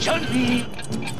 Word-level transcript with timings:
Johnny. 0.00 1.15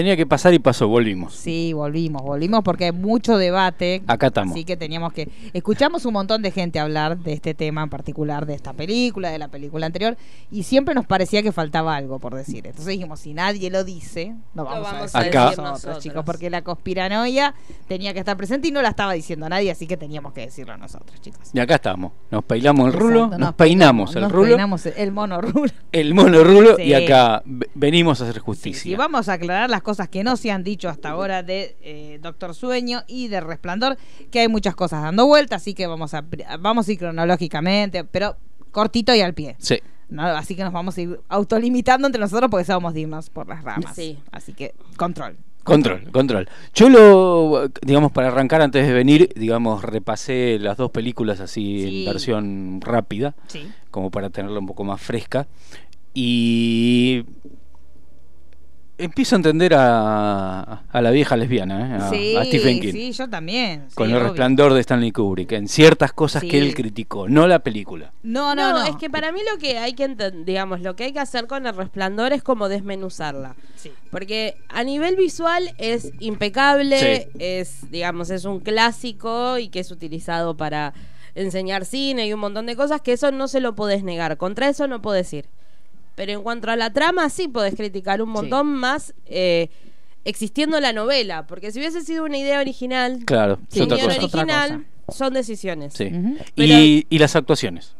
Tenía 0.00 0.14
que 0.16 0.26
pasar 0.26 0.52
y 0.52 0.58
pasó, 0.58 0.88
volvimos. 0.88 1.34
Sí, 1.34 1.72
volvimos, 1.72 2.20
volvimos 2.22 2.62
porque 2.62 2.84
hay 2.86 2.92
mucho 2.92 3.38
debate. 3.38 4.02
Acá 4.06 4.26
estamos. 4.26 4.52
Así 4.54 4.64
que 4.64 4.76
teníamos 4.76 5.12
que. 5.14 5.30
Escuchamos 5.54 6.04
un 6.04 6.12
montón 6.12 6.42
de 6.42 6.50
gente 6.50 6.78
hablar 6.78 7.16
de 7.18 7.32
este 7.32 7.54
tema 7.54 7.82
en 7.82 7.88
particular, 7.88 8.44
de 8.44 8.54
esta 8.54 8.74
película, 8.74 9.30
de 9.30 9.38
la 9.38 9.48
película 9.48 9.86
anterior, 9.86 10.18
y 10.50 10.64
siempre 10.64 10.94
nos 10.94 11.06
parecía 11.06 11.42
que 11.42 11.50
faltaba 11.50 11.96
algo 11.96 12.18
por 12.18 12.34
decir. 12.34 12.66
Entonces 12.66 12.88
dijimos: 12.88 13.20
si 13.20 13.32
nadie 13.32 13.70
lo 13.70 13.84
dice, 13.84 14.34
no 14.54 14.64
vamos, 14.64 14.82
vamos 14.82 15.14
a 15.14 15.18
a 15.18 15.22
decir 15.22 15.38
Acá- 15.38 15.44
nosotros, 15.46 15.70
nosotros. 15.72 16.02
chicos, 16.02 16.24
porque 16.26 16.50
la 16.50 16.62
conspiranoia 16.62 17.54
tenía 17.88 18.12
que 18.12 18.18
estar 18.18 18.36
presente 18.36 18.68
y 18.68 18.72
no 18.72 18.82
la 18.82 18.90
estaba 18.90 19.14
diciendo 19.14 19.48
nadie, 19.48 19.70
así 19.70 19.86
que 19.86 19.96
teníamos 19.96 20.32
que 20.34 20.42
decirlo 20.42 20.76
nosotros, 20.76 21.20
chicos. 21.22 21.48
Y 21.54 21.58
acá 21.58 21.76
estamos. 21.76 22.12
Nos 22.30 22.44
peilamos 22.44 22.88
el 22.88 22.92
rulo, 23.00 23.24
Exacto, 23.24 23.38
nos, 23.38 23.54
peinamos 23.54 24.14
el 24.14 24.22
nos 24.22 24.32
rulo, 24.32 24.48
peinamos 24.48 24.84
el 24.86 25.12
mono 25.12 25.40
rulo. 25.40 25.72
el 25.92 26.14
mono 26.14 26.44
rulo, 26.44 26.76
Sí. 26.76 26.82
y 26.82 26.94
acá 26.94 27.42
venimos 27.74 28.20
a 28.20 28.24
hacer 28.24 28.34
Sí, 28.36 28.40
justicia. 28.40 28.82
sí, 28.82 28.94
vamos 28.96 29.28
a 29.28 29.34
aclarar 29.34 29.70
las 29.70 29.82
cosas 29.86 30.08
que 30.08 30.24
no 30.24 30.36
se 30.36 30.50
han 30.50 30.64
dicho 30.64 30.88
hasta 30.88 31.10
ahora 31.10 31.44
de 31.44 31.76
eh, 31.80 32.18
Doctor 32.20 32.56
Sueño 32.56 33.04
y 33.06 33.28
de 33.28 33.40
Resplandor, 33.40 33.96
que 34.32 34.40
hay 34.40 34.48
muchas 34.48 34.74
cosas 34.74 35.00
dando 35.00 35.26
vueltas, 35.26 35.62
así 35.62 35.74
que 35.74 35.86
vamos 35.86 36.12
a, 36.12 36.24
vamos 36.58 36.88
a 36.88 36.92
ir 36.92 36.98
cronológicamente, 36.98 38.02
pero 38.02 38.36
cortito 38.72 39.14
y 39.14 39.20
al 39.20 39.32
pie. 39.32 39.54
Sí. 39.60 39.78
¿no? 40.08 40.22
Así 40.24 40.56
que 40.56 40.64
nos 40.64 40.72
vamos 40.72 40.98
a 40.98 41.00
ir 41.02 41.20
autolimitando 41.28 42.06
entre 42.08 42.20
nosotros 42.20 42.50
porque 42.50 42.64
somos 42.64 42.94
dignos 42.94 43.30
por 43.30 43.46
las 43.46 43.62
ramas. 43.62 43.94
Sí. 43.94 44.18
Así 44.32 44.52
que 44.54 44.74
control. 44.96 45.36
Control, 45.62 46.10
control. 46.12 46.48
Yo 46.74 46.88
lo, 46.88 47.68
digamos, 47.82 48.10
para 48.12 48.28
arrancar 48.28 48.62
antes 48.62 48.86
de 48.86 48.92
venir, 48.92 49.30
digamos, 49.36 49.82
repasé 49.82 50.58
las 50.60 50.76
dos 50.76 50.90
películas 50.90 51.40
así 51.40 51.80
Sí. 51.80 51.98
en 52.04 52.12
versión 52.12 52.80
rápida, 52.80 53.34
Sí. 53.48 53.68
como 53.90 54.10
para 54.10 54.30
tenerla 54.30 54.58
un 54.60 54.66
poco 54.66 54.84
más 54.84 55.00
fresca. 55.00 55.46
Y 56.14 57.24
empiezo 58.98 59.34
a 59.34 59.38
entender 59.38 59.74
a, 59.74 60.82
a 60.90 61.02
la 61.02 61.10
vieja 61.10 61.36
lesbiana, 61.36 61.96
¿eh? 61.96 61.98
a, 62.02 62.10
sí, 62.10 62.36
a 62.36 62.44
Stephen 62.44 62.80
King. 62.80 62.92
sí, 62.92 63.12
yo 63.12 63.28
también. 63.28 63.86
Con 63.94 64.06
sí, 64.06 64.12
el 64.12 64.16
obvio. 64.18 64.28
resplandor 64.28 64.72
de 64.74 64.80
Stanley 64.80 65.12
Kubrick, 65.12 65.52
en 65.52 65.68
ciertas 65.68 66.12
cosas 66.12 66.42
Sí. 66.42 66.48
que 66.48 66.58
él 66.58 66.74
criticó, 66.74 67.28
no 67.28 67.46
la 67.46 67.58
película. 67.60 68.12
No, 68.22 68.54
no, 68.54 68.72
No, 68.72 68.78
no. 68.80 68.84
es 68.86 68.96
que 68.96 69.10
para 69.10 69.32
mí 69.32 69.40
lo 69.52 69.58
que 69.58 69.78
hay 69.78 69.92
que 69.94 70.08
digamos, 70.44 70.80
lo 70.80 70.96
que 70.96 71.04
hay 71.04 71.12
que 71.12 71.20
hacer 71.20 71.46
con 71.46 71.66
el 71.66 71.76
resplandor 71.76 72.32
es 72.32 72.42
como 72.42 72.68
desmenuzarla. 72.68 73.54
Sí. 73.76 73.92
Porque 74.10 74.56
a 74.68 74.82
nivel 74.84 75.16
visual 75.16 75.74
es 75.78 76.12
impecable, 76.20 77.28
Sí. 77.32 77.38
es, 77.38 77.90
digamos, 77.90 78.30
es 78.30 78.44
un 78.44 78.60
clásico 78.60 79.58
y 79.58 79.68
que 79.68 79.80
es 79.80 79.90
utilizado 79.90 80.56
para 80.56 80.94
enseñar 81.34 81.84
cine 81.84 82.26
y 82.26 82.32
un 82.32 82.40
montón 82.40 82.64
de 82.66 82.76
cosas 82.76 83.02
que 83.02 83.12
eso 83.12 83.30
no 83.30 83.46
se 83.48 83.60
lo 83.60 83.74
podés 83.74 84.02
negar. 84.04 84.36
Contra 84.38 84.68
eso 84.70 84.86
no 84.88 85.02
podés 85.02 85.32
ir. 85.34 85.46
Pero 86.16 86.32
en 86.32 86.42
cuanto 86.42 86.68
a 86.70 86.76
la 86.76 86.92
trama, 86.92 87.28
sí 87.30 87.46
podés 87.46 87.76
criticar 87.76 88.20
un 88.20 88.30
montón 88.30 88.66
más 88.74 89.14
eh, 89.26 89.68
existiendo 90.24 90.80
la 90.80 90.92
novela. 90.92 91.46
Porque 91.46 91.70
si 91.70 91.78
hubiese 91.78 92.00
sido 92.02 92.24
una 92.24 92.38
idea 92.38 92.58
original, 92.58 93.20
Claro, 93.24 93.58
es 93.72 93.80
otra 93.80 93.96
cosa. 93.96 94.08
otra 94.08 94.24
original, 94.24 94.86
son 95.08 95.32
decisiones. 95.34 95.94
Sí. 95.94 96.10
Y, 96.56 97.06
y 97.08 97.18
las 97.18 97.36
actuaciones. 97.36 97.94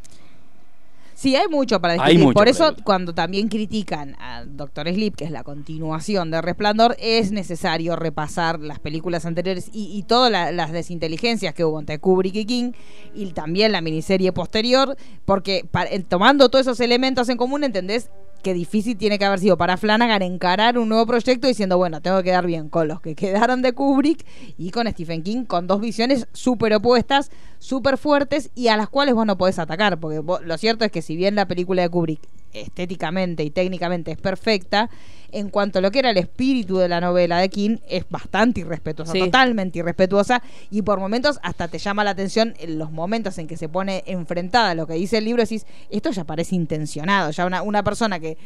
Sí, 1.26 1.34
hay 1.34 1.48
mucho 1.48 1.80
para 1.80 1.94
Hay 1.94 1.98
discutir. 1.98 2.20
mucho 2.24 2.34
Por 2.34 2.46
eso, 2.46 2.76
cuando 2.84 3.12
también 3.12 3.48
critican 3.48 4.14
a 4.20 4.44
Doctor 4.44 4.86
Sleep, 4.88 5.16
que 5.16 5.24
es 5.24 5.32
la 5.32 5.42
continuación 5.42 6.30
de 6.30 6.40
Resplandor, 6.40 6.94
es 7.00 7.32
necesario 7.32 7.96
repasar 7.96 8.60
las 8.60 8.78
películas 8.78 9.26
anteriores 9.26 9.68
y, 9.72 9.90
y 9.98 10.04
todas 10.04 10.30
la- 10.30 10.52
las 10.52 10.70
desinteligencias 10.70 11.52
que 11.52 11.64
hubo 11.64 11.80
entre 11.80 11.98
Kubrick 11.98 12.36
y 12.36 12.44
King, 12.44 12.72
y 13.12 13.26
también 13.32 13.72
la 13.72 13.80
miniserie 13.80 14.30
posterior, 14.30 14.96
porque 15.24 15.64
tomando 16.08 16.48
todos 16.48 16.64
esos 16.66 16.78
elementos 16.78 17.28
en 17.28 17.36
común, 17.36 17.64
¿entendés? 17.64 18.08
Qué 18.46 18.54
difícil 18.54 18.96
tiene 18.96 19.18
que 19.18 19.24
haber 19.24 19.40
sido 19.40 19.56
para 19.56 19.76
Flanagan 19.76 20.22
encarar 20.22 20.78
un 20.78 20.88
nuevo 20.88 21.04
proyecto 21.04 21.48
diciendo, 21.48 21.78
bueno, 21.78 22.00
tengo 22.00 22.18
que 22.18 22.22
quedar 22.26 22.46
bien 22.46 22.68
con 22.68 22.86
los 22.86 23.00
que 23.00 23.16
quedaron 23.16 23.60
de 23.60 23.72
Kubrick 23.72 24.24
y 24.56 24.70
con 24.70 24.86
Stephen 24.86 25.24
King, 25.24 25.46
con 25.46 25.66
dos 25.66 25.80
visiones 25.80 26.28
súper 26.32 26.72
opuestas, 26.72 27.32
súper 27.58 27.98
fuertes 27.98 28.50
y 28.54 28.68
a 28.68 28.76
las 28.76 28.88
cuales 28.88 29.16
vos 29.16 29.26
no 29.26 29.36
podés 29.36 29.58
atacar, 29.58 29.98
porque 29.98 30.20
vos- 30.20 30.42
lo 30.44 30.56
cierto 30.58 30.84
es 30.84 30.92
que 30.92 31.02
si 31.02 31.16
bien 31.16 31.34
la 31.34 31.48
película 31.48 31.82
de 31.82 31.88
Kubrick 31.88 32.20
estéticamente 32.52 33.42
y 33.42 33.50
técnicamente 33.50 34.12
es 34.12 34.18
perfecta, 34.18 34.90
en 35.32 35.50
cuanto 35.50 35.78
a 35.78 35.82
lo 35.82 35.90
que 35.90 35.98
era 35.98 36.10
el 36.10 36.16
espíritu 36.18 36.78
de 36.78 36.88
la 36.88 37.00
novela 37.00 37.38
de 37.38 37.48
King, 37.48 37.78
es 37.88 38.04
bastante 38.08 38.60
irrespetuosa, 38.60 39.12
Sí. 39.12 39.18
totalmente 39.20 39.78
irrespetuosa, 39.78 40.42
y 40.70 40.82
por 40.82 40.98
momentos 41.00 41.38
hasta 41.42 41.68
te 41.68 41.78
llama 41.78 42.04
la 42.04 42.10
atención 42.10 42.54
en 42.58 42.78
los 42.78 42.90
momentos 42.92 43.38
en 43.38 43.46
que 43.46 43.56
se 43.56 43.68
pone 43.68 44.02
enfrentada 44.06 44.70
a 44.70 44.74
lo 44.74 44.86
que 44.86 44.94
dice 44.94 45.18
el 45.18 45.24
libro, 45.24 45.42
decís, 45.42 45.66
esto 45.90 46.10
ya 46.10 46.24
parece 46.24 46.54
intencionado, 46.54 47.30
ya 47.30 47.46
una, 47.46 47.62
una 47.62 47.82
persona 47.82 48.18
que 48.20 48.36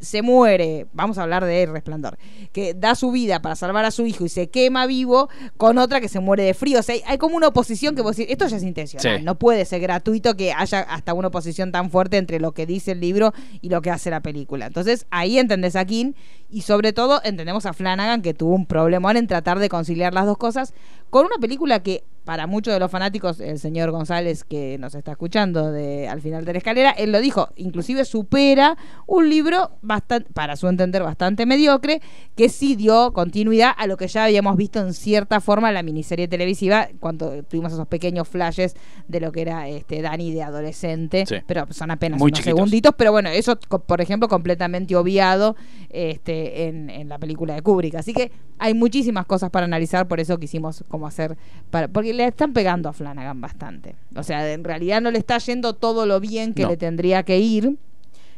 se 0.00 0.22
muere, 0.22 0.86
vamos 0.92 1.18
a 1.18 1.22
hablar 1.22 1.44
de 1.44 1.66
Resplandor, 1.66 2.18
que 2.52 2.74
da 2.74 2.94
su 2.94 3.10
vida 3.10 3.40
para 3.42 3.56
salvar 3.56 3.84
a 3.84 3.90
su 3.90 4.06
hijo 4.06 4.24
y 4.24 4.28
se 4.28 4.48
quema 4.48 4.86
vivo 4.86 5.28
con 5.56 5.78
otra 5.78 6.00
que 6.00 6.08
se 6.08 6.20
muere 6.20 6.42
de 6.44 6.54
frío, 6.54 6.80
o 6.80 6.82
sea, 6.82 6.94
hay, 6.94 7.02
hay 7.06 7.18
como 7.18 7.36
una 7.36 7.48
oposición 7.48 7.94
que 7.94 8.02
vos 8.02 8.16
decís, 8.16 8.32
esto 8.32 8.46
ya 8.46 8.56
es 8.56 8.62
intencional, 8.62 9.18
Sí. 9.18 9.24
no 9.24 9.38
puede 9.38 9.64
ser 9.64 9.80
gratuito 9.80 10.36
que 10.36 10.52
haya 10.52 10.80
hasta 10.80 11.14
una 11.14 11.28
oposición 11.28 11.72
tan 11.72 11.90
fuerte 11.90 12.16
entre 12.16 12.40
lo 12.40 12.52
que 12.52 12.66
dice 12.66 12.92
el 12.92 13.00
libro 13.00 13.32
y 13.60 13.68
lo 13.68 13.82
que 13.82 13.90
hace 13.90 14.10
la 14.10 14.20
película. 14.20 14.66
Entonces 14.66 15.06
ahí 15.10 15.38
entendés 15.38 15.76
a 15.76 15.84
King 15.84 16.12
y 16.50 16.62
sobre 16.62 16.92
todo 16.92 17.20
entendemos 17.24 17.66
a 17.66 17.72
Flanagan 17.72 18.22
que 18.22 18.34
tuvo 18.34 18.54
un 18.54 18.66
problemón 18.66 19.16
en 19.16 19.26
tratar 19.26 19.58
de 19.58 19.68
conciliar 19.68 20.12
las 20.12 20.26
dos 20.26 20.36
cosas 20.36 20.74
con 21.10 21.26
una 21.26 21.38
película 21.38 21.82
que 21.82 22.04
para 22.24 22.46
muchos 22.46 22.72
de 22.72 22.78
los 22.80 22.90
fanáticos, 22.90 23.40
el 23.40 23.58
señor 23.58 23.90
González 23.90 24.44
que 24.44 24.78
nos 24.78 24.94
está 24.94 25.10
escuchando 25.12 25.72
de 25.72 26.08
al 26.08 26.20
final 26.20 26.44
de 26.44 26.52
la 26.52 26.58
escalera, 26.58 26.90
él 26.92 27.10
lo 27.10 27.20
dijo, 27.20 27.48
inclusive 27.56 28.04
supera 28.04 28.76
un 29.06 29.28
libro 29.28 29.72
bastante, 29.82 30.30
para 30.32 30.54
su 30.56 30.68
entender, 30.68 31.02
bastante 31.02 31.46
mediocre, 31.46 32.00
que 32.36 32.48
sí 32.48 32.76
dio 32.76 33.12
continuidad 33.12 33.72
a 33.76 33.86
lo 33.86 33.96
que 33.96 34.06
ya 34.06 34.24
habíamos 34.24 34.56
visto 34.56 34.78
en 34.80 34.94
cierta 34.94 35.40
forma 35.40 35.68
en 35.68 35.74
la 35.74 35.82
miniserie 35.82 36.28
televisiva, 36.28 36.88
cuando 37.00 37.42
tuvimos 37.42 37.72
esos 37.72 37.88
pequeños 37.88 38.28
flashes 38.28 38.76
de 39.08 39.20
lo 39.20 39.32
que 39.32 39.42
era 39.42 39.68
este 39.68 40.00
Dani 40.02 40.32
de 40.32 40.42
adolescente, 40.42 41.24
Sí. 41.26 41.36
pero 41.46 41.66
son 41.70 41.90
apenas 41.90 42.18
Muy 42.20 42.28
unos 42.28 42.38
chiquitos. 42.38 42.56
segunditos, 42.56 42.94
pero 42.96 43.10
bueno, 43.12 43.30
eso, 43.30 43.56
por 43.56 44.00
ejemplo, 44.00 44.28
completamente 44.28 44.94
obviado 44.96 45.56
este, 45.90 46.68
en, 46.68 46.88
en 46.90 47.08
la 47.08 47.18
película 47.18 47.54
de 47.54 47.62
Kubrick. 47.62 47.96
Así 47.96 48.12
que 48.14 48.30
hay 48.58 48.74
muchísimas 48.74 49.26
cosas 49.26 49.50
para 49.50 49.66
analizar, 49.66 50.06
por 50.08 50.20
eso 50.20 50.38
quisimos 50.38 50.84
como 50.88 51.06
hacer, 51.06 51.36
para, 51.70 51.88
porque 51.88 52.11
le 52.12 52.26
están 52.26 52.52
pegando 52.52 52.88
a 52.88 52.92
Flanagan 52.92 53.40
bastante. 53.40 53.96
O 54.16 54.22
sea, 54.22 54.52
en 54.52 54.64
realidad 54.64 55.00
no 55.00 55.10
le 55.10 55.18
está 55.18 55.38
yendo 55.38 55.74
todo 55.74 56.06
lo 56.06 56.20
bien 56.20 56.54
que 56.54 56.62
No. 56.62 56.68
le 56.68 56.76
tendría 56.76 57.22
que 57.22 57.38
ir. 57.38 57.76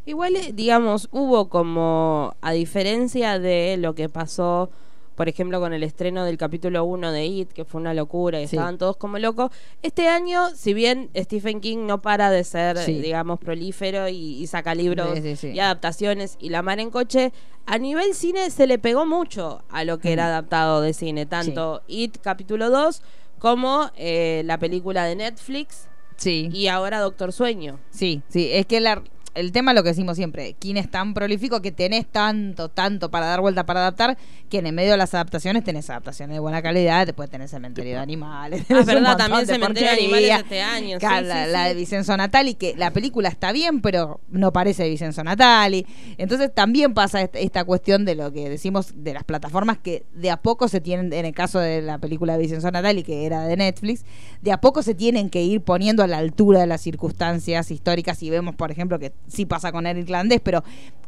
Igual, 0.06 0.36
eh, 0.36 0.52
digamos, 0.52 1.08
hubo 1.12 1.48
como, 1.48 2.34
a 2.42 2.52
diferencia 2.52 3.38
de 3.38 3.76
lo 3.78 3.94
que 3.94 4.08
pasó, 4.10 4.70
por 5.14 5.28
ejemplo, 5.28 5.60
con 5.60 5.72
el 5.72 5.82
estreno 5.82 6.24
del 6.24 6.36
capítulo 6.36 6.84
1 6.84 7.10
de 7.12 7.24
It, 7.24 7.52
que 7.52 7.64
fue 7.64 7.80
una 7.80 7.94
locura 7.94 8.40
y 8.40 8.46
Sí. 8.48 8.56
estaban 8.56 8.76
todos 8.78 8.96
como 8.96 9.18
locos, 9.18 9.50
este 9.82 10.08
año, 10.08 10.50
si 10.54 10.74
bien 10.74 11.08
Stephen 11.16 11.60
King 11.60 11.86
no 11.86 12.02
para 12.02 12.30
de 12.30 12.44
ser, 12.44 12.76
Sí. 12.78 13.00
digamos, 13.00 13.38
prolífero 13.38 14.08
y, 14.08 14.14
y 14.42 14.46
saca 14.46 14.74
libros 14.74 15.16
Sí, 15.18 15.22
sí, 15.22 15.36
sí. 15.36 15.48
y 15.54 15.60
adaptaciones 15.60 16.36
y 16.40 16.50
la 16.50 16.62
mar 16.62 16.80
en 16.80 16.90
coche, 16.90 17.32
a 17.64 17.78
nivel 17.78 18.12
cine 18.14 18.50
se 18.50 18.66
le 18.66 18.78
pegó 18.78 19.06
mucho 19.06 19.62
a 19.70 19.84
lo 19.84 19.98
que 19.98 20.12
era 20.12 20.26
adaptado 20.26 20.82
de 20.82 20.92
cine, 20.92 21.24
tanto 21.24 21.80
It 21.86 22.18
capítulo 22.20 22.68
2 22.68 23.00
como 23.44 23.90
eh, 23.94 24.40
la 24.46 24.56
película 24.56 25.04
de 25.04 25.16
Netflix 25.16 25.86
Sí. 26.16 26.48
y 26.50 26.68
ahora 26.68 26.98
Doctor 26.98 27.30
Sueño. 27.30 27.78
Sí, 27.90 28.22
sí, 28.28 28.48
es 28.50 28.64
que 28.64 28.80
la, 28.80 29.02
el 29.34 29.52
tema 29.52 29.72
es 29.72 29.74
lo 29.76 29.82
que 29.82 29.90
decimos 29.90 30.16
siempre, 30.16 30.54
King 30.54 30.76
es 30.76 30.90
tan 30.90 31.14
prolífico 31.14 31.60
que 31.62 31.72
tenés 31.72 32.06
tanto, 32.06 32.68
tanto 32.68 33.10
para 33.10 33.26
dar 33.26 33.40
vuelta, 33.40 33.66
para 33.66 33.80
adaptar, 33.80 34.16
que 34.48 34.58
en 34.58 34.66
el 34.66 34.72
medio 34.72 34.92
de 34.92 34.96
las 34.96 35.12
adaptaciones 35.14 35.64
tenés 35.64 35.90
adaptaciones 35.90 36.34
de 36.36 36.40
buena 36.40 36.62
calidad, 36.62 37.06
después 37.06 37.28
tenés 37.30 37.50
Cementerio 37.50 37.94
de 37.94 37.98
Animales. 37.98 38.64
Ah, 38.70 38.78
es 38.80 38.86
verdad, 38.86 39.16
también 39.16 39.46
de 39.46 39.52
Cementerio 39.52 39.88
de. 39.90 39.94
Animales 39.96 40.30
este 40.38 40.62
año. 40.62 40.98
sí, 41.00 41.06
la, 41.06 41.44
sí. 41.46 41.50
la 41.52 41.64
de 41.68 41.74
Vicenzo 41.74 42.16
Natali, 42.16 42.54
que 42.54 42.74
la 42.76 42.92
película 42.92 43.28
está 43.28 43.52
bien, 43.52 43.80
pero 43.80 44.20
no 44.30 44.52
parece 44.52 44.84
de 44.84 44.90
Vicenzo 44.90 45.24
Natali. 45.24 45.86
Entonces 46.18 46.54
también 46.54 46.94
pasa 46.94 47.22
est- 47.22 47.34
esta 47.36 47.64
cuestión 47.64 48.04
de 48.04 48.14
lo 48.14 48.32
que 48.32 48.48
decimos 48.48 48.92
de 48.96 49.14
las 49.14 49.24
plataformas 49.24 49.78
que 49.78 50.04
de 50.14 50.30
a 50.30 50.36
poco 50.36 50.68
se 50.68 50.80
tienen, 50.80 51.12
en 51.12 51.24
el 51.26 51.34
caso 51.34 51.58
de 51.58 51.82
la 51.82 51.98
película 51.98 52.34
de 52.34 52.38
Vicenzo 52.40 52.70
Natali, 52.70 53.02
que 53.02 53.26
era 53.26 53.46
de 53.46 53.56
Netflix, 53.56 54.04
de 54.42 54.52
a 54.52 54.60
poco 54.60 54.82
se 54.82 54.94
tienen 54.94 55.30
que 55.30 55.42
ir 55.42 55.60
poniendo 55.62 56.02
a 56.02 56.06
la 56.06 56.18
altura 56.18 56.60
de 56.60 56.66
las 56.66 56.80
circunstancias 56.80 57.70
históricas 57.70 58.22
y 58.22 58.30
vemos, 58.30 58.54
por 58.54 58.70
ejemplo, 58.70 58.98
que 58.98 59.12
sí 59.26 59.46
pasa 59.46 59.72
con 59.72 59.86
el 59.86 59.98
irlandés, 59.98 60.40
pero 60.42 60.62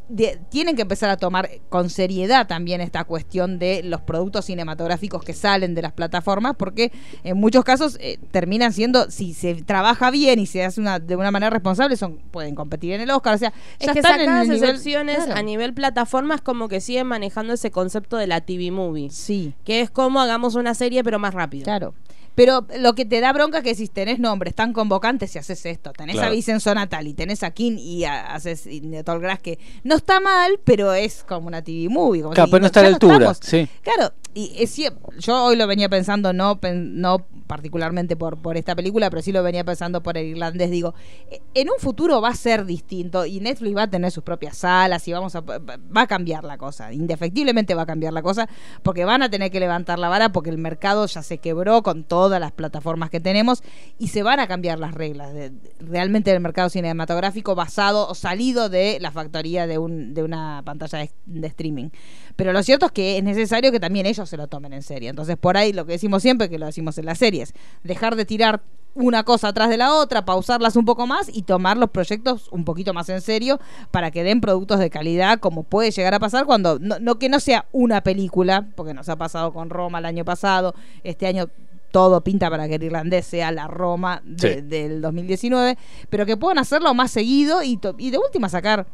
de- 0.09 0.39
tienen 0.51 0.77
que 0.77 0.83
empezar 0.83 1.11
a 1.11 1.17
tomar 1.17 1.51
con 1.69 1.91
seriedad 1.91 2.47
también 2.47 2.81
esta 2.81 3.03
cuestión 3.03 3.59
de 3.59 3.83
los 3.83 4.01
productos 4.03 4.45
cinematográficos 4.45 5.25
que 5.25 5.33
salen 5.33 5.75
de 5.75 5.83
las 5.83 5.91
plataformas, 5.93 6.55
porque 6.57 6.93
en 7.25 7.37
muchos 7.39 7.65
casos 7.65 7.99
eh, 8.01 8.17
terminan 8.31 8.73
siendo, 8.73 9.11
si 9.11 9.35
se 9.35 9.57
trabaja 9.65 10.13
bien 10.13 10.39
y 10.39 10.47
se 10.47 10.65
hace 10.65 10.81
una, 10.81 11.01
de 11.01 11.17
una 11.17 11.33
manera 11.33 11.51
responsable, 11.51 11.97
son 11.97 12.19
pueden 12.31 12.55
competir 12.55 12.93
en 12.93 13.01
el 13.01 13.11
Oscar. 13.11 13.35
O 13.35 13.39
sea, 13.39 13.53
Es 13.81 13.87
ya 13.89 13.93
que 13.95 13.99
están 13.99 14.21
en 14.21 14.31
el 14.31 14.49
nivel- 14.49 14.63
excepciones 14.71 15.17
Claro. 15.25 15.41
a 15.41 15.43
nivel 15.43 15.75
plataformas 15.75 16.41
como 16.41 16.69
que 16.69 16.81
siguen 16.81 17.09
manejando 17.09 17.53
ese 17.55 17.73
concepto 17.73 18.17
de 18.17 18.29
la 18.29 18.41
TV 18.43 18.71
movie. 18.71 19.11
Sí, 19.11 19.55
Que 19.65 19.81
es 19.81 19.91
como 19.91 20.21
hagamos 20.21 20.55
una 20.55 20.75
serie 20.75 21.03
pero 21.03 21.19
más 21.19 21.35
rápido. 21.35 21.65
claro. 21.65 21.95
Pero 22.37 22.67
lo 22.79 22.95
que 22.95 23.05
te 23.05 23.21
da 23.21 23.33
bronca 23.33 23.59
es 23.59 23.65
que 23.65 23.75
si 23.75 23.89
tenés 23.89 24.21
nombres 24.21 24.55
tan 24.55 24.73
convocantes 24.73 25.35
y 25.35 25.39
haces 25.39 25.67
esto, 25.67 25.93
tenés 25.93 26.17
a. 26.19 26.31
Vicenzo 26.31 26.73
Natali, 26.75 27.15
tenés 27.15 27.43
a 27.43 27.51
King 27.51 27.79
y 27.79 28.05
a- 28.05 28.35
haces 28.35 28.67
y 28.67 28.81
de 28.81 29.03
Tallgrass, 29.03 29.41
que 29.41 29.59
no 29.83 29.97
está 29.97 30.21
mal, 30.21 30.61
pero 30.63 30.93
es 30.93 31.25
como 31.27 31.49
una 31.49 31.63
TV 31.63 31.89
movie. 31.89 32.23
como 32.23 32.35
Claro, 32.35 32.47
si 32.47 32.51
pero 32.53 32.61
no 32.61 32.67
está 32.67 32.81
a 32.81 32.83
la 32.85 32.89
altura, 32.91 33.35
sí. 33.41 33.67
Claro, 33.83 34.13
y 34.37 34.53
es 34.59 34.77
yo 35.19 35.45
hoy 35.45 35.57
lo 35.57 35.67
venía 35.67 35.89
pensando, 35.89 36.35
no, 36.35 36.61
no 36.75 37.27
particularmente 37.47 38.17
por, 38.17 38.37
por 38.37 38.59
esta 38.59 38.77
película, 38.77 39.09
pero 39.09 39.23
sí 39.23 39.33
lo 39.33 39.43
venía 39.43 39.65
pensando 39.65 40.03
por 40.03 40.19
el 40.19 40.27
irlandés. 40.27 40.71
Digo, 40.71 40.95
eh, 41.31 41.41
en 41.55 41.71
un 41.71 41.79
futuro 41.79 42.21
va 42.21 42.29
a 42.29 42.35
ser 42.35 42.67
distinto 42.67 43.25
y 43.25 43.41
Netflix 43.41 43.75
va 43.75 43.85
a 43.85 43.91
tener 43.91 44.11
sus 44.11 44.23
propias 44.23 44.59
salas 44.59 45.09
y 45.09 45.13
vamos 45.13 45.35
a, 45.37 45.41
va 45.41 46.03
a 46.03 46.07
cambiar 46.07 46.45
la 46.45 46.59
cosa. 46.59 46.93
Indefectiblemente 46.93 47.75
va 47.75 47.83
a 47.83 47.87
cambiar 47.87 48.13
la 48.13 48.21
cosa 48.21 48.47
porque 48.83 49.07
van 49.07 49.23
a 49.23 49.31
tener 49.31 49.51
que 49.51 49.59
levantar 49.59 49.99
la 49.99 50.11
vara 50.11 50.33
porque 50.33 50.51
el 50.51 50.59
mercado 50.59 51.07
ya 51.07 51.23
se 51.23 51.39
quebró 51.39 51.83
con 51.83 52.05
todas 52.05 52.39
las 52.39 52.53
plataformas 52.53 53.09
que 53.09 53.21
tenemos 53.21 53.63
y 53.99 54.09
se 54.09 54.23
van 54.23 54.39
a 54.39 54.47
cambiar 54.47 54.79
las 54.79 54.93
reglas 54.93 55.33
de, 55.33 55.51
realmente 55.81 56.31
del 56.31 56.41
mercado 56.41 56.69
cinematográfico 56.69 57.55
basado 57.55 58.07
o 58.07 58.15
salido 58.15 58.69
de 58.69 58.99
la 59.01 59.13
factoría 59.13 59.67
de, 59.67 59.79
un, 59.79 60.13
de 60.13 60.23
una 60.23 60.61
pantalla 60.63 61.09
de 61.25 61.47
streaming. 61.47 61.89
Pero 62.37 62.53
lo 62.53 62.63
cierto 62.63 62.87
es 62.87 62.93
que 62.93 63.19
es 63.19 63.25
necesario 63.25 63.73
que 63.73 63.81
también 63.81 64.07
ellos 64.07 64.29
se 64.29 64.37
lo 64.37 64.47
tomen 64.47 64.73
en 64.75 64.83
serio. 64.83 65.11
Entonces, 65.11 65.37
por 65.37 65.57
ahí 65.57 65.73
lo 65.73 65.87
que 65.87 65.93
decimos 65.93 66.23
siempre, 66.23 66.49
que 66.49 66.59
lo 66.59 66.67
decimos 66.67 66.99
en 66.99 67.07
las 67.07 67.19
series, 67.19 67.55
dejar 67.83 68.15
de 68.17 68.25
tirar 68.27 68.63
una 68.95 69.25
cosa 69.25 69.49
atrás 69.49 69.69
de 69.69 69.77
la 69.77 69.93
otra, 69.95 70.25
pausarlas 70.25 70.75
un 70.77 70.87
poco 70.87 71.07
más 71.07 71.29
y 71.31 71.43
tomar 71.43 71.77
los 71.77 71.91
proyectos 71.91 72.49
un 72.51 72.65
poquito 72.65 72.95
más 72.95 73.09
en 73.11 73.21
serio 73.21 73.61
para 73.91 74.11
que 74.11 74.23
den 74.25 74.41
productos 74.41 74.79
de 74.79 74.89
calidad, 74.89 75.39
como 75.39 75.65
puede 75.65 75.91
llegar 75.91 76.15
a 76.15 76.19
pasar 76.19 76.47
cuando, 76.47 76.79
no, 76.79 76.99
no 76.99 77.19
que 77.19 77.29
no 77.29 77.39
sea 77.41 77.67
una 77.73 78.01
película, 78.03 78.67
porque 78.75 78.95
nos 78.95 79.09
ha 79.11 79.17
pasado 79.17 79.53
con 79.53 79.69
Roma 79.69 79.99
el 79.99 80.07
año 80.07 80.25
pasado, 80.25 80.75
este 81.05 81.27
año 81.27 81.49
todo 81.91 82.23
pinta 82.23 82.49
para 82.51 82.69
que 82.69 82.77
el 82.77 82.83
irlandés 82.85 83.27
sea 83.27 83.51
la 83.53 83.69
Roma 83.69 84.23
de- 84.25 84.55
Sí. 84.57 84.61
del 84.63 85.01
2019, 85.03 85.77
pero 86.09 86.25
que 86.27 86.37
puedan 86.39 86.59
hacerlo 86.59 86.93
más 86.95 87.11
seguido 87.11 87.63
y, 87.63 87.77
de 87.77 88.19
última 88.19 88.49
sacar 88.49 88.87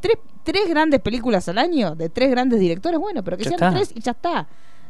tres, 0.00 0.16
tres 0.42 0.68
grandes 0.68 1.00
películas 1.00 1.48
al 1.48 1.58
año 1.58 1.94
de 1.94 2.08
tres 2.08 2.30
grandes 2.30 2.60
directores, 2.60 2.98
bueno, 2.98 3.22
pero 3.22 3.36
que 3.36 3.44
Ya 3.44 3.50
sean 3.50 3.62
está. 3.62 3.72
tres 3.72 3.92
y 3.94 4.00
ya 4.00 4.12
está. 4.12 4.48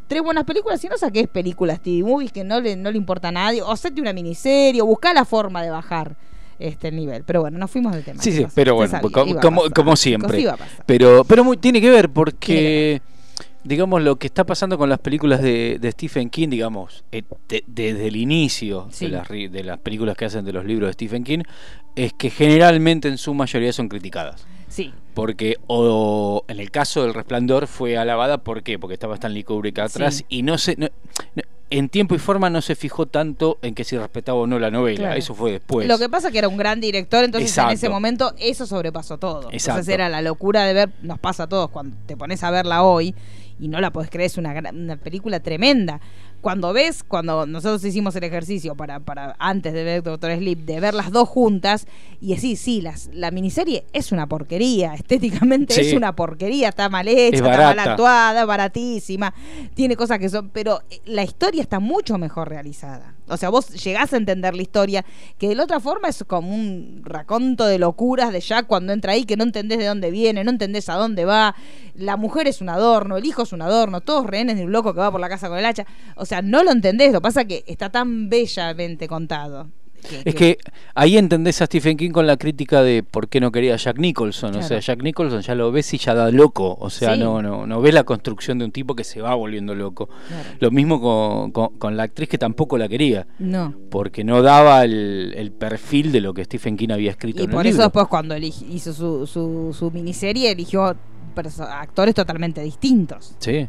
Tres 0.08 0.22
buenas 0.22 0.44
películas, 0.44 0.80
si 0.80 0.88
no 0.88 0.96
saques 0.98 1.28
películas 1.28 1.80
TV 1.82 2.02
movies 2.02 2.32
que 2.32 2.42
no 2.42 2.60
le, 2.60 2.74
no 2.76 2.90
le 2.90 2.96
importa 2.98 3.28
a 3.28 3.32
nadie, 3.32 3.62
o 3.62 3.70
hacete 3.70 4.00
una 4.00 4.12
miniserie, 4.12 4.82
o 4.82 4.86
busca 4.86 5.12
la 5.14 5.24
forma 5.24 5.62
de 5.62 5.70
bajar 5.70 6.16
este 6.58 6.88
el 6.88 6.96
nivel. 6.96 7.22
Pero 7.24 7.42
bueno, 7.42 7.58
nos 7.58 7.70
fuimos 7.70 7.92
del 7.94 8.02
tema. 8.04 8.20
Sí, 8.20 8.32
sí, 8.32 8.44
pero 8.54 8.74
bueno, 8.74 8.90
sabía, 8.90 9.40
como, 9.40 9.62
como, 9.74 9.96
siempre. 9.96 10.44
Pero, 10.84 11.24
pero 11.24 11.44
muy- 11.44 11.56
tiene 11.58 11.80
que 11.80 11.90
ver 11.90 12.10
porque, 12.10 13.00
digamos, 13.62 14.02
lo 14.02 14.16
que 14.16 14.26
está 14.26 14.44
pasando 14.44 14.76
con 14.76 14.88
las 14.88 14.98
películas 14.98 15.42
de, 15.42 15.78
de 15.80 15.92
Stephen 15.92 16.28
King, 16.28 16.48
digamos, 16.48 17.04
eh, 17.12 17.22
de- 17.48 17.62
desde 17.68 18.08
el 18.08 18.16
inicio 18.16 18.88
Sí. 18.90 19.06
de, 19.06 19.12
las, 19.12 19.28
de 19.28 19.62
las 19.64 19.78
películas 19.78 20.16
que 20.16 20.24
hacen 20.24 20.44
de 20.44 20.52
los 20.52 20.64
libros 20.64 20.88
de 20.88 20.92
Stephen 20.94 21.22
King, 21.24 21.42
es 21.94 22.12
que 22.14 22.30
generalmente 22.30 23.08
en 23.08 23.16
su 23.16 23.32
mayoría 23.32 23.72
son 23.72 23.88
criticadas. 23.88 24.44
Sí, 24.68 24.92
Porque, 25.14 25.56
o 25.66 26.44
en 26.48 26.60
el 26.60 26.70
caso 26.70 27.02
del 27.02 27.14
Resplandor, 27.14 27.66
fue 27.66 27.96
alabada, 27.98 28.38
¿por 28.38 28.62
qué? 28.62 28.78
Porque 28.78 28.94
estaba 28.94 29.14
Stanley 29.14 29.42
Kubrick 29.44 29.78
atrás 29.78 30.16
Sí. 30.16 30.24
y 30.28 30.42
no 30.42 30.56
se. 30.58 30.76
no- 30.76 30.88
no- 31.34 31.42
en 31.72 31.88
tiempo 31.88 32.16
y 32.16 32.18
forma 32.18 32.50
no 32.50 32.62
se 32.62 32.74
fijó 32.74 33.06
tanto 33.06 33.58
en 33.62 33.76
que 33.76 33.84
si 33.84 33.96
respetaba 33.96 34.40
o 34.40 34.46
no 34.48 34.58
la 34.58 34.72
novela. 34.72 34.98
Claro. 34.98 35.14
Eso 35.16 35.36
fue 35.36 35.52
después. 35.52 35.86
Lo 35.86 35.98
que 36.00 36.08
pasa 36.08 36.26
es 36.26 36.32
que 36.32 36.38
era 36.40 36.48
un 36.48 36.56
gran 36.56 36.80
director, 36.80 37.22
entonces 37.22 37.56
en 37.58 37.68
ese 37.70 37.88
momento 37.88 38.34
eso 38.40 38.66
sobrepasó 38.66 39.18
todo. 39.18 39.42
Exacto. 39.52 39.78
Entonces 39.78 39.94
era 39.94 40.08
la 40.08 40.20
locura 40.20 40.64
de 40.64 40.74
ver, 40.74 40.90
nos 41.02 41.20
pasa 41.20 41.44
a 41.44 41.46
todos 41.48 41.70
cuando 41.70 41.96
te 42.06 42.16
pones 42.16 42.42
a 42.42 42.50
verla 42.50 42.82
hoy 42.82 43.14
y 43.60 43.68
no 43.68 43.80
la 43.80 43.92
podés 43.92 44.10
creer, 44.10 44.26
es 44.26 44.36
una, 44.36 44.52
gran- 44.52 44.76
una 44.76 44.96
película 44.96 45.38
tremenda. 45.38 46.00
Cuando 46.40 46.72
ves, 46.72 47.02
cuando 47.02 47.44
nosotros 47.46 47.84
hicimos 47.84 48.16
el 48.16 48.24
ejercicio 48.24 48.74
para, 48.74 49.00
para 49.00 49.36
antes 49.38 49.72
de 49.74 49.84
ver 49.84 50.02
Doctor 50.02 50.34
Sleep, 50.34 50.60
de 50.60 50.80
ver 50.80 50.94
las 50.94 51.10
dos 51.10 51.28
juntas 51.28 51.86
y 52.20 52.34
decir, 52.34 52.56
sí, 52.56 52.80
las, 52.80 53.10
la 53.12 53.30
miniserie 53.30 53.84
es 53.92 54.10
una 54.10 54.26
porquería, 54.26 54.94
estéticamente 54.94 55.74
Sí. 55.74 55.80
es 55.82 55.92
una 55.92 56.16
porquería, 56.16 56.70
está 56.70 56.88
mal 56.88 57.08
hecha, 57.08 57.36
Es 57.36 57.42
está 57.42 57.56
mal 57.74 57.78
actuada, 57.78 58.44
baratísima, 58.46 59.34
tiene 59.74 59.96
cosas 59.96 60.18
que 60.18 60.28
son, 60.28 60.48
pero 60.48 60.80
eh, 60.90 61.00
la 61.04 61.22
historia 61.24 61.60
está 61.62 61.78
mucho 61.78 62.16
mejor 62.16 62.48
realizada. 62.48 63.14
O 63.28 63.36
sea, 63.36 63.48
vos 63.48 63.68
llegás 63.84 64.12
a 64.12 64.16
entender 64.16 64.56
la 64.56 64.62
historia, 64.62 65.04
que 65.38 65.48
de 65.48 65.54
la 65.54 65.62
otra 65.64 65.78
forma 65.78 66.08
es 66.08 66.24
como 66.26 66.52
un 66.52 67.02
raconto 67.04 67.64
de 67.66 67.78
locuras 67.78 68.32
de 68.32 68.40
Jack 68.40 68.66
cuando 68.66 68.92
entra 68.92 69.12
ahí, 69.12 69.24
que 69.24 69.36
no 69.36 69.44
entendés 69.44 69.78
de 69.78 69.86
dónde 69.86 70.10
viene, 70.10 70.42
no 70.42 70.50
entendés 70.50 70.88
a 70.88 70.94
dónde 70.94 71.24
va, 71.24 71.54
la 71.94 72.16
mujer 72.16 72.48
es 72.48 72.60
un 72.60 72.70
adorno, 72.70 73.16
el 73.18 73.24
hijo 73.24 73.42
es 73.42 73.52
un 73.52 73.62
adorno, 73.62 74.00
todos 74.00 74.26
rehenes 74.26 74.56
de 74.56 74.64
un 74.64 74.72
loco 74.72 74.94
que 74.94 75.00
va 75.00 75.12
por 75.12 75.20
la 75.20 75.28
casa 75.28 75.48
con 75.48 75.58
el 75.58 75.64
hacha. 75.64 75.86
O 76.16 76.24
sea, 76.26 76.29
no 76.42 76.62
lo 76.64 76.70
entendés, 76.72 77.12
lo 77.12 77.18
que 77.20 77.22
pasa 77.24 77.44
que 77.44 77.64
está 77.66 77.90
tan 77.90 78.28
bellamente 78.28 79.08
contado. 79.08 79.68
Es 80.24 80.34
que 80.34 80.56
ahí 80.94 81.18
entendés 81.18 81.60
a 81.60 81.66
Stephen 81.66 81.98
King 81.98 82.08
con 82.10 82.26
la 82.26 82.38
crítica 82.38 82.80
de 82.82 83.02
por 83.02 83.28
qué 83.28 83.38
no 83.38 83.52
quería 83.52 83.74
a 83.74 83.76
Jack 83.76 83.98
Nicholson. 83.98 84.56
O 84.56 84.62
sea, 84.62 84.78
Jack 84.80 85.02
Nicholson 85.02 85.42
ya 85.42 85.54
lo 85.54 85.70
ves 85.72 85.92
y 85.92 85.98
ya 85.98 86.14
da 86.14 86.30
loco. 86.30 86.74
O 86.80 86.88
sea, 86.88 87.12
Sí. 87.16 87.20
no, 87.20 87.42
no, 87.42 87.66
no 87.66 87.82
ves 87.82 87.92
la 87.92 88.04
construcción 88.04 88.58
de 88.58 88.64
un 88.64 88.72
tipo 88.72 88.96
que 88.96 89.04
se 89.04 89.20
va 89.20 89.34
volviendo 89.34 89.74
loco. 89.74 90.08
Claro. 90.28 90.48
Lo 90.58 90.70
mismo 90.70 91.02
con, 91.02 91.50
con- 91.52 91.76
con 91.76 91.98
la 91.98 92.04
actriz 92.04 92.30
que 92.30 92.38
tampoco 92.38 92.78
la 92.78 92.88
quería. 92.88 93.26
No. 93.38 93.74
Porque 93.90 94.24
no 94.24 94.40
daba 94.40 94.84
el, 94.84 95.34
el 95.36 95.52
perfil 95.52 96.12
de 96.12 96.22
lo 96.22 96.32
que 96.32 96.44
Stephen 96.46 96.78
King 96.78 96.92
había 96.92 97.10
escrito 97.10 97.42
Y 97.42 97.44
en 97.44 97.50
por 97.50 97.60
el 97.60 97.66
eso 97.66 97.74
libro. 97.76 97.84
después 97.88 98.06
cuando 98.08 98.34
hizo 98.38 98.94
su, 98.94 99.26
su, 99.26 99.76
su 99.78 99.90
miniserie 99.90 100.50
eligió 100.50 100.96
actores 101.60 102.14
totalmente 102.14 102.62
distintos. 102.62 103.34
Sí. 103.38 103.68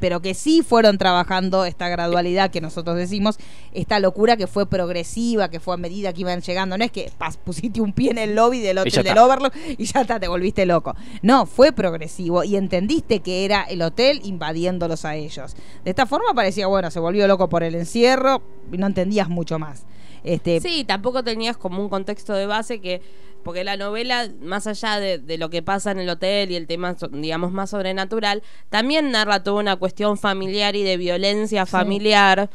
Pero 0.00 0.20
que 0.20 0.34
sí 0.34 0.62
fueron 0.62 0.98
trabajando 0.98 1.64
esta 1.64 1.88
gradualidad 1.88 2.50
que 2.50 2.60
nosotros 2.60 2.96
decimos, 2.96 3.38
esta 3.72 3.98
locura 4.00 4.36
que 4.36 4.46
fue 4.46 4.66
progresiva, 4.66 5.48
que 5.48 5.60
fue 5.60 5.74
a 5.74 5.76
medida 5.76 6.12
que 6.12 6.22
iban 6.22 6.40
llegando. 6.40 6.76
No 6.76 6.84
es 6.84 6.92
que 6.92 7.10
pas, 7.16 7.36
pusiste 7.36 7.80
un 7.80 7.92
pie 7.92 8.10
en 8.10 8.18
el 8.18 8.34
lobby 8.34 8.60
del 8.60 8.78
hotel 8.78 9.04
del. 9.04 9.18
Overlook 9.18 9.52
y 9.78 9.84
ya 9.84 10.02
está, 10.02 10.18
te 10.18 10.28
volviste 10.28 10.66
loco. 10.66 10.94
No, 11.22 11.46
fue 11.46 11.72
progresivo 11.72 12.44
y 12.44 12.56
entendiste 12.56 13.20
que 13.20 13.44
era 13.44 13.62
el 13.62 13.82
hotel 13.82 14.20
invadiéndolos 14.24 15.04
a 15.04 15.16
ellos. 15.16 15.54
De 15.84 15.90
esta 15.90 16.06
forma 16.06 16.34
parecía, 16.34 16.66
bueno, 16.66 16.90
se 16.90 17.00
volvió 17.00 17.26
loco 17.26 17.48
por 17.48 17.62
el 17.62 17.74
encierro 17.74 18.42
y 18.70 18.78
no 18.78 18.86
entendías 18.86 19.28
mucho 19.28 19.58
más. 19.58 19.84
Este, 20.24 20.60
Sí, 20.60 20.84
tampoco 20.84 21.22
tenías 21.24 21.56
como 21.56 21.82
un 21.82 21.88
contexto 21.88 22.32
de 22.34 22.46
base 22.46 22.80
que, 22.80 23.02
porque 23.42 23.64
la 23.64 23.76
novela, 23.76 24.28
más 24.40 24.66
allá 24.66 25.00
de, 25.00 25.18
de 25.18 25.36
lo 25.38 25.50
que 25.50 25.62
pasa 25.62 25.90
en 25.90 25.98
el 25.98 26.08
hotel 26.08 26.50
y 26.50 26.56
el 26.56 26.66
tema, 26.66 26.96
digamos, 27.10 27.52
más 27.52 27.70
sobrenatural, 27.70 28.42
también 28.70 29.10
narra 29.10 29.42
toda 29.42 29.60
una 29.60 29.76
cuestión 29.76 30.16
familiar 30.18 30.76
y 30.76 30.82
de 30.82 30.96
violencia 30.96 31.66
familiar 31.66 32.50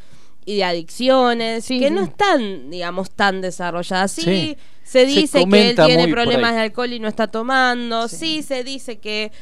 y 0.45 0.55
de 0.55 0.63
adicciones, 0.63 1.65
Sí, 1.65 1.79
que 1.79 1.91
no 1.91 2.03
están, 2.03 2.69
digamos, 2.69 3.11
tan 3.11 3.41
desarrolladas. 3.41 4.11
Sí, 4.13 4.21
Sí. 4.21 4.57
se 4.83 5.01
Se 5.01 5.05
dice 5.05 5.45
que 5.45 5.69
él 5.71 5.75
tiene 5.75 6.07
problemas 6.07 6.53
de 6.55 6.61
alcohol 6.61 6.93
y 6.93 6.99
no 7.01 7.09
está 7.09 7.27
tomando, 7.27 8.07
sí, 8.07 8.41
se 8.43 8.63
dice 8.63 8.99
que 8.99 9.33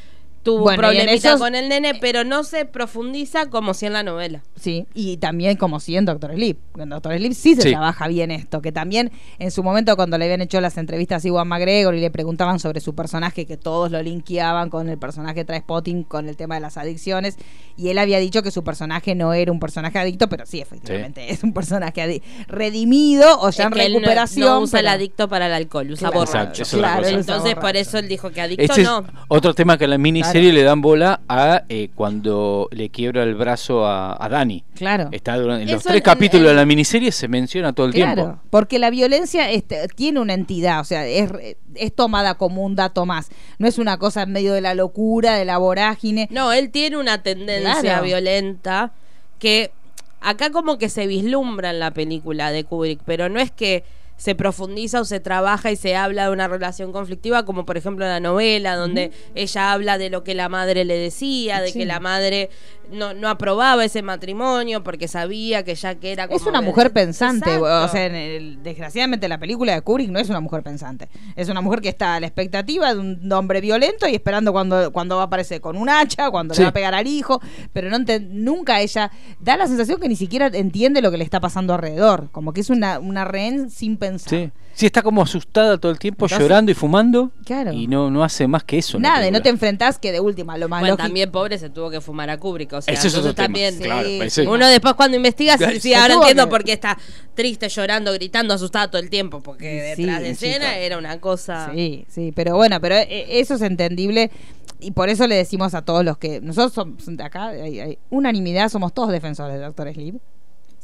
tuvo 0.46 0.60
Bueno, 0.60 0.88
un 0.88 0.94
problemita 0.94 1.28
esos- 1.30 1.40
con 1.40 1.56
el 1.56 1.68
nene, 1.68 1.94
pero 2.00 2.22
no 2.22 2.44
se 2.44 2.66
profundiza 2.66 3.50
como 3.50 3.74
si 3.74 3.86
en 3.86 3.94
la 3.94 4.04
novela. 4.04 4.42
Sí, 4.54 4.86
y 4.94 5.16
también 5.16 5.56
como 5.56 5.80
si 5.80 5.96
en 5.96 6.04
Doctor 6.04 6.32
Sleep. 6.34 6.56
En 6.78 6.88
Doctor 6.88 7.16
Sleep 7.16 7.32
sí 7.32 7.56
se 7.56 7.62
Sí. 7.62 7.70
trabaja 7.70 8.06
bien 8.06 8.30
esto, 8.30 8.62
que 8.62 8.70
también 8.70 9.10
en 9.40 9.50
su 9.50 9.64
momento 9.64 9.96
cuando 9.96 10.16
le 10.18 10.26
habían 10.26 10.40
hecho 10.42 10.60
las 10.60 10.78
entrevistas 10.78 11.24
a 11.24 11.28
Iwan 11.28 11.48
McGregor 11.48 11.96
y 11.96 12.00
le 12.00 12.12
preguntaban 12.12 12.60
sobre 12.60 12.80
su 12.80 12.94
personaje, 12.94 13.44
que 13.44 13.56
todos 13.56 13.90
lo 13.90 14.00
linkeaban 14.00 14.70
con 14.70 14.88
el 14.88 14.98
personaje 14.98 15.40
de 15.40 15.44
Trainspotting, 15.46 16.04
con 16.04 16.28
el 16.28 16.36
tema 16.36 16.54
de 16.54 16.60
las 16.60 16.76
adicciones, 16.76 17.36
y 17.76 17.88
él 17.88 17.98
había 17.98 18.20
dicho 18.20 18.44
que 18.44 18.52
su 18.52 18.62
personaje 18.62 19.16
no 19.16 19.32
era 19.34 19.50
un 19.50 19.58
personaje 19.58 19.98
adicto, 19.98 20.28
pero 20.28 20.46
sí, 20.46 20.60
efectivamente, 20.60 21.32
es 21.32 21.42
un 21.42 21.52
personaje 21.52 22.22
redimido 22.46 23.40
o 23.40 23.50
ya 23.50 23.64
Es 23.64 23.66
en 23.66 23.72
que 23.72 23.84
él 23.86 23.92
no- 23.94 23.98
recuperación. 23.98 24.48
no, 24.48 24.60
usa 24.60 24.80
el 24.80 24.88
adicto 24.88 25.28
para 25.28 25.46
el 25.48 25.52
alcohol, 25.52 25.90
usa 25.90 26.10
Claro, 26.10 26.24
borracho. 26.24 26.62
Exacto, 26.62 26.78
claro, 26.78 27.06
Entonces, 27.08 27.54
por 27.56 27.76
eso 27.76 27.98
él 27.98 28.08
dijo 28.08 28.30
que 28.30 28.40
adicto 28.40 28.62
Este 28.62 28.82
es 28.82 28.86
no. 28.86 29.04
otro 29.28 29.54
tema 29.54 29.76
que 29.76 29.86
la 29.86 29.96
miniserie 30.36 30.52
le 30.52 30.62
dan 30.66 30.80
bola 30.80 31.20
a 31.28 31.62
eh, 31.68 31.88
cuando 31.94 32.68
le 32.72 32.88
quiebra 32.90 33.22
el 33.22 33.34
brazo 33.34 33.86
a, 33.86 34.16
a 34.22 34.28
Dani. 34.28 34.62
Claro. 34.74 35.08
Está 35.12 35.36
durante, 35.38 35.62
en 35.64 35.70
los 35.70 35.80
Eso 35.80 35.88
tres 35.88 35.98
en- 35.98 36.02
capítulos 36.04 36.44
en- 36.46 36.48
de 36.50 36.54
la 36.54 36.66
miniserie 36.66 37.12
se 37.12 37.28
menciona 37.28 37.72
todo 37.72 37.86
el 37.86 37.92
Claro, 37.94 38.22
tiempo. 38.22 38.40
porque 38.50 38.78
la 38.78 38.90
violencia 38.90 39.50
este, 39.50 39.88
tiene 39.88 40.20
una 40.20 40.34
entidad, 40.34 40.80
o 40.80 40.84
sea, 40.84 41.06
es, 41.06 41.30
es 41.74 41.94
tomada 41.94 42.34
como 42.34 42.64
un 42.64 42.76
dato 42.76 43.06
más. 43.06 43.28
No 43.58 43.66
es 43.66 43.78
una 43.78 43.98
cosa 43.98 44.22
en 44.22 44.32
medio 44.32 44.52
de 44.52 44.60
la 44.60 44.74
locura, 44.74 45.34
de 45.36 45.44
la 45.44 45.58
vorágine. 45.58 46.28
No, 46.30 46.52
él 46.52 46.70
tiene 46.70 46.96
una 46.96 47.22
tendencia 47.22 47.80
Claro. 47.80 48.04
violenta 48.04 48.92
que 49.38 49.70
acá 50.20 50.50
como 50.50 50.78
que 50.78 50.88
se 50.88 51.06
vislumbra 51.06 51.70
en 51.70 51.78
la 51.78 51.90
película 51.92 52.50
de 52.50 52.64
Kubrick, 52.64 53.00
pero 53.04 53.28
no 53.28 53.38
es 53.40 53.50
que 53.50 53.84
se 54.16 54.34
profundiza 54.34 55.00
o 55.00 55.04
se 55.04 55.20
trabaja 55.20 55.70
y 55.70 55.76
se 55.76 55.94
habla 55.96 56.24
de 56.26 56.30
una 56.32 56.48
relación 56.48 56.92
conflictiva, 56.92 57.44
como 57.44 57.66
por 57.66 57.76
ejemplo 57.76 58.04
en 58.04 58.10
la 58.10 58.20
novela, 58.20 58.74
donde 58.76 59.12
ella 59.34 59.72
habla 59.72 59.98
de 59.98 60.10
lo 60.10 60.24
que 60.24 60.34
la 60.34 60.48
madre 60.48 60.84
le 60.84 60.96
decía, 60.96 61.60
de 61.60 61.68
Sí. 61.72 61.80
que 61.80 61.84
la 61.86 62.00
madre 62.00 62.48
no, 62.92 63.14
no 63.14 63.28
aprobaba 63.28 63.84
ese 63.84 64.00
matrimonio 64.02 64.82
porque 64.84 65.08
sabía 65.08 65.64
que 65.64 65.74
ya 65.74 65.96
que 65.96 66.12
era 66.12 66.28
como 66.28 66.36
Es 66.38 66.46
una 66.46 66.60
de- 66.60 66.66
mujer 66.66 66.92
pensante, 66.92 67.50
Exacto. 67.56 67.84
o 67.84 67.88
sea, 67.88 68.06
en 68.06 68.14
el- 68.14 68.62
desgraciadamente 68.62 69.28
la 69.28 69.38
película 69.38 69.74
de 69.74 69.80
Kubrick 69.82 70.08
no 70.10 70.18
es 70.20 70.28
una 70.30 70.40
mujer 70.40 70.62
pensante. 70.62 71.08
Es 71.34 71.48
una 71.48 71.60
mujer 71.60 71.80
que 71.80 71.88
está 71.88 72.14
a 72.14 72.20
la 72.20 72.26
expectativa 72.26 72.94
de 72.94 73.00
un 73.00 73.32
hombre 73.32 73.60
violento 73.60 74.06
y 74.08 74.14
esperando 74.14 74.52
cuando, 74.52 74.92
cuando 74.92 75.16
va 75.16 75.22
a 75.22 75.26
aparecer 75.26 75.60
con 75.60 75.76
un 75.76 75.88
hacha, 75.90 76.30
cuando 76.30 76.54
Sí. 76.54 76.60
le 76.60 76.66
va 76.66 76.70
a 76.70 76.74
pegar 76.74 76.94
al 76.94 77.06
hijo, 77.06 77.40
pero 77.72 77.90
no 77.90 77.98
nunca 78.30 78.80
ella 78.80 79.10
da 79.40 79.56
la 79.56 79.66
sensación 79.66 80.00
que 80.00 80.08
ni 80.08 80.16
siquiera 80.16 80.46
entiende 80.46 81.02
lo 81.02 81.10
que 81.10 81.16
le 81.18 81.24
está 81.24 81.40
pasando 81.40 81.74
alrededor, 81.74 82.30
como 82.30 82.52
que 82.52 82.60
es 82.60 82.70
una, 82.70 82.98
una 83.00 83.24
rehén 83.24 83.68
sin 83.68 83.96
pensar. 84.08 84.28
Sí. 84.30 84.50
Sí, 84.74 84.84
está 84.84 85.00
como 85.02 85.22
asustada 85.22 85.78
todo 85.78 85.90
el 85.90 85.98
tiempo, 85.98 86.26
Entonces- 86.26 86.38
llorando 86.46 86.70
y 86.70 86.74
fumando. 86.74 87.30
Claro. 87.46 87.72
Y 87.72 87.86
no, 87.86 88.10
no 88.10 88.22
hace 88.22 88.46
más 88.46 88.62
que 88.62 88.76
eso. 88.76 88.98
Nada, 88.98 89.26
y 89.26 89.30
no 89.30 89.40
te 89.40 89.48
enfrentás 89.48 89.98
que 89.98 90.12
de 90.12 90.20
última 90.20 90.58
lo 90.58 90.68
más 90.68 90.80
Bueno, 90.80 90.92
lógico- 90.92 91.06
también 91.06 91.30
pobre 91.30 91.56
se 91.58 91.70
tuvo 91.70 91.88
que 91.90 92.02
fumar 92.02 92.28
a 92.28 92.38
Kubrick, 92.38 92.74
o 92.74 92.82
sea, 92.82 92.92
Ese 92.92 93.08
es 93.08 93.14
otro 93.14 93.32
tema. 93.34 93.46
también 93.46 93.78
Claro, 93.78 94.06
Sí, 94.06 94.20
ese- 94.20 94.46
Uno 94.46 94.66
después 94.68 94.92
cuando 94.92 95.16
investiga, 95.16 95.56
sí, 95.56 95.80
sí, 95.80 95.94
ahora 95.94 96.14
entiendo 96.14 96.44
que- 96.44 96.50
por 96.50 96.62
qué 96.64 96.72
está 96.74 96.98
triste, 97.34 97.70
llorando, 97.70 98.12
gritando, 98.12 98.52
asustado 98.52 98.90
todo 98.90 99.00
el 99.00 99.08
tiempo, 99.08 99.40
porque 99.42 99.94
Sí, 99.96 100.02
detrás 100.02 100.20
de 100.22 100.30
escena 100.30 100.66
chico. 100.72 100.80
era 100.80 100.98
una 100.98 101.20
cosa... 101.20 101.70
Sí, 101.74 102.04
sí, 102.08 102.32
pero 102.36 102.56
bueno, 102.56 102.78
pero 102.78 102.96
eh, 102.96 103.40
eso 103.40 103.54
es 103.54 103.62
entendible 103.62 104.30
y 104.78 104.90
por 104.90 105.08
eso 105.08 105.26
le 105.26 105.36
decimos 105.36 105.72
a 105.72 105.80
todos 105.86 106.04
los 106.04 106.18
que 106.18 106.42
nosotros 106.42 106.74
somos 106.74 107.06
de 107.06 107.24
acá 107.24 107.46
hay, 107.48 107.80
hay 107.80 107.98
unanimidad, 108.10 108.68
somos 108.68 108.92
todos 108.92 109.08
defensores 109.10 109.54
de 109.54 109.64
Doctor 109.64 109.90
Sleep, 109.90 110.16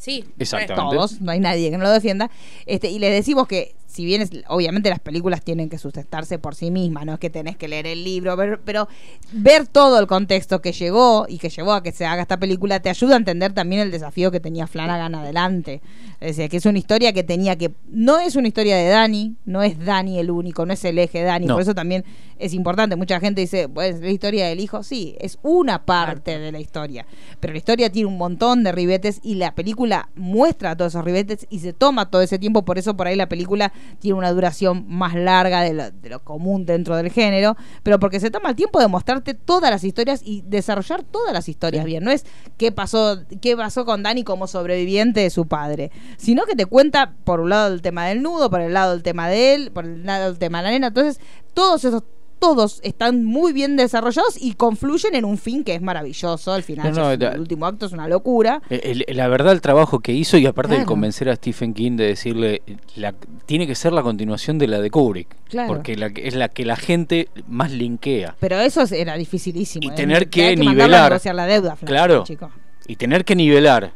Sí, 0.03 0.25
Exactamente. 0.37 0.97
todos, 0.97 1.21
no 1.21 1.31
hay 1.31 1.39
nadie 1.39 1.71
que 1.71 1.79
no 1.79 1.85
lo 1.85 1.91
defienda, 1.93 2.29
este 2.67 2.91
y 2.91 2.99
les 2.99 3.13
decimos 3.13 3.47
que 3.47 3.77
si 3.93 4.07
bien 4.07 4.23
es, 4.23 4.31
obviamente 4.49 4.89
las 4.89 5.01
películas 5.01 5.43
tienen 5.43 5.69
que 5.69 5.77
sustentarse 5.77 6.39
por 6.39 6.55
sí 6.55 6.71
mismas, 6.71 7.05
no 7.05 7.13
es 7.13 7.19
que 7.19 7.29
tenés 7.29 7.57
que 7.59 7.69
leer 7.69 7.87
el 7.87 8.05
libro, 8.05 8.37
pero, 8.39 8.59
pero 8.65 8.89
ver 9.33 9.67
todo 9.67 9.99
el 10.01 10.07
contexto 10.07 10.63
que 10.63 10.73
llegó 10.73 11.27
y 11.29 11.37
que 11.37 11.51
llevó 11.51 11.75
a 11.75 11.83
que 11.83 11.93
se 11.93 12.07
haga 12.07 12.23
esta 12.23 12.39
película 12.39 12.81
te 12.81 12.89
ayuda 12.89 13.15
a 13.15 13.19
entender 13.19 13.53
también 13.53 13.83
el 13.83 13.91
desafío 13.91 14.31
que 14.31 14.41
tenía 14.41 14.67
Flanagan 14.67 15.15
adelante. 15.15 15.83
Es 16.21 16.37
decir, 16.37 16.51
que 16.51 16.57
es 16.57 16.67
una 16.67 16.79
historia 16.79 17.13
que 17.13 17.23
tenía 17.23 17.57
que... 17.57 17.73
No 17.91 18.19
es 18.19 18.35
una 18.37 18.49
historia 18.49 18.77
de 18.77 18.89
Dani, 18.89 19.37
no 19.45 19.63
es 19.63 19.79
Dani 19.85 20.19
el 20.19 20.31
único, 20.31 20.65
no 20.65 20.73
es 20.73 20.85
el 20.85 20.99
eje 20.99 21.23
Dani, 21.23 21.47
No. 21.47 21.55
por 21.55 21.63
eso 21.63 21.75
también 21.75 22.05
es 22.39 22.55
importante. 22.55 22.97
Mucha 22.97 23.21
gente 23.21 23.43
dice, 23.43 23.69
pues 23.69 24.01
la 24.01 24.11
historia 24.11 24.47
del 24.47 24.61
hijo, 24.61 24.83
sí, 24.83 25.17
es 25.21 25.39
una 25.43 25.85
parte 25.85 26.39
de 26.39 26.51
la 26.51 26.61
historia, 26.61 27.07
pero 27.41 27.53
la 27.53 27.59
historia 27.59 27.91
tiene 27.91 28.07
un 28.07 28.17
montón 28.17 28.65
de 28.65 28.73
ribetes 28.73 29.21
y 29.23 29.35
la 29.35 29.55
película 29.55 30.09
muestra 30.17 30.77
todos 30.77 30.93
esos 30.93 31.05
ribetes 31.05 31.47
y 31.51 31.59
se 31.59 31.73
toma 31.73 32.11
todo 32.11 32.23
ese 32.23 32.39
tiempo, 32.39 32.65
por 32.65 32.79
eso 32.79 32.97
por 32.97 33.07
ahí 33.07 33.17
la 33.17 33.29
película 33.29 33.73
tiene 33.99 34.19
una 34.19 34.33
duración 34.33 34.85
más 34.89 35.15
larga 35.15 35.63
de 35.63 35.73
lo, 35.73 35.91
de 35.91 36.09
lo 36.09 36.25
común 36.25 36.67
dentro 36.67 36.97
del 36.97 37.11
género, 37.11 37.57
pero 37.83 37.99
porque 37.99 38.21
se 38.21 38.31
toma 38.31 38.51
el 38.51 38.57
tiempo 38.57 38.81
de 38.81 38.89
mostrarte 38.89 39.35
todas 39.35 39.71
las 39.71 39.85
historias 39.85 40.23
y 40.25 40.43
desarrollar 40.43 41.03
todas 41.03 41.33
las 41.33 41.49
historias 41.49 41.85
bien. 41.85 42.05
No 42.05 42.11
es 42.11 42.25
qué 42.57 42.73
pasó, 42.73 43.21
qué 43.41 43.57
pasó 43.57 43.85
con 43.85 44.03
Dani 44.03 44.25
como 44.25 44.47
sobreviviente 44.47 45.21
de 45.21 45.31
su 45.31 45.47
padre, 45.47 45.91
sino 46.17 46.45
que 46.45 46.57
te 46.57 46.67
cuenta 46.67 47.15
por 47.25 47.41
un 47.41 47.51
lado 47.51 47.73
el 47.73 47.83
tema 47.83 48.07
del 48.07 48.23
nudo, 48.23 48.51
por 48.51 48.61
el 48.61 48.73
lado 48.73 48.95
el 48.95 49.03
tema 49.03 49.29
de 49.29 49.55
él, 49.55 49.71
por 49.73 49.85
el 49.85 50.05
lado 50.05 50.31
el 50.31 50.39
tema 50.39 50.59
de 50.59 50.65
la 50.65 50.71
nena. 50.71 50.87
Entonces, 50.89 51.21
todos 51.55 51.85
esos 51.85 52.03
todos 52.43 52.81
están 52.83 53.25
muy 53.25 53.53
bien 53.53 53.77
desarrollados 53.77 54.37
y 54.37 54.55
confluyen 54.55 55.15
en 55.15 55.25
un 55.25 55.39
fin 55.39 55.63
que 55.63 55.77
es 55.77 55.81
maravilloso. 55.81 56.53
Al 56.53 56.65
final, 56.65 56.93
No, 56.93 57.17
no, 57.17 57.31
el 57.31 57.39
último 57.39 57.67
acto 57.67 57.87
es 57.87 57.93
una 57.93 58.09
locura. 58.09 58.61
El- 58.69 59.05
el- 59.07 59.17
la 59.17 59.29
verdad, 59.29 59.53
el 59.53 59.61
trabajo 59.61 60.01
que 60.01 60.11
hizo 60.13 60.37
y 60.39 60.47
aparte 60.47 60.77
de 60.77 60.85
convencer 60.85 61.29
a 61.29 61.37
Stephen 61.37 61.73
King 61.73 61.93
de 61.97 62.07
decirle, 62.09 62.63
la, 62.97 63.15
tiene 63.47 63.69
que 63.69 63.77
ser 63.77 63.93
la 63.93 64.03
continuación 64.03 64.59
de 64.59 64.67
la 64.67 64.81
de 64.81 64.91
Kubrick. 64.91 65.29
Claro. 65.49 65.69
Porque 65.69 65.95
la, 65.95 66.11
que- 66.11 66.27
es 66.27 66.35
la 66.35 66.49
que 66.49 66.65
la 66.65 66.75
gente 66.75 67.29
más 67.47 67.71
linkea. 67.71 68.35
Pero 68.41 68.59
eso 68.59 68.83
era 68.93 69.17
dificilísimo. 69.17 69.85
Y 69.89 69.93
¿eh? 69.93 69.95
tener 69.95 70.29
que 70.29 70.49
a 70.49 70.57
nivelar. 70.57 71.21
la 71.25 71.47
deuda, 71.47 71.77
Fran, 71.77 71.87
Claro. 71.87 72.25
chico. 72.25 72.51
Y 72.89 72.97
tener 72.97 73.25
que 73.25 73.37
nivelar 73.37 73.93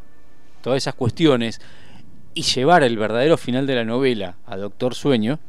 todas 0.63 0.77
esas 0.77 0.95
cuestiones 0.95 1.61
y 2.33 2.43
llevar 2.43 2.85
el 2.85 2.97
verdadero 2.97 3.37
final 3.37 3.67
de 3.67 3.75
la 3.75 3.85
novela 3.85 4.37
a 4.47 4.57
Doctor 4.57 4.95
Sueño, 4.95 5.41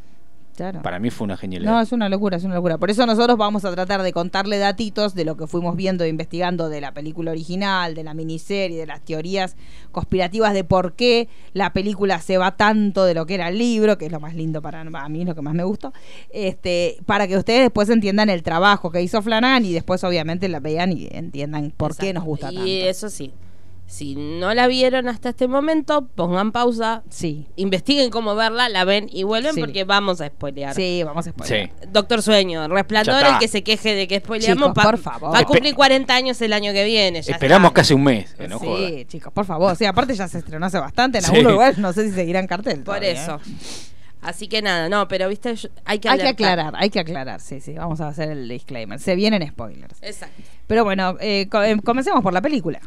Claro. 0.57 0.81
para 0.81 0.97
mí 0.97 1.11
fue 1.11 1.25
una 1.25 1.37
genialidad. 1.37 1.71
No, 1.71 1.79
es 1.79 1.91
una 1.91 2.09
locura, 2.09 2.37
es 2.37 2.43
una 2.43 2.55
locura. 2.55 2.79
Por 2.79 2.89
eso 2.89 3.05
nosotros 3.05 3.37
vamos 3.37 3.63
a 3.63 3.71
tratar 3.71 4.01
de 4.01 4.11
contarle 4.11 4.57
datitos 4.57 5.13
de 5.13 5.23
lo 5.23 5.37
que 5.37 5.45
fuimos 5.45 5.75
viendo 5.75 6.03
e 6.03 6.09
investigando 6.09 6.67
de 6.67 6.81
la 6.81 6.93
película 6.93 7.29
original, 7.29 7.93
de 7.93 8.03
la 8.03 8.15
miniserie, 8.15 8.79
de 8.79 8.87
las 8.87 9.01
teorías 9.01 9.55
conspirativas 9.91 10.55
de 10.55 10.63
por 10.63 10.93
qué 10.93 11.29
la 11.53 11.73
película 11.73 12.19
se 12.19 12.39
va 12.39 12.57
tanto 12.57 13.05
de 13.05 13.13
lo 13.13 13.27
que 13.27 13.35
era 13.35 13.49
el 13.49 13.59
libro, 13.59 13.99
que 13.99 14.07
es 14.07 14.11
lo 14.11 14.19
más 14.19 14.33
lindo 14.33 14.61
para 14.61 14.81
a 14.81 15.09
mí, 15.09 15.21
es 15.21 15.27
lo 15.27 15.35
que 15.35 15.41
más 15.41 15.53
me 15.53 15.63
gustó, 15.63 15.93
este, 16.31 16.97
para 17.05 17.27
que 17.27 17.37
ustedes 17.37 17.61
después 17.61 17.89
entiendan 17.89 18.29
el 18.29 18.41
trabajo 18.43 18.91
que 18.91 19.01
hizo 19.01 19.21
Flanagan 19.21 19.65
y 19.65 19.73
después 19.73 20.03
obviamente 20.03 20.47
la 20.49 20.59
vean 20.59 20.91
y 20.91 21.07
entiendan 21.11 21.71
por 21.75 21.95
qué 21.95 22.13
nos 22.13 22.23
gusta 22.23 22.51
y 22.51 22.55
tanto. 22.55 22.69
eso 22.69 23.09
sí, 23.09 23.31
si 23.87 24.15
no 24.15 24.53
la 24.53 24.67
vieron 24.67 25.07
hasta 25.07 25.29
este 25.29 25.47
momento, 25.47 26.07
pongan 26.13 26.51
pausa, 26.51 27.03
Sí, 27.09 27.47
investiguen 27.55 28.09
cómo 28.11 28.35
verla, 28.35 28.67
la 28.69 28.83
ven 28.83 29.07
y 29.11 29.23
vuelven 29.23 29.53
Sí. 29.55 29.61
porque 29.61 29.85
vamos 29.85 30.19
a 30.21 30.27
spoilear. 30.27 30.75
sí, 30.75 31.01
vamos 31.05 31.25
a 31.25 31.31
spoiler. 31.31 31.69
Sí. 31.69 31.87
Doctor 31.91 32.21
Sueño, 32.21 32.67
Resplandor, 32.67 33.13
Ya 33.15 33.19
está. 33.21 33.33
el 33.35 33.39
que 33.39 33.47
se 33.47 33.63
queje 33.63 33.95
de 33.95 34.07
que 34.07 34.19
spoileamos, 34.19 34.69
Chicos, 34.69 34.75
pa- 34.75 34.83
por 34.91 34.97
favor. 34.99 35.33
va 35.33 35.39
a 35.39 35.43
cumplir 35.45 35.73
Espe- 35.73 35.77
40 35.77 36.15
años 36.15 36.39
el 36.41 36.53
año 36.53 36.73
que 36.73 36.83
viene. 36.83 37.21
ya 37.21 37.33
Esperamos 37.33 37.69
está. 37.69 37.81
casi 37.81 37.93
un 37.93 38.03
mes, 38.03 38.33
que 38.35 38.47
no 38.47 38.59
joda. 38.59 38.87
Sí, 38.89 39.05
chicos, 39.07 39.31
por 39.33 39.45
favor. 39.45 39.75
Sí, 39.75 39.85
aparte 39.85 40.13
ya 40.13 40.27
se 40.27 40.39
estrenó 40.39 40.65
hace 40.65 40.79
bastante 40.79 41.19
en 41.19 41.23
Sí. 41.23 41.35
algún 41.35 41.53
lugar, 41.53 41.79
no 41.79 41.93
sé 41.93 42.09
si 42.09 42.11
seguirá 42.13 42.39
en 42.41 42.47
cartel. 42.47 42.83
Por 42.83 42.97
todavía, 42.99 43.11
eso. 43.11 43.35
¿eh? 43.35 43.87
Así 44.21 44.47
que 44.49 44.61
nada, 44.61 44.89
no, 44.89 45.07
pero 45.07 45.29
viste, 45.29 45.55
yo- 45.55 45.69
hay 45.85 45.99
que 45.99 46.09
Hay 46.09 46.17
que 46.17 46.23
alertar. 46.23 46.49
aclarar, 46.49 46.73
hay 46.75 46.89
que 46.89 46.99
aclarar, 46.99 47.39
sí, 47.39 47.61
sí, 47.61 47.73
vamos 47.73 48.01
a 48.01 48.09
hacer 48.09 48.31
el 48.31 48.49
disclaimer. 48.49 48.99
Se 48.99 49.15
vienen 49.15 49.47
spoilers. 49.47 49.95
Exacto. 50.01 50.41
Pero 50.65 50.83
bueno, 50.83 51.15
eh, 51.21 51.47
co- 51.49 51.63
eh, 51.63 51.77
comencemos 51.83 52.21
por 52.21 52.33
la 52.33 52.41
película. 52.41 52.81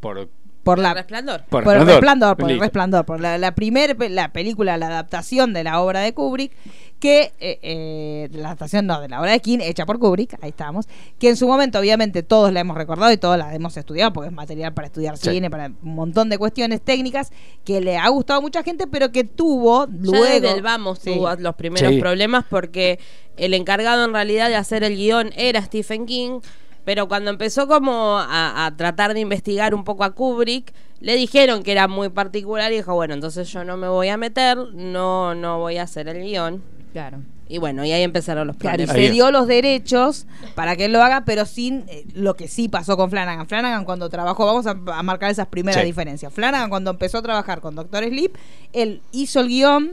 Por, 0.00 0.28
Por 0.62 0.78
la 0.78 0.94
Resplandor. 0.94 1.44
por 1.48 1.64
por 1.64 1.74
el 1.76 1.80
Resplandor. 1.86 1.94
resplandor, 1.94 2.36
por 2.36 2.50
el 2.50 2.60
resplandor, 2.60 3.04
por 3.06 3.20
la, 3.20 3.38
la 3.38 3.54
primer 3.54 3.96
pe- 3.96 4.08
la 4.10 4.32
película, 4.32 4.76
la 4.76 4.86
adaptación 4.88 5.52
de 5.52 5.64
la 5.64 5.80
obra 5.80 6.00
de 6.00 6.12
Kubrick, 6.12 6.52
que 7.00 7.32
eh, 7.40 7.58
eh, 7.62 8.28
la 8.32 8.48
adaptación 8.48 8.86
no, 8.86 9.00
de 9.00 9.08
la 9.08 9.20
obra 9.20 9.30
de 9.32 9.40
King, 9.40 9.58
hecha 9.62 9.86
por 9.86 9.98
Kubrick, 9.98 10.34
ahí 10.42 10.50
estamos, 10.50 10.86
que 11.18 11.28
en 11.30 11.36
su 11.36 11.46
momento 11.48 11.78
obviamente 11.78 12.22
todos 12.22 12.52
la 12.52 12.60
hemos 12.60 12.76
recordado 12.76 13.10
y 13.12 13.16
todos 13.16 13.38
la 13.38 13.54
hemos 13.54 13.76
estudiado 13.76 14.12
porque 14.12 14.28
es 14.28 14.34
material 14.34 14.74
para 14.74 14.88
estudiar 14.88 15.16
Sí. 15.16 15.30
cine, 15.30 15.48
para 15.48 15.66
un 15.66 15.94
montón 15.94 16.28
de 16.28 16.36
cuestiones 16.38 16.82
técnicas 16.82 17.30
que 17.64 17.80
le 17.80 17.96
ha 17.96 18.08
gustado 18.08 18.40
a 18.40 18.42
mucha 18.42 18.62
gente, 18.62 18.86
pero 18.88 19.10
que 19.10 19.24
tuvo 19.24 19.86
Ya 19.86 19.92
luego 20.00 20.24
desde 20.24 20.52
el 20.52 20.62
vamos 20.62 20.98
Sí. 20.98 21.14
tuvo 21.14 21.34
los 21.36 21.54
primeros 21.54 21.92
Sí. 21.94 22.00
problemas 22.00 22.44
porque 22.50 22.98
el 23.36 23.54
encargado 23.54 24.04
en 24.04 24.12
realidad 24.12 24.48
de 24.48 24.56
hacer 24.56 24.82
el 24.84 24.96
guion 24.96 25.30
era 25.36 25.62
Stephen 25.62 26.04
King, 26.04 26.40
pero 26.88 27.06
cuando 27.06 27.28
empezó 27.28 27.68
como 27.68 28.16
a, 28.18 28.64
a 28.64 28.74
tratar 28.74 29.12
de 29.12 29.20
investigar 29.20 29.74
un 29.74 29.84
poco 29.84 30.04
a 30.04 30.12
Kubrick, 30.14 30.72
le 31.00 31.16
dijeron 31.16 31.62
que 31.62 31.72
era 31.72 31.86
muy 31.86 32.08
particular 32.08 32.72
y 32.72 32.76
dijo, 32.76 32.94
bueno, 32.94 33.12
entonces 33.12 33.46
yo 33.52 33.62
no 33.62 33.76
me 33.76 33.88
voy 33.88 34.08
a 34.08 34.16
meter, 34.16 34.56
no, 34.72 35.34
no 35.34 35.58
voy 35.58 35.76
a 35.76 35.82
hacer 35.82 36.08
el 36.08 36.22
guion. 36.22 36.62
Claro. 36.94 37.18
Y 37.46 37.58
bueno, 37.58 37.84
y 37.84 37.92
ahí 37.92 38.02
empezaron 38.02 38.46
los 38.46 38.56
Claro, 38.56 38.82
y 38.82 38.86
se 38.86 39.10
dio 39.10 39.30
los 39.30 39.46
derechos 39.46 40.26
para 40.54 40.76
que 40.76 40.86
él 40.86 40.92
lo 40.94 41.02
haga, 41.02 41.26
pero 41.26 41.44
sin 41.44 41.84
eh, 41.88 42.06
lo 42.14 42.36
que 42.36 42.48
sí 42.48 42.70
pasó 42.70 42.96
con 42.96 43.10
Flanagan. 43.10 43.46
Flanagan 43.46 43.84
cuando 43.84 44.08
trabajó, 44.08 44.46
vamos 44.46 44.66
a, 44.66 44.70
a 44.70 45.02
marcar 45.02 45.30
esas 45.30 45.48
primeras 45.48 45.82
Sí. 45.82 45.86
diferencias. 45.86 46.32
Flanagan 46.32 46.70
cuando 46.70 46.90
empezó 46.90 47.18
a 47.18 47.22
trabajar 47.22 47.60
con 47.60 47.74
Doctor 47.74 48.02
Sleep, 48.04 48.34
él 48.72 49.02
hizo 49.12 49.40
el 49.40 49.48
guion, 49.48 49.90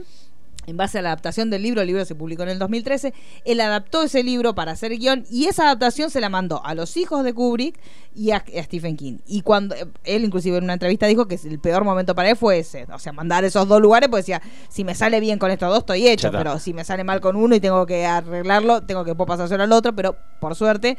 en 0.66 0.76
base 0.76 0.98
a 0.98 1.02
la 1.02 1.10
adaptación 1.10 1.50
del 1.50 1.62
libro, 1.62 1.80
el 1.80 1.86
libro 1.86 2.04
se 2.04 2.14
publicó 2.14 2.42
en 2.42 2.50
el 2.50 2.58
2013, 2.58 3.14
él 3.44 3.60
adaptó 3.60 4.02
ese 4.02 4.22
libro 4.22 4.54
para 4.54 4.72
hacer 4.72 4.96
guion 4.96 5.24
y 5.30 5.46
esa 5.46 5.64
adaptación 5.64 6.10
se 6.10 6.20
la 6.20 6.28
mandó 6.28 6.64
a 6.64 6.74
los 6.74 6.96
hijos 6.96 7.24
de 7.24 7.32
Kubrick 7.32 7.78
y 8.14 8.30
a, 8.30 8.36
a 8.36 8.62
Stephen 8.62 8.96
King. 8.96 9.18
Y 9.26 9.42
cuando 9.42 9.74
eh, 9.74 9.86
él 10.04 10.24
inclusive 10.24 10.58
en 10.58 10.64
una 10.64 10.72
entrevista 10.74 11.06
dijo 11.06 11.26
que 11.26 11.38
el 11.44 11.58
peor 11.58 11.84
momento 11.84 12.14
para 12.14 12.30
él 12.30 12.36
fue 12.36 12.58
ese, 12.58 12.86
o 12.92 12.98
sea, 12.98 13.12
mandar 13.12 13.44
esos 13.44 13.68
dos 13.68 13.80
lugares, 13.80 14.08
pues 14.08 14.24
decía, 14.24 14.42
si 14.68 14.84
me 14.84 14.94
sale 14.94 15.20
bien 15.20 15.38
con 15.38 15.50
estos 15.50 15.68
dos 15.68 15.80
estoy 15.80 16.08
hecho, 16.08 16.30
pero 16.32 16.58
si 16.58 16.72
me 16.72 16.84
sale 16.84 17.04
mal 17.04 17.20
con 17.20 17.36
uno 17.36 17.54
y 17.54 17.60
tengo 17.60 17.86
que 17.86 18.06
arreglarlo, 18.06 18.82
tengo 18.82 19.04
que 19.04 19.14
pasárselo 19.14 19.62
al 19.62 19.72
otro, 19.72 19.94
pero 19.94 20.16
por 20.40 20.54
suerte 20.54 20.96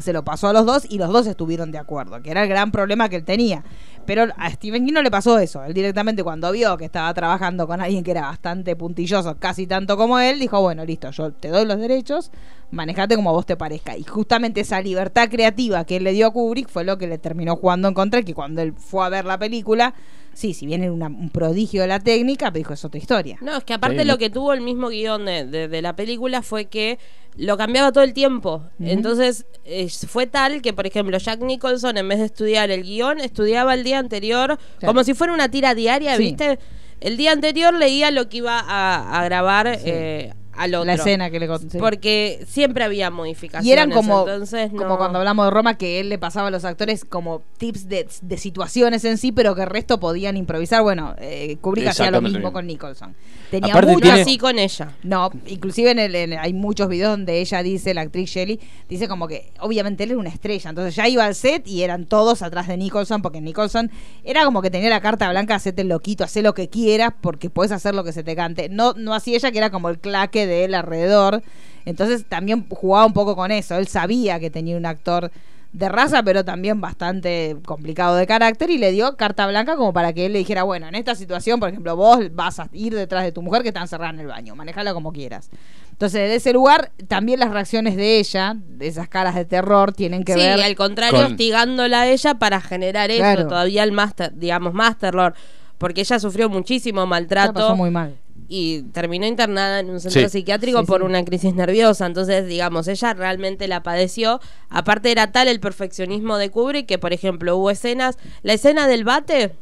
se 0.00 0.12
lo 0.12 0.24
pasó 0.24 0.48
a 0.48 0.52
los 0.52 0.66
dos 0.66 0.86
y 0.88 0.98
los 0.98 1.10
dos 1.10 1.26
estuvieron 1.26 1.70
de 1.70 1.78
acuerdo, 1.78 2.22
que 2.22 2.30
era 2.30 2.42
el 2.42 2.48
gran 2.48 2.70
problema 2.70 3.08
que 3.08 3.16
él 3.16 3.24
tenía. 3.24 3.64
Pero 4.06 4.26
a 4.36 4.50
Stephen 4.50 4.86
King 4.86 4.94
no 4.94 5.02
le 5.02 5.10
pasó 5.10 5.38
eso. 5.38 5.62
Él 5.62 5.74
directamente 5.74 6.24
cuando 6.24 6.50
vio 6.52 6.76
que 6.76 6.86
estaba 6.86 7.12
trabajando 7.14 7.66
con 7.66 7.80
alguien 7.80 8.02
que 8.02 8.10
era 8.10 8.22
bastante 8.22 8.74
puntilloso, 8.74 9.36
casi 9.38 9.66
tanto 9.66 9.96
como 9.96 10.18
él, 10.18 10.40
dijo, 10.40 10.60
bueno, 10.60 10.84
listo, 10.84 11.10
yo 11.10 11.32
te 11.32 11.48
doy 11.48 11.66
los 11.66 11.78
derechos, 11.78 12.30
manejate 12.70 13.16
como 13.16 13.32
vos 13.32 13.46
te 13.46 13.56
parezca. 13.56 13.96
Y 13.96 14.04
justamente 14.04 14.62
esa 14.62 14.80
libertad 14.80 15.28
creativa 15.28 15.84
que 15.84 15.96
él 15.96 16.04
le 16.04 16.12
dio 16.12 16.28
a 16.28 16.32
Kubrick 16.32 16.68
fue 16.68 16.84
lo 16.84 16.98
que 16.98 17.06
le 17.06 17.18
terminó 17.18 17.56
jugando 17.56 17.88
en 17.88 17.94
contra, 17.94 18.22
que 18.22 18.34
cuando 18.34 18.62
él 18.62 18.72
fue 18.72 19.04
a 19.04 19.08
ver 19.08 19.24
la 19.24 19.38
película, 19.38 19.94
sí, 20.32 20.54
si 20.54 20.66
bien 20.66 20.82
era 20.82 20.92
una- 20.92 21.06
un 21.08 21.30
prodigio 21.30 21.82
de 21.82 21.88
la 21.88 22.00
técnica, 22.00 22.46
pero 22.50 22.58
dijo, 22.60 22.72
es 22.74 22.84
otra 22.84 22.98
historia. 22.98 23.36
No, 23.40 23.56
es 23.58 23.64
que 23.64 23.74
aparte 23.74 24.00
Sí, 24.00 24.04
lo 24.04 24.14
no- 24.14 24.18
que 24.18 24.30
tuvo 24.30 24.52
el 24.52 24.60
mismo 24.60 24.88
guion 24.88 25.24
de, 25.26 25.44
de- 25.46 25.68
de 25.68 25.82
la 25.82 25.94
película 25.96 26.42
fue 26.42 26.66
que 26.66 26.98
lo 27.36 27.56
cambiaba 27.56 27.92
todo 27.92 28.02
el 28.04 28.12
tiempo. 28.12 28.64
Entonces 28.80 29.46
eh, 29.64 29.88
fue 30.08 30.26
tal 30.26 30.62
que, 30.62 30.72
por 30.72 30.86
ejemplo, 30.86 31.16
Jack 31.18 31.40
Nicholson, 31.40 31.96
en 31.96 32.08
vez 32.08 32.18
de 32.18 32.24
estudiar 32.26 32.70
el 32.70 32.82
guion, 32.82 33.20
estudiaba 33.20 33.74
el 33.74 33.84
día 33.84 33.98
anterior, 33.98 34.58
como 34.84 35.04
si 35.04 35.14
fuera 35.14 35.32
una 35.32 35.48
tira 35.50 35.74
diaria, 35.74 36.16
Sí. 36.16 36.22
¿viste? 36.24 36.58
El 37.00 37.16
día 37.16 37.32
anterior 37.32 37.72
leía 37.72 38.10
lo 38.10 38.28
que 38.28 38.38
iba 38.38 38.58
a, 38.58 39.20
a 39.20 39.24
grabar 39.24 39.68
eh, 39.84 40.34
al 40.62 40.74
otro. 40.74 40.84
La 40.86 40.94
escena 40.94 41.30
que 41.30 41.40
le 41.40 41.46
conté. 41.48 41.78
Porque 41.78 42.44
siempre 42.48 42.84
había 42.84 43.10
modificaciones. 43.10 43.66
Y 43.66 43.72
eran 43.72 43.90
como, 43.90 44.20
entonces 44.20 44.72
no- 44.72 44.78
como 44.82 44.98
cuando 44.98 45.18
hablamos 45.18 45.46
de 45.46 45.50
Roma, 45.50 45.76
que 45.78 46.00
él 46.00 46.08
le 46.08 46.18
pasaba 46.18 46.48
a 46.48 46.50
los 46.50 46.64
actores 46.64 47.04
como 47.04 47.42
tips 47.58 47.88
de, 47.88 48.06
de 48.22 48.36
situaciones 48.38 49.04
en 49.04 49.18
sí, 49.18 49.32
pero 49.32 49.54
que 49.54 49.62
el 49.62 49.68
resto 49.68 49.98
podían 50.00 50.36
improvisar. 50.36 50.82
Bueno, 50.82 51.14
eh, 51.18 51.56
Kubrick 51.60 51.86
hacía 51.88 52.10
lo 52.10 52.20
mismo 52.20 52.52
con 52.52 52.66
Nicholson. 52.66 53.14
Tenía 53.50 53.72
Aparte 53.74 53.96
tiene- 54.02 54.20
así 54.22 54.38
con 54.38 54.58
ella. 54.58 54.94
No, 55.02 55.30
inclusive 55.46 55.90
en 55.92 55.98
el, 55.98 56.14
en- 56.14 56.32
hay 56.38 56.52
muchos 56.52 56.88
videos 56.88 57.10
donde 57.12 57.40
ella 57.40 57.62
dice, 57.62 57.94
la 57.94 58.02
actriz 58.02 58.30
Shelley, 58.30 58.60
dice 58.88 59.08
como 59.08 59.26
que 59.28 59.52
obviamente 59.60 60.04
él 60.04 60.10
era 60.10 60.18
una 60.20 60.28
estrella, 60.28 60.70
entonces 60.70 60.94
ya 60.94 61.08
iba 61.08 61.24
al 61.24 61.34
set 61.34 61.66
y 61.66 61.82
eran 61.82 62.04
todos 62.06 62.42
atrás 62.42 62.68
de 62.68 62.76
Nicholson, 62.76 63.22
porque 63.22 63.40
Nicholson 63.40 63.90
era 64.24 64.44
como 64.44 64.60
que 64.62 64.70
tenía 64.70 64.90
la 64.90 65.00
carta 65.00 65.28
blanca, 65.30 65.54
hacete 65.54 65.82
el 65.82 65.88
loquito, 65.88 66.24
hacé 66.24 66.42
lo 66.42 66.54
que 66.54 66.68
quieras, 66.68 67.12
porque 67.20 67.48
puedes 67.50 67.72
hacer 67.72 67.94
lo 67.94 68.04
que 68.04 68.12
se 68.12 68.22
te 68.22 68.36
cante. 68.36 68.68
No, 68.68 68.92
no 68.96 69.14
así 69.14 69.34
ella, 69.34 69.50
que 69.50 69.58
era 69.58 69.70
como 69.70 69.88
el 69.88 69.98
claque 69.98 70.46
de 70.46 70.49
él 70.50 70.74
alrededor. 70.74 71.42
Entonces 71.84 72.24
también 72.28 72.66
jugaba 72.68 73.06
un 73.06 73.12
poco 73.12 73.34
con 73.36 73.50
eso. 73.50 73.76
Él 73.76 73.88
sabía 73.88 74.38
que 74.38 74.50
tenía 74.50 74.76
un 74.76 74.86
actor 74.86 75.30
de 75.72 75.88
raza, 75.88 76.22
pero 76.24 76.44
también 76.44 76.80
bastante 76.80 77.56
complicado 77.64 78.16
de 78.16 78.26
carácter, 78.26 78.70
y 78.70 78.78
le 78.78 78.90
dio 78.90 79.16
carta 79.16 79.46
blanca 79.46 79.76
como 79.76 79.92
para 79.92 80.12
que 80.12 80.26
él 80.26 80.32
le 80.32 80.40
dijera, 80.40 80.64
bueno, 80.64 80.88
en 80.88 80.96
esta 80.96 81.14
situación, 81.14 81.60
por 81.60 81.68
ejemplo, 81.68 81.94
vos 81.94 82.18
vas 82.34 82.58
a 82.58 82.68
ir 82.72 82.92
detrás 82.92 83.22
de 83.22 83.30
tu 83.30 83.40
mujer 83.40 83.62
que 83.62 83.68
está 83.68 83.80
encerrada 83.80 84.12
en 84.12 84.18
el 84.18 84.26
baño, 84.26 84.56
manejala 84.56 84.92
como 84.92 85.12
quieras. 85.12 85.48
Entonces, 85.92 86.28
de 86.28 86.34
ese 86.34 86.52
lugar, 86.52 86.90
también 87.06 87.38
las 87.38 87.50
reacciones 87.52 87.94
de 87.94 88.18
ella, 88.18 88.56
de 88.56 88.88
esas 88.88 89.08
caras 89.08 89.36
de 89.36 89.44
terror, 89.44 89.92
tienen 89.92 90.24
que 90.24 90.32
sí, 90.32 90.40
ver... 90.40 90.60
al 90.60 90.74
contrario, 90.74 91.20
con- 91.22 91.30
hostigándola 91.32 92.00
a 92.00 92.06
ella 92.08 92.34
para 92.34 92.60
generar 92.60 93.10
eso, 93.12 93.46
todavía 93.46 93.84
el 93.84 93.92
más, 93.92 94.16
ter- 94.16 94.34
digamos, 94.34 94.74
más 94.74 94.98
terror. 94.98 95.34
Porque 95.78 96.00
ella 96.00 96.18
sufrió 96.18 96.48
muchísimo 96.48 97.00
La 97.02 97.06
maltrato. 97.06 97.52
pasó 97.52 97.76
muy 97.76 97.90
mal. 97.90 98.16
Y 98.52 98.82
terminó 98.92 99.26
internada 99.26 99.78
en 99.78 99.90
un 99.90 100.00
centro 100.00 100.22
Sí. 100.22 100.28
psiquiátrico 100.28 100.80
Sí, 100.80 100.86
por 100.86 101.00
sí. 101.02 101.06
una 101.06 101.24
crisis 101.24 101.54
nerviosa. 101.54 102.04
Entonces, 102.04 102.46
digamos, 102.48 102.88
ella 102.88 103.14
realmente 103.14 103.68
la 103.68 103.82
padeció. 103.84 104.40
Aparte 104.68 105.12
era 105.12 105.30
tal 105.30 105.46
el 105.46 105.60
perfeccionismo 105.60 106.36
de 106.36 106.50
Kubrick 106.50 106.86
que, 106.86 106.98
por 106.98 107.12
ejemplo, 107.12 107.56
hubo 107.56 107.70
escenas, 107.70 108.18
la 108.42 108.52
escena 108.54 108.88
del 108.88 109.04
bate 109.04 109.52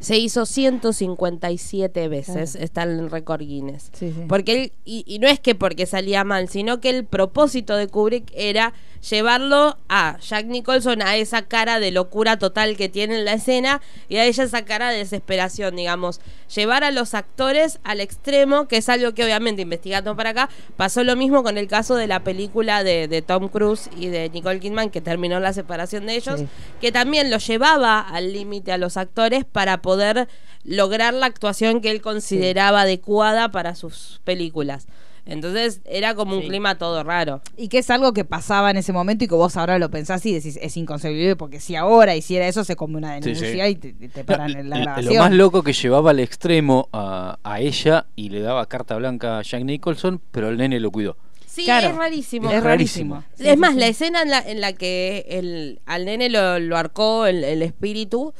se 0.00 0.16
hizo 0.16 0.46
157 0.46 2.08
veces, 2.08 2.52
Claro. 2.52 2.64
está 2.64 2.82
en 2.84 2.90
el 3.00 3.10
récord 3.10 3.40
Guinness. 3.40 3.90
Sí, 3.92 4.12
sí. 4.16 4.24
Porque 4.28 4.52
él, 4.52 4.72
y, 4.84 5.04
y 5.06 5.18
no 5.18 5.26
es 5.28 5.40
que 5.40 5.54
porque 5.54 5.86
salía 5.86 6.22
mal, 6.24 6.48
sino 6.48 6.80
que 6.80 6.90
el 6.90 7.04
propósito 7.04 7.76
de 7.76 7.88
Kubrick 7.88 8.30
era 8.34 8.72
llevarlo 9.08 9.76
a 9.88 10.18
Jack 10.20 10.46
Nicholson 10.46 11.02
a 11.02 11.16
esa 11.16 11.42
cara 11.42 11.80
de 11.80 11.90
locura 11.90 12.38
total 12.38 12.76
que 12.76 12.88
tiene 12.88 13.16
en 13.18 13.24
la 13.24 13.34
escena 13.34 13.80
y 14.08 14.16
a 14.16 14.24
ella 14.24 14.44
esa 14.44 14.64
cara 14.64 14.90
de 14.90 14.98
desesperación, 14.98 15.76
digamos. 15.76 16.20
Llevar 16.54 16.84
a 16.84 16.90
los 16.90 17.14
actores 17.14 17.78
al 17.84 18.00
extremo, 18.00 18.68
que 18.68 18.78
es 18.78 18.88
algo 18.88 19.12
que 19.14 19.24
obviamente 19.24 19.62
investigando 19.62 20.16
para 20.16 20.30
acá, 20.30 20.48
pasó 20.76 21.04
lo 21.04 21.14
mismo 21.16 21.42
con 21.42 21.58
el 21.58 21.68
caso 21.68 21.94
de 21.96 22.06
la 22.06 22.20
película 22.24 22.82
de, 22.84 23.08
de 23.08 23.22
Tom 23.22 23.48
Cruise 23.48 23.90
y 23.96 24.06
de 24.08 24.30
Nicole 24.30 24.60
Kidman, 24.60 24.90
que 24.90 25.00
terminó 25.00 25.40
la 25.40 25.52
separación 25.52 26.06
de 26.06 26.16
ellos, 26.16 26.40
Sí. 26.40 26.48
que 26.80 26.92
también 26.92 27.30
lo 27.30 27.38
llevaba 27.38 28.00
al 28.00 28.32
límite 28.32 28.72
a 28.72 28.78
los 28.78 28.96
actores 28.96 29.44
para 29.44 29.82
poder 29.82 30.28
lograr 30.64 31.14
la 31.14 31.26
actuación 31.26 31.80
que 31.80 31.90
él 31.90 32.00
consideraba 32.02 32.82
adecuada 32.82 33.50
para 33.50 33.74
sus 33.74 34.20
películas. 34.24 34.86
Entonces 35.28 35.80
era 35.84 36.14
como 36.14 36.34
un 36.34 36.42
Sí. 36.42 36.48
clima 36.48 36.76
todo 36.78 37.04
raro. 37.04 37.42
Y 37.56 37.68
que 37.68 37.78
es 37.78 37.90
algo 37.90 38.12
que 38.12 38.24
pasaba 38.24 38.70
en 38.70 38.78
ese 38.78 38.92
momento 38.92 39.24
y 39.24 39.28
que 39.28 39.34
vos 39.34 39.56
ahora 39.56 39.78
lo 39.78 39.90
pensás 39.90 40.24
y 40.26 40.32
decís, 40.32 40.58
es 40.60 40.76
inconcebible, 40.76 41.36
porque 41.36 41.60
si 41.60 41.76
ahora 41.76 42.16
hiciera 42.16 42.48
eso 42.48 42.64
se 42.64 42.74
come 42.76 42.96
una 42.96 43.16
Sí, 43.22 43.34
sí. 43.34 43.40
denuncia 43.42 43.68
y 43.68 43.74
te, 43.76 43.92
te 43.92 44.24
paran 44.24 44.50
en 44.56 44.70
la 44.70 44.76
Lo- 44.78 44.82
grabación. 44.84 45.14
Lo 45.14 45.20
más 45.20 45.32
loco 45.32 45.62
que 45.62 45.72
llevaba 45.74 46.10
al 46.10 46.20
extremo 46.20 46.88
a, 46.92 47.38
a 47.44 47.60
ella 47.60 48.06
y 48.16 48.30
le 48.30 48.40
daba 48.40 48.66
carta 48.66 48.96
blanca 48.96 49.38
a 49.38 49.42
Jack 49.42 49.62
Nicholson, 49.64 50.20
pero 50.32 50.48
el 50.48 50.56
nene 50.56 50.80
lo 50.80 50.90
cuidó. 50.90 51.16
Sí, 51.46 51.64
Claro. 51.64 51.88
es 51.88 51.96
rarísimo. 51.96 52.50
Es 52.50 52.62
rarísimo. 52.62 53.24
Sí, 53.34 53.44
es 53.46 53.54
sí, 53.54 53.56
más, 53.58 53.74
sí. 53.74 53.80
la 53.80 53.86
escena 53.88 54.22
en 54.22 54.30
la, 54.30 54.38
en 54.40 54.60
la 54.60 54.72
que 54.74 55.26
el, 55.28 55.80
al 55.86 56.04
nene 56.04 56.28
lo, 56.30 56.58
lo 56.60 56.76
arcó 56.76 57.26
el, 57.26 57.42
el 57.44 57.62
espíritu, 57.62 58.32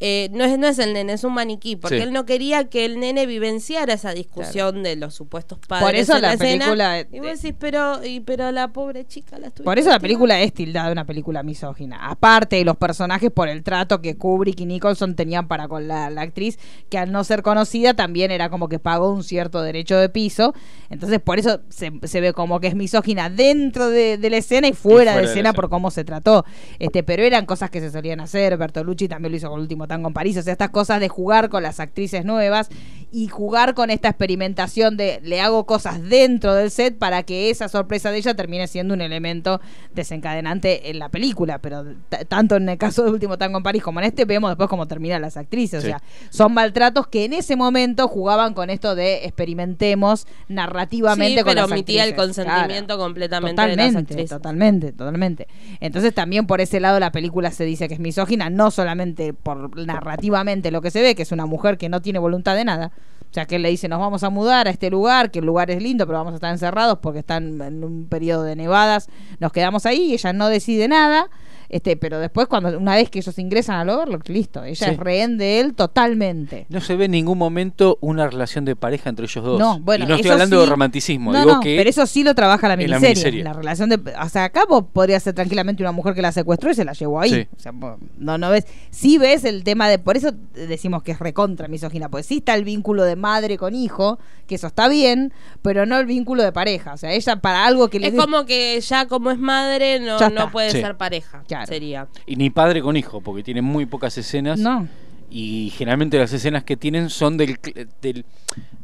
eh, 0.00 0.28
no, 0.32 0.44
es, 0.44 0.58
no 0.58 0.66
es 0.68 0.78
el 0.78 0.92
nene, 0.92 1.12
es 1.14 1.24
un 1.24 1.34
maniquí, 1.34 1.76
porque 1.76 1.96
Sí. 1.98 2.02
él 2.02 2.12
no 2.12 2.24
quería 2.24 2.64
que 2.68 2.84
el 2.84 3.00
nene 3.00 3.26
vivenciara 3.26 3.94
esa 3.94 4.12
discusión 4.14 4.82
de 4.82 4.94
los 4.96 5.14
supuestos 5.14 5.58
padres. 5.66 5.84
Por 5.86 5.94
eso 5.96 6.16
en 6.16 6.22
la 6.22 6.32
escena. 6.34 6.64
película- 6.66 7.00
Y 7.12 7.18
vos 7.20 7.42
decís, 7.42 7.54
pero, 7.58 8.04
y, 8.04 8.20
pero 8.20 8.52
la 8.52 8.68
pobre 8.68 9.04
chica 9.06 9.38
la 9.38 9.50
Por 9.50 9.78
eso 9.78 9.90
la 9.90 9.98
película 9.98 10.40
es 10.40 10.52
tildada 10.54 10.86
de 10.86 10.92
una 10.92 11.04
película 11.04 11.42
misógina. 11.42 11.98
Aparte 12.08 12.56
de 12.56 12.64
los 12.64 12.76
personajes 12.76 13.30
por 13.32 13.48
el 13.48 13.62
trato 13.62 14.00
que 14.00 14.16
Kubrick 14.16 14.60
y 14.60 14.66
Nicholson 14.66 15.14
tenían 15.16 15.48
para 15.48 15.66
con 15.68 15.88
la, 15.88 16.10
la 16.10 16.22
actriz, 16.22 16.58
que 16.88 16.98
al 16.98 17.10
no 17.10 17.24
ser 17.24 17.42
conocida 17.42 17.94
también 17.94 18.30
era 18.30 18.50
como 18.50 18.68
que 18.68 18.78
pagó 18.78 19.10
un 19.12 19.24
cierto 19.24 19.62
derecho 19.62 19.96
de 19.96 20.08
piso. 20.08 20.54
Entonces 20.90 21.18
por 21.20 21.38
eso 21.40 21.60
se, 21.70 21.90
se 22.04 22.20
ve 22.20 22.32
como 22.32 22.60
que 22.60 22.68
es 22.68 22.74
misógina 22.76 23.30
dentro 23.30 23.88
de, 23.88 24.16
de 24.16 24.30
la 24.30 24.36
escena 24.36 24.68
y 24.68 24.72
fuera, 24.74 24.96
fuera 24.96 25.10
de 25.12 25.16
de 25.18 25.22
la 25.24 25.28
escena 25.30 25.48
escena. 25.50 25.52
por 25.60 25.68
cómo 25.70 25.90
se 25.90 26.04
trató. 26.04 26.44
Este, 26.78 27.02
pero 27.02 27.24
eran 27.24 27.46
cosas 27.46 27.70
que 27.70 27.80
se 27.80 27.90
solían 27.90 28.20
hacer. 28.20 28.56
Bertolucci 28.56 29.08
también 29.08 29.32
lo 29.32 29.36
hizo 29.38 29.48
con 29.48 29.58
el 29.58 29.62
último 29.62 29.87
tango 29.88 30.08
en 30.08 30.14
París. 30.14 30.36
O 30.36 30.42
sea, 30.42 30.52
estas 30.52 30.70
cosas 30.70 31.00
de 31.00 31.08
jugar 31.08 31.48
con 31.48 31.62
las 31.62 31.80
actrices 31.80 32.24
nuevas 32.24 32.68
y 33.10 33.28
jugar 33.28 33.74
con 33.74 33.90
esta 33.90 34.08
experimentación 34.10 34.96
de 34.96 35.20
le 35.22 35.40
hago 35.40 35.64
cosas 35.64 36.02
dentro 36.02 36.54
del 36.54 36.70
set 36.70 36.98
para 36.98 37.22
que 37.22 37.48
esa 37.50 37.68
sorpresa 37.68 38.10
de 38.10 38.18
ella 38.18 38.34
termine 38.34 38.66
siendo 38.68 38.92
un 38.94 39.00
elemento 39.00 39.60
desencadenante 39.94 40.90
en 40.90 40.98
la 40.98 41.08
película. 41.08 41.58
Pero 41.58 41.84
tanto 42.28 42.56
en 42.56 42.68
el 42.68 42.76
caso 42.78 43.04
del 43.04 43.14
último 43.14 43.38
tango 43.38 43.58
en 43.58 43.62
París 43.64 43.82
como 43.82 44.00
en 44.00 44.06
este, 44.06 44.24
vemos 44.24 44.50
después 44.50 44.68
cómo 44.68 44.86
terminan 44.86 45.22
las 45.22 45.36
actrices. 45.36 45.82
Sí. 45.82 45.88
O 45.88 45.90
sea, 45.90 46.02
son 46.30 46.52
maltratos 46.54 47.06
que 47.06 47.24
en 47.24 47.32
ese 47.32 47.56
momento 47.56 48.08
jugaban 48.08 48.52
con 48.54 48.70
esto 48.70 48.94
de 48.94 49.24
experimentemos 49.24 50.26
narrativamente 50.48 51.38
Sí, 51.40 51.44
con 51.44 51.54
pero 51.54 51.62
las 51.62 51.70
omitía 51.70 52.04
el 52.04 52.14
consentimiento 52.14 52.94
Claro. 52.94 53.02
completamente 53.02 53.60
de 53.62 53.68
las 53.68 53.76
Totalmente, 53.76 53.98
actrices. 54.12 54.30
totalmente, 54.30 54.92
totalmente. 54.92 55.48
Entonces 55.80 56.14
también 56.14 56.46
por 56.46 56.60
ese 56.60 56.80
lado 56.80 57.00
la 57.00 57.10
película 57.12 57.50
se 57.50 57.64
dice 57.64 57.88
que 57.88 57.94
es 57.94 58.00
misógina, 58.00 58.50
no 58.50 58.70
solamente 58.70 59.32
por 59.32 59.76
narrativamente 59.78 60.70
lo 60.70 60.82
que 60.82 60.90
se 60.90 61.00
ve, 61.02 61.14
que 61.14 61.22
es 61.22 61.32
una 61.32 61.46
mujer 61.46 61.78
que 61.78 61.88
no 61.88 62.02
tiene 62.02 62.18
voluntad 62.18 62.54
de 62.54 62.64
nada. 62.64 62.92
O 63.30 63.34
sea, 63.34 63.44
que 63.44 63.58
le 63.58 63.68
dice, 63.68 63.88
nos 63.88 64.00
vamos 64.00 64.22
a 64.22 64.30
mudar 64.30 64.68
a 64.68 64.70
este 64.70 64.90
lugar, 64.90 65.30
que 65.30 65.40
el 65.40 65.44
lugar 65.44 65.70
es 65.70 65.82
lindo, 65.82 66.06
pero 66.06 66.18
vamos 66.18 66.32
a 66.32 66.36
estar 66.36 66.50
encerrados 66.50 66.98
porque 67.00 67.18
están 67.18 67.60
en 67.60 67.84
un 67.84 68.06
periodo 68.08 68.42
de 68.42 68.56
nevadas. 68.56 69.08
Nos 69.38 69.52
quedamos 69.52 69.84
ahí 69.84 70.10
y 70.10 70.12
ella 70.14 70.32
no 70.32 70.48
decide 70.48 70.88
nada. 70.88 71.28
Este, 71.68 71.96
pero 71.96 72.18
después, 72.18 72.46
cuando 72.48 72.76
una 72.78 72.94
vez 72.94 73.10
que 73.10 73.18
ellos 73.18 73.38
ingresan 73.38 73.76
al 73.76 73.90
Overlook, 73.90 74.28
listo, 74.28 74.64
ella 74.64 74.86
Sí. 74.86 74.92
es 74.92 74.96
rehén 74.98 75.36
de 75.36 75.60
él 75.60 75.74
totalmente. 75.74 76.66
No 76.70 76.80
se 76.80 76.96
ve 76.96 77.06
en 77.06 77.10
ningún 77.10 77.36
momento 77.38 77.98
una 78.00 78.26
relación 78.28 78.64
de 78.64 78.74
pareja 78.76 79.10
entre 79.10 79.26
ellos 79.26 79.44
dos. 79.44 79.58
No, 79.58 79.78
bueno, 79.80 80.04
y 80.04 80.08
no 80.08 80.14
estoy 80.14 80.30
hablando 80.30 80.56
sí- 80.56 80.64
de 80.64 80.70
romanticismo, 80.70 81.32
No, 81.32 81.40
digo 81.40 81.54
no, 81.56 81.60
que 81.60 81.76
pero 81.76 81.90
eso 81.90 82.06
sí 82.06 82.22
lo 82.24 82.34
trabaja 82.34 82.68
la 82.68 82.74
en 82.74 82.80
la 82.90 82.98
miniserie. 82.98 83.08
miniserie. 83.14 83.44
La 83.44 83.52
relación 83.52 83.90
de. 83.90 83.96
O 84.22 84.28
sea, 84.28 84.44
acá 84.44 84.64
vos 84.68 84.84
podría 84.92 85.20
ser 85.20 85.34
tranquilamente 85.34 85.82
una 85.82 85.92
mujer 85.92 86.14
que 86.14 86.22
la 86.22 86.32
secuestró 86.32 86.70
y 86.70 86.74
se 86.74 86.84
la 86.84 86.92
llevó 86.92 87.20
ahí. 87.20 87.30
Sí. 87.34 87.48
O 87.56 87.60
sea, 87.60 87.72
vos 87.72 87.98
no, 88.16 88.38
no 88.38 88.50
ves. 88.50 88.66
Sí 88.90 89.18
ves 89.18 89.44
el 89.44 89.62
tema 89.64 89.88
de. 89.88 89.98
Por 89.98 90.16
eso 90.16 90.30
decimos 90.54 91.02
que 91.02 91.12
es 91.12 91.18
recontra 91.18 91.68
misógina, 91.68 92.08
porque 92.08 92.22
sí 92.24 92.38
está 92.38 92.54
el 92.54 92.64
vínculo 92.64 93.04
de 93.04 93.16
madre 93.16 93.58
con 93.58 93.74
hijo, 93.74 94.18
que 94.46 94.54
eso 94.54 94.68
está 94.68 94.88
bien, 94.88 95.32
pero 95.60 95.84
no 95.84 95.98
el 95.98 96.06
vínculo 96.06 96.42
de 96.42 96.52
pareja. 96.52 96.94
O 96.94 96.96
sea, 96.96 97.12
ella 97.12 97.36
para 97.36 97.66
algo 97.66 97.88
que 97.88 98.00
le 98.00 98.08
Es 98.08 98.14
como 98.14 98.46
que 98.46 98.80
ya 98.80 99.06
como 99.06 99.30
es 99.30 99.38
madre 99.38 100.00
no, 100.00 100.18
Ya 100.18 100.30
no 100.30 100.50
puede 100.50 100.70
Sí. 100.70 100.80
ser 100.80 100.96
pareja, 100.96 101.42
Claro. 101.58 101.72
sería. 101.72 102.08
y 102.26 102.36
ni 102.36 102.50
padre 102.50 102.80
con 102.82 102.96
hijo, 102.96 103.20
porque 103.20 103.42
tienen 103.42 103.64
muy 103.64 103.86
pocas 103.86 104.16
escenas. 104.18 104.58
No. 104.58 104.88
Y 105.30 105.70
generalmente 105.76 106.18
las 106.18 106.32
escenas 106.32 106.64
que 106.64 106.76
tienen 106.76 107.10
son 107.10 107.36
del, 107.36 107.58
del 108.00 108.24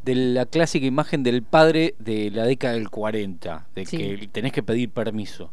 de 0.04 0.14
la 0.14 0.44
clásica 0.44 0.84
imagen 0.84 1.22
del 1.22 1.42
padre 1.42 1.94
de 1.98 2.30
la 2.30 2.44
década 2.44 2.74
del 2.74 2.90
40, 2.90 3.66
de 3.74 3.86
Sí. 3.86 3.96
que 3.96 4.28
tenés 4.30 4.52
que 4.52 4.62
pedir 4.62 4.90
permiso. 4.90 5.50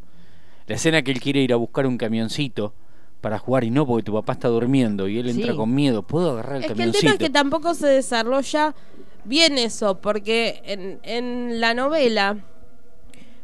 La 0.67 0.75
escena 0.75 1.01
que 1.01 1.11
él 1.11 1.21
quiere 1.21 1.41
ir 1.41 1.53
a 1.53 1.55
buscar 1.55 1.87
un 1.87 1.97
camioncito 1.97 2.73
para 3.21 3.39
jugar 3.39 3.63
y 3.63 3.69
no 3.69 3.85
porque 3.87 4.03
tu 4.03 4.13
papá 4.13 4.33
está 4.33 4.49
durmiendo 4.49 5.07
y 5.07 5.17
él 5.19 5.29
entra 5.29 5.51
Sí. 5.51 5.57
con 5.57 5.73
miedo. 5.73 6.03
¿Puedo 6.03 6.31
agarrar 6.31 6.57
el 6.57 6.61
Es 6.63 6.67
que 6.67 6.73
el 6.73 6.77
camioncito? 6.77 7.01
tema 7.01 7.13
es 7.13 7.19
que 7.19 7.29
tampoco 7.29 7.73
se 7.73 7.87
desarrolla 7.87 8.75
bien 9.23 9.57
eso, 9.57 10.01
porque 10.01 10.61
en, 10.65 10.99
en 11.03 11.61
la 11.61 11.73
novela, 11.73 12.37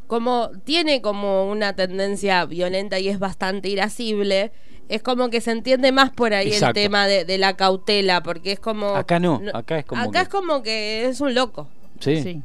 como 0.07 0.49
tiene 0.63 1.01
como 1.01 1.49
una 1.49 1.75
tendencia 1.75 2.45
violenta 2.45 2.99
y 2.99 3.09
es 3.09 3.19
bastante 3.19 3.69
irascible, 3.69 4.51
es 4.89 5.03
como 5.03 5.29
que 5.29 5.41
se 5.41 5.51
entiende 5.51 5.91
más 5.91 6.11
por 6.11 6.33
ahí 6.33 6.47
Exacto. 6.47 6.79
el 6.79 6.85
tema 6.85 7.07
de, 7.07 7.25
de 7.25 7.37
la 7.37 7.55
cautela, 7.57 8.23
porque 8.23 8.53
es 8.53 8.59
como... 8.59 8.95
Acá 8.95 9.19
no, 9.19 9.41
acá 9.53 9.79
es 9.79 9.85
como 9.85 10.01
Acá 10.01 10.11
que- 10.11 10.19
es 10.23 10.29
como 10.29 10.63
que 10.63 11.05
es 11.07 11.19
un 11.21 11.35
loco. 11.35 11.67
Sí. 11.99 12.21
Sí. 12.23 12.41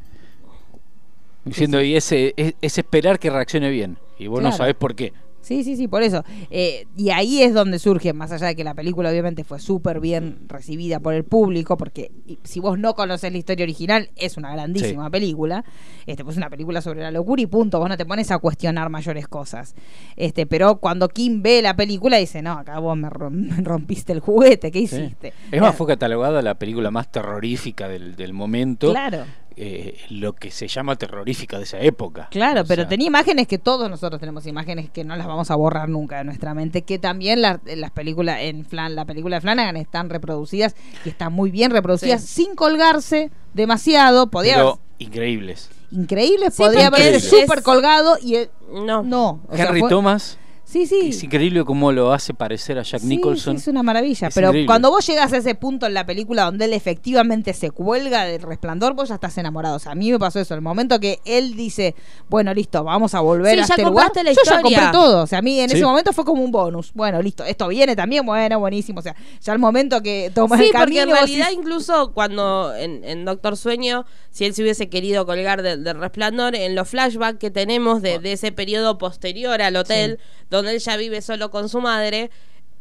Diciendo, 1.44 1.81
y 1.83 1.96
ese, 1.96 2.35
es, 2.37 2.55
es 2.61 2.79
esperar 2.79 3.18
que 3.18 3.29
reaccione 3.31 3.68
bien. 3.70 3.98
Y 4.18 4.29
vos 4.29 4.42
no 4.42 4.53
sabés 4.53 4.75
por 4.75 4.94
qué. 4.94 5.12
Sí, 5.42 5.64
sí, 5.64 5.76
sí, 5.76 5.88
por 5.88 6.02
eso. 6.02 6.24
Eh, 6.50 6.87
y 6.96 7.11
ahí 7.11 7.42
es 7.42 7.52
donde 7.52 7.78
surge, 7.78 8.12
más 8.12 8.33
allá 8.33 8.46
de 8.46 8.57
que 8.57 8.64
la 8.64 8.74
película 8.74 9.11
obviamente 9.11 9.44
fue 9.44 9.59
súper 9.61 10.00
bien 10.00 10.38
recibida 10.48 11.00
por 11.00 11.14
el 11.14 11.24
público, 11.24 11.76
porque 11.76 12.11
si 12.44 12.61
vos 12.61 12.78
no 12.78 12.94
conoces 12.94 13.31
la 13.33 13.38
historia 13.38 13.64
original, 13.64 14.11
es 14.16 14.37
una 14.37 14.52
grandísima 14.52 15.05
Sí. 15.07 15.11
película. 15.11 15.64
Este, 16.07 16.24
pues 16.24 16.37
una 16.37 16.48
película 16.48 16.81
sobre 16.81 17.00
la 17.02 17.11
locura 17.11 17.42
y 17.42 17.46
punto. 17.46 17.78
Vos 17.78 17.88
no 17.88 17.96
te 17.96 18.07
pones 18.07 18.31
a 18.31 18.38
cuestionar 18.38 18.88
mayores 18.88 19.28
cosas. 19.28 19.74
Este, 20.16 20.46
pero 20.46 20.76
cuando 20.76 21.09
Kim 21.09 21.42
ve 21.42 21.61
la 21.62 21.76
película 21.76 22.16
dice, 22.16 22.40
no, 22.42 22.52
acá 22.52 22.78
vos 22.78 22.96
me, 22.96 23.09
rom- 23.11 23.31
me 23.57 23.57
rompiste 23.62 24.12
el 24.12 24.20
juguete, 24.20 24.70
¿qué 24.70 24.87
Sí. 24.87 24.96
hiciste? 24.96 25.33
Es 25.50 25.61
más, 25.61 25.74
fue 25.76 25.87
catalogada 25.87 26.40
la 26.42 26.55
película 26.55 26.90
más 26.90 27.11
terrorífica 27.11 27.88
del, 27.88 28.14
del 28.16 28.33
momento. 28.33 28.90
Claro. 28.90 29.24
Eh, 29.57 29.99
lo 30.11 30.35
que 30.35 30.51
se 30.51 30.69
llama 30.69 30.97
terrorífica 30.97 31.59
de 31.59 31.65
esa 31.65 31.81
época. 31.81 32.29
Claro, 32.31 32.62
O 32.62 32.65
pero 32.65 32.83
sea, 32.83 32.88
tenía 32.88 33.07
imágenes 33.07 33.47
que 33.47 33.59
todos 33.59 33.88
nosotros 33.91 34.21
tenemos 34.21 34.47
imágenes 34.47 34.91
que 34.91 35.05
no 35.05 35.17
las 35.17 35.27
vamos 35.27 35.51
a 35.51 35.57
borrar 35.57 35.88
nunca 35.88 36.19
de 36.19 36.25
nuestra 36.25 36.55
mente, 36.55 36.83
que 36.83 36.99
también 36.99 37.43
la- 37.43 37.61
las 37.77 37.91
películas 37.91 38.38
en 38.41 38.65
Flan, 38.65 38.95
la 38.95 39.05
película 39.05 39.37
de 39.37 39.41
Flanagan 39.41 39.77
están 39.77 40.11
reproducidas 40.11 40.75
y 41.05 41.11
están 41.11 41.33
muy 41.33 41.51
bien 41.51 41.71
reproducidas 41.71 42.21
Sí. 42.23 42.45
sin 42.45 42.55
colgarse 42.55 43.31
demasiado, 43.55 44.29
podía 44.29 44.55
Pero 44.55 44.69
haber- 44.71 44.81
increíbles. 44.99 45.71
increíble, 45.91 46.51
Sí, 46.51 46.62
podría 46.62 46.88
es- 46.88 47.29
súper 47.29 47.62
colgado 47.62 48.17
y 48.21 48.37
eh, 48.37 48.51
No. 48.73 49.03
no, 49.03 49.41
o 49.49 49.57
sea, 49.57 49.67
Henry 49.67 49.81
fue- 49.81 49.91
Thomas, 49.91 50.38
Sí, 50.72 50.87
sí. 50.87 51.08
es 51.11 51.22
increíble 51.22 51.64
cómo 51.64 51.92
lo 51.92 52.12
hace 52.14 52.32
parecer 52.32 52.78
a 52.78 52.82
Jack 52.82 53.02
Sí, 53.02 53.06
Nicholson. 53.06 53.56
sí, 53.58 53.62
es 53.62 53.68
una 53.68 53.82
maravilla. 53.82 54.28
Es 54.28 54.35
pero 54.35 54.48
increíble. 54.48 54.66
cuando 54.66 54.90
vos 54.90 55.06
llegas 55.06 55.30
a 55.32 55.37
ese 55.37 55.54
punto 55.54 55.85
en 55.87 55.92
la 55.92 56.06
película 56.06 56.44
donde 56.44 56.64
él 56.64 56.72
efectivamente 56.72 57.52
se 57.52 57.70
cuelga 57.70 58.24
del 58.24 58.40
resplandor, 58.40 58.94
vos 58.94 59.11
ya 59.11 59.16
estás 59.16 59.37
enamorado. 59.37 59.76
O 59.76 59.78
sea, 59.78 59.92
a 59.92 59.94
mí 59.94 60.11
me 60.11 60.18
pasó 60.18 60.40
eso. 60.40 60.54
El 60.54 60.62
momento 60.62 60.98
que 60.98 61.20
él 61.26 61.56
dice, 61.56 61.94
bueno, 62.30 62.54
listo, 62.54 62.82
vamos 62.85 63.14
a 63.14 63.20
volver 63.20 63.54
Sí, 63.56 63.61
a 63.61 63.66
ya 63.66 63.74
este 63.74 63.82
lugar. 63.85 64.06
compraste 64.06 64.24
la 64.24 64.32
yo 64.32 64.40
ya 64.50 64.62
compré 64.62 64.82
todo. 64.92 65.22
O 65.24 65.26
sea, 65.26 65.40
a 65.40 65.42
mí 65.42 65.61
en 65.61 65.68
Sí. 65.68 65.76
ese 65.76 65.85
momento 65.85 66.12
fue 66.14 66.24
como 66.24 66.42
un 66.42 66.50
bonus. 66.50 66.92
Bueno, 66.94 67.20
listo, 67.20 67.44
esto 67.44 67.68
viene 67.68 67.94
también, 67.94 68.24
bueno, 68.24 68.58
buenísimo. 68.58 69.00
O 69.00 69.02
sea, 69.02 69.14
ya 69.42 69.52
al 69.52 69.58
momento 69.58 70.02
que 70.02 70.30
tomas 70.35 70.58
Sí, 70.58 70.66
el 70.66 70.70
porque 70.72 70.85
camino. 70.85 71.02
en 71.02 71.08
vos 71.11 71.18
realidad 71.18 71.48
incluso 71.52 72.12
cuando 72.14 72.74
en, 72.74 73.04
en 73.04 73.24
Doctor 73.26 73.58
Sueño, 73.58 74.06
si 74.30 74.46
él 74.46 74.54
se 74.54 74.62
hubiese 74.62 74.88
querido 74.88 75.26
colgar 75.26 75.61
del 75.62 75.85
del 75.85 75.98
resplandor, 75.98 76.54
en 76.54 76.74
los 76.74 76.88
flashbacks 76.88 77.38
que 77.38 77.50
tenemos 77.50 78.00
de, 78.00 78.18
de 78.20 78.32
ese 78.32 78.52
periodo 78.52 78.96
posterior 78.96 79.61
al 79.61 79.76
hotel, 79.76 80.18
donde 80.48 80.62
él 80.68 80.79
ya 80.79 80.96
vive 80.96 81.20
solo 81.22 81.51
con 81.51 81.68
su 81.68 81.81
madre, 81.81 82.31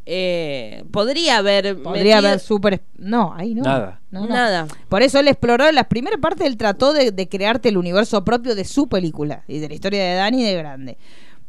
eh, 0.06 0.84
podría 0.92 1.38
haber... 1.38 1.82
Podría 1.82 2.16
metido- 2.18 2.28
haber 2.30 2.40
súper. 2.40 2.82
No, 2.98 3.34
ahí 3.36 3.54
no. 3.54 3.64
Nada. 3.64 4.02
No, 4.10 4.22
no. 4.22 4.28
Nada. 4.28 4.68
Por 4.90 5.04
eso 5.04 5.20
él 5.20 5.28
exploró 5.28 5.68
en 5.68 5.76
las 5.76 5.88
primeras 5.88 6.20
partes, 6.20 6.48
él 6.48 6.58
trató 6.58 6.92
de, 6.94 7.12
de 7.12 7.30
crearte 7.30 7.70
el 7.70 7.78
universo 7.78 8.24
propio 8.26 8.56
de 8.56 8.66
su 8.66 8.88
película 8.90 9.44
y 9.48 9.60
de 9.60 9.68
la 9.70 9.76
historia 9.76 10.04
de 10.04 10.16
Dani 10.16 10.44
de 10.44 10.56
grande. 10.56 10.98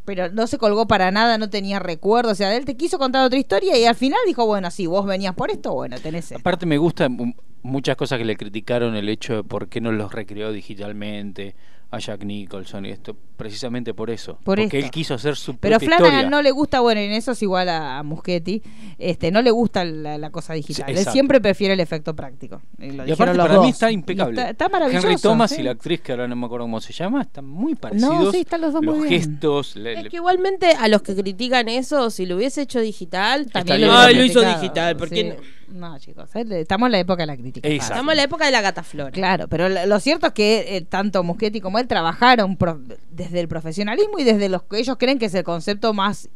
Pero 0.05 0.31
no 0.33 0.47
se 0.49 0.59
colgó 0.59 0.87
para 0.88 1.11
nada, 1.12 1.38
no 1.38 1.49
tenía 1.49 1.79
recuerdo. 1.79 2.33
O 2.33 2.35
sea, 2.35 2.55
él 2.57 2.64
te 2.64 2.77
quiso 2.77 2.99
contar 2.99 3.25
otra 3.25 3.38
historia 3.38 3.79
y 3.79 3.85
al 3.85 3.95
final 3.95 4.18
dijo, 4.27 4.45
bueno, 4.47 4.71
sí, 4.71 4.87
vos 4.87 5.07
venías 5.07 5.35
por 5.35 5.51
esto, 5.51 5.73
bueno, 5.75 5.97
tenés 6.01 6.25
esto. 6.25 6.38
Aparte 6.40 6.66
me 6.66 6.77
gustan 6.77 7.12
mu- 7.12 7.33
muchas 7.62 7.97
cosas 7.97 8.18
que 8.18 8.25
le 8.25 8.37
criticaron 8.37 8.97
el 8.97 9.09
hecho 9.09 9.35
de 9.37 9.45
por 9.45 9.68
qué 9.68 9.81
no 9.81 9.92
los 9.92 10.12
recreó 10.12 10.51
digitalmente 10.53 11.55
a 11.92 11.98
Jack 11.98 12.24
Nicholson 12.24 12.87
y 12.87 12.90
esto 12.90 13.14
precisamente 13.37 13.92
por 13.92 14.09
eso 14.11 14.35
Por 14.44 14.57
porque 14.59 14.64
esto. 14.64 14.76
él 14.78 14.90
quiso 14.90 15.14
hacer 15.14 15.37
su 15.37 15.57
Pero 15.59 15.78
propia 15.78 15.88
Flanagan 15.96 16.12
historia. 16.20 16.31
no 16.31 16.42
le 16.42 16.50
gusta, 16.50 16.81
bueno, 16.81 17.00
en 17.00 17.12
eso 17.12 17.33
es 17.33 17.42
igual 17.42 17.68
a, 17.68 17.98
a 17.98 18.02
Muschetti, 18.02 18.62
este, 18.98 19.31
no 19.31 19.42
le 19.42 19.50
gusta 19.50 19.85
la, 19.85 20.16
la 20.16 20.31
cosa 20.31 20.55
digital. 20.55 20.87
Sí, 20.87 20.92
él 20.98 21.07
siempre 21.12 21.40
prefiere 21.40 21.74
el 21.74 21.81
efecto 21.81 22.14
práctico. 22.16 22.62
Y 22.78 22.92
lo 22.92 23.05
y 23.05 23.11
dijeron 23.11 23.12
aparte 23.12 23.37
los 23.37 23.46
para 23.46 23.61
mí 23.61 23.66
dos. 23.66 23.74
está 23.74 23.90
Y 23.90 23.94
impecable. 23.94 24.40
Está, 24.40 24.50
está 24.50 24.68
maravilloso. 24.70 25.07
Henry 25.07 25.20
Thomas 25.20 25.50
sí. 25.50 25.61
y 25.61 25.64
la 25.64 25.72
actriz 25.72 26.00
que 26.00 26.12
ahora 26.12 26.26
no 26.28 26.37
me 26.37 26.46
acuerdo 26.46 26.64
cómo 26.64 26.81
se 26.81 26.92
llama 26.94 27.20
están 27.22 27.44
muy 27.46 27.74
parecidos. 27.74 28.33
sí, 28.33 28.40
están 28.40 28.61
los 28.62 28.72
dos 28.72 28.83
muy 28.83 29.09
bien. 29.09 29.20
gestos, 29.20 29.76
le- 29.76 30.00
Es 30.00 30.09
que 30.09 30.16
igualmente 30.16 30.68
a 30.78 30.88
los 30.88 31.02
que 31.02 31.14
critican 31.14 31.68
eso, 31.68 32.09
si 32.11 32.24
lo 32.26 32.37
hubiese 32.37 32.62
hecho 32.62 32.81
digital, 32.81 33.50
También 33.52 33.83
lo 33.83 34.09
lo 34.12 34.24
hizo 34.24 34.40
digital, 34.40 34.96
¿por 34.96 35.09
sí. 35.09 35.14
qué 35.16 35.24
no? 35.24 35.35
No, 35.72 35.98
chicos, 35.98 36.28
estamos 36.35 36.88
en 36.88 36.92
la 36.92 36.98
época 36.98 37.22
de 37.22 37.26
la 37.28 37.37
crítica. 37.37 37.66
Estamos 37.66 38.12
en 38.12 38.16
la 38.18 38.22
época 38.24 38.44
de 38.44 38.52
la 38.52 38.61
gata 38.61 38.83
flor. 38.83 39.11
Claro, 39.11 39.48
pero 39.48 39.70
lo 39.70 39.87
lo 39.87 40.00
cierto 40.00 40.26
es 40.26 40.33
que 40.35 40.76
eh, 40.76 40.83
tanto 40.83 41.22
Muschetti 41.22 41.62
como 41.62 41.78
trabajaron 41.88 42.57
pro- 42.57 42.81
desde 43.11 43.40
el 43.40 43.49
profesionalismo 43.49 44.18
y 44.18 44.25
desde 44.25 44.49
los 44.49 44.62
que 44.64 44.79
ellos 44.79 44.97
creen 44.99 45.18
que 45.18 45.27
es 45.27 45.35
el 45.35 45.45
concepto 45.45 45.92
más 45.95 46.29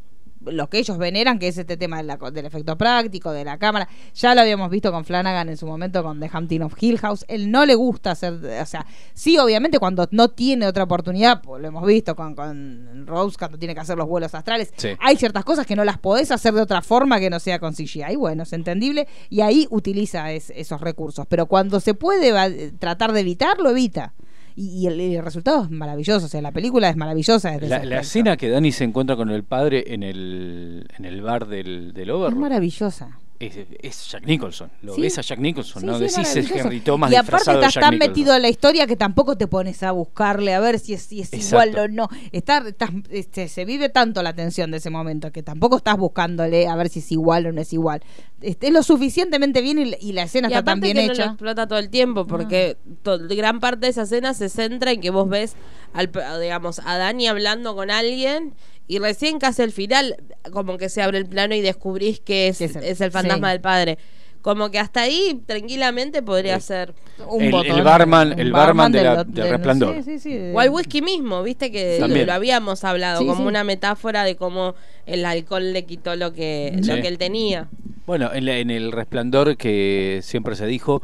lo 0.45 0.69
que 0.69 0.77
ellos 0.77 0.97
veneran, 0.97 1.39
que 1.39 1.47
es 1.49 1.57
este 1.57 1.75
tema 1.75 1.97
de 1.97 2.03
la 2.03 2.15
del 2.31 2.45
efecto 2.45 2.77
práctico, 2.77 3.31
de 3.33 3.43
la 3.43 3.57
cámara. 3.57 3.89
Ya 4.13 4.33
lo 4.33 4.39
habíamos 4.41 4.69
visto 4.69 4.91
con 4.93 5.03
Flanagan 5.03 5.49
en 5.49 5.57
su 5.57 5.65
momento 5.67 6.01
con 6.03 6.21
The 6.21 6.29
Hampton 6.31 6.61
of 6.61 6.73
Hill 6.79 6.99
House. 6.99 7.25
Él 7.27 7.51
no 7.51 7.65
le 7.65 7.75
gusta 7.75 8.11
hacer, 8.11 8.33
o 8.61 8.65
sea, 8.65 8.85
sí, 9.13 9.37
obviamente 9.39 9.77
cuando 9.77 10.07
no 10.11 10.29
tiene 10.29 10.65
otra 10.67 10.83
oportunidad, 10.83 11.41
pues 11.41 11.61
lo 11.61 11.67
hemos 11.67 11.85
visto 11.85 12.15
con, 12.15 12.33
con 12.33 13.05
Rose 13.07 13.35
cuando 13.37 13.57
tiene 13.57 13.73
que 13.73 13.81
hacer 13.81 13.97
los 13.97 14.07
vuelos 14.07 14.33
astrales. 14.35 14.71
Sí. 14.77 14.89
Hay 15.01 15.17
ciertas 15.17 15.43
cosas 15.43 15.65
que 15.65 15.75
no 15.75 15.83
las 15.83 15.97
podés 15.97 16.31
hacer 16.31 16.53
de 16.53 16.61
otra 16.61 16.81
forma 16.81 17.19
que 17.19 17.29
no 17.29 17.39
sea 17.41 17.59
con 17.59 17.73
CGI. 17.73 18.15
Bueno, 18.15 18.43
es 18.43 18.53
entendible 18.53 19.05
y 19.29 19.41
ahí 19.41 19.67
utiliza 19.69 20.31
es- 20.31 20.51
esos 20.55 20.79
recursos. 20.79 21.25
Pero 21.27 21.47
cuando 21.47 21.81
se 21.81 21.93
puede 21.93 22.31
va- 22.31 22.47
tratar 22.79 23.11
de 23.11 23.19
evitar, 23.19 23.57
lo 23.59 23.71
evita. 23.71 24.13
Y, 24.57 24.69
y 24.69 24.87
el, 24.87 24.99
el 24.99 25.23
resultado 25.23 25.63
es 25.65 25.69
maravilloso. 25.69 26.25
O 26.25 26.29
sea, 26.29 26.41
la 26.41 26.51
película 26.51 26.89
es 26.89 26.97
maravillosa 26.97 27.51
desde 27.51 27.67
la, 27.69 27.85
la 27.85 27.99
escena 27.99 28.35
que 28.37 28.49
Dani 28.49 28.71
se 28.71 28.83
encuentra 28.85 29.15
con 29.15 29.29
el 29.29 29.43
padre 29.43 29.93
en 29.93 30.01
el, 30.01 30.87
en 30.97 31.05
el 31.05 31.21
bar 31.21 31.47
del, 31.47 31.93
del 31.93 32.09
es 32.09 32.35
maravillosa. 32.35 33.19
Es, 33.39 33.57
es 33.81 34.07
Jack 34.11 34.25
Nicholson. 34.25 34.69
Lo 34.81 34.95
Sí. 34.95 35.01
ves 35.01 35.17
a 35.17 35.21
Jack 35.21 35.39
Nicholson, 35.39 35.81
Sí, 35.81 35.85
no 35.85 35.97
sí, 35.97 36.03
decís 36.05 36.35
es. 36.35 36.51
Henry 36.51 36.79
Thomas 36.79 37.11
y 37.11 37.15
aparte 37.15 37.51
estás 37.51 37.73
tan 37.75 37.91
Nicholson. 37.93 37.99
metido 37.99 38.35
en 38.35 38.41
la 38.41 38.49
historia 38.49 38.87
que 38.87 38.95
tampoco 38.95 39.37
te 39.37 39.47
pones 39.47 39.83
a 39.83 39.91
buscarle 39.91 40.53
a 40.53 40.59
ver 40.59 40.79
si 40.79 40.93
es, 40.93 41.03
si 41.03 41.21
es 41.21 41.31
igual 41.33 41.77
o 41.77 41.87
no. 41.87 42.09
Está, 42.31 42.63
estás- 42.67 42.91
este, 43.09 43.47
se 43.47 43.65
vive 43.65 43.89
tanto 43.89 44.23
la 44.23 44.33
tensión 44.33 44.71
de 44.71 44.77
ese 44.77 44.89
momento 44.89 45.31
que 45.31 45.43
tampoco 45.43 45.77
estás 45.77 45.97
buscándole 45.97 46.67
a 46.67 46.75
ver 46.75 46.89
si 46.89 46.99
es 46.99 47.11
igual 47.11 47.45
o 47.47 47.51
no 47.51 47.61
es 47.61 47.71
igual. 47.73 48.01
Este, 48.41 48.67
es 48.67 48.73
lo 48.73 48.83
suficientemente 48.83 49.61
bien 49.61 49.79
y, 49.79 49.85
la- 49.85 49.97
y 49.99 50.11
la 50.13 50.23
escena 50.23 50.47
Y 50.47 50.51
está 50.53 50.63
tan 50.63 50.77
aparte 50.79 50.93
bien 50.93 50.95
que 50.95 51.01
no 51.03 51.07
lo 51.07 51.13
hecha. 51.13 51.25
explota 51.25 51.67
todo 51.67 51.79
el 51.79 51.89
tiempo, 51.89 52.25
porque 52.27 52.77
to- 53.03 53.19
gran 53.19 53.59
parte 53.59 53.81
de 53.85 53.89
esa 53.89 54.03
escena 54.03 54.33
se 54.33 54.49
centra 54.49 54.91
en 54.91 55.01
que 55.01 55.09
vos 55.09 55.27
ves, 55.29 55.55
al, 55.93 56.11
digamos, 56.41 56.79
a 56.85 56.97
Dani 56.97 57.27
hablando 57.27 57.75
con 57.75 57.89
alguien 57.91 58.53
y 58.87 58.99
recién 58.99 59.39
casi 59.39 59.61
al 59.61 59.71
final, 59.71 60.15
como 60.51 60.77
que 60.77 60.89
se 60.89 61.01
abre 61.01 61.17
el 61.17 61.25
plano 61.25 61.55
y 61.55 61.61
descubrís 61.61 62.19
que 62.19 62.47
es, 62.47 62.61
es 62.61 62.75
el- 62.75 62.83
es 62.83 63.01
el 63.01 63.11
fantasma 63.11 63.47
sí. 63.47 63.51
del 63.53 63.61
padre. 63.61 63.97
Como 64.41 64.71
que 64.71 64.79
hasta 64.79 65.01
ahí 65.01 65.41
tranquilamente 65.45 66.21
podría 66.21 66.57
ser. 66.61 66.93
Un 67.27 67.41
El- 67.43 67.51
botón, 67.51 67.77
el 67.79 67.83
barman- 67.83 68.39
el 68.39 68.51
barman 68.53 68.91
de 68.93 69.03
la- 69.03 69.23
del- 69.25 69.33
del 69.33 69.49
Resplandor. 69.49 69.95
Sí, 69.95 70.03
sí, 70.03 70.19
sí, 70.19 70.33
de- 70.37 70.53
O 70.53 70.59
al 70.59 70.69
whisky 70.69 71.01
mismo, 71.01 71.43
viste 71.43 71.69
que 71.69 71.95
lo, 71.99 72.05
También. 72.05 72.27
lo 72.27 72.33
habíamos 72.33 72.83
hablado, 72.85 73.19
Sí, 73.19 73.25
como 73.25 73.41
sí. 73.41 73.47
una 73.47 73.63
metáfora 73.65 74.23
de 74.23 74.37
cómo 74.37 74.75
el 75.05 75.25
alcohol 75.25 75.73
le 75.73 75.83
quitó 75.85 76.15
lo 76.15 76.31
que, 76.33 76.79
lo 76.81 76.95
que 76.95 77.07
él 77.07 77.17
tenía. 77.17 77.67
Bueno, 78.05 78.31
en, 78.33 78.45
la- 78.45 78.57
en 78.59 78.69
el 78.69 78.93
resplandor 78.93 79.57
que 79.57 80.21
siempre 80.23 80.55
se 80.55 80.65
dijo 80.65 81.01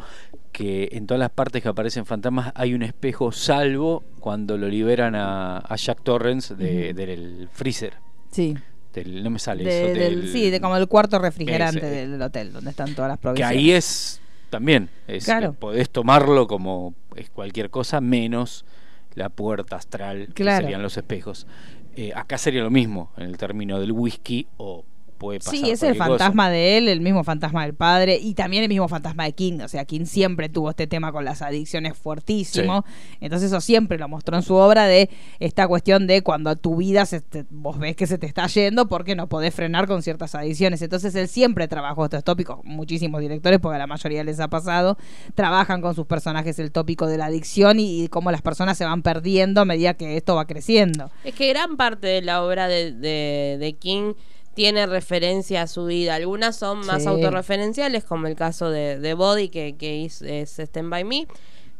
que 0.53 0.87
en 0.93 1.05
todas 1.07 1.19
las 1.19 1.31
partes 1.31 1.61
que 1.61 1.67
aparecen 1.67 2.05
fantasmas 2.05 2.53
hay 2.55 2.73
un 2.73 2.83
espejo, 2.83 3.33
salvo 3.33 4.03
cuando 4.21 4.57
lo 4.57 4.69
liberan 4.69 5.15
a, 5.15 5.57
a 5.57 5.75
Jack 5.75 6.01
Torrance 6.03 6.55
de- 6.55 6.93
del 6.93 7.49
freezer. 7.51 7.95
Sí. 8.31 8.55
Del, 8.93 9.23
no 9.23 9.31
me 9.31 9.39
sale 9.39 9.63
De- 9.65 9.91
eso. 9.91 9.99
del- 9.99 10.21
del- 10.21 10.31
sí, 10.31 10.49
de 10.51 10.61
como 10.61 10.77
el 10.77 10.87
cuarto 10.87 11.17
refrigerante 11.19 11.79
Ese. 11.79 12.07
del 12.07 12.21
hotel, 12.21 12.53
donde 12.53 12.69
están 12.69 12.93
todas 12.95 13.09
las 13.09 13.17
que 13.17 13.21
provisiones. 13.23 13.57
ahí 13.57 13.71
es 13.71 14.21
también. 14.51 14.89
Es, 15.07 15.25
Claro. 15.25 15.51
que 15.53 15.57
podés 15.57 15.89
tomarlo 15.89 16.45
como 16.47 16.93
es 17.15 17.29
cualquier 17.31 17.69
cosa 17.71 17.99
menos 17.99 18.63
la 19.15 19.29
puerta 19.29 19.75
astral, 19.75 20.27
que 20.27 20.43
Claro. 20.43 20.65
serían 20.65 20.81
los 20.83 20.95
espejos. 20.95 21.47
Eh, 21.95 22.11
acá 22.15 22.37
sería 22.37 22.61
lo 22.63 22.69
mismo 22.71 23.11
en 23.17 23.23
el 23.25 23.37
término 23.37 23.79
del 23.79 23.91
whisky 23.91 24.47
o 24.57 24.85
puede 25.13 25.39
pasar. 25.39 25.53
Sí, 25.55 25.69
es 25.69 25.81
el 25.83 25.97
cosa. 25.97 26.07
fantasma 26.09 26.49
de 26.49 26.77
él, 26.77 26.87
el 26.89 27.01
mismo 27.01 27.23
fantasma 27.23 27.63
del 27.63 27.73
padre 27.73 28.17
y 28.21 28.33
también 28.33 28.63
el 28.63 28.69
mismo 28.69 28.87
fantasma 28.87 29.23
de 29.25 29.33
King. 29.33 29.59
O 29.63 29.67
sea, 29.67 29.85
King 29.85 30.05
siempre 30.05 30.49
tuvo 30.49 30.69
este 30.71 30.87
tema 30.87 31.11
con 31.11 31.23
las 31.25 31.41
adicciones 31.41 31.97
fuertísimo. 31.97 32.83
Entonces 33.21 33.47
eso 33.51 33.61
siempre 33.61 33.97
lo 33.97 34.07
mostró 34.07 34.35
en 34.35 34.43
su 34.43 34.55
obra 34.55 34.85
de 34.85 35.09
esta 35.39 35.67
cuestión 35.67 36.07
de 36.07 36.21
cuando 36.23 36.55
tu 36.55 36.75
vida 36.77 37.05
se 37.05 37.21
te- 37.21 37.45
vos 37.49 37.79
ves 37.79 37.95
que 37.95 38.07
se 38.07 38.17
te 38.17 38.25
está 38.27 38.47
yendo 38.47 38.87
porque 38.89 39.15
no 39.15 39.27
podés 39.27 39.53
frenar 39.53 39.87
con 39.87 40.01
ciertas 40.03 40.35
adicciones. 40.35 40.81
Entonces 40.81 41.13
él 41.15 41.27
siempre 41.27 41.67
trabajó 41.67 42.05
estos 42.05 42.23
tópicos. 42.23 42.59
Muchísimos 42.63 43.21
directores, 43.21 43.59
porque 43.59 43.75
a 43.75 43.79
la 43.79 43.87
mayoría 43.87 44.23
les 44.23 44.39
ha 44.39 44.47
pasado, 44.49 44.97
trabajan 45.35 45.81
con 45.81 45.95
sus 45.95 46.05
personajes 46.05 46.59
el 46.59 46.71
tópico 46.71 47.07
de 47.07 47.17
la 47.17 47.25
adicción 47.25 47.79
y, 47.79 48.03
y 48.03 48.07
cómo 48.07 48.31
las 48.31 48.41
personas 48.41 48.77
se 48.77 48.85
van 48.85 49.01
perdiendo 49.01 49.61
a 49.61 49.65
medida 49.65 49.93
que 49.93 50.17
esto 50.17 50.35
va 50.35 50.45
creciendo. 50.45 51.11
Es 51.23 51.33
que 51.35 51.49
gran 51.49 51.77
parte 51.77 52.07
de 52.07 52.21
la 52.21 52.43
obra 52.43 52.67
de, 52.67 52.91
de- 52.93 53.57
de 53.59 53.73
King 53.73 54.13
tiene 54.53 54.85
referencia 54.85 55.63
a 55.63 55.67
su 55.67 55.85
vida. 55.85 56.15
Algunas 56.15 56.55
son 56.55 56.85
más 56.85 57.03
Sí. 57.03 57.09
autorreferenciales, 57.09 58.03
como 58.03 58.27
el 58.27 58.35
caso 58.35 58.69
de, 58.69 58.99
de 58.99 59.13
Body, 59.13 59.49
que, 59.49 59.75
que 59.77 60.05
es, 60.05 60.21
es 60.21 60.59
Stand 60.59 60.89
By 60.89 61.03
Me. 61.03 61.27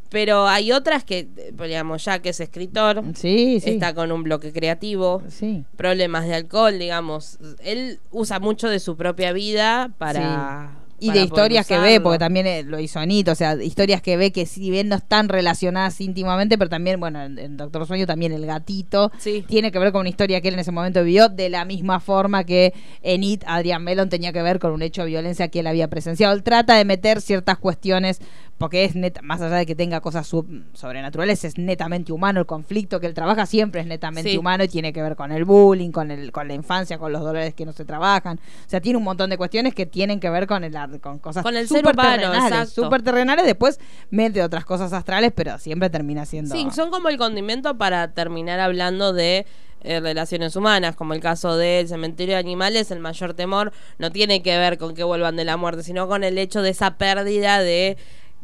Pero 0.09 0.47
hay 0.47 0.71
otras 0.71 1.03
que, 1.03 1.27
digamos, 1.59 2.05
ya 2.05 2.19
que 2.19 2.29
es 2.29 2.39
escritor, 2.39 3.01
Sí, 3.15 3.59
sí. 3.59 3.71
está 3.71 3.95
con 3.95 4.12
un 4.12 4.21
bloque 4.21 4.53
creativo, 4.53 5.23
Sí. 5.27 5.65
problemas 5.75 6.27
de 6.27 6.36
alcohol, 6.36 6.77
digamos. 6.77 7.39
Él 7.63 7.99
usa 8.12 8.39
mucho 8.39 8.69
de 8.69 8.79
su 8.79 8.95
propia 8.95 9.31
vida 9.33 9.91
para... 9.97 10.83
Y 11.04 11.12
de 11.12 11.22
historias 11.24 11.68
que 11.68 11.78
ve, 11.80 12.00
porque 12.02 12.20
también 12.20 12.48
eh, 12.48 12.63
lo 12.63 12.80
hizo 12.80 13.00
Anito, 13.00 13.32
o 13.32 13.36
sea, 13.36 13.56
historias 13.62 14.02
que 14.02 14.18
ve 14.18 14.32
que 14.32 14.46
si 14.46 14.70
bien 14.70 14.89
no 14.89 14.96
están 14.96 15.30
relacionadas 15.30 16.00
íntimamente, 16.02 16.58
pero 16.58 16.70
también, 16.70 17.00
bueno, 17.00 17.22
en, 17.24 17.58
Doctor 17.58 17.86
Sueño 17.86 18.06
también 18.06 18.32
el 18.32 18.46
gatito 18.46 19.12
Sí. 19.18 19.44
tiene 19.48 19.72
que 19.72 19.80
ver 19.80 19.92
con 19.92 20.02
una 20.02 20.10
historia 20.10 20.42
que 20.42 20.48
él 20.48 20.54
en 20.56 20.60
ese 20.62 20.72
momento 20.72 21.04
vivió, 21.04 21.30
de 21.30 21.50
la 21.50 21.66
misma 21.66 22.00
forma 22.00 22.44
que 22.44 22.74
en 23.02 23.24
It, 23.24 23.44
Adrian 23.48 23.84
Melon 23.84 24.10
tenía 24.10 24.32
que 24.34 24.42
ver 24.42 24.60
con 24.60 24.72
un 24.72 24.82
hecho 24.82 25.02
de 25.04 25.10
violencia 25.10 25.48
que 25.50 25.60
él 25.60 25.68
había 25.68 25.88
presenciado. 25.89 26.34
Él 26.34 26.44
trata 26.44 26.76
de 26.76 26.86
meter 26.86 27.22
ciertas 27.22 27.58
cuestiones, 27.58 28.22
porque 28.58 28.86
es 28.86 28.96
neta, 28.96 29.22
más 29.24 29.42
allá 29.42 29.56
de 29.58 29.66
que 29.66 29.76
tenga 29.76 30.00
cosas 30.00 30.26
sub- 30.28 30.63
sobrenaturales, 30.74 31.44
es 31.44 31.58
netamente 31.58 32.12
humano. 32.13 32.39
El 32.39 32.46
conflicto 32.46 33.00
que 33.00 33.08
él 33.08 33.13
trabaja 33.13 33.46
siempre 33.46 33.82
es 33.82 33.88
netamente 33.88 34.32
Sí. 34.32 34.38
humano 34.38 34.63
y 34.63 34.68
tiene 34.70 34.94
que 34.94 35.02
ver 35.02 35.16
con 35.16 35.32
el 35.32 35.44
bullying, 35.44 35.92
con, 35.92 36.12
el, 36.12 36.32
con 36.32 36.48
la 36.48 36.54
infancia, 36.54 36.98
con 36.98 37.12
los 37.12 37.22
dolores 37.22 37.54
que 37.56 37.66
no 37.66 37.74
se 37.74 37.84
trabajan. 37.84 38.39
O 38.66 38.70
sea, 38.70 38.80
tiene 38.80 38.98
un 38.98 39.04
montón 39.04 39.30
de 39.30 39.38
cuestiones 39.38 39.74
que 39.74 39.86
tienen 39.86 40.20
que 40.20 40.30
ver 40.30 40.48
con 40.48 40.63
el 40.63 40.76
ar- 40.78 40.92
con 40.99 41.19
cosas 41.19 41.43
Con 41.43 41.56
el 41.56 41.67
ser 41.67 41.79
súper 41.79 41.93
humano, 41.95 42.32
terrenales, 42.32 42.69
súper 42.69 43.01
terrenales. 43.01 43.45
Después 43.45 43.79
mete 44.10 44.41
otras 44.43 44.65
cosas 44.65 44.93
astrales, 44.93 45.32
pero 45.36 45.58
siempre 45.60 45.89
termina 45.89 46.25
siendo. 46.25 46.53
Sí, 46.56 46.67
son 46.73 46.89
como 46.91 47.10
el 47.10 47.17
condimento 47.17 47.77
para 47.77 48.13
terminar 48.13 48.60
hablando 48.60 49.13
de 49.13 49.45
eh, 49.86 49.99
relaciones 49.99 50.56
humanas, 50.56 50.95
como 50.95 51.13
el 51.13 51.19
caso 51.19 51.58
del 51.58 51.88
cementerio 51.88 52.36
de 52.36 52.39
animales, 52.39 52.89
el 52.91 52.99
mayor 52.99 53.34
temor 53.34 53.73
no 53.97 54.12
tiene 54.12 54.41
que 54.41 54.58
ver 54.58 54.77
con 54.77 54.93
que 54.95 55.03
vuelvan 55.03 55.36
de 55.36 55.43
la 55.43 55.58
muerte, 55.58 55.84
sino 55.84 56.08
con 56.08 56.23
el 56.23 56.38
hecho 56.38 56.62
de 56.62 56.69
esa 56.69 56.97
pérdida 56.97 57.60
de 57.62 57.97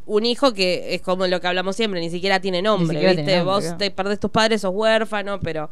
un 0.05 0.25
hijo 0.25 0.53
que 0.53 0.95
es 0.95 1.01
como 1.01 1.27
lo 1.27 1.39
que 1.39 1.47
hablamos 1.47 1.75
siempre, 1.75 1.99
ni 2.01 2.09
siquiera 2.09 2.39
tiene 2.41 2.61
nombre, 2.61 2.95
siquiera 2.97 3.11
¿viste? 3.13 3.23
tiene 3.25 3.37
nombre, 3.39 3.53
Vos 3.53 3.61
claro. 3.63 3.77
te 3.77 3.91
perdés 3.91 4.19
tus 4.19 4.31
padres, 4.31 4.61
sos 4.61 4.71
huérfano, 4.73 5.39
pero 5.39 5.69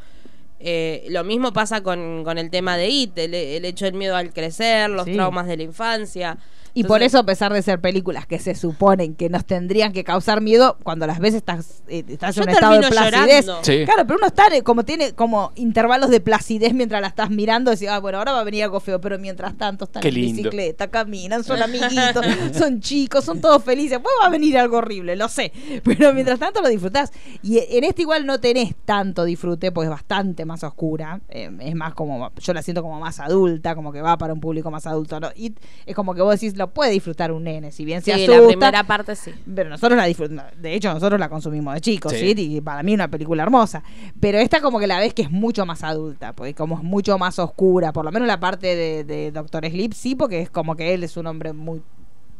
eh, 0.60 1.06
lo 1.10 1.24
mismo 1.24 1.52
pasa 1.54 1.82
con, 1.82 2.24
con 2.24 2.38
el 2.38 2.50
tema 2.50 2.78
de 2.78 2.88
IT, 2.90 3.18
el, 3.18 3.34
el 3.34 3.66
hecho 3.66 3.86
del 3.86 3.94
miedo 3.96 4.16
al 4.16 4.32
crecer, 4.34 4.90
los 4.90 5.06
Sí. 5.06 5.14
traumas 5.14 5.48
de 5.48 5.58
la 5.58 5.64
infancia. 5.64 6.38
Y 6.78 6.84
por 6.84 7.02
eso, 7.02 7.18
a 7.20 7.24
pesar 7.24 7.54
de 7.54 7.62
ser 7.62 7.82
películas 7.82 8.26
que 8.28 8.40
se 8.40 8.56
suponen 8.56 9.16
que 9.16 9.30
nos 9.30 9.46
tendrían 9.46 9.94
que 9.94 10.04
causar 10.04 10.42
miedo, 10.42 10.78
cuando 10.84 11.08
las 11.08 11.20
veces 11.20 11.38
estás, 11.38 11.84
eh, 11.88 12.04
estás 12.08 12.38
en 12.38 12.44
un 12.44 12.50
estado 12.50 12.80
de 12.80 12.88
placidez. 12.88 13.46
Sí. 13.64 13.84
Claro, 13.86 14.06
pero 14.06 14.18
uno 14.18 14.28
está 14.28 14.48
eh, 14.52 14.62
como 14.64 14.86
tiene 14.86 15.14
como 15.14 15.52
intervalos 15.56 16.10
de 16.10 16.20
placidez 16.22 16.74
mientras 16.74 17.02
la 17.02 17.08
estás 17.08 17.30
mirando, 17.30 17.72
decís, 17.72 17.90
ah, 17.90 18.00
bueno, 18.00 18.20
ahora 18.20 18.34
va 18.34 18.42
a 18.42 18.44
venir 18.44 18.64
algo 18.64 18.80
feo, 18.80 19.02
pero 19.02 19.18
mientras 19.18 19.58
tanto 19.58 19.86
están 19.86 20.02
Qué 20.02 20.10
en 20.10 20.14
lindo. 20.14 20.44
bicicleta, 20.44 20.88
caminan, 20.90 21.44
son 21.44 21.62
amiguitos, 21.64 22.26
son 22.54 22.80
chicos, 22.80 23.26
son 23.26 23.42
todos 23.42 23.64
felices. 23.64 24.00
Pues 24.02 24.14
va 24.22 24.28
a 24.28 24.30
venir 24.30 24.58
algo 24.58 24.78
horrible, 24.78 25.16
lo 25.16 25.28
sé. 25.30 25.52
Pero 25.84 26.14
mientras 26.14 26.40
tanto 26.40 26.62
lo 26.62 26.70
disfrutás. 26.70 27.12
Y 27.42 27.58
en 27.58 27.84
este 27.84 28.04
igual 28.04 28.26
no 28.26 28.40
tenés 28.40 28.76
tanto 28.86 29.26
disfrute, 29.26 29.72
porque 29.72 29.86
es 29.86 29.92
bastante 29.92 30.46
más 30.46 30.64
oscura. 30.64 31.22
eh, 31.30 31.50
es 31.62 31.76
más 31.76 31.94
como, 31.94 32.32
yo 32.36 32.54
la 32.54 32.62
siento 32.62 32.82
como 32.82 33.00
más 33.00 33.20
adulta, 33.20 33.76
como 33.76 33.92
que 33.92 34.02
va 34.02 34.18
para 34.18 34.34
un 34.34 34.40
público 34.40 34.70
más 34.72 34.86
adulto. 34.86 35.20
¿no? 35.20 35.30
Y 35.36 35.54
es 35.86 35.96
como 35.96 36.14
que 36.14 36.22
vos 36.22 36.40
decís, 36.40 36.56
lo 36.58 36.67
puede 36.70 36.92
disfrutar 36.92 37.32
un 37.32 37.44
nene, 37.44 37.72
si 37.72 37.86
bien 37.86 38.02
se 38.02 38.14
Sí, 38.14 38.24
asusta. 38.24 38.42
la 38.42 38.48
primera 38.48 38.84
parte 38.84 39.16
sí. 39.16 39.32
Pero 39.56 39.70
nosotros 39.70 39.98
la 39.98 40.06
disfrutamos. 40.06 40.46
De 40.60 40.74
hecho, 40.74 40.94
nosotros 40.94 41.20
la 41.20 41.30
consumimos 41.30 41.74
de 41.74 41.82
chicos, 41.82 42.14
Sí. 42.14 42.34
¿sí? 42.36 42.56
Y 42.58 42.62
para 42.62 42.84
mí 42.84 42.94
una 42.94 43.08
película 43.08 43.44
hermosa. 43.44 43.84
Pero 44.20 44.38
esta 44.40 44.62
como 44.62 44.80
que 44.80 44.88
la 44.88 45.00
ves 45.00 45.14
que 45.14 45.22
es 45.24 45.32
mucho 45.32 45.66
más 45.66 45.84
adulta, 45.84 46.34
porque 46.34 46.54
como 46.54 46.76
es 46.78 46.84
mucho 46.84 47.18
más 47.18 47.40
oscura. 47.40 47.92
Por 47.94 48.06
lo 48.06 48.12
menos 48.12 48.28
la 48.28 48.40
parte 48.40 48.76
de, 48.76 49.04
de 49.04 49.32
Doctor 49.32 49.66
Sleep 49.66 49.94
sí, 49.94 50.16
porque 50.16 50.42
es 50.42 50.50
como 50.50 50.76
que 50.76 50.94
él 50.94 51.04
es 51.04 51.18
un 51.18 51.28
hombre 51.28 51.54
muy 51.54 51.82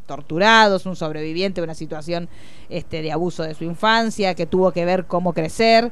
torturado, 0.06 0.78
es 0.78 0.86
un 0.86 0.96
sobreviviente 0.96 1.60
de 1.60 1.66
una 1.66 1.76
situación 1.76 2.30
este, 2.70 3.02
de 3.02 3.12
abuso 3.12 3.44
de 3.44 3.54
su 3.54 3.66
infancia, 3.66 4.36
que 4.36 4.46
tuvo 4.46 4.72
que 4.72 4.86
ver 4.86 5.06
cómo 5.06 5.34
crecer. 5.34 5.92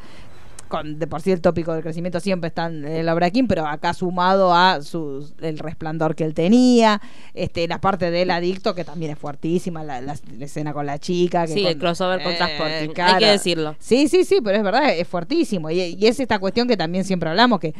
Con, 0.67 0.97
de 0.99 1.05
por 1.07 1.21
sí 1.21 1.31
el 1.31 1.41
tópico 1.41 1.73
del 1.73 1.83
crecimiento 1.83 2.19
siempre 2.19 2.47
está 2.47 2.65
en 2.65 2.85
el 2.85 3.07
obra 3.09 3.29
King, 3.29 3.45
pero 3.47 3.67
acá 3.67 3.93
sumado 3.93 4.53
a 4.53 4.81
su, 4.81 5.31
el 5.41 5.59
resplandor 5.59 6.15
que 6.15 6.23
él 6.23 6.33
tenía, 6.33 7.01
este, 7.33 7.67
la 7.67 7.79
parte 7.79 8.09
del 8.11 8.31
adicto 8.31 8.73
que 8.73 8.83
también 8.83 9.11
es 9.11 9.17
fuertísima, 9.19 9.83
la, 9.83 10.01
la- 10.01 10.15
la 10.37 10.45
escena 10.45 10.73
con 10.73 10.85
la 10.85 10.97
chica. 10.99 11.45
Que 11.45 11.53
Sí, 11.53 11.61
con- 11.63 11.71
el 11.71 11.77
crossover 11.77 12.23
con 12.23 12.31
Eh, 12.33 12.35
Transporting. 12.37 13.01
Hay 13.01 13.19
que 13.19 13.27
decirlo. 13.31 13.75
Sí, 13.79 14.07
sí, 14.07 14.23
sí, 14.23 14.39
pero 14.43 14.57
es 14.57 14.63
verdad, 14.63 14.93
es 14.93 15.07
fuertísimo. 15.07 15.69
Y, 15.69 15.81
y 15.81 16.07
es 16.07 16.19
esta 16.19 16.39
cuestión 16.39 16.67
que 16.67 16.75
también 16.77 17.03
siempre 17.05 17.29
hablamos, 17.29 17.59
que 17.59 17.73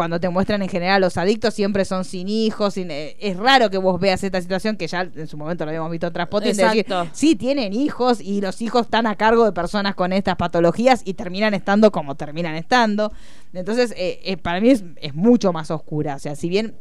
cuando 0.00 0.18
te 0.18 0.30
muestran 0.30 0.62
en 0.62 0.70
general 0.70 1.02
los 1.02 1.18
adictos 1.18 1.52
siempre 1.52 1.84
son 1.84 2.06
sin 2.06 2.26
hijos. 2.26 2.72
sin- 2.72 2.90
eh, 2.90 3.18
es 3.20 3.36
raro 3.36 3.68
que 3.68 3.76
vos 3.76 4.00
veas 4.00 4.24
esta 4.24 4.40
situación 4.40 4.78
que 4.78 4.86
ya 4.86 5.02
en 5.14 5.26
su 5.26 5.36
momento 5.36 5.66
lo 5.66 5.68
habíamos 5.72 5.90
visto 5.90 6.06
en 6.06 6.12
Transporting. 6.14 6.52
de 6.56 6.62
decir, 6.70 6.86
sí, 7.12 7.36
tienen 7.36 7.74
hijos 7.74 8.22
y 8.22 8.40
los 8.40 8.62
hijos 8.62 8.86
están 8.86 9.06
a 9.06 9.16
cargo 9.16 9.44
de 9.44 9.52
personas 9.52 9.94
con 9.94 10.14
estas 10.14 10.36
patologías 10.36 11.02
y 11.04 11.12
terminan 11.12 11.52
estando 11.52 11.92
como 11.92 12.14
terminan 12.14 12.54
estando. 12.54 13.12
Entonces, 13.52 13.92
eh, 13.94 14.20
eh, 14.24 14.38
para 14.38 14.58
mí 14.62 14.70
es, 14.70 14.84
es 15.02 15.14
mucho 15.14 15.52
más 15.52 15.70
oscura. 15.70 16.14
O 16.14 16.18
sea, 16.18 16.34
si 16.34 16.48
bien 16.48 16.76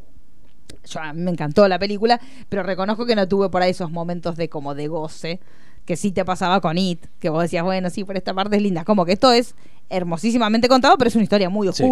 yo, 0.85 1.01
a 1.01 1.11
mí 1.11 1.21
me 1.21 1.31
encantó 1.31 1.67
la 1.67 1.77
película, 1.77 2.21
pero 2.47 2.63
reconozco 2.63 3.05
que 3.05 3.17
no 3.17 3.27
tuve 3.27 3.49
por 3.49 3.61
ahí 3.61 3.71
esos 3.71 3.91
momentos 3.91 4.37
de 4.37 4.47
como 4.47 4.75
de 4.75 4.87
goce 4.87 5.41
que 5.85 5.97
sí 5.97 6.11
te 6.13 6.23
pasaba 6.23 6.61
con 6.61 6.77
It, 6.77 7.03
que 7.19 7.29
vos 7.29 7.41
decías, 7.41 7.65
bueno, 7.65 7.89
sí, 7.89 8.05
pero 8.05 8.17
esta 8.17 8.33
parte 8.33 8.55
es 8.55 8.61
linda. 8.61 8.85
Como 8.85 9.03
que 9.05 9.11
esto 9.11 9.33
es 9.33 9.55
hermosísimamente 9.89 10.69
contado, 10.69 10.95
pero 10.97 11.09
es 11.09 11.15
una 11.15 11.23
historia 11.23 11.49
muy 11.49 11.67
Sí. 11.73 11.83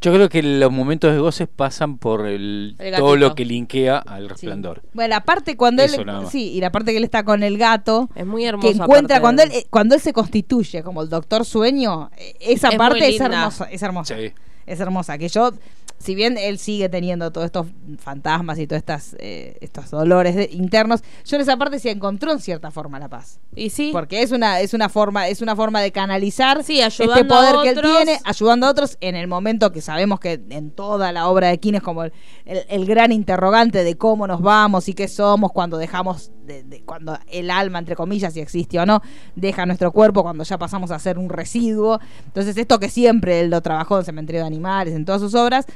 Yo 0.00 0.12
creo 0.14 0.28
que 0.28 0.42
los 0.42 0.70
momentos 0.72 1.12
de 1.12 1.18
goces 1.18 1.48
pasan 1.54 1.98
por 1.98 2.26
el, 2.26 2.74
El 2.78 2.94
todo 2.96 3.16
lo 3.16 3.34
que 3.34 3.44
linkea 3.44 3.98
al 3.98 4.22
Sí. 4.22 4.28
resplandor. 4.28 4.82
Bueno, 4.94 5.08
la 5.10 5.24
parte 5.24 5.56
cuando 5.56 5.82
Eso 5.82 6.00
él. 6.02 6.06
Sí, 6.30 6.52
y 6.52 6.60
la 6.60 6.70
parte 6.72 6.92
que 6.92 6.98
él 6.98 7.04
está 7.04 7.22
con 7.24 7.42
el 7.42 7.58
gato. 7.58 8.08
Es 8.14 8.24
muy 8.26 8.42
Que 8.42 8.48
hermoso. 8.48 8.68
encuentra 8.70 9.20
cuando 9.20 9.42
él, 9.42 9.50
eh, 9.52 9.66
cuando 9.70 9.94
él 9.94 10.00
se 10.00 10.12
constituye 10.12 10.82
como 10.82 11.02
el 11.02 11.08
doctor 11.08 11.44
sueño, 11.44 12.10
eh, 12.16 12.34
esa 12.40 12.68
Es 12.70 12.76
parte 12.76 13.08
es 13.08 13.20
hermosa, 13.20 13.64
es 13.70 13.82
hermosa. 13.82 14.16
Sí. 14.16 14.32
Es 14.66 14.78
hermosa. 14.80 15.18
Que 15.18 15.28
yo, 15.28 15.52
si 16.02 16.14
bien 16.14 16.38
él 16.38 16.58
sigue 16.58 16.88
teniendo 16.88 17.30
todos 17.30 17.44
estos 17.44 17.66
fantasmas 17.98 18.58
y 18.58 18.66
todos 18.66 18.78
estas, 18.78 19.14
eh, 19.18 19.58
estos 19.60 19.90
dolores 19.90 20.34
de- 20.34 20.48
internos, 20.50 21.02
yo 21.26 21.36
en 21.36 21.42
esa 21.42 21.56
parte 21.58 21.78
sí 21.78 21.88
encontró 21.90 22.32
en 22.32 22.40
cierta 22.40 22.70
forma 22.70 22.98
la 22.98 23.08
paz. 23.08 23.38
Y 23.54 23.68
sí. 23.70 23.90
Porque 23.92 24.22
es 24.22 24.32
una, 24.32 24.60
es 24.60 24.72
una 24.74 24.88
forma, 24.88 25.28
es 25.28 25.42
una 25.42 25.54
forma 25.54 25.80
de 25.82 25.92
canalizar 25.92 26.64
Sí, 26.64 26.80
este 26.80 27.06
poder 27.24 27.56
que 27.62 27.68
él 27.70 27.80
tiene, 27.82 28.18
ayudando 28.24 28.66
a 28.66 28.70
otros 28.70 28.96
en 29.00 29.14
el 29.14 29.28
momento 29.28 29.70
que 29.72 29.80
sabemos 29.82 30.20
que 30.20 30.40
en 30.50 30.70
toda 30.70 31.12
la 31.12 31.28
obra 31.28 31.48
de 31.48 31.58
King 31.60 31.74
es 31.74 31.82
como 31.82 32.04
el, 32.04 32.12
el- 32.46 32.64
el 32.68 32.86
gran 32.86 33.12
interrogante 33.12 33.84
de 33.84 33.96
cómo 33.98 34.26
nos 34.26 34.40
vamos 34.40 34.88
y 34.88 34.94
qué 34.94 35.06
somos 35.06 35.52
cuando 35.52 35.76
dejamos, 35.76 36.32
de, 36.46 36.62
de- 36.64 36.82
cuando 36.82 37.18
el 37.30 37.50
alma, 37.50 37.78
entre 37.78 37.94
comillas, 37.94 38.32
si 38.32 38.40
existe 38.40 38.78
o 38.80 38.86
no, 38.86 39.02
deja 39.36 39.66
nuestro 39.66 39.92
cuerpo, 39.92 40.22
cuando 40.22 40.44
ya 40.44 40.56
pasamos 40.58 40.90
a 40.90 40.98
ser 40.98 41.18
un 41.18 41.28
residuo. 41.28 42.00
Entonces 42.24 42.56
esto 42.56 42.80
que 42.80 42.88
siempre 42.88 43.40
él 43.40 43.50
lo 43.50 43.60
trabajó 43.60 43.98
en 43.98 44.04
Cementerio 44.06 44.40
de 44.40 44.46
Animales, 44.46 44.94
en 44.94 45.04
todas 45.04 45.20
sus 45.20 45.34
obras, 45.34 45.66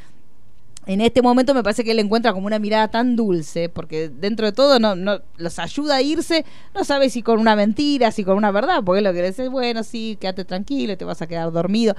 en 0.86 1.00
este 1.00 1.22
momento 1.22 1.54
me 1.54 1.62
parece 1.62 1.84
que 1.84 1.90
él 1.92 1.98
encuentra 1.98 2.32
como 2.32 2.46
una 2.46 2.58
mirada 2.58 2.88
tan 2.88 3.16
dulce, 3.16 3.68
porque 3.68 4.08
dentro 4.08 4.46
de 4.46 4.52
todo 4.52 4.78
no, 4.78 4.94
no 4.94 5.20
los 5.36 5.58
ayuda 5.58 5.96
a 5.96 6.02
irse, 6.02 6.44
no 6.74 6.84
sabe 6.84 7.10
si 7.10 7.22
con 7.22 7.38
una 7.40 7.56
mentira, 7.56 8.10
si 8.10 8.24
con 8.24 8.36
una 8.36 8.50
verdad, 8.50 8.82
porque 8.84 9.00
lo 9.02 9.12
que 9.12 9.22
le 9.22 9.28
dice, 9.28 9.48
bueno, 9.48 9.82
sí, 9.82 10.16
quédate 10.20 10.44
tranquilo, 10.44 10.96
te 10.96 11.04
vas 11.04 11.22
a 11.22 11.26
quedar 11.26 11.50
dormido. 11.52 11.94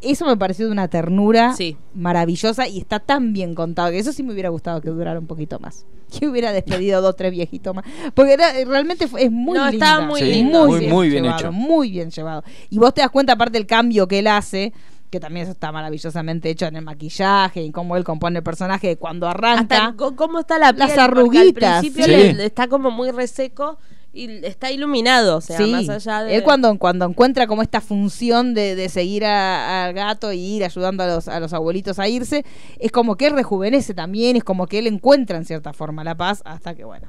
Eso 0.00 0.24
me 0.26 0.36
pareció 0.36 0.64
de 0.66 0.72
una 0.72 0.88
ternura 0.88 1.52
Sí. 1.54 1.76
maravillosa 1.94 2.66
y 2.66 2.78
está 2.78 3.00
tan 3.00 3.32
bien 3.32 3.54
contado 3.54 3.90
que 3.90 3.98
eso 3.98 4.12
sí 4.12 4.22
me 4.22 4.32
hubiera 4.32 4.48
gustado 4.48 4.80
que 4.80 4.88
durara 4.90 5.18
un 5.18 5.26
poquito 5.26 5.58
más. 5.60 5.84
Que 6.20 6.26
hubiera 6.26 6.52
despedido 6.52 7.00
dos, 7.02 7.14
tres 7.14 7.30
viejitos 7.30 7.72
más. 7.72 7.84
Porque 8.14 8.32
era- 8.32 8.52
realmente 8.66 9.06
fue- 9.06 9.24
es 9.24 9.30
muy 9.30 9.56
No, 9.56 9.70
linda. 9.70 9.86
estaba 9.86 10.06
muy 10.08 10.20
Sí, 10.20 10.26
lindo. 10.26 10.66
muy- 10.66 10.88
muy 10.88 11.08
bien 11.08 11.22
llevado, 11.22 11.38
hecho. 11.40 11.52
Muy 11.52 11.90
bien 11.92 12.10
llevado. 12.10 12.42
Y 12.68 12.78
vos 12.78 12.92
te 12.94 13.00
das 13.02 13.10
cuenta, 13.10 13.34
aparte 13.34 13.58
del 13.58 13.66
cambio 13.68 14.08
que 14.08 14.18
él 14.18 14.26
hace, 14.26 14.72
que 15.10 15.20
también 15.20 15.42
eso 15.44 15.52
está 15.52 15.72
maravillosamente 15.72 16.48
hecho 16.50 16.66
en 16.66 16.76
el 16.76 16.84
maquillaje 16.84 17.62
y 17.62 17.72
cómo 17.72 17.96
él 17.96 18.04
compone 18.04 18.38
el 18.38 18.42
personaje, 18.44 18.96
cuando 18.96 19.28
arranca. 19.28 19.88
Hasta 19.88 19.94
cómo 20.16 20.38
está 20.40 20.58
la 20.58 20.68
piel, 20.72 20.78
Las 20.78 20.88
porque 20.90 21.00
arruguitas. 21.00 21.74
Al 21.74 21.80
principio 21.80 22.04
Sí. 22.04 22.32
le- 22.34 22.44
está 22.46 22.68
como 22.68 22.90
muy 22.90 23.10
reseco 23.10 23.78
y 24.12 24.44
está 24.44 24.70
iluminado, 24.72 25.36
o 25.36 25.40
sea, 25.40 25.56
Sí, 25.58 25.70
más 25.70 25.88
allá 25.88 26.24
de... 26.24 26.34
él 26.36 26.42
cuando, 26.42 26.76
cuando 26.78 27.04
encuentra 27.04 27.46
como 27.46 27.62
esta 27.62 27.80
función 27.80 28.54
de, 28.54 28.74
de 28.74 28.88
seguir 28.88 29.24
al 29.24 29.92
gato 29.94 30.32
y 30.32 30.38
ir 30.38 30.64
ayudando 30.64 31.02
a 31.04 31.06
los, 31.06 31.28
a 31.28 31.38
los 31.38 31.52
abuelitos 31.52 31.98
a 32.00 32.08
irse, 32.08 32.44
es 32.78 32.90
como 32.90 33.16
que 33.16 33.26
él 33.26 33.34
rejuvenece 33.34 33.94
también, 33.94 34.36
es 34.36 34.42
como 34.44 34.66
que 34.66 34.78
él 34.80 34.86
encuentra 34.88 35.36
en 35.36 35.44
cierta 35.44 35.72
forma 35.72 36.02
la 36.02 36.16
paz 36.16 36.42
hasta 36.44 36.74
que, 36.74 36.84
bueno. 36.84 37.06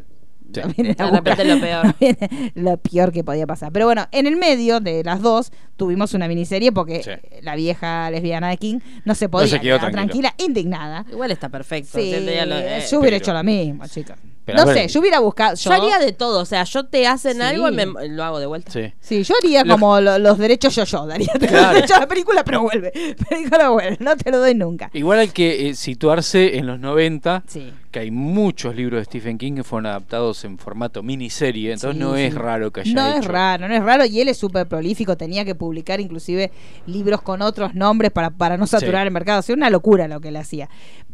Sí. 0.53 0.61
también 0.61 0.87
era 0.87 1.05
De 1.05 1.11
repente 1.11 1.43
buscar- 1.43 1.45
lo 1.47 1.59
peor. 1.61 2.51
lo 2.55 2.77
peor 2.77 3.11
que 3.11 3.23
podía 3.23 3.47
pasar. 3.47 3.71
Pero 3.71 3.85
bueno, 3.85 4.07
en 4.11 4.27
el 4.27 4.35
medio 4.35 4.79
de 4.79 5.03
las 5.03 5.21
dos 5.21 5.51
tuvimos 5.77 6.13
una 6.13 6.27
miniserie 6.27 6.71
porque 6.71 7.03
Sí. 7.03 7.11
la 7.41 7.55
vieja 7.55 8.09
lesbiana 8.11 8.49
de 8.49 8.57
King 8.57 8.79
no 9.05 9.15
se 9.15 9.29
podía 9.29 9.47
se 9.47 9.59
quedó 9.59 9.77
quedar 9.79 9.91
tranquila. 9.91 10.33
indignada. 10.37 11.05
Igual 11.11 11.31
está 11.31 11.49
perfecto. 11.49 11.99
Sí, 11.99 12.11
lo- 12.11 12.31
eh, 12.57 12.83
yo 12.89 12.99
hubiera 12.99 13.15
pero- 13.17 13.23
hecho 13.23 13.33
lo 13.33 13.43
mismo, 13.43 13.87
chicos. 13.87 14.15
Pero 14.51 14.65
no 14.65 14.73
sé, 14.73 14.87
yo 14.87 14.99
hubiera 14.99 15.19
buscado. 15.19 15.55
Yo 15.55 15.71
haría 15.71 15.99
de 15.99 16.11
todo, 16.13 16.39
o 16.41 16.45
sea, 16.45 16.63
yo 16.63 16.85
te 16.85 17.07
hacen 17.07 17.37
Sí. 17.37 17.41
algo 17.41 17.67
y 17.69 17.71
me, 17.71 17.85
lo 18.09 18.23
hago 18.23 18.39
de 18.39 18.45
vuelta. 18.45 18.71
Sí. 18.71 18.93
Sí, 18.99 19.23
yo 19.23 19.33
haría 19.41 19.63
Lo- 19.63 19.73
como 19.75 19.99
lo- 19.99 20.19
los 20.19 20.37
derechos 20.37 20.75
yo 20.75 20.83
yo, 20.85 21.05
daría 21.07 21.31
los 21.39 21.49
Claro. 21.49 21.73
derechos 21.75 21.97
a 21.97 22.01
la 22.01 22.07
película, 22.07 22.43
pero 22.43 22.61
vuelve. 22.61 22.91
Película 23.29 23.69
vuelve, 23.69 23.97
no 23.99 24.15
te 24.17 24.31
lo 24.31 24.39
doy 24.39 24.53
nunca. 24.55 24.89
Igual 24.93 25.19
hay 25.19 25.29
que 25.29 25.69
eh, 25.69 25.73
situarse 25.75 26.57
en 26.57 26.67
los 26.67 26.79
90, 26.79 27.43
Sí. 27.47 27.71
que 27.91 27.99
hay 27.99 28.11
muchos 28.11 28.75
libros 28.75 28.99
de 29.01 29.05
Stephen 29.05 29.37
King 29.37 29.53
que 29.55 29.63
fueron 29.63 29.85
adaptados 29.87 30.43
en 30.45 30.57
formato 30.57 31.03
miniserie, 31.03 31.73
entonces 31.73 31.97
Sí, 31.97 31.99
no 31.99 32.15
es 32.15 32.33
raro 32.33 32.71
que 32.71 32.81
haya 32.81 32.93
No 32.93 33.07
es 33.07 33.17
hecho. 33.17 33.29
raro, 33.31 33.67
no 33.67 33.75
es 33.75 33.83
raro 33.83 34.05
y 34.05 34.21
él 34.21 34.29
es 34.29 34.37
súper 34.37 34.67
prolífico, 34.67 35.17
tenía 35.17 35.43
que 35.45 35.55
publicar 35.55 35.99
inclusive 35.99 36.51
libros 36.87 37.21
con 37.21 37.41
otros 37.41 37.73
nombres 37.73 38.11
para, 38.11 38.29
para 38.29 38.57
no 38.57 38.65
saturar 38.67 39.01
Sí. 39.03 39.07
el 39.07 39.11
mercado, 39.13 39.39
o 39.39 39.41
sea, 39.41 39.55
una 39.55 39.69
locura 39.69 40.07
lo 40.07 40.19
que 40.21 40.29
él 40.29 40.35
hacía. 40.37 40.69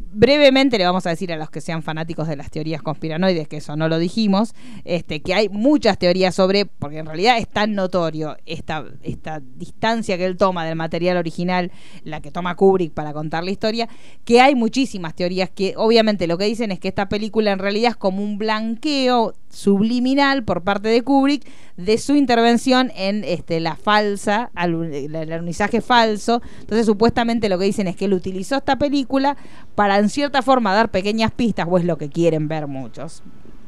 Brevemente 0.09 0.77
le 0.77 0.85
vamos 0.85 1.05
a 1.05 1.09
decir 1.09 1.31
a 1.33 1.37
los 1.37 1.49
que 1.49 1.61
sean 1.61 1.83
fanáticos 1.83 2.27
de 2.27 2.35
las 2.35 2.49
teorías 2.49 2.81
conspiranoides, 3.27 3.47
que 3.47 3.57
eso 3.57 3.75
no 3.75 3.87
lo 3.87 3.99
dijimos, 3.99 4.53
este, 4.85 5.21
que 5.21 5.33
hay 5.33 5.49
muchas 5.49 5.97
teorías 5.97 6.35
sobre, 6.35 6.65
porque 6.65 6.99
en 6.99 7.05
realidad 7.05 7.37
es 7.37 7.47
tan 7.47 7.75
notorio 7.75 8.37
esta, 8.45 8.85
esta 9.03 9.41
distancia 9.55 10.17
que 10.17 10.25
él 10.25 10.37
toma 10.37 10.65
del 10.65 10.75
material 10.75 11.17
original, 11.17 11.71
la 12.03 12.21
que 12.21 12.31
toma 12.31 12.55
Kubrick 12.55 12.93
para 12.93 13.13
contar 13.13 13.43
la 13.43 13.51
historia, 13.51 13.87
que 14.25 14.41
hay 14.41 14.55
muchísimas 14.55 15.15
teorías 15.15 15.49
que 15.49 15.73
obviamente 15.77 16.27
lo 16.27 16.37
que 16.37 16.45
dicen 16.45 16.71
es 16.71 16.79
que 16.79 16.87
esta 16.87 17.09
película 17.09 17.51
en 17.51 17.59
realidad 17.59 17.91
es 17.91 17.97
como 17.97 18.23
un 18.23 18.37
blanqueo 18.37 19.33
subliminal 19.49 20.43
por 20.43 20.63
parte 20.63 20.89
de 20.89 21.01
Kubrick 21.01 21.47
de 21.77 21.97
su 21.97 22.15
intervención 22.15 22.91
en 22.95 23.23
este 23.23 23.59
la 23.59 23.75
falsa, 23.75 24.51
el 24.55 25.15
alunizaje 25.15 25.81
falso. 25.81 26.41
Entonces, 26.59 26.85
supuestamente 26.85 27.49
lo 27.49 27.57
que 27.57 27.65
dicen 27.65 27.87
es 27.87 27.95
que 27.95 28.05
él 28.05 28.13
utilizó 28.13 28.57
esta 28.57 28.77
película 28.77 29.37
para 29.75 29.99
en 29.99 30.09
cierta 30.09 30.41
forma 30.41 30.73
dar 30.73 30.89
pequeñas 30.89 31.31
pistas, 31.31 31.67
o 31.69 31.77
es 31.77 31.85
lo 31.85 31.97
que 31.97 32.09
quieren 32.09 32.47
ver 32.47 32.67
muchos. 32.67 33.06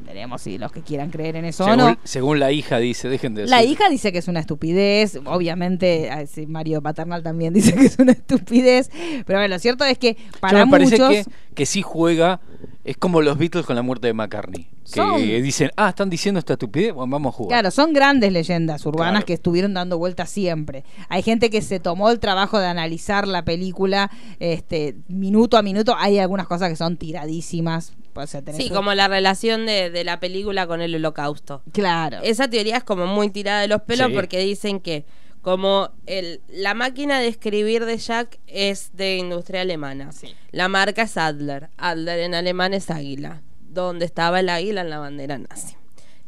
Veremos 0.04 0.42
si 0.42 0.58
los 0.58 0.72
que 0.72 0.80
quieran 0.82 1.10
creer 1.10 1.36
en 1.36 1.44
eso 1.44 1.62
o 1.62 1.66
Según, 1.68 1.84
no. 1.84 1.98
según 2.02 2.40
la 2.40 2.50
hija 2.50 2.78
dice, 2.78 3.08
dejen 3.08 3.34
de 3.34 3.46
La 3.46 3.58
decir. 3.58 3.72
hija 3.72 3.88
dice 3.90 4.10
que 4.10 4.18
es 4.18 4.26
una 4.26 4.40
estupidez, 4.40 5.20
obviamente 5.24 6.10
ah, 6.10 6.24
Mario 6.48 6.82
Paternal 6.82 7.22
también 7.22 7.52
dice 7.54 7.74
que 7.74 7.84
es 7.86 7.98
una 7.98 8.12
estupidez, 8.12 8.90
pero 9.24 9.38
bueno, 9.38 9.54
lo 9.54 9.58
cierto 9.60 9.84
es 9.84 9.98
que 9.98 10.14
Yo 10.14 10.40
para 10.40 10.64
me 10.64 10.70
parece 10.70 10.92
muchos... 10.98 11.10
que, 11.10 11.24
que 11.54 11.66
sí 11.66 11.82
juega, 11.82 12.40
es 12.82 12.96
como 12.96 13.22
los 13.22 13.38
Beatles 13.38 13.64
con 13.66 13.76
la 13.76 13.82
muerte 13.82 14.08
de 14.08 14.14
McCartney. 14.14 14.64
Que 14.86 14.94
Son- 15.00 15.22
dicen, 15.22 15.70
ah, 15.76 15.90
están 15.90 16.10
diciendo 16.10 16.40
esta 16.40 16.54
estupidez, 16.54 16.92
bueno, 16.92 17.12
vamos 17.12 17.32
a 17.32 17.36
jugar. 17.36 17.60
Claro, 17.60 17.70
son 17.70 17.92
grandes 17.92 18.32
leyendas 18.32 18.84
urbanas 18.86 19.12
Claro. 19.12 19.26
que 19.26 19.34
estuvieron 19.34 19.74
dando 19.74 19.96
vueltas 19.98 20.28
siempre. 20.30 20.82
Hay 21.08 21.22
gente 21.22 21.50
que 21.50 21.62
se 21.62 21.78
tomó 21.78 22.10
el 22.10 22.18
trabajo 22.18 22.58
de 22.58 22.66
analizar 22.66 23.28
la 23.28 23.44
película 23.44 24.10
este, 24.40 24.96
minuto 25.06 25.56
a 25.56 25.62
minuto. 25.62 25.94
Hay 25.96 26.18
algunas 26.18 26.48
cosas 26.48 26.68
que 26.70 26.74
son 26.76 26.96
tiradísimas. 26.96 27.92
O 28.14 28.26
sea, 28.26 28.42
tenés 28.42 28.56
Sí, 28.62 28.68
un- 28.70 28.76
como 28.76 28.94
la 28.94 29.08
relación 29.08 29.66
de, 29.66 29.90
de 29.90 30.04
la 30.04 30.20
película 30.20 30.66
con 30.66 30.80
el 30.82 30.94
holocausto. 30.94 31.62
Claro. 31.72 32.18
Esa 32.22 32.48
teoría 32.48 32.76
es 32.78 32.84
como 32.84 33.06
muy 33.06 33.30
tirada 33.30 33.60
de 33.60 33.68
los 33.68 33.82
pelos 33.82 34.08
Sí. 34.08 34.14
porque 34.14 34.38
dicen 34.40 34.80
que 34.80 35.04
como 35.42 35.90
el, 36.06 36.40
la 36.48 36.74
máquina 36.74 37.18
de 37.20 37.28
escribir 37.28 37.86
de 37.86 37.96
Jack 37.96 38.38
es 38.46 38.90
de 38.94 39.16
industria 39.16 39.62
alemana. 39.62 40.12
Sí. 40.12 40.34
La 40.50 40.68
marca 40.68 41.02
es 41.02 41.16
Adler. 41.16 41.70
Adler 41.78 42.18
en 42.20 42.34
alemán 42.34 42.74
es 42.74 42.90
águila. 42.90 43.40
Donde 43.60 44.04
estaba 44.04 44.40
el 44.40 44.48
águila 44.48 44.80
en 44.82 44.90
la 44.90 44.98
bandera 44.98 45.38
nazi. 45.38 45.76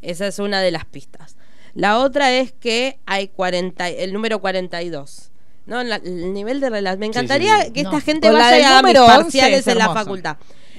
Esa 0.01 0.27
es 0.27 0.39
una 0.39 0.61
de 0.61 0.71
las 0.71 0.85
pistas. 0.85 1.37
La 1.75 1.99
otra 1.99 2.31
es 2.31 2.51
que 2.53 2.99
hay 3.05 3.27
40, 3.27 3.89
el 3.89 4.13
número 4.13 4.39
42. 4.41 5.29
¿no? 5.65 5.81
La- 5.83 5.95
el 5.97 6.33
nivel 6.33 6.59
de 6.59 6.69
relación. 6.69 6.99
Me 6.99 7.05
Sí, 7.07 7.13
sí, 7.13 7.19
encantaría 7.19 7.61
sí. 7.65 7.71
que 7.71 7.83
No, 7.83 7.89
esta 7.91 8.01
gente 8.01 8.27
con 8.29 8.37
vaya 8.39 8.81
número 8.81 9.05
11 9.05 9.15
parciales 9.23 9.59
es 9.59 9.67
en 9.67 9.77
la 9.77 9.93
facultad. 9.93 10.37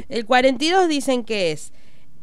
El 0.09 0.26
42 0.26 0.88
dicen 0.88 1.24
que 1.24 1.52
es 1.52 1.72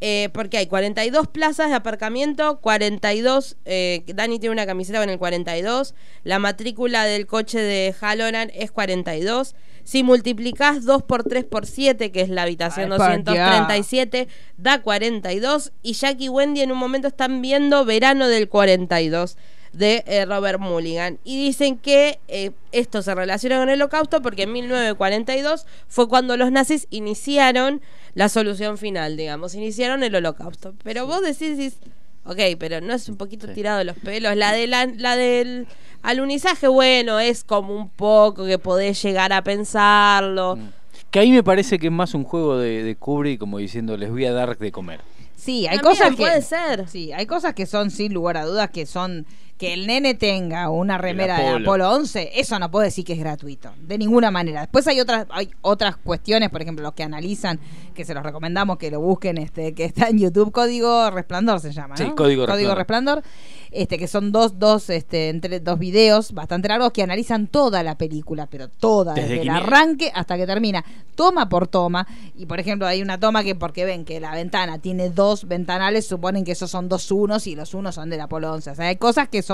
eh, 0.04 0.30
porque 0.34 0.58
hay 0.58 0.66
42 0.66 1.28
plazas 1.28 1.70
de 1.70 1.76
aparcamiento, 1.76 2.60
42, 2.60 3.58
eh, 3.66 4.04
Dani 4.08 4.40
tiene 4.40 4.52
una 4.52 4.66
camiseta 4.66 5.00
con 5.00 5.12
el 5.12 5.20
42, 5.20 5.94
la 6.24 6.40
matrícula 6.40 7.06
del 7.06 7.28
coche 7.28 7.60
de 7.60 7.94
Halloran 8.02 8.52
es 8.56 8.72
42, 8.72 9.56
si 9.84 10.02
multiplicás 10.02 10.86
2 10.86 11.04
por 11.04 11.24
3 11.24 11.44
por 11.44 11.68
7, 11.68 12.12
que 12.12 12.22
es 12.22 12.30
la 12.30 12.42
habitación 12.42 12.92
Ay, 12.92 12.98
por 12.98 13.24
237, 13.24 14.28
da 14.58 14.82
42, 14.82 15.72
y 15.84 15.94
Jack 15.94 16.20
y 16.20 16.30
Wendy 16.30 16.62
en 16.62 16.72
un 16.72 16.80
momento 16.80 17.08
están 17.08 17.40
viendo 17.44 17.86
Verano 17.86 18.28
del 18.28 18.50
42 18.50 19.38
de 19.74 20.04
eh, 20.06 20.26
Robert 20.26 20.60
Mulligan. 20.60 21.20
Y 21.24 21.44
dicen 21.46 21.78
que 21.78 22.20
eh, 22.28 22.52
esto 22.72 23.02
se 23.02 23.16
relaciona 23.16 23.58
con 23.60 23.70
el 23.70 23.82
holocausto 23.82 24.22
porque 24.22 24.44
en 24.44 24.52
1942 24.54 25.66
fue 25.88 26.08
cuando 26.08 26.38
los 26.38 26.52
nazis 26.52 26.88
iniciaron 26.90 27.82
la 28.14 28.30
solución 28.30 28.78
final, 28.78 29.16
digamos, 29.18 29.56
iniciaron 29.56 30.04
el 30.04 30.14
holocausto. 30.16 30.74
Pero 30.84 31.06
vos 31.08 31.22
decís, 31.22 31.58
decís, 31.58 31.78
ok, 32.26 32.40
pero 32.60 32.82
no 32.82 32.94
es 32.94 33.08
un 33.10 33.18
poquito 33.18 33.48
Sí. 33.48 33.54
tirado 33.54 33.78
de 33.78 33.86
los 33.86 33.98
pelos. 33.98 34.36
La, 34.36 34.52
de 34.52 34.68
la, 34.68 34.86
la 34.86 35.16
del 35.16 35.68
alunizaje, 36.02 36.68
bueno, 36.68 37.20
es 37.20 37.44
como 37.44 37.76
un 37.76 37.90
poco 37.90 38.46
que 38.46 38.58
podés 38.58 39.02
llegar 39.02 39.32
a 39.34 39.44
pensarlo. 39.44 40.58
Mm. 40.58 40.70
Que 41.10 41.20
ahí 41.20 41.32
me 41.32 41.44
parece 41.44 41.78
que 41.80 41.88
es 41.88 41.94
más 41.94 42.14
un 42.14 42.24
juego 42.24 42.58
de, 42.58 42.84
de 42.84 42.96
Kubrick 42.96 43.40
como 43.40 43.58
diciendo, 43.58 43.98
les 43.98 44.10
voy 44.10 44.26
a 44.26 44.32
dar 44.34 44.58
de 44.58 44.72
comer. 44.72 45.02
Sí, 45.36 45.66
hay 45.68 45.78
También 45.78 45.84
cosas 45.84 46.10
que 46.12 46.16
puede 46.18 46.42
ser. 46.42 46.88
Sí, 46.88 47.12
hay 47.14 47.26
cosas 47.26 47.54
que 47.54 47.66
son 47.66 47.90
sin 47.92 48.14
lugar 48.14 48.38
a 48.38 48.46
dudas 48.46 48.70
que 48.70 48.86
son 48.86 49.26
que 49.62 49.76
el 49.76 49.86
nene 49.86 50.16
tenga 50.16 50.72
una 50.72 50.98
remera 50.98 51.38
de 51.38 51.50
Apolo. 51.50 51.66
Apolo 51.66 51.92
11, 51.92 52.32
eso 52.34 52.58
no 52.58 52.72
puedo 52.72 52.84
decir 52.84 53.06
que 53.06 53.14
es 53.14 53.20
gratuito, 53.20 53.72
de 53.80 54.00
ninguna 54.00 54.32
manera. 54.32 54.62
Después 54.62 54.88
hay 54.88 55.00
otras 55.00 55.28
hay 55.30 55.52
otras 55.62 55.98
cuestiones, 55.98 56.50
por 56.50 56.64
ejemplo, 56.64 56.82
los 56.82 56.94
que 56.94 57.04
analizan, 57.04 57.60
que 57.94 58.04
se 58.04 58.16
los 58.16 58.24
recomendamos 58.24 58.80
que 58.80 58.90
lo 58.90 59.00
busquen, 59.02 59.38
este 59.38 59.76
que 59.76 59.86
está 59.86 60.10
en 60.10 60.18
YouTube, 60.18 60.52
Código 60.52 61.12
Resplandor 61.12 61.60
se 61.60 61.72
llama, 61.74 61.96
Sí, 61.96 62.06
¿no? 62.06 62.16
Código 62.16 62.48
Resplandor. 62.48 62.78
Resplandor, 62.78 63.24
este 63.70 64.00
que 64.00 64.08
son 64.08 64.32
dos 64.32 64.58
dos 64.58 64.90
este 64.90 65.30
entre 65.30 65.60
dos 65.60 65.78
videos 65.78 66.34
bastante 66.34 66.68
largos 66.68 66.92
que 66.92 67.04
analizan 67.04 67.46
toda 67.46 67.84
la 67.84 68.00
película, 68.00 68.48
pero 68.48 68.68
toda 68.68 69.14
Desde 69.14 69.42
el 69.44 69.50
arranque 69.52 70.12
hasta 70.16 70.38
que 70.38 70.48
termina, 70.48 70.84
toma 71.14 71.50
por 71.50 71.68
toma, 71.68 72.08
y 72.36 72.48
por 72.48 72.60
ejemplo 72.60 72.88
hay 72.88 73.04
una 73.04 73.20
toma 73.20 73.44
que 73.44 73.54
porque 73.54 73.86
ven 73.86 74.06
que 74.06 74.20
la 74.20 74.34
ventana 74.34 74.80
tiene 74.80 75.12
dos 75.12 75.48
ventanales, 75.48 76.08
suponen 76.08 76.44
que 76.46 76.54
esos 76.54 76.72
son 76.72 76.90
dos 76.90 77.12
unos 77.12 77.46
y 77.46 77.56
los 77.56 77.76
unos 77.76 77.94
son 77.94 78.10
del 78.10 78.22
Apolo 78.22 78.52
11, 78.54 78.72
o 78.72 78.76
sea, 78.76 78.88
hay 78.88 78.96
cosas 78.96 79.30
que 79.30 79.44
son 79.44 79.51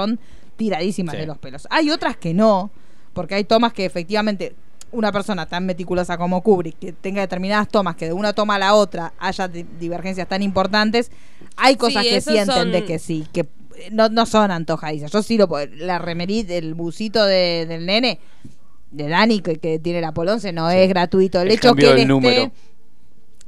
tiradísimas 0.55 1.13
Sí. 1.15 1.21
de 1.21 1.27
los 1.27 1.37
pelos. 1.37 1.67
Hay 1.69 1.89
otras 1.91 2.17
que 2.17 2.33
no, 2.33 2.71
porque 3.13 3.35
hay 3.35 3.43
tomas 3.43 3.73
que 3.73 3.85
efectivamente 3.85 4.55
una 4.91 5.11
persona 5.11 5.45
tan 5.45 5.65
meticulosa 5.65 6.17
como 6.17 6.41
Kubrick, 6.41 6.79
que 6.79 6.93
tenga 6.93 7.21
determinadas 7.21 7.67
tomas, 7.67 7.95
que 7.95 8.05
de 8.05 8.13
una 8.13 8.33
toma 8.33 8.55
a 8.55 8.59
la 8.59 8.73
otra 8.73 9.13
haya 9.19 9.47
di- 9.47 9.65
divergencias 9.79 10.27
tan 10.29 10.41
importantes, 10.41 11.11
hay 11.57 11.75
cosas 11.75 12.03
Sí, 12.03 12.09
que 12.09 12.21
sienten 12.21 12.45
son- 12.55 12.71
de 12.71 12.85
que 12.85 12.97
sí, 12.97 13.27
que 13.33 13.41
eh, 13.41 13.89
no, 13.91 14.07
no 14.09 14.25
son 14.25 14.49
antojadizas. 14.49 15.11
Yo 15.11 15.21
sí 15.21 15.37
lo 15.37 15.47
puedo- 15.47 15.67
la 15.75 15.99
remerita, 15.99 16.53
el 16.53 16.73
busito 16.73 17.25
de- 17.25 17.65
del 17.67 17.85
nene, 17.85 18.19
de 18.91 19.09
Dani, 19.09 19.41
que, 19.41 19.57
que 19.57 19.77
tiene 19.77 19.99
el 19.99 20.05
Apolo 20.05 20.31
11, 20.33 20.53
no 20.53 20.69
Sí. 20.71 20.77
es 20.77 20.87
gratuito. 20.89 21.41
El, 21.41 21.49
El 21.49 21.53
hecho 21.55 21.75
que 21.75 21.81
él 21.83 21.89
del 21.89 21.97
esté- 21.99 22.07
número. 22.07 22.51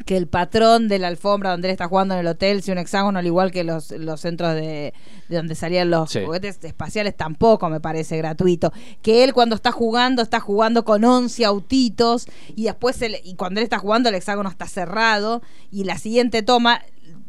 Que 0.05 0.17
el 0.17 0.27
patrón 0.27 0.87
de 0.87 0.99
la 0.99 1.07
alfombra 1.07 1.51
donde 1.51 1.67
él 1.67 1.71
está 1.71 1.87
jugando 1.87 2.13
en 2.15 2.21
el 2.21 2.27
hotel 2.27 2.61
sea 2.63 2.73
un 2.73 2.77
hexágono, 2.79 3.19
al 3.19 3.25
igual 3.25 3.51
que 3.51 3.63
los, 3.63 3.91
los 3.91 4.21
centros 4.21 4.53
de, 4.55 4.93
de 5.27 5.35
donde 5.37 5.55
salían 5.55 5.89
los 5.89 6.11
Sí. 6.11 6.23
juguetes 6.25 6.59
espaciales, 6.63 7.15
tampoco 7.15 7.69
me 7.69 7.79
parece 7.79 8.17
gratuito. 8.17 8.71
Que 9.01 9.23
él 9.23 9.33
cuando 9.33 9.55
está 9.55 9.71
jugando, 9.71 10.21
está 10.21 10.39
jugando 10.39 10.83
con 10.85 11.03
11 11.03 11.45
autitos 11.45 12.27
y 12.55 12.63
después, 12.63 13.01
el- 13.01 13.17
y 13.23 13.35
cuando 13.35 13.59
él 13.59 13.63
está 13.63 13.77
jugando, 13.79 14.09
el 14.09 14.15
hexágono 14.15 14.49
está 14.49 14.67
cerrado 14.67 15.41
y 15.71 15.83
la 15.83 15.97
siguiente 15.97 16.41
toma 16.43 16.81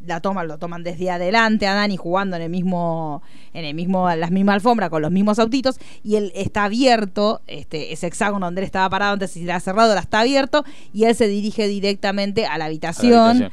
la 0.06 0.20
toman, 0.20 0.48
lo 0.48 0.58
toman 0.58 0.82
desde 0.82 1.10
adelante 1.10 1.66
a 1.66 1.74
Dani 1.74 1.96
jugando 1.96 2.36
en 2.36 2.42
el 2.42 2.50
mismo, 2.50 3.22
en 3.52 3.64
el 3.64 3.74
mismo, 3.74 4.08
la 4.14 4.28
misma 4.30 4.54
alfombra 4.54 4.88
con 4.90 5.02
los 5.02 5.10
mismos 5.10 5.38
autitos, 5.38 5.78
y 6.02 6.16
él 6.16 6.32
está 6.34 6.64
abierto, 6.64 7.42
este, 7.46 7.92
ese 7.92 8.06
hexágono 8.06 8.46
donde 8.46 8.60
él 8.62 8.64
estaba 8.64 8.88
parado 8.88 9.12
antes 9.12 9.36
y 9.36 9.44
era 9.44 9.60
cerrado, 9.60 9.90
ahora 9.90 10.00
está 10.00 10.20
abierto, 10.20 10.64
y 10.92 11.04
él 11.04 11.14
se 11.14 11.28
dirige 11.28 11.68
directamente 11.68 12.46
a 12.46 12.56
la 12.58 12.64
habitación. 12.66 13.50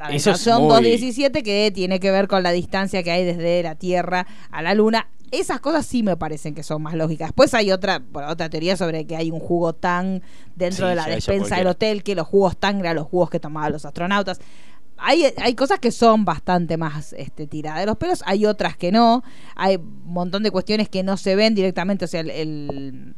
a 0.00 0.10
la 0.10 0.14
Eso 0.14 0.30
es 0.30 0.46
habitación 0.48 0.58
muy- 0.62 0.68
217 0.70 1.42
que 1.42 1.72
tiene 1.74 1.98
que 2.00 2.10
ver 2.10 2.28
con 2.28 2.42
la 2.42 2.52
distancia 2.52 3.02
que 3.02 3.10
hay 3.10 3.24
desde 3.24 3.62
la 3.64 3.74
Tierra 3.74 4.26
a 4.50 4.62
la 4.62 4.74
Luna. 4.74 5.08
Esas 5.30 5.60
cosas 5.60 5.84
sí 5.84 6.02
me 6.02 6.16
parecen 6.16 6.54
que 6.54 6.62
son 6.62 6.80
más 6.82 6.94
lógicas. 6.94 7.28
Después 7.28 7.52
hay 7.52 7.70
otra, 7.72 8.00
bueno, 8.12 8.30
otra 8.30 8.48
teoría 8.48 8.76
sobre 8.78 9.06
que 9.06 9.14
hay 9.16 9.30
un 9.30 9.40
jugo 9.40 9.74
tan 9.74 10.22
dentro 10.56 10.86
Sí, 10.86 10.90
de 10.90 10.94
la 10.94 11.04
despensa 11.06 11.56
del 11.56 11.66
hotel, 11.66 12.02
que 12.02 12.14
los 12.14 12.26
jugos 12.26 12.56
tan 12.56 12.80
eran 12.80 12.96
los 12.96 13.06
jugos 13.08 13.28
que 13.28 13.38
tomaban 13.40 13.72
los 13.72 13.84
astronautas. 13.84 14.40
Hay, 14.98 15.24
hay 15.36 15.54
cosas 15.54 15.78
que 15.78 15.90
son 15.90 16.24
bastante 16.24 16.76
más 16.76 17.12
este, 17.12 17.46
tiradas 17.46 17.80
de 17.80 17.86
los 17.86 17.96
pelos, 17.96 18.22
hay 18.26 18.46
otras 18.46 18.76
que 18.76 18.92
no, 18.92 19.22
hay 19.56 19.76
un 19.76 20.02
montón 20.04 20.42
de 20.42 20.50
cuestiones 20.50 20.88
que 20.88 21.02
no 21.02 21.16
se 21.16 21.36
ven 21.36 21.54
directamente, 21.54 22.04
o 22.04 22.08
sea, 22.08 22.20
el, 22.20 22.30
el, 22.30 23.14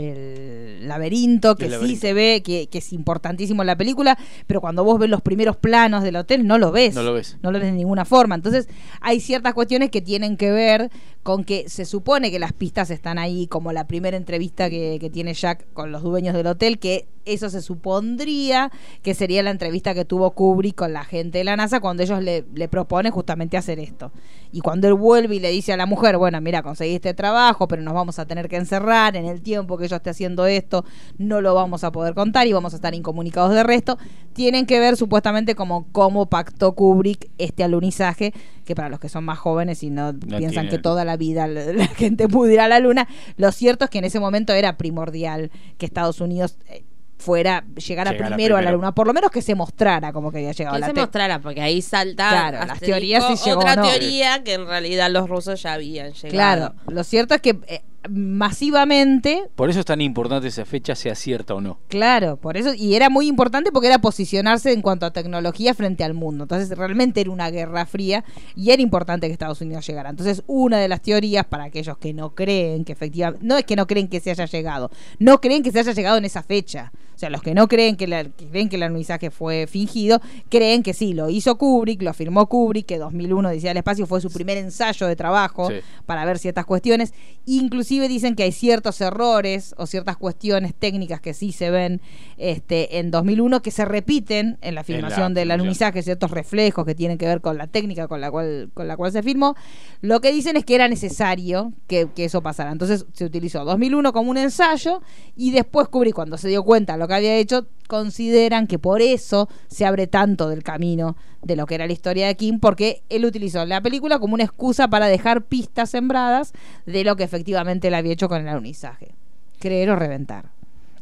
el 0.00 0.88
laberinto, 0.88 1.56
que 1.56 1.66
El 1.66 1.80
sí 1.80 1.96
se 1.96 2.12
ve, 2.12 2.42
que, 2.44 2.68
que 2.68 2.78
es 2.78 2.92
importantísimo 2.92 3.62
en 3.62 3.66
la 3.66 3.76
película, 3.76 4.18
pero 4.46 4.60
cuando 4.60 4.84
vos 4.84 4.98
ves 4.98 5.10
los 5.10 5.22
primeros 5.22 5.56
planos 5.56 6.02
del 6.02 6.16
hotel 6.16 6.46
no 6.46 6.58
lo 6.58 6.72
ves. 6.72 6.94
No 6.94 7.02
lo 7.02 7.12
ves. 7.12 7.36
No 7.42 7.52
lo 7.52 7.58
ves 7.58 7.68
de 7.68 7.76
ninguna 7.76 8.04
forma. 8.04 8.34
Entonces, 8.34 8.68
hay 9.00 9.20
ciertas 9.20 9.54
cuestiones 9.54 9.90
que 9.90 10.00
tienen 10.00 10.36
que 10.36 10.50
ver 10.50 10.90
con 11.22 11.44
que 11.44 11.68
se 11.68 11.84
supone 11.84 12.30
que 12.30 12.38
las 12.38 12.52
pistas 12.52 12.90
están 12.90 13.18
ahí, 13.18 13.46
como 13.46 13.72
la 13.72 13.86
primera 13.86 14.16
entrevista 14.16 14.70
que, 14.70 14.98
que 15.00 15.10
tiene 15.10 15.34
Jack 15.34 15.66
con 15.72 15.92
los 15.92 16.02
dueños 16.02 16.34
del 16.34 16.46
hotel, 16.46 16.78
que 16.78 17.06
eso 17.24 17.50
se 17.50 17.60
supondría 17.60 18.70
que 19.02 19.14
sería 19.14 19.42
la 19.42 19.50
entrevista 19.50 19.94
que 19.94 20.04
tuvo 20.04 20.30
Kubrick 20.32 20.74
con 20.74 20.92
la 20.92 21.04
gente 21.04 21.38
de 21.38 21.44
la 21.44 21.56
NASA 21.56 21.80
cuando 21.80 22.02
ellos 22.02 22.22
le, 22.22 22.44
le 22.54 22.68
proponen 22.68 23.12
justamente 23.12 23.56
hacer 23.56 23.78
esto. 23.78 24.12
Y 24.52 24.60
cuando 24.60 24.88
él 24.88 24.94
vuelve 24.94 25.36
y 25.36 25.40
le 25.40 25.50
dice 25.50 25.72
a 25.72 25.76
la 25.76 25.86
mujer, 25.86 26.16
bueno, 26.16 26.40
mira, 26.40 26.62
conseguí 26.62 26.94
este 26.94 27.14
trabajo, 27.14 27.68
pero 27.68 27.82
nos 27.82 27.94
vamos 27.94 28.18
a 28.18 28.26
tener 28.26 28.48
que 28.48 28.56
encerrar 28.56 29.16
en 29.16 29.26
el 29.26 29.42
tiempo 29.42 29.76
que 29.76 29.88
yo 29.90 29.96
esté 29.96 30.10
haciendo 30.10 30.46
esto, 30.46 30.84
no 31.18 31.40
lo 31.42 31.54
vamos 31.54 31.84
a 31.84 31.92
poder 31.92 32.14
contar 32.14 32.46
y 32.46 32.52
vamos 32.54 32.72
a 32.72 32.76
estar 32.76 32.94
incomunicados 32.94 33.52
de 33.54 33.62
resto, 33.62 33.98
tienen 34.32 34.64
que 34.64 34.80
ver 34.80 34.96
supuestamente 34.96 35.54
como 35.54 35.86
cómo 35.92 36.26
pactó 36.26 36.72
Kubrick 36.74 37.28
este 37.38 37.62
alunizaje, 37.64 38.32
que 38.64 38.74
para 38.74 38.88
los 38.88 39.00
que 39.00 39.08
son 39.08 39.24
más 39.24 39.38
jóvenes 39.38 39.82
y 39.82 39.90
no, 39.90 40.14
piensan 40.18 40.68
que 40.68 40.78
toda 40.78 41.04
la 41.04 41.16
vida 41.16 41.46
la, 41.46 41.64
la 41.72 41.86
gente 41.88 42.28
pudo 42.28 42.50
ir 42.50 42.60
a 42.60 42.68
la 42.68 42.78
luna, 42.78 43.08
lo 43.36 43.52
cierto 43.52 43.84
es 43.84 43.90
que 43.90 43.98
en 43.98 44.04
ese 44.04 44.20
momento 44.20 44.52
era 44.54 44.76
primordial 44.78 45.50
que 45.76 45.86
Estados 45.86 46.20
Unidos... 46.20 46.56
eh, 46.68 46.84
fuera 47.20 47.64
llegara 47.86 48.12
Llegara 48.12 48.28
primero, 48.34 48.56
a 48.56 48.62
la 48.62 48.72
luna, 48.72 48.94
por 48.94 49.06
lo 49.06 49.12
menos 49.12 49.30
que 49.30 49.42
se 49.42 49.54
mostrara 49.54 50.10
como 50.10 50.32
que 50.32 50.38
había 50.38 50.52
llegado 50.52 50.76
a 50.76 50.78
Que 50.78 50.80
la 50.80 50.86
se 50.86 50.92
te- 50.94 51.00
mostrara, 51.00 51.38
porque 51.38 51.60
ahí 51.60 51.82
salta 51.82 52.30
Claro, 52.30 52.66
las 52.66 52.80
teorías 52.80 53.26
si 53.38 53.44
llegó 53.46 53.60
otra 53.60 53.76
no. 53.76 53.82
teoría 53.82 54.42
que 54.42 54.54
en 54.54 54.66
realidad 54.66 55.10
los 55.10 55.28
rusos 55.28 55.62
ya 55.62 55.74
habían 55.74 56.12
llegado. 56.14 56.30
Claro, 56.30 56.74
lo 56.88 57.04
cierto 57.04 57.34
es 57.34 57.42
que 57.42 57.58
eh, 57.66 57.82
masivamente 58.08 59.44
Por 59.54 59.70
eso 59.70 59.80
es 59.80 59.86
tan 59.86 60.00
importante 60.00 60.48
esa 60.48 60.64
fecha, 60.64 60.94
sea 60.94 61.14
cierta 61.14 61.54
o 61.54 61.60
no. 61.60 61.78
Claro, 61.88 62.36
por 62.36 62.56
eso, 62.56 62.72
y 62.74 62.94
era 62.94 63.10
muy 63.10 63.26
importante 63.26 63.72
porque 63.72 63.88
era 63.88 63.98
posicionarse 63.98 64.72
en 64.72 64.82
cuanto 64.82 65.06
a 65.06 65.12
tecnología 65.12 65.74
frente 65.74 66.04
al 66.04 66.14
mundo. 66.14 66.44
Entonces, 66.44 66.76
realmente 66.76 67.20
era 67.20 67.30
una 67.30 67.50
guerra 67.50 67.86
fría 67.86 68.24
y 68.56 68.70
era 68.70 68.82
importante 68.82 69.26
que 69.26 69.32
Estados 69.32 69.60
Unidos 69.60 69.86
llegara. 69.86 70.10
Entonces, 70.10 70.42
una 70.46 70.78
de 70.78 70.88
las 70.88 71.02
teorías 71.02 71.44
para 71.44 71.64
aquellos 71.64 71.98
que 71.98 72.14
no 72.14 72.34
creen 72.34 72.84
que 72.84 72.92
efectivamente, 72.92 73.44
no 73.46 73.56
es 73.58 73.64
que 73.64 73.76
no 73.76 73.86
creen 73.86 74.08
que 74.08 74.20
se 74.20 74.30
haya 74.30 74.46
llegado, 74.46 74.90
no 75.18 75.40
creen 75.40 75.62
que 75.62 75.72
se 75.72 75.80
haya 75.80 75.92
llegado 75.92 76.18
en 76.18 76.24
esa 76.24 76.42
fecha. 76.42 76.92
O 77.20 77.24
sea, 77.24 77.28
los 77.28 77.42
que 77.42 77.52
no 77.54 77.68
creen 77.68 77.96
que, 77.96 78.06
la- 78.06 78.24
que 78.24 78.46
creen 78.48 78.70
que 78.70 78.76
el 78.76 78.82
alunizaje 78.82 79.30
fue 79.30 79.66
fingido, 79.66 80.22
creen 80.48 80.82
que 80.82 80.94
sí, 80.94 81.12
lo 81.12 81.28
hizo 81.28 81.58
Kubrick, 81.58 82.00
lo 82.00 82.08
afirmó 82.08 82.46
Kubrick, 82.46 82.86
que 82.86 82.96
2001 82.96 83.46
Odisea 83.50 83.70
del 83.72 83.76
Espacio 83.76 84.06
fue 84.06 84.22
su 84.22 84.30
primer 84.30 84.56
ensayo 84.56 85.06
de 85.06 85.16
trabajo 85.16 85.68
Sí. 85.68 85.74
para 86.06 86.24
ver 86.24 86.38
ciertas 86.38 86.64
cuestiones. 86.64 87.12
Inclusive 87.44 88.08
dicen 88.08 88.36
que 88.36 88.44
hay 88.44 88.52
ciertos 88.52 89.02
errores 89.02 89.74
o 89.76 89.84
ciertas 89.86 90.16
cuestiones 90.16 90.74
técnicas 90.74 91.20
que 91.20 91.34
sí 91.34 91.52
se 91.52 91.70
ven 91.70 92.00
este, 92.38 92.98
en 92.98 93.10
2001 93.10 93.60
que 93.60 93.70
se 93.70 93.84
repiten 93.84 94.56
en 94.62 94.74
la 94.74 94.82
filmación 94.82 95.34
del 95.34 95.50
alunizaje, 95.50 96.02
ciertos 96.02 96.30
reflejos 96.30 96.86
que 96.86 96.94
tienen 96.94 97.18
que 97.18 97.26
ver 97.26 97.42
con 97.42 97.58
la 97.58 97.66
técnica 97.66 98.08
con 98.08 98.22
la 98.22 98.30
cual, 98.30 98.70
con 98.72 98.88
la 98.88 98.96
cual 98.96 99.12
se 99.12 99.22
filmó. 99.22 99.56
Lo 100.00 100.22
que 100.22 100.32
dicen 100.32 100.56
es 100.56 100.64
que 100.64 100.74
era 100.74 100.88
necesario 100.88 101.74
que, 101.86 102.08
que 102.14 102.24
eso 102.24 102.40
pasara. 102.42 102.72
Entonces 102.72 103.04
se 103.12 103.26
utilizó 103.26 103.62
2001 103.66 104.12
como 104.14 104.30
un 104.30 104.38
ensayo 104.38 105.02
y 105.36 105.50
después 105.50 105.88
Kubrick 105.88 106.14
cuando 106.14 106.38
se 106.38 106.48
dio 106.48 106.62
cuenta 106.62 106.96
lo 106.96 107.09
que 107.10 107.14
había 107.16 107.36
hecho 107.36 107.66
consideran 107.88 108.66
que 108.66 108.78
por 108.78 109.02
eso 109.02 109.48
se 109.68 109.84
abre 109.84 110.06
tanto 110.06 110.48
del 110.48 110.62
camino 110.62 111.16
de 111.42 111.56
lo 111.56 111.66
que 111.66 111.74
era 111.74 111.86
la 111.86 111.92
historia 111.92 112.26
de 112.28 112.36
Kim, 112.36 112.60
porque 112.60 113.02
él 113.08 113.24
utilizó 113.26 113.64
la 113.66 113.80
película 113.82 114.18
como 114.18 114.34
una 114.34 114.44
excusa 114.44 114.88
para 114.88 115.06
dejar 115.06 115.42
pistas 115.42 115.90
sembradas 115.90 116.52
de 116.86 117.04
lo 117.04 117.16
que 117.16 117.24
efectivamente 117.24 117.88
él 117.88 117.94
había 117.94 118.12
hecho 118.12 118.28
con 118.28 118.40
el 118.40 118.48
alunizaje. 118.48 119.12
Creer 119.58 119.90
o 119.90 119.96
reventar. 119.96 120.50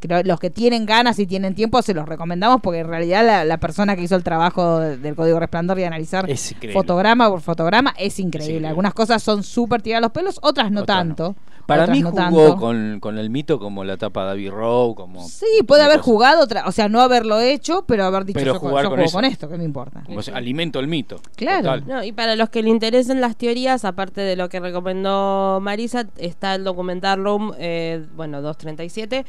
Creo- 0.00 0.22
los 0.22 0.38
que 0.38 0.48
tienen 0.50 0.86
ganas 0.86 1.18
y 1.18 1.26
tienen 1.26 1.54
tiempo 1.56 1.82
se 1.82 1.92
los 1.92 2.08
recomendamos 2.08 2.60
porque 2.62 2.78
en 2.80 2.86
realidad 2.88 3.26
la, 3.26 3.44
la 3.44 3.58
persona 3.58 3.96
que 3.96 4.02
hizo 4.02 4.14
el 4.14 4.22
trabajo 4.22 4.78
de- 4.78 4.96
del 4.96 5.14
Código 5.16 5.40
Resplandor 5.40 5.78
y 5.80 5.84
analizar 5.84 6.24
fotograma 6.72 7.28
por 7.28 7.40
fotograma 7.40 7.92
es 7.98 8.18
increíble. 8.20 8.68
Algunas 8.68 8.94
cosas 8.94 9.22
son 9.22 9.42
súper 9.42 9.82
tiradas 9.82 10.02
los 10.02 10.12
pelos, 10.12 10.38
otras 10.42 10.70
no 10.70 10.82
Otras 10.82 10.98
tanto. 10.98 11.34
Para 11.68 11.86
mí 11.86 12.00
no 12.00 12.12
jugó 12.12 12.56
con, 12.56 12.98
con 12.98 13.18
el 13.18 13.28
mito 13.28 13.58
como 13.58 13.84
la 13.84 13.98
tapa 13.98 14.22
de 14.22 14.26
David 14.28 14.50
Rowe, 14.52 14.94
como... 14.94 15.28
Sí, 15.28 15.44
puede 15.66 15.82
haber 15.82 16.00
jugado 16.00 16.42
otra, 16.42 16.64
o 16.66 16.72
sea, 16.72 16.88
no 16.88 17.02
haberlo 17.02 17.38
hecho, 17.40 17.84
pero 17.86 18.04
haber 18.04 18.24
dicho 18.24 18.38
Pero 18.38 18.54
yo, 18.54 18.58
jugar 18.58 18.84
yo 18.84 18.88
con 18.88 18.96
juego 18.96 19.06
eso. 19.06 19.18
con 19.18 19.24
esto, 19.26 19.48
¿qué 19.50 19.58
me 19.58 19.64
importa? 19.64 20.02
como 20.06 20.18
alimento 20.32 20.80
el 20.80 20.88
mito. 20.88 21.20
Claro. 21.36 21.82
No, 21.86 22.02
y 22.02 22.12
para 22.12 22.36
los 22.36 22.48
que 22.48 22.62
le 22.62 22.70
interesen 22.70 23.20
las 23.20 23.36
teorías, 23.36 23.84
aparte 23.84 24.22
de 24.22 24.34
lo 24.34 24.48
que 24.48 24.60
recomendó 24.60 25.58
Marisa, 25.60 26.06
está 26.16 26.54
el 26.54 26.64
documental 26.64 27.22
Room, 27.22 27.52
eh, 27.58 28.02
bueno, 28.16 28.40
237, 28.40 29.26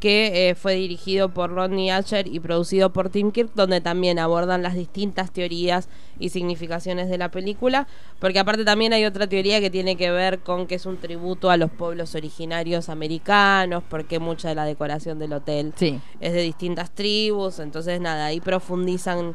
que 0.00 0.50
eh, 0.50 0.54
fue 0.54 0.74
dirigido 0.74 1.28
por 1.30 1.50
Rodney 1.50 1.90
Asher 1.90 2.26
y 2.28 2.38
producido 2.40 2.92
por 2.92 3.08
Tim 3.10 3.32
Kirk, 3.32 3.50
donde 3.54 3.80
también 3.80 4.18
abordan 4.18 4.62
las 4.62 4.74
distintas 4.74 5.32
teorías 5.32 5.88
y 6.20 6.28
significaciones 6.28 7.08
de 7.08 7.18
la 7.18 7.30
película, 7.30 7.86
porque 8.20 8.38
aparte 8.38 8.64
también 8.64 8.92
hay 8.92 9.04
otra 9.04 9.26
teoría 9.26 9.60
que 9.60 9.70
tiene 9.70 9.96
que 9.96 10.10
ver 10.10 10.38
con 10.40 10.66
que 10.66 10.76
es 10.76 10.86
un 10.86 10.96
tributo 10.98 11.50
a 11.50 11.56
los 11.56 11.70
pueblos 11.70 12.14
originarios 12.14 12.88
americanos, 12.88 13.82
porque 13.88 14.18
mucha 14.18 14.48
de 14.48 14.54
la 14.54 14.64
decoración 14.64 15.18
del 15.18 15.32
hotel 15.32 15.72
Sí. 15.76 15.98
es 16.20 16.32
de 16.32 16.42
distintas 16.42 16.90
tribus, 16.92 17.58
entonces 17.58 18.00
nada, 18.00 18.26
ahí 18.26 18.40
profundizan 18.40 19.34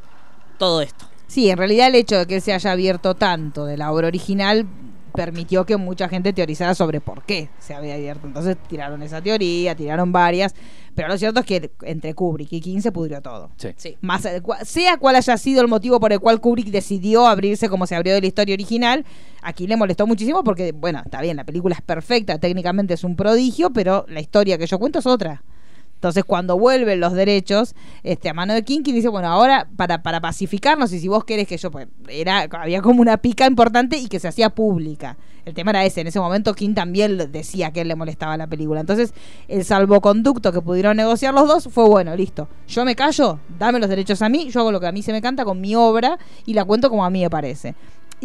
todo 0.57 0.81
esto. 0.81 1.05
Sí, 1.27 1.49
en 1.49 1.57
realidad 1.57 1.87
el 1.87 1.95
hecho 1.95 2.17
de 2.19 2.25
que 2.27 2.39
se 2.41 2.53
haya 2.53 2.71
abierto 2.71 3.15
tanto 3.15 3.65
de 3.65 3.75
la 3.77 3.91
obra 3.91 4.07
original 4.07 4.67
permitió 5.13 5.65
que 5.65 5.77
mucha 5.77 6.09
gente 6.09 6.33
teorizara 6.33 6.73
sobre 6.75 6.99
por 7.01 7.23
qué 7.23 7.49
se 7.59 7.73
había 7.73 7.95
abierto. 7.95 8.27
Entonces 8.27 8.57
tiraron 8.67 9.01
esa 9.03 9.21
teoría, 9.21 9.75
tiraron 9.75 10.11
varias, 10.11 10.55
pero 10.95 11.07
lo 11.07 11.17
cierto 11.17 11.39
es 11.41 11.45
que 11.45 11.71
entre 11.83 12.13
Kubrick 12.13 12.51
y 12.53 12.61
King 12.61 12.79
se 12.81 12.91
pudrió 12.91 13.21
todo. 13.21 13.51
Sí. 13.57 13.69
Sí. 13.77 13.97
Más, 14.01 14.23
cua- 14.41 14.63
sea 14.65 14.97
cual 14.97 15.15
haya 15.15 15.37
sido 15.37 15.61
el 15.61 15.67
motivo 15.67 15.99
por 15.99 16.11
el 16.13 16.19
cual 16.19 16.39
Kubrick 16.41 16.67
decidió 16.67 17.27
abrirse 17.27 17.69
como 17.69 17.87
se 17.87 17.95
abrió 17.95 18.13
de 18.13 18.21
la 18.21 18.27
historia 18.27 18.53
original, 18.55 19.05
aquí 19.41 19.67
le 19.67 19.77
molestó 19.77 20.05
muchísimo 20.07 20.43
porque, 20.43 20.71
bueno, 20.71 21.01
está 21.05 21.21
bien, 21.21 21.37
la 21.37 21.43
película 21.43 21.75
es 21.75 21.81
perfecta, 21.81 22.39
técnicamente 22.39 22.93
es 22.95 23.03
un 23.03 23.15
prodigio, 23.15 23.71
pero 23.71 24.05
la 24.09 24.19
historia 24.21 24.57
que 24.57 24.67
yo 24.67 24.79
cuento 24.79 24.99
es 24.99 25.05
otra. 25.05 25.43
Entonces, 26.03 26.25
cuando 26.25 26.59
vuelven 26.59 26.99
los 26.99 27.13
derechos 27.13 27.75
este, 28.03 28.27
a 28.27 28.33
mano 28.33 28.53
de 28.53 28.63
King, 28.63 28.81
King 28.81 28.95
dice, 28.95 29.07
bueno, 29.07 29.29
ahora 29.29 29.69
para, 29.77 30.03
para 30.03 30.19
pacificarnos 30.19 30.91
y 30.91 30.99
si 30.99 31.07
vos 31.07 31.23
querés 31.23 31.47
que 31.47 31.55
yo, 31.55 31.71
pues, 31.71 31.87
era, 32.09 32.41
había 32.51 32.81
como 32.81 32.99
una 32.99 33.15
pica 33.15 33.47
importante 33.47 33.95
y 33.95 34.07
que 34.09 34.19
se 34.19 34.27
hacía 34.27 34.49
pública. 34.49 35.15
El 35.45 35.53
tema 35.53 35.71
era 35.71 35.85
ese, 35.85 36.01
en 36.01 36.07
ese 36.07 36.19
momento 36.19 36.53
King 36.55 36.73
también 36.73 37.31
decía 37.31 37.71
que 37.71 37.79
él 37.79 37.87
le 37.87 37.95
molestaba 37.95 38.35
la 38.35 38.47
película. 38.47 38.81
Entonces, 38.81 39.13
el 39.47 39.63
salvoconducto 39.63 40.51
que 40.51 40.59
pudieron 40.59 40.97
negociar 40.97 41.33
los 41.33 41.47
dos 41.47 41.69
fue, 41.71 41.87
bueno, 41.87 42.13
listo, 42.17 42.49
yo 42.67 42.83
me 42.83 42.97
callo, 42.97 43.39
dame 43.57 43.79
los 43.79 43.87
derechos 43.87 44.21
a 44.21 44.27
mí, 44.27 44.49
yo 44.49 44.59
hago 44.59 44.73
lo 44.73 44.81
que 44.81 44.87
a 44.87 44.91
mí 44.91 45.01
se 45.03 45.13
me 45.13 45.21
canta 45.21 45.45
con 45.45 45.61
mi 45.61 45.73
obra 45.73 46.19
y 46.45 46.53
la 46.53 46.65
cuento 46.65 46.89
como 46.89 47.05
a 47.05 47.09
mí 47.09 47.21
me 47.21 47.29
parece. 47.29 47.75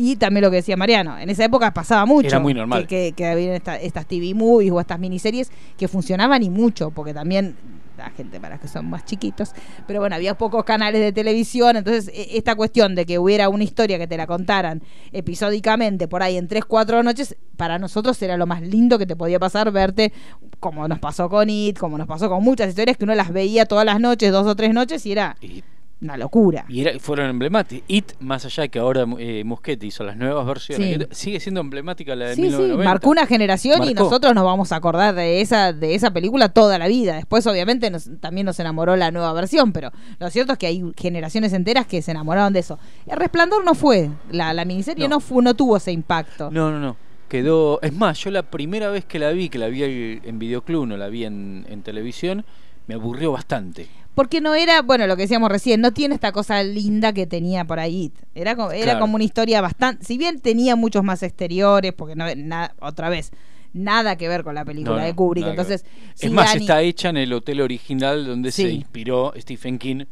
Y 0.00 0.16
también 0.16 0.44
lo 0.44 0.50
que 0.50 0.56
decía 0.56 0.76
Mariano, 0.76 1.18
en 1.18 1.28
esa 1.28 1.44
época 1.44 1.72
pasaba 1.74 2.06
mucho. 2.06 2.28
Era 2.28 2.38
muy 2.38 2.54
normal. 2.54 2.86
Que, 2.86 3.08
que, 3.08 3.12
que 3.16 3.26
había 3.26 3.56
esta- 3.56 3.76
estas 3.80 4.06
TV 4.06 4.32
movies 4.34 4.70
o 4.70 4.78
estas 4.80 4.98
miniseries 5.00 5.50
que 5.76 5.88
funcionaban 5.88 6.42
y 6.42 6.50
mucho, 6.50 6.90
porque 6.92 7.12
también 7.12 7.56
la 7.96 8.10
gente 8.10 8.38
para 8.38 8.58
que 8.58 8.68
son 8.68 8.88
más 8.88 9.04
chiquitos, 9.04 9.50
pero 9.88 9.98
bueno, 9.98 10.14
había 10.14 10.38
pocos 10.38 10.62
canales 10.62 11.00
de 11.00 11.10
televisión, 11.12 11.76
entonces 11.76 12.06
e- 12.14 12.36
esta 12.38 12.54
cuestión 12.54 12.94
de 12.94 13.04
que 13.04 13.18
hubiera 13.18 13.48
una 13.48 13.64
historia 13.64 13.98
que 13.98 14.06
te 14.06 14.16
la 14.16 14.28
contaran 14.28 14.80
episódicamente 15.10 16.08
por 16.08 16.22
ahí 16.22 16.36
en 16.36 16.48
tres, 16.48 16.64
cuatro 16.64 17.02
noches, 17.02 17.36
para 17.56 17.78
nosotros 17.78 18.20
era 18.22 18.36
lo 18.36 18.46
más 18.46 18.62
lindo 18.62 18.98
que 18.98 19.06
te 19.06 19.16
podía 19.16 19.38
pasar 19.38 19.70
verte, 19.72 20.12
como 20.60 20.88
nos 20.88 20.98
pasó 21.00 21.28
con 21.28 21.50
It, 21.50 21.76
como 21.76 21.98
nos 21.98 22.06
pasó 22.06 22.28
con 22.28 22.42
muchas 22.42 22.68
historias 22.68 22.96
que 22.96 23.04
uno 23.04 23.14
las 23.16 23.32
veía 23.32 23.66
todas 23.66 23.84
las 23.84 24.00
noches, 24.00 24.30
dos 24.32 24.46
o 24.46 24.56
tres 24.56 24.72
noches 24.72 25.04
y 25.04 25.12
era 25.12 25.36
Y, 25.40 25.62
una 26.00 26.16
locura. 26.16 26.64
y 26.68 26.80
era- 26.82 26.98
fueron 27.00 27.28
emblemáticas. 27.28 27.84
It, 27.88 28.12
más 28.20 28.44
allá 28.44 28.62
de 28.62 28.68
que 28.68 28.78
ahora 28.78 29.04
eh, 29.18 29.42
Muschietti 29.44 29.88
hizo 29.88 30.04
las 30.04 30.16
nuevas 30.16 30.46
versiones, 30.46 30.98
Sí. 30.98 31.06
sigue 31.10 31.40
siendo 31.40 31.60
emblemática 31.60 32.14
la 32.14 32.26
de 32.26 32.34
Sí, 32.36 32.42
sí, 32.42 32.46
1990. 32.48 32.90
marcó 32.90 33.10
una 33.10 33.26
generación 33.26 33.82
y 33.84 33.94
nosotros 33.94 34.34
nos 34.34 34.44
vamos 34.44 34.70
a 34.72 34.76
acordar 34.76 35.14
de 35.14 35.40
esa 35.40 35.72
de 35.72 35.94
esa 35.94 36.10
película 36.12 36.48
toda 36.50 36.78
la 36.78 36.86
vida. 36.88 37.16
Después, 37.16 37.46
obviamente, 37.46 37.90
nos- 37.90 38.08
también 38.20 38.44
nos 38.46 38.58
enamoró 38.60 38.94
la 38.96 39.10
nueva 39.10 39.32
versión, 39.32 39.72
pero 39.72 39.90
lo 40.20 40.30
cierto 40.30 40.52
es 40.52 40.58
que 40.58 40.66
hay 40.68 40.82
generaciones 40.96 41.52
enteras 41.52 41.86
que 41.86 42.00
se 42.02 42.12
enamoraron 42.12 42.52
de 42.52 42.60
eso. 42.60 42.78
El 43.06 43.16
Resplandor 43.16 43.64
no 43.64 43.74
fue, 43.74 44.08
la, 44.30 44.52
la 44.52 44.64
miniserie 44.64 45.08
no. 45.08 45.16
No. 45.16 45.20
fue, 45.20 45.42
no 45.42 45.54
tuvo 45.54 45.76
ese 45.78 45.90
impacto. 45.90 46.50
No, 46.52 46.70
no, 46.70 46.78
no. 46.78 46.96
Quedó. 47.28 47.80
Es 47.82 47.92
más, 47.92 48.18
yo 48.20 48.30
la 48.30 48.42
primera 48.42 48.88
vez 48.88 49.04
que 49.04 49.18
la 49.18 49.30
vi, 49.30 49.48
que 49.48 49.58
la 49.58 49.66
vi 49.68 49.82
en 49.82 50.38
videoclub, 50.38 50.86
no 50.86 50.96
la 50.96 51.08
vi 51.08 51.24
en, 51.24 51.66
en 51.68 51.82
televisión, 51.82 52.44
me 52.86 52.94
aburrió 52.94 53.32
bastante. 53.32 53.88
Porque 54.18 54.40
no 54.40 54.56
era, 54.56 54.82
bueno, 54.82 55.06
lo 55.06 55.14
que 55.14 55.22
decíamos 55.22 55.48
recién, 55.48 55.80
no 55.80 55.92
tiene 55.92 56.16
esta 56.16 56.32
cosa 56.32 56.60
linda 56.64 57.12
que 57.12 57.24
tenía 57.28 57.64
por 57.64 57.78
ahí. 57.78 58.10
Era, 58.34 58.56
co- 58.56 58.72
era 58.72 58.82
Claro. 58.84 58.98
como 59.00 59.14
una 59.14 59.22
historia 59.22 59.60
bastante, 59.60 60.04
si 60.04 60.18
bien 60.18 60.40
tenía 60.40 60.74
muchos 60.74 61.04
más 61.04 61.22
exteriores, 61.22 61.92
porque 61.92 62.16
no, 62.16 62.24
na- 62.34 62.74
otra 62.80 63.10
vez, 63.10 63.30
nada 63.72 64.16
que 64.16 64.28
ver 64.28 64.42
con 64.42 64.56
la 64.56 64.64
película 64.64 64.96
No, 64.96 65.04
de 65.04 65.14
Kubrick. 65.14 65.46
Entonces, 65.46 65.84
si 66.14 66.26
es 66.26 66.32
más, 66.32 66.52
Dani- 66.52 66.62
está 66.62 66.82
hecha 66.82 67.10
en 67.10 67.16
el 67.18 67.32
hotel 67.32 67.60
original 67.60 68.26
donde 68.26 68.50
se 68.50 68.68
inspiró 68.68 69.32
Stephen 69.38 69.78
King 69.78 70.04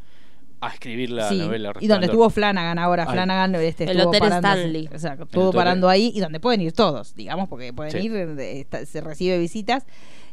a 0.60 0.68
escribir 0.68 1.10
la 1.10 1.28
Sí, 1.28 1.38
novela. 1.38 1.70
y 1.70 1.72
donde 1.72 1.80
Resplandor. 1.80 2.04
estuvo 2.04 2.30
Flanagan 2.30 2.78
ahora, 2.78 3.06
Ah. 3.08 3.12
Flanagan 3.12 3.54
este, 3.56 3.84
El 3.84 3.90
estuvo 3.90 4.08
Hotel 4.10 4.20
parando, 4.20 4.48
Stanley. 4.48 4.88
o 4.94 4.98
sea, 5.00 5.12
estuvo 5.14 5.52
parando 5.52 5.88
ahí 5.88 6.12
y 6.14 6.20
donde 6.20 6.38
pueden 6.38 6.60
ir 6.60 6.72
todos, 6.72 7.14
digamos, 7.16 7.48
porque 7.48 7.72
pueden 7.72 7.92
Sí. 7.92 8.06
ir, 8.06 8.14
está- 8.38 8.86
se 8.86 9.00
recibe 9.00 9.36
visitas. 9.38 9.84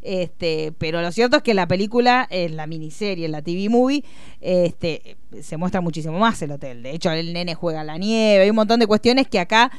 Este, 0.03 0.73
pero 0.77 1.01
lo 1.01 1.11
cierto 1.11 1.37
es 1.37 1.43
que 1.43 1.53
la 1.53 1.67
película, 1.67 2.27
en 2.29 2.57
la 2.57 2.67
miniserie, 2.67 3.25
en 3.25 3.31
la 3.31 3.41
TV 3.41 3.69
movie, 3.69 4.03
este, 4.41 5.15
se 5.41 5.57
muestra 5.57 5.81
muchísimo 5.81 6.19
más 6.19 6.41
el 6.41 6.51
hotel. 6.51 6.83
De 6.83 6.91
hecho, 6.91 7.09
el 7.11 7.31
nene 7.33 7.55
juega 7.55 7.81
a 7.81 7.83
la 7.83 7.97
nieve, 7.97 8.43
hay 8.43 8.49
un 8.49 8.55
montón 8.57 8.79
de 8.79 8.87
cuestiones 8.87 9.27
que 9.27 9.39
acá 9.39 9.71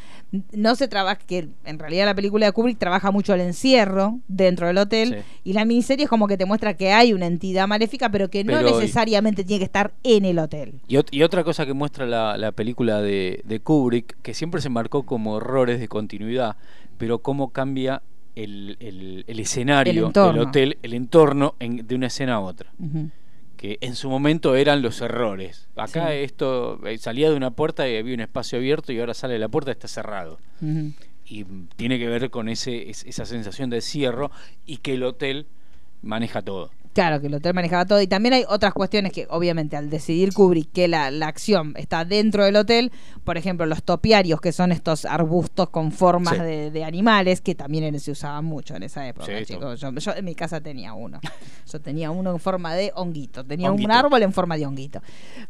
no 0.53 0.75
se 0.75 0.89
trabaja, 0.89 1.17
que 1.27 1.49
en 1.65 1.79
realidad 1.79 2.07
la 2.07 2.15
película 2.15 2.47
de 2.47 2.53
Kubrick 2.53 2.79
trabaja 2.79 3.11
mucho 3.11 3.35
el 3.35 3.41
encierro 3.43 4.19
dentro 4.29 4.67
del 4.67 4.79
hotel 4.79 4.95
Sí. 5.05 5.41
y 5.51 5.53
la 5.53 5.65
miniserie 5.65 6.05
es 6.05 6.11
como 6.11 6.27
que 6.27 6.37
te 6.39 6.47
muestra 6.47 6.75
que 6.75 6.91
hay 6.93 7.13
una 7.13 7.27
entidad 7.27 7.69
maléfica, 7.69 8.09
pero 8.11 8.31
que 8.31 8.43
no 8.45 8.61
necesariamente 8.63 9.45
tiene 9.45 9.59
que 9.61 9.65
estar 9.67 9.93
en 10.03 10.25
el 10.25 10.39
hotel. 10.39 10.81
Y, 10.89 10.95
ot- 10.97 11.09
y 11.11 11.23
otra 11.23 11.45
cosa 11.45 11.67
que 11.67 11.75
muestra 11.75 12.07
la, 12.07 12.37
la 12.39 12.53
película 12.53 13.01
de, 13.03 13.43
de 13.45 13.61
Kubrick, 13.61 14.17
que 14.23 14.33
siempre 14.35 14.61
se 14.63 14.71
marcó 14.71 15.03
como 15.05 15.37
errores 15.37 15.79
de 15.79 15.89
continuidad, 15.89 16.57
pero 16.97 17.19
cómo 17.19 17.51
cambia 17.51 18.03
el, 18.37 18.77
el- 18.81 19.25
el 19.27 19.41
escenario 19.41 19.93
del 20.33 20.39
hotel, 20.41 20.79
el 20.83 20.95
entorno 20.95 21.55
en- 21.61 21.87
de 21.87 21.95
una 21.95 22.07
escena 22.09 22.35
a 22.35 22.41
otra. 22.41 22.73
Que 23.57 23.79
en 23.81 23.95
su 23.95 24.11
momento 24.11 24.57
eran 24.57 24.83
los 24.83 25.01
errores. 25.01 25.69
Acá 25.77 26.09
Sí. 26.09 26.17
esto 26.19 26.85
eh, 26.87 26.99
salía 26.99 27.31
de 27.31 27.37
una 27.37 27.51
puerta 27.53 27.89
y 27.89 27.97
había 27.97 28.15
un 28.15 28.21
espacio 28.21 28.59
abierto 28.59 28.93
y 28.93 28.99
ahora 29.01 29.15
sale 29.15 29.35
de 29.35 29.39
la 29.41 29.49
puerta 29.49 29.71
y 29.71 29.73
está 29.73 29.89
cerrado. 29.89 30.39
Y 31.27 31.45
tiene 31.77 31.99
que 31.99 32.07
ver 32.09 32.29
con 32.31 32.49
ese, 32.49 32.91
es- 32.91 33.05
esa 33.07 33.25
sensación 33.25 33.71
de 33.71 33.81
cierro 33.81 34.31
y 34.67 34.79
que 34.79 34.95
el 34.95 35.03
hotel 35.05 35.47
maneja 36.03 36.43
todo. 36.43 36.71
Claro, 36.95 37.21
que 37.21 37.27
el 37.27 37.35
hotel 37.35 37.53
manejaba 37.55 37.85
todo. 37.87 38.01
Y 38.01 38.07
también 38.07 38.35
hay 38.35 38.45
otras 38.49 38.73
cuestiones 38.73 39.13
que, 39.13 39.27
obviamente, 39.29 39.77
al 39.77 39.91
decidir 39.91 40.33
Kubrick 40.33 40.71
que 40.73 40.89
la, 40.89 41.11
la 41.11 41.27
acción 41.27 41.75
está 41.77 42.05
dentro 42.05 42.45
del 42.45 42.55
hotel, 42.57 42.93
por 43.25 43.37
ejemplo, 43.37 43.67
los 43.67 43.83
topiarios, 43.83 44.41
que 44.41 44.53
son 44.53 44.71
estos 44.71 45.05
arbustos 45.05 45.71
con 45.71 45.91
formas 45.91 46.35
Sí. 46.37 46.41
de, 46.43 46.71
de 46.71 46.85
animales, 46.85 47.41
que 47.41 47.55
también 47.55 47.99
se 47.99 48.13
usaban 48.13 48.45
mucho 48.45 48.77
en 48.77 48.85
esa 48.85 49.07
época, 49.09 49.27
Sí, 49.27 49.45
chicos. 49.45 49.81
Yo, 49.81 49.91
yo 49.93 50.13
en 50.15 50.25
mi 50.25 50.35
casa 50.37 50.61
tenía 50.61 50.93
uno. 50.95 51.21
Yo 51.71 51.81
tenía 51.81 52.11
uno 52.13 52.31
en 52.31 52.39
forma 52.39 52.75
de 52.75 52.93
honguito. 52.95 53.45
Tenía 53.45 53.71
Honguito. 53.71 53.89
un 53.89 53.93
árbol 53.97 54.23
en 54.23 54.33
forma 54.33 54.57
de 54.57 54.65
honguito. 54.67 55.03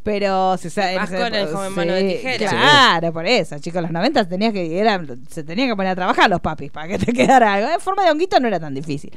Pero 0.02 0.56
se 0.56 0.70
sabe. 0.70 0.96
Más 0.96 1.10
con 1.10 1.34
el 1.34 1.46
joven 1.48 1.72
mano 1.74 1.92
de 1.92 2.14
tijera. 2.14 2.50
Claro, 2.50 3.12
por 3.12 3.26
eso, 3.26 3.58
chicos. 3.58 3.82
Los 3.82 3.90
90 3.90 4.28
tenías 4.28 4.52
que, 4.52 4.78
era, 4.78 5.00
se 5.28 5.44
tenían 5.44 5.68
que 5.68 5.76
poner 5.76 5.92
a 5.92 5.94
trabajar 5.94 6.30
los 6.30 6.40
papis 6.40 6.70
para 6.70 6.88
que 6.88 6.98
te 6.98 7.12
quedara 7.12 7.52
algo. 7.54 7.68
En 7.70 7.80
forma 7.80 8.02
de 8.04 8.10
honguito 8.10 8.40
no 8.40 8.48
era 8.48 8.58
tan 8.58 8.72
difícil. 8.74 9.12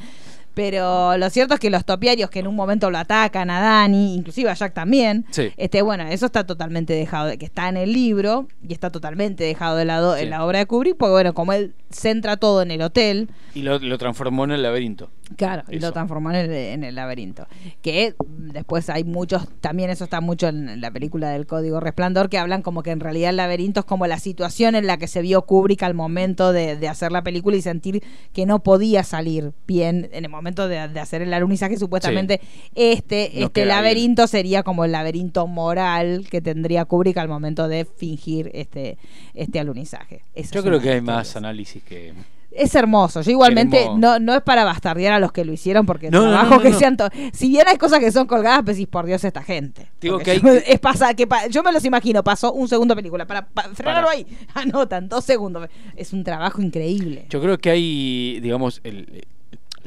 Pero 0.57 1.15
lo 1.17 1.29
cierto 1.29 1.53
es 1.53 1.59
que 1.59 1.69
los 1.69 1.85
topiarios 1.85 2.31
que 2.31 2.39
en 2.39 2.47
un 2.47 2.55
momento 2.55 2.89
lo 2.89 2.97
atacan 2.97 3.51
a 3.51 3.59
Dani, 3.61 4.15
inclusive 4.15 4.49
a 4.49 4.55
Jack 4.55 4.73
también, 4.73 5.23
Sí. 5.29 5.51
este, 5.55 5.83
bueno, 5.83 6.03
eso 6.07 6.25
está 6.25 6.47
totalmente 6.47 6.93
dejado, 6.93 7.27
de 7.27 7.37
que 7.37 7.45
está 7.45 7.69
en 7.69 7.77
el 7.77 7.93
libro 7.93 8.47
y 8.67 8.73
está 8.73 8.89
totalmente 8.89 9.43
dejado 9.43 9.77
de 9.77 9.85
lado 9.85 10.15
Sí. 10.17 10.23
en 10.23 10.31
la 10.31 10.43
obra 10.43 10.57
de 10.57 10.65
Kubrick, 10.65 10.97
porque 10.97 11.11
bueno, 11.11 11.33
como 11.35 11.53
él 11.53 11.75
centra 11.91 12.37
todo 12.37 12.63
en 12.63 12.71
el 12.71 12.81
hotel, 12.81 13.29
Y 13.53 13.61
lo, 13.61 13.77
lo 13.79 13.97
transformó 13.99 14.43
en 14.45 14.51
el 14.51 14.63
laberinto. 14.63 15.09
Claro, 15.35 15.63
y 15.69 15.79
lo 15.79 15.91
transformó 15.91 16.29
en 16.31 16.37
el, 16.37 16.51
en 16.51 16.83
el 16.85 16.95
laberinto. 16.95 17.47
Que 17.81 18.15
después 18.37 18.89
hay 18.89 19.03
muchos, 19.03 19.47
también 19.59 19.89
eso 19.89 20.05
está 20.05 20.21
mucho 20.21 20.47
en 20.47 20.79
la 20.79 20.89
película 20.89 21.29
del 21.31 21.45
Código 21.45 21.79
Resplandor, 21.81 22.29
que 22.29 22.37
hablan 22.37 22.61
como 22.61 22.81
que 22.81 22.91
en 22.91 22.99
realidad 23.01 23.31
el 23.31 23.35
laberinto 23.37 23.81
es 23.81 23.85
como 23.85 24.07
la 24.07 24.19
situación 24.19 24.75
en 24.75 24.87
la 24.87 24.97
que 24.97 25.07
se 25.07 25.21
vio 25.21 25.41
Kubrick 25.43 25.83
al 25.83 25.93
momento 25.93 26.53
de, 26.53 26.77
de 26.77 26.87
hacer 26.87 27.11
la 27.11 27.23
película 27.23 27.57
y 27.57 27.61
sentir 27.61 28.01
que 28.31 28.45
no 28.45 28.59
podía 28.63 29.03
salir 29.03 29.51
bien 29.67 30.09
en 30.13 30.23
el 30.23 30.31
momento 30.31 30.46
de, 30.55 30.87
de 30.87 30.99
hacer 30.99 31.21
el 31.21 31.33
alunizaje. 31.33 31.77
Supuestamente 31.77 32.39
este, 32.75 33.31
No 33.35 33.45
este 33.47 33.65
laberinto 33.65 34.27
sería 34.27 34.63
como 34.63 34.85
el 34.85 34.91
laberinto 34.91 35.47
moral 35.47 36.27
que 36.29 36.41
tendría 36.41 36.85
Kubrick 36.85 37.17
al 37.17 37.27
momento 37.27 37.67
de 37.67 37.85
fingir 37.85 38.49
este, 38.53 38.97
este 39.33 39.59
alunizaje. 39.59 40.23
Yo 40.51 40.63
creo 40.63 40.79
que 40.79 40.91
hay 40.91 41.01
más 41.01 41.35
análisis 41.35 41.83
que... 41.83 42.13
Es 42.49 42.73
hermoso. 42.73 43.21
Yo 43.21 43.29
igualmente 43.31 43.81
Hermoso. 43.83 43.99
no, 43.99 44.19
no 44.19 44.33
es 44.33 44.41
para 44.41 44.63
bastardear 44.65 45.13
a 45.13 45.19
los 45.19 45.31
que 45.31 45.45
lo 45.45 45.53
hicieron 45.53 45.85
porque 45.85 46.09
No, 46.09 46.23
no, 46.23 46.29
trabajo 46.31 46.49
no, 46.51 46.55
no, 46.55 46.61
que 46.63 46.69
no. 46.71 46.79
sean 46.79 46.97
to- 46.97 47.09
si 47.31 47.49
bien 47.49 47.67
hay 47.67 47.77
cosas 47.77 47.99
que 47.99 48.11
son 48.11 48.25
colgadas, 48.25 48.63
pues 48.63 48.77
decís, 48.77 48.87
por 48.89 49.05
Dios 49.05 49.23
esta 49.23 49.43
gente. 49.43 49.91
Digo 50.01 50.15
Porque 50.15 50.39
que 50.39 50.47
hay- 50.47 50.55
yo- 50.55 50.61
es 50.65 50.79
pasar 50.79 51.15
que 51.15 51.27
pa- 51.27 51.45
yo 51.47 51.61
me 51.61 51.71
los 51.71 51.85
imagino, 51.85 52.23
pasó 52.23 52.53
un 52.53 52.67
segundo 52.67 52.95
película 52.95 53.27
para, 53.27 53.45
pa- 53.45 53.69
frenarlo 53.75 54.07
Para. 54.07 54.17
ahí. 54.17 54.25
Anotan 54.55 55.07
dos 55.07 55.23
segundos. 55.23 55.69
Es 55.95 56.13
un 56.13 56.23
trabajo 56.23 56.59
increíble. 56.61 57.27
Yo 57.29 57.39
creo 57.41 57.59
que 57.59 57.69
hay, 57.69 58.39
digamos, 58.39 58.81
el- 58.83 59.27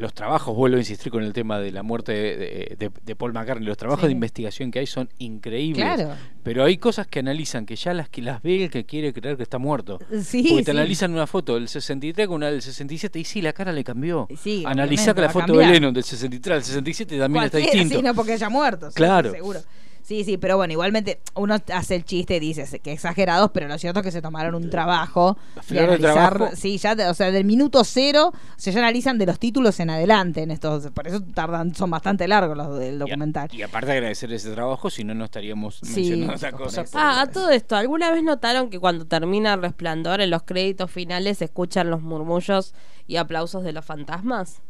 los 0.01 0.15
trabajos, 0.15 0.55
vuelvo 0.57 0.77
a 0.77 0.81
insistir 0.81 1.13
con 1.13 1.23
el 1.23 1.33
tema 1.33 1.59
de 1.61 1.71
la 1.71 1.83
muerte 1.83 2.13
de, 2.13 2.77
de- 2.79 2.91
de- 3.05 3.17
Paul 3.17 3.33
McCartney, 3.33 3.67
los 3.67 3.77
trabajos 3.77 4.03
Sí. 4.03 4.07
de 4.09 4.13
investigación 4.13 4.71
que 4.71 4.79
hay 4.81 4.87
son 4.87 5.09
increíbles. 5.19 5.85
Claro. 5.85 6.15
Pero 6.43 6.65
hay 6.65 6.79
cosas 6.79 7.07
que 7.07 7.19
analizan, 7.21 7.67
que 7.67 7.77
ya 7.77 7.93
las 7.95 8.09
que 8.09 8.23
las 8.23 8.43
ve 8.43 8.65
el 8.65 8.71
que 8.71 8.85
quiere 8.87 9.13
creer 9.13 9.37
que 9.37 9.43
está 9.43 9.59
muerto. 9.59 9.99
Sí, 10.23 10.43
Porque 10.49 10.65
te 10.65 10.73
sí. 10.73 10.77
analizan 10.79 11.13
una 11.13 11.27
foto 11.27 11.55
del 11.55 11.69
63 11.69 12.27
con 12.27 12.37
una 12.37 12.51
del 12.51 12.63
67 12.63 13.19
y 13.19 13.25
sí, 13.25 13.43
la 13.43 13.53
cara 13.53 13.73
le 13.73 13.85
cambió. 13.85 14.27
Sí, 14.43 14.65
Analizá 14.67 15.13
que 15.15 15.21
la 15.21 15.29
foto 15.31 15.57
de 15.57 15.67
Lennon 15.67 15.93
del 15.95 16.05
63 16.05 16.57
al 16.57 16.65
67 16.65 17.19
también 17.19 17.45
está 17.45 17.59
distinto. 17.59 17.97
sí, 17.97 18.03
no 18.03 18.15
porque 18.15 18.33
haya 18.33 18.49
muerto. 18.49 18.89
Claro. 18.95 19.31
Seguro. 19.31 19.61
Sí, 20.03 20.25
sí, 20.25 20.39
pero 20.39 20.57
bueno, 20.57 20.73
igualmente 20.73 21.21
uno 21.35 21.57
hace 21.73 21.95
el 21.97 22.05
chiste 22.05 22.37
y 22.37 22.41
dice 22.41 22.81
que 22.81 22.93
exagerados, 22.93 23.51
pero 23.53 23.69
lo 23.69 23.79
cierto 23.79 24.01
es 24.01 24.05
que 24.07 24.11
se 24.13 24.21
tomaron 24.23 24.55
un 24.55 24.69
trabajo 24.71 25.37
de 25.69 25.81
analizar, 25.81 26.35
trabajo. 26.37 26.57
sí, 26.57 26.79
ya, 26.79 26.95
de- 26.95 27.07
o 27.09 27.15
sea, 27.15 27.31
del 27.31 27.45
minuto 27.45 27.85
cero, 27.85 28.33
se 28.57 28.73
ya 28.73 28.79
analizan 28.81 29.19
de 29.19 29.27
los 29.27 29.39
títulos 29.39 29.79
en 29.79 29.91
adelante 29.91 30.43
en 30.43 30.51
estos, 30.51 30.89
por 30.91 31.07
eso 31.07 31.21
tardan, 31.35 31.75
son 31.75 31.91
bastante 31.91 32.27
largos 32.27 32.57
los 32.57 32.79
del 32.79 32.95
Y 32.95 32.97
a- 32.97 32.99
documental. 32.99 33.49
Y, 33.53 33.63
aparte 33.63 33.93
agradecer 33.93 34.33
ese 34.33 34.51
trabajo, 34.53 34.91
si 34.91 35.05
no, 35.05 35.15
no 35.15 35.25
estaríamos 35.27 35.81
Sí, 35.83 36.01
mencionando 36.11 36.35
esa 36.35 36.51
por 36.51 36.61
cosa. 36.63 36.85
Ah, 36.95 37.21
a 37.23 37.27
todo 37.31 37.51
esto, 37.51 37.77
¿alguna 37.77 38.11
vez 38.11 38.23
notaron 38.23 38.71
que 38.71 38.81
cuando 38.81 39.07
termina 39.07 39.55
el 39.55 39.63
resplandor 39.63 40.21
en 40.21 40.31
los 40.31 40.43
créditos 40.43 40.91
finales 40.91 41.39
se 41.39 41.45
escuchan 41.45 41.91
los 41.91 42.03
murmullos 42.03 42.75
y 43.07 43.17
aplausos 43.17 43.63
de 43.65 43.73
los 43.73 43.85
fantasmas? 43.85 44.61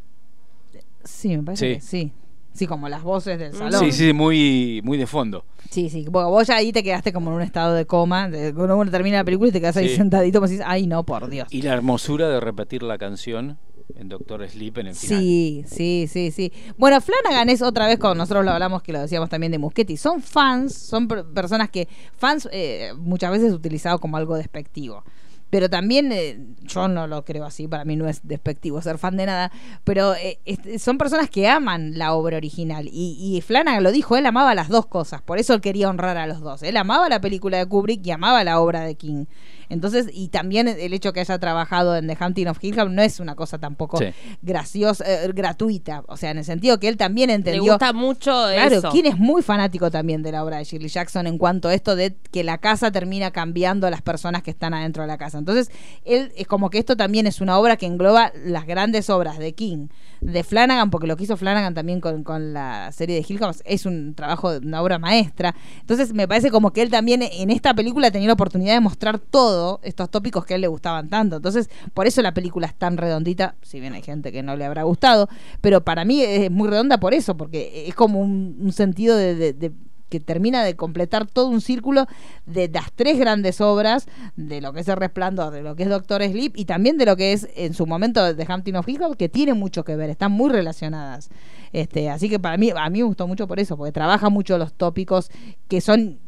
Sí, 1.05 1.37
me 1.37 1.43
parece 1.45 1.67
Sí. 1.69 1.75
que 1.77 1.81
sí. 1.81 2.13
Sí, 2.53 2.67
como 2.67 2.89
las 2.89 3.03
voces 3.03 3.39
del 3.39 3.53
Mm. 3.53 3.57
salón. 3.57 3.81
Sí, 3.81 3.93
sí, 3.93 4.13
muy, 4.13 4.81
muy 4.85 4.99
de 4.99 5.07
fondo. 5.07 5.45
Sí, 5.71 5.89
sí. 5.89 6.07
Bueno, 6.11 6.31
vos 6.31 6.47
ya 6.47 6.57
ahí 6.57 6.73
te 6.73 6.83
quedaste 6.83 7.13
como 7.13 7.31
en 7.31 7.37
un 7.37 7.43
estado 7.43 7.75
de 7.75 7.87
coma. 7.87 8.29
De, 8.29 8.53
cuando 8.53 8.77
uno 8.77 8.91
termina 8.91 9.19
la 9.19 9.25
película 9.25 9.49
y 9.49 9.53
te 9.53 9.61
quedas 9.61 9.77
ahí 9.77 9.89
Sí. 9.89 9.97
sentadito, 9.97 10.41
como 10.41 10.49
decís, 10.51 10.65
ay, 10.67 10.87
no, 10.87 11.05
por 11.05 11.29
Dios. 11.31 11.49
Y 11.51 11.63
la 11.63 11.73
hermosura 11.75 12.29
de 12.29 12.41
repetir 12.41 12.83
la 12.83 12.99
canción 12.99 13.59
en 13.97 14.09
Doctor 14.09 14.49
Sleep 14.49 14.79
en 14.79 14.87
el 14.89 14.95
final. 14.95 15.19
Sí, 15.21 15.65
sí, 15.67 16.07
sí, 16.11 16.31
sí. 16.31 16.53
Bueno, 16.79 17.01
Flanagan 17.01 17.49
es 17.51 17.61
otra 17.63 17.87
vez, 17.87 17.99
cuando 17.99 18.17
nosotros 18.17 18.45
lo 18.45 18.51
hablamos, 18.53 18.83
que 18.83 18.93
lo 18.93 19.01
decíamos 19.01 19.29
también 19.29 19.53
de 19.53 19.59
Muschetti, 19.59 19.97
son 19.97 20.21
fans, 20.23 20.75
son 20.75 21.07
per- 21.09 21.25
personas 21.33 21.71
que, 21.71 21.89
fans 22.17 22.49
eh, 22.53 22.93
muchas 22.97 23.31
veces 23.33 23.53
utilizado 23.53 23.99
como 23.99 24.17
algo 24.17 24.37
despectivo. 24.37 25.05
Pero 25.51 25.69
también, 25.69 26.13
eh, 26.13 26.39
yo 26.63 26.89
no 26.89 27.07
lo 27.07 27.25
creo 27.25 27.45
así, 27.45 27.67
para 27.69 27.85
mí 27.85 27.97
no 27.97 28.09
es 28.09 28.21
despectivo 28.23 28.81
ser 28.81 28.99
fan 28.99 29.17
de 29.17 29.27
nada, 29.27 29.53
pero 29.85 30.15
eh, 30.15 30.39
son 30.79 30.97
personas 30.97 31.29
que 31.29 31.49
aman 31.49 31.99
la 31.99 32.15
obra 32.15 32.37
original. 32.37 32.89
Y, 32.91 33.17
y 33.21 33.41
Flanagan 33.41 33.83
lo 33.83 33.93
dijo, 33.93 34.17
él 34.17 34.27
amaba 34.27 34.55
las 34.55 34.69
dos 34.69 34.87
cosas, 34.87 35.23
por 35.23 35.39
eso 35.39 35.53
él 35.55 35.61
quería 35.61 35.89
honrar 35.89 36.17
a 36.17 36.27
los 36.27 36.41
dos. 36.41 36.63
Él 36.63 36.77
amaba 36.77 37.09
la 37.09 37.21
película 37.21 37.59
de 37.59 37.67
Kubrick 37.67 38.07
y 38.07 38.11
amaba 38.13 38.45
la 38.45 38.61
obra 38.61 38.83
de 38.83 38.95
King. 38.95 39.27
Entonces, 39.71 40.09
y 40.13 40.29
también 40.29 40.69
el 40.69 40.93
hecho 40.93 41.13
que 41.15 41.21
haya 41.21 41.39
trabajado 41.39 41.97
en 41.97 42.07
The 42.07 42.19
Hunting 42.23 42.47
of 42.49 42.59
Hill 42.63 42.75
House 42.75 42.91
no 42.91 43.01
es 43.03 43.21
una 43.21 43.35
cosa 43.35 43.57
tampoco 43.59 43.97
Sí. 43.99 44.07
graciosa, 44.43 45.05
eh, 45.07 45.31
gratuita. 45.33 46.03
O 46.09 46.17
sea, 46.17 46.31
en 46.33 46.39
el 46.39 46.45
sentido 46.45 46.79
que 46.79 46.89
él 46.89 46.97
también 46.97 47.29
Le 47.29 47.35
entendió. 47.35 47.63
gusta 47.73 47.93
mucho 47.93 48.31
Claro, 48.53 48.77
eso. 48.77 48.91
King 48.91 49.05
es 49.07 49.19
muy 49.19 49.43
fanático 49.43 49.91
también 49.91 50.23
de 50.23 50.33
la 50.33 50.45
obra 50.45 50.59
de 50.59 50.65
Shirley 50.65 50.89
Jackson 50.89 51.27
en 51.27 51.39
cuanto 51.39 51.69
a 51.69 51.75
esto 51.75 51.97
de 51.97 52.17
que 52.33 52.45
la 52.45 52.59
casa 52.59 52.91
termina 52.91 53.31
cambiando 53.31 53.87
a 53.87 53.91
las 53.91 54.03
personas 54.03 54.43
que 54.43 54.51
están 54.51 54.75
adentro 54.75 55.03
de 55.03 55.07
la 55.07 55.19
casa. 55.19 55.39
Entonces, 55.39 55.71
él 56.05 56.33
es 56.37 56.47
como 56.47 56.69
que 56.71 56.79
esto 56.79 56.97
también 56.97 57.27
es 57.27 57.41
una 57.41 57.59
obra 57.59 57.77
que 57.77 57.87
engloba 57.87 58.33
las 58.45 58.67
grandes 58.67 59.09
obras 59.09 59.39
de 59.39 59.53
King, 59.55 59.87
de 60.21 60.45
Flanagan, 60.45 60.91
porque 60.91 61.07
lo 61.07 61.17
que 61.17 61.25
hizo 61.25 61.37
Flanagan 61.37 61.73
también 61.75 62.01
con, 62.01 62.25
con 62.25 62.53
la 62.53 62.93
serie 62.93 63.17
de 63.17 63.25
Hill 63.27 63.39
House 63.39 63.63
es 63.65 63.87
un 63.87 64.15
trabajo, 64.15 64.51
una 64.63 64.83
obra 64.83 64.99
maestra. 64.99 65.55
Entonces, 65.81 66.13
me 66.13 66.27
parece 66.29 66.51
como 66.51 66.73
que 66.73 66.83
él 66.83 66.91
también 66.91 67.23
en 67.23 67.51
esta 67.51 67.73
película 67.75 68.11
tenía 68.11 68.27
la 68.27 68.35
oportunidad 68.35 68.75
de 68.75 68.81
mostrar 68.81 69.19
todo 69.19 69.60
estos 69.83 70.11
tópicos 70.11 70.45
que 70.45 70.55
a 70.55 70.57
él 70.57 70.63
le 70.63 70.69
gustaban 70.69 71.09
tanto. 71.09 71.37
Entonces, 71.37 71.69
por 71.95 72.07
eso 72.07 72.23
la 72.23 72.35
película 72.35 72.67
es 72.67 72.75
tan 72.75 72.97
redondita, 72.97 73.55
si 73.63 73.81
bien 73.81 73.95
hay 73.95 74.03
gente 74.03 74.33
que 74.33 74.43
no 74.43 74.57
le 74.57 74.65
habrá 74.65 74.83
gustado, 74.85 75.29
pero 75.61 75.83
para 75.83 76.05
mí 76.05 76.23
es 76.23 76.51
muy 76.51 76.69
redonda 76.69 76.99
por 76.99 77.15
eso, 77.15 77.37
porque 77.37 77.87
es 77.89 77.95
como 77.95 78.21
un, 78.21 78.73
sentido 78.73 79.17
de- 79.17 79.73
que 80.11 80.21
termina 80.21 80.63
de 80.63 80.77
completar 80.77 81.27
todo 81.27 81.47
un 81.47 81.61
círculo 81.63 82.07
de 82.45 82.69
las 82.69 82.93
tres 82.93 83.19
grandes 83.19 83.61
obras, 83.61 84.07
de 84.37 84.61
lo 84.61 84.73
que 84.73 84.81
es 84.81 84.89
El 84.89 84.97
Resplandor, 84.97 85.53
de 85.53 85.63
lo 85.63 85.77
que 85.77 85.85
es 85.85 85.89
Doctor 85.89 86.23
Sleep 86.23 86.53
y 86.57 86.67
también 86.67 86.99
de 86.99 87.07
lo 87.07 87.17
que 87.17 87.33
es 87.33 87.49
en 87.55 87.73
su 87.73 87.87
momento 87.87 88.35
de 88.35 88.47
Hampton 88.47 88.77
of 88.77 88.89
Hill 88.89 89.01
que 89.17 89.29
tiene 89.29 89.55
mucho 89.55 89.85
que 89.85 89.97
ver, 89.97 90.11
están 90.11 90.33
muy 90.33 90.51
relacionadas. 90.51 91.31
Este, 91.73 92.11
así 92.11 92.29
que 92.29 92.41
para 92.41 92.57
mí, 92.57 92.71
a 92.75 92.91
mí 92.91 92.99
me 92.99 93.05
gustó 93.05 93.27
mucho 93.27 93.47
por 93.47 93.61
eso, 93.61 93.77
porque 93.77 93.93
trabaja 93.93 94.29
mucho 94.29 94.59
los 94.59 94.75
tópicos 94.75 95.31
que 95.69 95.81
son 95.81 96.19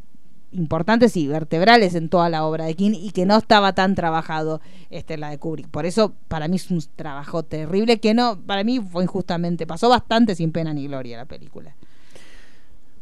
importantes 0.53 1.17
y 1.17 1.27
vertebrales 1.27 1.95
en 1.95 2.09
toda 2.09 2.29
la 2.29 2.45
obra 2.45 2.65
de 2.65 2.75
King 2.75 2.93
y 2.95 3.11
que 3.11 3.27
no 3.27 3.37
estaba 3.37 3.75
tan 3.75 3.95
trabajado 3.95 4.61
este 4.91 5.17
la 5.17 5.31
de 5.31 5.39
Kubrick. 5.39 5.69
Por 5.69 5.87
eso 5.87 6.15
para 6.29 6.49
mí 6.49 6.57
es 6.57 6.71
un 6.71 6.83
trabajo 6.97 7.43
terrible 7.43 7.99
que 7.99 8.15
no 8.15 8.39
para 8.47 8.65
mí 8.65 8.81
fue 8.81 9.05
injustamente 9.05 9.67
pasó 9.67 9.89
bastante 9.89 10.35
sin 10.35 10.53
pena 10.53 10.73
ni 10.73 10.87
gloria 10.87 11.17
la 11.17 11.27
película. 11.27 11.75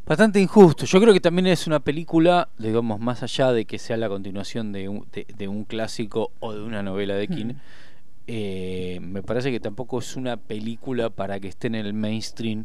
Bastante 0.07 0.41
injusto. 0.41 0.87
Yo 0.87 1.01
creo 1.01 1.13
que 1.13 1.21
también 1.21 1.47
es 1.47 1.69
una 1.69 1.79
película, 1.79 2.49
digamos, 2.59 2.99
más 2.99 3.23
allá 3.23 3.53
de 3.53 3.65
que 3.65 3.79
sea 3.79 3.97
la 3.97 4.09
continuación 4.09 4.73
de 4.73 4.89
un, 4.89 5.07
de, 5.13 5.25
de 5.37 5.47
un 5.47 5.63
clásico 5.63 6.33
o 6.41 6.53
de 6.53 6.63
una 6.63 6.83
novela 6.83 7.15
de 7.15 7.29
King, 7.29 7.55
eh, 8.27 8.99
me 9.01 9.23
parece 9.23 9.51
que 9.51 9.61
tampoco 9.61 9.99
es 9.99 10.17
una 10.17 10.37
película 10.37 11.11
para 11.11 11.41
que 11.41 11.49
esté 11.49 11.67
en 11.67 11.75
el 11.75 11.95
mainstream 11.95 12.65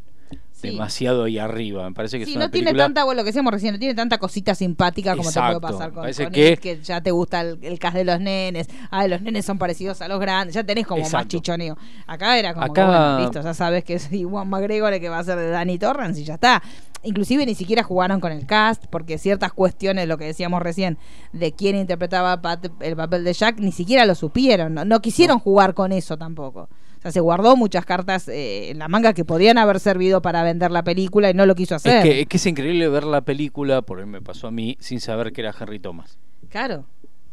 Sí. 0.52 0.70
demasiado 0.70 1.26
ahí 1.26 1.38
arriba. 1.38 1.88
Me 1.90 1.94
parece 1.94 2.18
que 2.18 2.24
Sí, 2.26 2.32
es 2.32 2.38
una 2.38 2.46
no 2.46 2.52
tiene 2.52 2.74
tanta, 2.74 3.04
bueno, 3.04 3.20
lo 3.20 3.24
que 3.26 3.30
decíamos 3.30 3.52
recién, 3.54 3.74
no 3.74 3.80
tiene 3.80 3.94
tanta 3.94 4.18
cosita 4.18 4.56
simpática 4.56 5.16
como 5.16 5.30
te 5.30 5.40
puede 5.40 5.60
pasar 5.60 5.92
con, 5.92 6.04
Parece 6.04 6.24
con 6.24 6.34
que- 6.34 6.58
que 6.58 6.82
ya 6.82 7.02
te 7.02 7.12
gusta 7.12 7.42
el, 7.42 7.60
el 7.62 7.78
cast 7.78 7.96
de 7.98 8.06
los 8.06 8.20
nenes, 8.22 8.68
ay, 8.90 9.10
los 9.10 9.22
nenes 9.22 9.46
son 9.46 9.58
parecidos 9.58 10.02
a 10.02 10.08
los 10.08 10.20
grandes, 10.20 10.56
ya 10.56 10.64
tenés 10.64 10.88
como 10.88 11.02
más 11.10 11.28
chichoneo. 11.28 11.78
Acá 12.08 12.40
era 12.40 12.54
como, 12.54 12.74
que, 12.74 12.82
bueno, 12.82 13.20
listo, 13.20 13.42
ya 13.44 13.54
sabes 13.54 13.84
que 13.84 13.96
es 13.96 14.10
Iwan 14.14 14.50
McGregor 14.50 14.94
el 14.94 15.02
que 15.02 15.10
va 15.10 15.20
a 15.20 15.24
ser 15.26 15.38
de 15.38 15.50
Danny 15.50 15.78
Torrance 15.78 16.22
y 16.22 16.24
ya 16.24 16.36
está. 16.36 16.64
Inclusive 17.04 17.46
ni 17.46 17.54
siquiera 17.54 17.84
jugaron 17.84 18.20
con 18.20 18.32
el 18.32 18.48
cast, 18.48 18.86
porque 18.90 19.18
ciertas 19.20 19.54
cuestiones, 19.54 20.08
lo 20.08 20.18
que 20.18 20.26
decíamos 20.26 20.62
recién, 20.64 20.98
de 21.34 21.52
quién 21.52 21.76
interpretaba 21.76 22.42
Pat- 22.42 22.72
el 22.80 22.96
papel 22.96 23.24
de 23.26 23.34
Jack, 23.34 23.60
ni 23.60 23.72
siquiera 23.74 24.06
lo 24.06 24.16
supieron, 24.16 24.74
no, 24.74 24.86
no 24.86 25.02
quisieron 25.02 25.38
jugar 25.38 25.74
con 25.76 25.92
eso 25.92 26.18
tampoco. 26.18 26.70
Sea, 27.06 27.12
se 27.12 27.20
guardó 27.20 27.56
muchas 27.56 27.86
cartas 27.86 28.28
eh, 28.28 28.72
en 28.72 28.80
la 28.80 28.88
manga 28.88 29.14
que 29.14 29.24
podían 29.24 29.60
haber 29.60 29.80
servido 29.80 30.24
para 30.24 30.42
vender 30.42 30.72
la 30.72 30.84
película 30.84 31.30
y 31.30 31.36
no 31.36 31.46
lo 31.46 31.54
quiso 31.54 31.76
hacer. 31.76 31.98
Es 31.98 32.04
que, 32.04 32.22
es 32.22 32.28
que 32.28 32.38
es 32.38 32.46
increíble 32.48 32.90
ver 32.90 33.04
la 33.04 33.22
película, 33.22 33.84
por 33.84 34.00
ahí 34.00 34.08
me 34.08 34.22
pasó 34.24 34.48
a 34.48 34.52
mí, 34.52 34.76
sin 34.80 35.00
saber 35.00 35.32
que 35.32 35.42
era 35.42 35.54
Henry 35.60 35.78
Thomas. 35.80 36.18
Claro. 36.50 36.86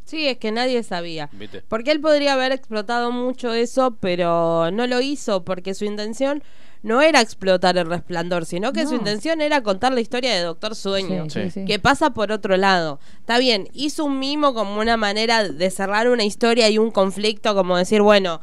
Sí, 0.05 0.29
es 0.29 0.37
que 0.37 0.53
nadie 0.53 0.83
sabía. 0.83 1.31
¿viste? 1.33 1.63
Porque 1.69 1.91
él 1.91 2.01
podría 2.03 2.35
haber 2.35 2.53
explotado 2.53 3.13
mucho 3.13 3.55
eso, 3.55 3.97
pero 3.99 4.71
no 4.73 4.87
lo 4.87 5.01
hizo 5.01 5.43
porque 5.45 5.73
su 5.73 5.87
intención 5.87 6.43
no 6.83 7.01
era 7.01 7.23
explotar 7.23 7.79
el 7.79 7.87
resplandor, 7.87 8.45
sino 8.45 8.73
que 8.75 8.87
su 8.87 8.97
intención 8.97 9.41
era 9.41 9.63
contar 9.63 9.95
la 9.95 10.01
historia 10.01 10.35
de 10.35 10.41
Doctor 10.43 10.75
Sueño. 10.75 11.31
Sí, 11.31 11.31
sí, 11.31 11.41
Sí. 11.45 11.61
sí. 11.61 11.65
Que 11.65 11.79
pasa 11.79 12.11
por 12.11 12.31
otro 12.33 12.57
lado. 12.59 12.99
Está 13.21 13.39
bien, 13.39 13.69
hizo 13.73 14.05
un 14.05 14.19
mimo 14.19 14.53
como 14.53 14.81
una 14.81 14.99
manera 14.99 15.49
de 15.49 15.71
cerrar 15.71 16.09
una 16.11 16.25
historia 16.25 16.69
y 16.69 16.77
un 16.79 16.91
conflicto, 16.91 17.55
como 17.55 17.79
decir, 17.79 18.03
bueno, 18.03 18.41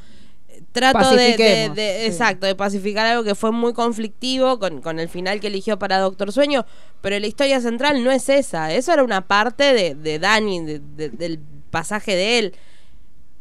trato 0.72 1.12
de, 1.12 1.18
de- 1.18 1.24
Pacifiquemos, 1.32 1.76
de- 1.76 1.98
sí. 2.02 2.06
exacto, 2.08 2.46
de 2.46 2.56
pacificar 2.56 3.06
algo 3.08 3.24
que 3.24 3.36
fue 3.36 3.52
muy 3.52 3.74
conflictivo 3.74 4.60
con, 4.60 4.82
con 4.82 5.00
el 5.00 5.10
final 5.10 5.40
que 5.40 5.48
eligió 5.48 5.80
para 5.80 5.98
Doctor 6.00 6.32
Sueño, 6.32 6.66
pero 7.02 7.18
la 7.20 7.28
historia 7.28 7.60
central 7.62 8.04
no 8.04 8.12
es 8.12 8.30
esa, 8.30 8.72
eso 8.74 8.94
era 8.94 9.04
una 9.04 9.28
parte 9.28 9.74
de, 9.74 9.96
de 9.96 10.20
de- 10.20 11.10
del 11.10 11.40
pasaje 11.72 12.16
de 12.16 12.40
él 12.40 12.56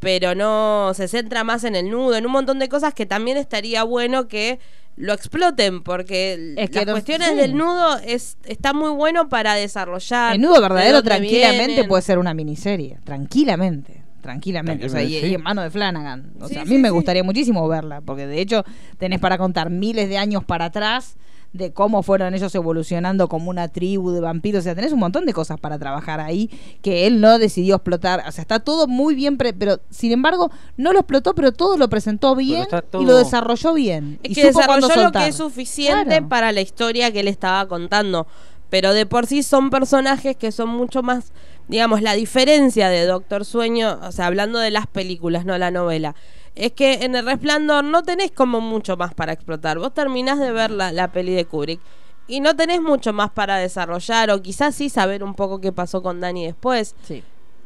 pero 0.00 0.36
no 0.36 0.92
se 0.94 1.08
centra 1.08 1.42
más 1.42 1.64
en 1.64 1.74
el 1.74 1.90
nudo, 1.90 2.14
en 2.14 2.24
un 2.24 2.30
montón 2.30 2.60
de 2.60 2.68
cosas 2.68 2.94
que 2.94 3.04
también 3.04 3.36
estaría 3.36 3.82
bueno 3.82 4.28
que 4.28 4.60
lo 4.94 5.12
exploten, 5.12 5.82
porque 5.82 6.54
Es 6.56 6.70
que 6.70 6.76
las 6.76 6.86
no- 6.86 6.92
cuestiones 6.92 7.30
sí. 7.30 7.34
del 7.34 7.56
nudo 7.56 7.98
es, 8.04 8.36
está 8.44 8.72
muy 8.72 8.90
bueno 8.90 9.28
para 9.28 9.54
desarrollar. 9.54 10.34
El 10.36 10.40
nudo 10.40 10.54
de 10.54 10.60
verdadero 10.60 11.02
tranquilamente 11.02 11.66
vienen. 11.66 11.88
puede 11.88 12.02
ser 12.02 12.18
una 12.18 12.32
miniserie, 12.32 12.98
tranquilamente. 13.02 14.04
Tranquilamente, 14.32 14.86
o 14.86 14.88
sea, 14.90 15.02
y, 15.02 15.16
y 15.16 15.34
en 15.34 15.42
mano 15.42 15.62
de 15.62 15.70
Flanagan. 15.70 16.32
O 16.40 16.48
Sí, 16.48 16.54
sea, 16.54 16.62
a 16.62 16.66
sí, 16.66 16.70
mí 16.72 16.78
me 16.78 16.88
sí. 16.88 16.92
gustaría 16.94 17.24
muchísimo 17.24 17.66
verla, 17.66 18.02
porque 18.02 18.26
de 18.26 18.40
hecho 18.42 18.62
tenés 18.98 19.20
para 19.20 19.38
contar 19.38 19.70
miles 19.70 20.08
de 20.10 20.18
años 20.18 20.44
para 20.44 20.66
atrás 20.66 21.16
de 21.54 21.72
cómo 21.72 22.02
fueron 22.02 22.34
ellos 22.34 22.54
evolucionando 22.54 23.26
como 23.26 23.48
una 23.48 23.68
tribu 23.68 24.10
de 24.10 24.20
vampiros. 24.20 24.60
O 24.60 24.62
sea, 24.64 24.74
tenés 24.74 24.92
un 24.92 24.98
montón 24.98 25.24
de 25.24 25.32
cosas 25.32 25.58
para 25.58 25.78
trabajar 25.78 26.20
ahí 26.20 26.50
que 26.82 27.06
él 27.06 27.22
no 27.22 27.38
decidió 27.38 27.76
explotar. 27.76 28.22
O 28.28 28.32
sea, 28.32 28.42
está 28.42 28.60
todo 28.60 28.86
muy 28.86 29.14
bien, 29.14 29.38
pre- 29.38 29.54
pero 29.54 29.80
sin 29.88 30.12
embargo, 30.12 30.50
no 30.76 30.92
lo 30.92 30.98
explotó, 30.98 31.34
pero 31.34 31.52
todo 31.52 31.78
lo 31.78 31.88
presentó 31.88 32.36
bien 32.36 32.66
y 33.00 33.04
lo 33.06 33.16
desarrolló 33.16 33.72
bien. 33.72 34.18
Es 34.22 34.32
y 34.32 34.34
que 34.34 34.52
supo 34.52 34.58
desarrolló 34.60 35.04
lo 35.04 35.10
que 35.12 35.28
es 35.28 35.36
suficiente 35.36 36.04
Claro. 36.16 36.28
para 36.28 36.52
la 36.52 36.60
historia 36.60 37.10
que 37.12 37.20
él 37.20 37.28
estaba 37.28 37.66
contando. 37.66 38.26
Pero 38.68 38.92
de 38.92 39.06
por 39.06 39.24
sí 39.24 39.42
son 39.42 39.70
personajes 39.70 40.36
que 40.36 40.52
son 40.52 40.68
mucho 40.68 41.02
más, 41.02 41.32
digamos, 41.68 42.02
la 42.02 42.14
diferencia 42.14 42.88
de 42.88 43.04
Doctor 43.06 43.44
Sueño, 43.44 43.98
o 44.02 44.12
sea, 44.12 44.26
hablando 44.26 44.58
de 44.58 44.70
las 44.70 44.86
películas, 44.86 45.44
no 45.44 45.56
la 45.58 45.70
novela, 45.70 46.14
es 46.54 46.72
que 46.72 46.94
en 47.04 47.14
El 47.14 47.24
Resplandor 47.26 47.84
no 47.84 48.02
tenés 48.02 48.32
como 48.32 48.60
mucho 48.60 48.96
más 48.96 49.14
para 49.14 49.32
explotar. 49.32 49.78
Vos 49.78 49.94
terminás 49.94 50.38
de 50.40 50.50
ver 50.50 50.70
la, 50.70 50.90
la 50.92 51.12
peli 51.12 51.32
de 51.34 51.44
Kubrick 51.44 51.80
y 52.26 52.40
no 52.40 52.56
tenés 52.56 52.80
mucho 52.82 53.12
más 53.12 53.30
para 53.30 53.58
desarrollar 53.58 54.30
o 54.30 54.42
quizás 54.42 54.74
sí 54.74 54.88
saber 54.90 55.22
un 55.22 55.34
poco 55.34 55.60
qué 55.60 55.70
pasó 55.72 56.02
con 56.02 56.20
Danny 56.20 56.46
después 56.46 56.94
Sí. 57.06 57.22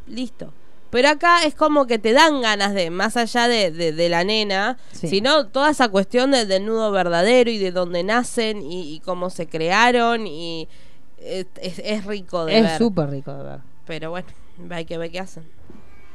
listo. 0.06 0.52
Pero 0.90 1.08
acá 1.08 1.44
es 1.44 1.54
como 1.54 1.86
que 1.86 1.98
te 1.98 2.12
dan 2.12 2.42
ganas 2.42 2.74
de, 2.74 2.90
más 2.90 3.16
allá 3.16 3.48
de, 3.48 3.70
de- 3.70 3.92
de 3.92 4.08
la 4.10 4.24
nena, 4.24 4.76
Sí. 4.92 5.08
sino 5.08 5.46
toda 5.46 5.70
esa 5.70 5.88
cuestión 5.88 6.32
de- 6.32 6.44
del 6.44 6.66
nudo 6.66 6.90
verdadero 6.90 7.50
y 7.50 7.56
de 7.56 7.70
dónde 7.72 8.02
nacen 8.02 8.60
y, 8.60 8.94
y 8.94 9.00
cómo 9.00 9.30
se 9.30 9.46
crearon 9.48 10.26
y 10.26 10.68
es, 11.18 11.46
es- 11.62 11.78
es 11.82 12.04
rico 12.04 12.44
de 12.44 12.58
Es 12.58 12.64
ver. 12.64 12.78
súper 12.78 13.08
rico 13.08 13.32
de 13.32 13.42
ver. 13.42 13.60
Pero 13.86 14.10
bueno, 14.10 14.28
hay 14.70 14.84
que 14.84 14.98
ver 14.98 15.10
qué 15.10 15.20
hacen. 15.20 15.44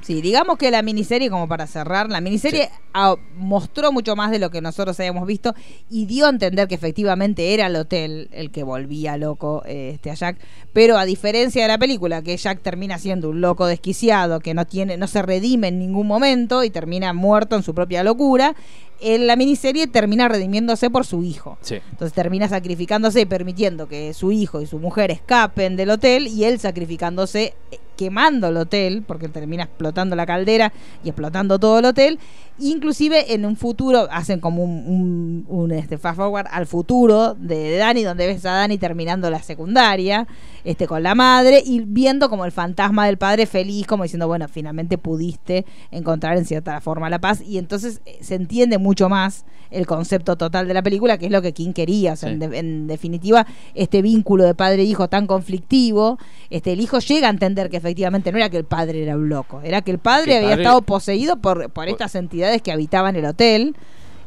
Sí, 0.02 0.22
digamos 0.22 0.60
que 0.60 0.70
la 0.70 0.84
miniserie, 0.84 1.30
como 1.30 1.48
para 1.48 1.66
cerrar, 1.66 2.10
la 2.10 2.22
miniserie 2.22 2.70
ah, 2.94 3.16
mostró 3.36 3.92
mucho 3.92 4.16
más 4.16 4.30
de 4.30 4.38
lo 4.38 4.52
que 4.52 4.62
nosotros 4.62 4.98
habíamos 5.00 5.26
visto 5.26 5.56
y 5.90 6.06
dio 6.06 6.28
a 6.28 6.30
entender 6.30 6.68
que 6.68 6.76
efectivamente 6.76 7.56
era 7.56 7.66
el 7.66 7.76
hotel 7.76 8.30
el 8.32 8.52
que 8.52 8.62
volvía 8.62 9.18
loco 9.18 9.64
eh, 9.66 9.92
este, 9.96 10.12
a 10.12 10.14
Jack. 10.14 10.38
Pero 10.72 10.98
a 10.98 11.06
diferencia 11.06 11.64
de 11.64 11.68
la 11.68 11.80
película, 11.80 12.22
que 12.22 12.38
Jack 12.38 12.62
termina 12.62 13.00
siendo 13.00 13.32
un 13.32 13.42
loco 13.42 13.66
desquiciado, 13.66 14.40
que 14.40 14.54
no 14.54 14.68
tiene, 14.68 14.98
no 14.98 15.08
se 15.08 15.24
redime 15.24 15.70
en 15.70 15.80
ningún 15.80 16.06
momento 16.06 16.64
y 16.64 16.70
termina 16.70 17.12
muerto 17.14 17.56
en 17.56 17.64
su 17.64 17.74
propia 17.74 18.04
locura, 18.04 18.56
en 19.00 19.28
la 19.28 19.36
miniserie 19.36 19.88
termina 19.88 20.28
redimiéndose 20.28 20.90
por 20.90 21.06
su 21.06 21.24
hijo. 21.24 21.58
Sí. 21.62 21.76
Entonces 21.92 22.14
termina 22.14 22.48
sacrificándose 22.48 23.22
y 23.22 23.26
permitiendo 23.26 23.88
que 23.88 24.14
su 24.14 24.32
hijo 24.32 24.62
y 24.62 24.68
su 24.68 24.80
mujer 24.80 25.12
escapen 25.12 25.76
del 25.76 25.90
hotel 25.90 26.28
y 26.28 26.44
él 26.46 26.60
sacrificándose, 26.60 27.54
eh, 27.72 27.80
quemando 27.98 28.48
el 28.48 28.58
hotel, 28.58 29.04
porque 29.06 29.28
termina 29.28 29.64
explotando 29.64 30.16
la 30.16 30.26
caldera 30.26 30.72
y 31.04 31.10
explotando 31.10 31.60
todo 31.60 31.80
el 31.80 31.86
hotel. 31.86 32.20
Inclusive 32.60 33.34
en 33.34 33.46
un 33.46 33.56
futuro 33.56 34.08
hacen 34.10 34.40
como 34.40 34.64
un, 34.64 34.72
un, 34.88 35.46
un, 35.48 35.72
este, 35.72 35.98
fast 35.98 36.18
forward 36.18 36.48
al 36.50 36.66
futuro 36.66 37.36
de 37.36 37.78
Dani, 37.78 38.04
donde 38.04 38.26
ves 38.26 38.46
a 38.46 38.54
Dani 38.54 38.78
terminando 38.78 39.30
la 39.30 39.44
secundaria 39.44 40.28
este, 40.64 40.88
con 40.88 41.04
la 41.04 41.14
madre 41.14 41.62
y 41.64 41.82
viendo 41.82 42.30
como 42.30 42.46
el 42.46 42.52
fantasma 42.52 43.06
del 43.06 43.18
padre 43.18 43.46
feliz, 43.46 43.86
como 43.86 44.04
diciendo, 44.04 44.28
bueno, 44.28 44.48
finalmente 44.48 44.98
pudiste 44.98 45.66
encontrar 45.92 46.38
en 46.38 46.46
cierta 46.46 46.80
forma 46.82 47.10
la 47.10 47.20
paz. 47.20 47.42
Y 47.42 47.58
entonces 47.58 48.02
eh, 48.06 48.18
se 48.22 48.36
entiende 48.36 48.78
mucho 48.78 49.10
más 49.10 49.46
el 49.72 49.86
concepto 49.86 50.36
total 50.36 50.68
de 50.68 50.74
la 50.74 50.82
película, 50.84 51.18
que 51.18 51.26
es 51.28 51.32
lo 51.32 51.42
que 51.42 51.54
King 51.54 51.74
quería. 51.74 52.14
O 52.14 52.16
sea, 52.16 52.30
Sí. 52.30 52.34
en, 52.34 52.40
de- 52.40 52.58
en 52.58 52.88
definitiva, 52.88 53.46
este 53.74 54.02
vínculo 54.02 54.44
de 54.46 54.56
padre 54.56 54.82
e 54.82 54.86
hijo 54.86 55.08
tan 55.08 55.28
conflictivo, 55.28 56.18
este, 56.50 56.74
el 56.74 56.82
hijo 56.82 57.00
llega 57.00 57.28
a 57.28 57.32
entender 57.32 57.70
que 57.70 57.78
efectivamente 57.78 58.32
no 58.32 58.38
era 58.38 58.50
que 58.50 58.58
el 58.58 58.66
padre 58.66 59.04
era 59.04 59.16
un 59.16 59.30
loco, 59.30 59.62
era 59.64 59.82
que 59.82 59.92
el 59.92 60.00
padre 60.00 60.26
Que 60.32 60.38
había 60.38 60.50
padre- 60.50 60.62
estado 60.64 60.82
poseído 60.82 61.38
por, 61.38 61.70
por 61.72 61.88
estas 61.88 62.16
entidades 62.16 62.62
que 62.62 62.72
habitaban 62.72 63.16
el 63.16 63.26
hotel. 63.26 63.76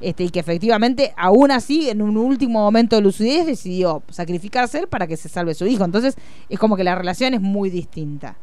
Este, 0.02 0.24
y 0.24 0.30
que 0.30 0.40
efectivamente, 0.40 1.12
aún 1.14 1.50
así, 1.50 1.90
en 1.90 2.00
un 2.00 2.16
último 2.16 2.60
momento 2.60 2.96
de 2.96 3.02
lucidez, 3.02 3.44
decidió 3.44 4.02
sacrificarse 4.08 4.78
él 4.78 4.88
para 4.88 5.06
que 5.06 5.18
se 5.18 5.28
salve 5.28 5.52
su 5.52 5.66
hijo. 5.66 5.84
Entonces, 5.84 6.16
es 6.48 6.58
como 6.58 6.74
que 6.74 6.84
la 6.84 6.94
relación 6.94 7.34
es 7.34 7.42
muy 7.42 7.68
distinta. 7.68 8.38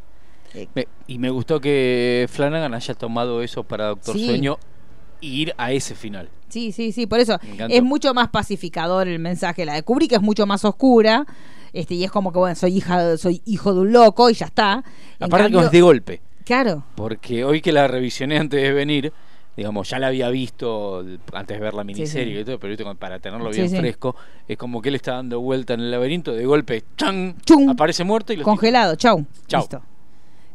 Eh, 0.53 0.67
Me- 0.75 0.87
y 1.07 1.17
me 1.17 1.31
gustó 1.31 1.59
que 1.59 2.27
Flanagan 2.29 2.75
haya 2.75 2.93
tomado 2.93 3.41
eso 3.41 3.63
para 3.63 3.87
Doctor 3.87 4.13
Sí. 4.15 4.27
Sueño 4.27 4.59
ir 5.19 5.55
a 5.57 5.71
ese 5.71 5.95
final. 5.95 6.29
Sí, 6.49 6.71
sí, 6.71 6.91
sí, 6.91 7.05
por 7.07 7.19
eso 7.19 7.39
es 7.69 7.83
mucho 7.83 8.13
más 8.13 8.29
pacificador 8.29 9.07
el 9.07 9.19
mensaje. 9.19 9.65
La 9.65 9.73
de 9.73 9.83
Kubrick 9.83 10.13
es 10.13 10.21
mucho 10.21 10.45
más 10.45 10.63
oscura. 10.65 11.25
Este, 11.73 11.95
y 11.95 12.03
es 12.03 12.11
como 12.11 12.31
que, 12.31 12.39
bueno, 12.39 12.55
soy 12.55 12.77
hija, 12.77 13.17
soy 13.17 13.41
hijo 13.45 13.73
de 13.73 13.81
un 13.81 13.91
loco 13.91 14.29
y 14.29 14.33
ya 14.33 14.45
está. 14.47 14.83
En 15.19 15.25
Aparte 15.25 15.43
cambio- 15.45 15.59
que 15.59 15.65
es 15.65 15.71
de 15.71 15.81
golpe, 15.81 16.21
Claro. 16.45 16.83
porque 16.95 17.43
hoy 17.43 17.61
que 17.61 17.71
la 17.73 17.87
revisioné 17.87 18.37
antes 18.39 18.61
de 18.61 18.71
venir, 18.71 19.11
digamos, 19.55 19.89
ya 19.89 19.99
la 19.99 20.07
había 20.07 20.29
visto 20.29 21.03
antes 21.33 21.57
de 21.57 21.61
ver 21.63 21.73
la 21.73 21.83
miniserie 21.83 22.35
sí. 22.35 22.41
y 22.41 22.45
todo, 22.45 22.59
pero 22.59 22.95
para 22.95 23.19
tenerlo 23.19 23.49
bien 23.49 23.69
sí. 23.69 23.77
fresco, 23.77 24.15
es 24.47 24.57
como 24.57 24.81
que 24.81 24.89
él 24.89 24.95
está 24.95 25.15
dando 25.15 25.41
vuelta 25.41 25.73
en 25.73 25.81
el 25.81 25.91
laberinto, 25.91 26.31
de 26.33 26.45
golpe, 26.45 26.83
¡chan! 26.95 27.35
Chum. 27.45 27.69
aparece 27.69 28.03
muerto 28.05 28.31
y, 28.33 28.37
lo 28.37 28.43
Congelado, 28.43 28.95
chau. 28.95 29.25
Chau. 29.47 29.59
Listo. 29.61 29.81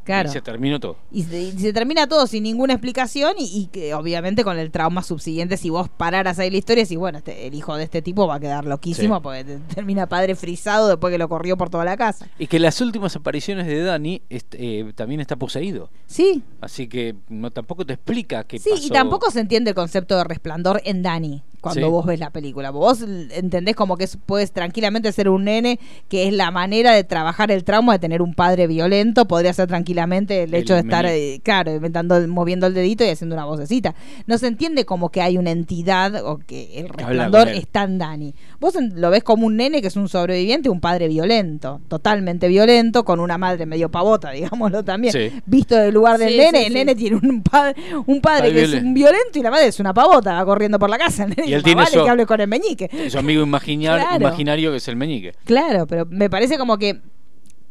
Claro. 0.05 0.29
y 0.29 0.33
se 0.33 0.41
terminó 0.43 0.81
todo. 0.81 0.97
Y 1.13 1.23
se, 1.23 1.41
y 1.43 1.53
se 1.59 1.73
termina 1.73 2.07
todo 2.09 2.27
sin 2.27 2.43
ninguna 2.43 2.73
explicación 2.75 3.35
y, 3.39 3.45
y 3.45 3.67
que 3.67 3.95
obviamente 3.95 4.43
con 4.45 4.59
el 4.59 4.71
trauma 4.71 5.03
subsiguiente, 5.03 5.57
si 5.57 5.71
vos 5.71 5.89
pararas 5.89 6.39
ahí 6.39 6.51
la 6.51 6.57
historia, 6.57 6.85
si 6.85 6.97
bueno, 6.97 7.19
este- 7.19 7.47
el 7.47 7.55
hijo 7.55 7.77
de 7.77 7.85
este 7.85 8.03
tipo 8.03 8.27
va 8.27 8.35
a 8.37 8.41
quedar 8.41 8.65
loquísimo 8.65 9.17
Sí. 9.17 9.21
porque 9.23 9.45
te- 9.45 9.59
termina 9.75 10.07
padre 10.09 10.35
frisado 10.35 10.89
después 10.89 11.13
que 11.13 11.19
lo 11.19 11.29
corrió 11.29 11.57
por 11.57 11.71
toda 11.71 11.85
la 11.85 11.97
casa. 11.97 12.27
Y 12.39 12.47
que 12.49 12.59
las 12.59 12.81
últimas 12.81 13.15
apariciones 13.17 13.67
de 13.67 13.83
Dani 13.83 14.23
este, 14.29 14.81
eh, 14.81 14.93
también 14.95 15.21
está 15.21 15.37
poseído. 15.37 15.91
Sí, 16.07 16.43
Así 16.61 16.89
que 16.89 17.15
no 17.29 17.51
tampoco 17.51 17.85
te 17.87 17.93
explica 17.95 18.45
qué 18.45 18.59
sí, 18.59 18.71
pasó. 18.71 18.87
y 18.87 18.91
tampoco 18.91 19.31
se 19.31 19.41
entiende 19.41 19.71
el 19.71 19.75
concepto 19.77 20.17
de 20.17 20.25
resplandor 20.25 20.81
en 20.85 21.03
Dani. 21.03 21.43
Cuando 21.63 21.87
Sí. 21.87 21.91
vos 21.91 22.05
ves 22.05 22.21
la 22.21 22.29
película. 22.29 22.71
Vos 22.71 23.01
entendés 23.31 23.75
como 23.75 23.97
que 23.97 24.05
es- 24.05 24.19
puedes 24.27 24.53
tranquilamente 24.53 25.11
ser 25.13 25.31
un 25.31 25.45
nene, 25.45 25.79
que 26.11 26.27
es 26.29 26.35
la 26.35 26.51
manera 26.51 26.93
de 26.93 27.05
trabajar 27.05 27.51
el 27.51 27.65
trauma 27.65 27.95
de 27.95 27.99
tener 28.01 28.21
un 28.21 28.35
padre 28.35 28.67
violento, 28.67 29.27
podría 29.27 29.55
ser 29.55 29.69
tranquilamente 29.69 30.43
el 30.43 30.53
El 30.55 30.61
hecho 30.63 30.75
de 30.75 30.81
estar, 30.81 31.07
eh, 31.07 31.41
claro, 31.43 31.75
inventando, 31.75 32.21
moviendo 32.29 32.67
el 32.67 32.75
dedito 32.75 33.05
y 33.05 33.09
haciendo 33.09 33.35
una 33.37 33.47
vocecita. 33.47 33.95
No 34.27 34.37
se 34.37 34.49
entiende 34.49 34.85
como 34.85 35.09
que 35.11 35.23
hay 35.23 35.39
una 35.39 35.51
entidad 35.53 36.23
o 36.27 36.39
que 36.39 36.81
el 36.81 36.89
resplandor 36.91 37.49
está 37.49 37.85
en 37.85 37.99
Dani. 37.99 38.35
Vos 38.61 38.75
lo 38.95 39.11
ves 39.11 39.23
como 39.23 39.47
un 39.47 39.57
nene 39.57 39.81
que 39.81 39.87
es 39.89 39.97
un 39.97 40.09
sobreviviente, 40.09 40.69
un 40.69 40.81
padre 40.81 41.09
violento, 41.09 41.81
totalmente 41.89 42.49
violento, 42.49 43.05
con 43.05 43.21
una 43.21 43.39
madre 43.39 43.67
medio 43.67 43.89
pavota, 43.89 44.31
digámoslo 44.33 44.83
también. 44.85 45.13
Sí. 45.13 45.31
Visto 45.47 45.77
del 45.77 45.95
lugar 45.95 46.19
del 46.19 46.31
Sí, 46.31 46.37
nene, 46.39 46.59
sí, 46.59 46.65
el 46.67 46.73
sí. 46.73 46.79
nene 46.79 46.95
tiene 46.97 47.17
un 47.23 47.43
padre, 47.43 47.77
un 48.07 48.21
padre 48.21 48.33
Padre 48.33 48.53
que 48.55 48.63
es 48.63 48.69
violento. 48.71 48.89
un 48.89 48.95
violento 48.95 49.39
y 49.39 49.43
la 49.43 49.51
madre 49.51 49.67
es 49.69 49.79
una 49.79 49.93
pavota, 49.95 50.33
va 50.35 50.45
corriendo 50.45 50.79
por 50.79 50.89
la 50.91 50.97
casa. 50.99 51.25
El 51.25 51.31
nene 51.37 51.52
Y 51.53 51.55
él 51.55 51.63
tiene 51.63 51.77
"Más 51.83 51.91
vale 51.91 51.99
su- 52.01 52.05
que 52.05 52.11
hable 52.11 52.27
con 52.27 52.41
el 52.41 52.49
meñique. 52.49 52.91
Su 53.11 53.19
amigo 53.19 53.43
imaginar- 53.43 54.01
Claro. 54.01 54.17
imaginario 54.17 54.71
que 54.71 54.79
es 54.79 54.89
el 54.89 54.97
meñique. 54.97 55.33
Claro, 55.45 55.87
pero 55.87 56.07
me 56.07 56.29
parece 56.29 56.59
como 56.59 56.79
que 56.79 57.01